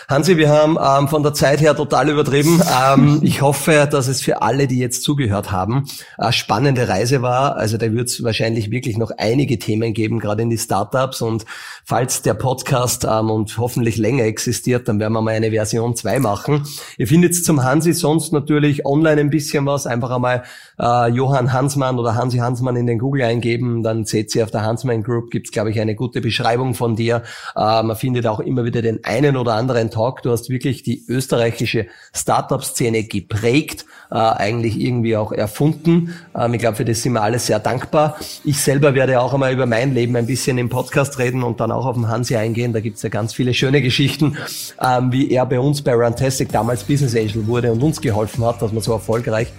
Hansi, 0.08 0.38
wir 0.38 0.48
haben 0.48 0.78
ähm, 0.80 1.08
von 1.08 1.22
der 1.22 1.34
Zeit 1.34 1.60
her 1.60 1.76
total 1.76 2.08
übertrieben. 2.08 2.62
Ähm, 2.74 3.20
ich 3.22 3.40
hoffe, 3.40 3.86
dass 3.90 4.08
es 4.08 4.20
für 4.20 4.42
alle, 4.42 4.66
die 4.66 4.78
jetzt 4.78 5.02
zugehört 5.04 5.52
haben, 5.52 5.84
eine 6.16 6.32
spannende 6.32 6.88
Reise 6.88 7.22
war. 7.22 7.56
Also 7.56 7.76
da 7.76 7.92
wird 7.92 8.08
es 8.08 8.22
wahrscheinlich 8.24 8.70
wirklich 8.70 8.96
noch 8.96 9.12
einige 9.16 9.58
Themen 9.58 9.92
geben, 9.94 10.18
gerade 10.18 10.42
in 10.42 10.50
die 10.50 10.58
Startups. 10.58 11.22
Und 11.22 11.44
falls 11.84 12.22
der 12.22 12.34
Podcast 12.34 13.04
ähm, 13.04 13.30
und 13.30 13.58
hoffentlich 13.58 13.96
länger 13.96 14.24
existiert, 14.24 14.88
dann 14.88 14.98
werden 14.98 15.12
wir 15.12 15.20
mal 15.20 15.34
eine 15.34 15.50
Version 15.50 15.94
2 15.94 16.18
machen. 16.18 16.66
Ihr 16.96 17.06
findet 17.06 17.33
zum 17.42 17.64
Hansi 17.64 17.92
sonst 17.92 18.32
natürlich 18.32 18.86
online 18.86 19.20
ein 19.20 19.30
bisschen 19.30 19.66
was. 19.66 19.86
Einfach 19.86 20.10
einmal 20.10 20.44
äh, 20.80 21.08
Johann 21.10 21.52
Hansmann 21.52 21.98
oder 21.98 22.14
Hansi 22.14 22.38
Hansmann 22.38 22.76
in 22.76 22.86
den 22.86 22.98
Google 22.98 23.22
eingeben. 23.22 23.82
Dann 23.82 24.04
seht 24.04 24.34
ihr 24.34 24.44
auf 24.44 24.50
der 24.50 24.62
Hansmann 24.62 25.02
Group 25.02 25.30
gibt's 25.30 25.50
glaube 25.50 25.70
ich, 25.70 25.80
eine 25.80 25.94
gute 25.94 26.20
Beschreibung 26.20 26.74
von 26.74 26.96
dir. 26.96 27.22
Äh, 27.56 27.82
man 27.82 27.96
findet 27.96 28.26
auch 28.26 28.40
immer 28.40 28.64
wieder 28.64 28.82
den 28.82 29.04
einen 29.04 29.36
oder 29.36 29.54
anderen 29.54 29.90
Talk. 29.90 30.22
Du 30.22 30.30
hast 30.30 30.50
wirklich 30.50 30.82
die 30.82 31.04
österreichische 31.08 31.86
Startup-Szene 32.12 33.04
geprägt, 33.04 33.86
äh, 34.10 34.16
eigentlich 34.16 34.80
irgendwie 34.80 35.16
auch 35.16 35.32
erfunden. 35.32 36.14
Ähm, 36.36 36.54
ich 36.54 36.60
glaube, 36.60 36.76
für 36.76 36.84
das 36.84 37.02
sind 37.02 37.12
wir 37.12 37.22
alle 37.22 37.38
sehr 37.38 37.60
dankbar. 37.60 38.16
Ich 38.44 38.60
selber 38.60 38.94
werde 38.94 39.20
auch 39.20 39.32
einmal 39.32 39.52
über 39.52 39.66
mein 39.66 39.94
Leben 39.94 40.16
ein 40.16 40.26
bisschen 40.26 40.58
im 40.58 40.68
Podcast 40.68 41.18
reden 41.18 41.42
und 41.42 41.60
dann 41.60 41.70
auch 41.70 41.86
auf 41.86 41.96
den 41.96 42.08
Hansi 42.08 42.36
eingehen. 42.36 42.72
Da 42.72 42.80
gibt's 42.80 43.02
ja 43.02 43.08
ganz 43.08 43.32
viele 43.34 43.54
schöne 43.54 43.80
Geschichten, 43.80 44.36
ähm, 44.80 45.12
wie 45.12 45.30
er 45.30 45.46
bei 45.46 45.60
uns 45.60 45.82
bei 45.82 45.94
Runtastic 45.94 46.50
damals 46.50 46.84
Business 46.84 47.14
Angel 47.14 47.46
wurde 47.46 47.72
und 47.72 47.82
uns 47.82 48.00
geholfen 48.00 48.44
hat, 48.44 48.60
dass 48.60 48.72
wir 48.72 48.80
so 48.80 48.92
erfolgreich 48.92 49.52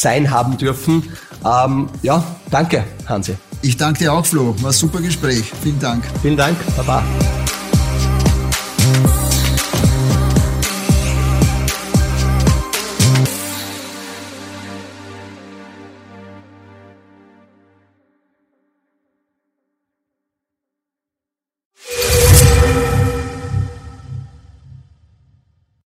sein 0.00 0.30
haben 0.30 0.56
dürfen. 0.56 1.12
Ähm, 1.44 1.88
ja, 2.02 2.22
danke, 2.50 2.84
Hansi. 3.06 3.36
Ich 3.62 3.76
danke 3.76 4.00
dir 4.00 4.12
auch, 4.12 4.24
Flo. 4.24 4.54
War 4.60 4.70
ein 4.70 4.72
super 4.72 5.00
Gespräch. 5.00 5.52
Vielen 5.62 5.80
Dank. 5.80 6.04
Vielen 6.22 6.36
Dank. 6.36 6.56
Baba. 6.76 7.02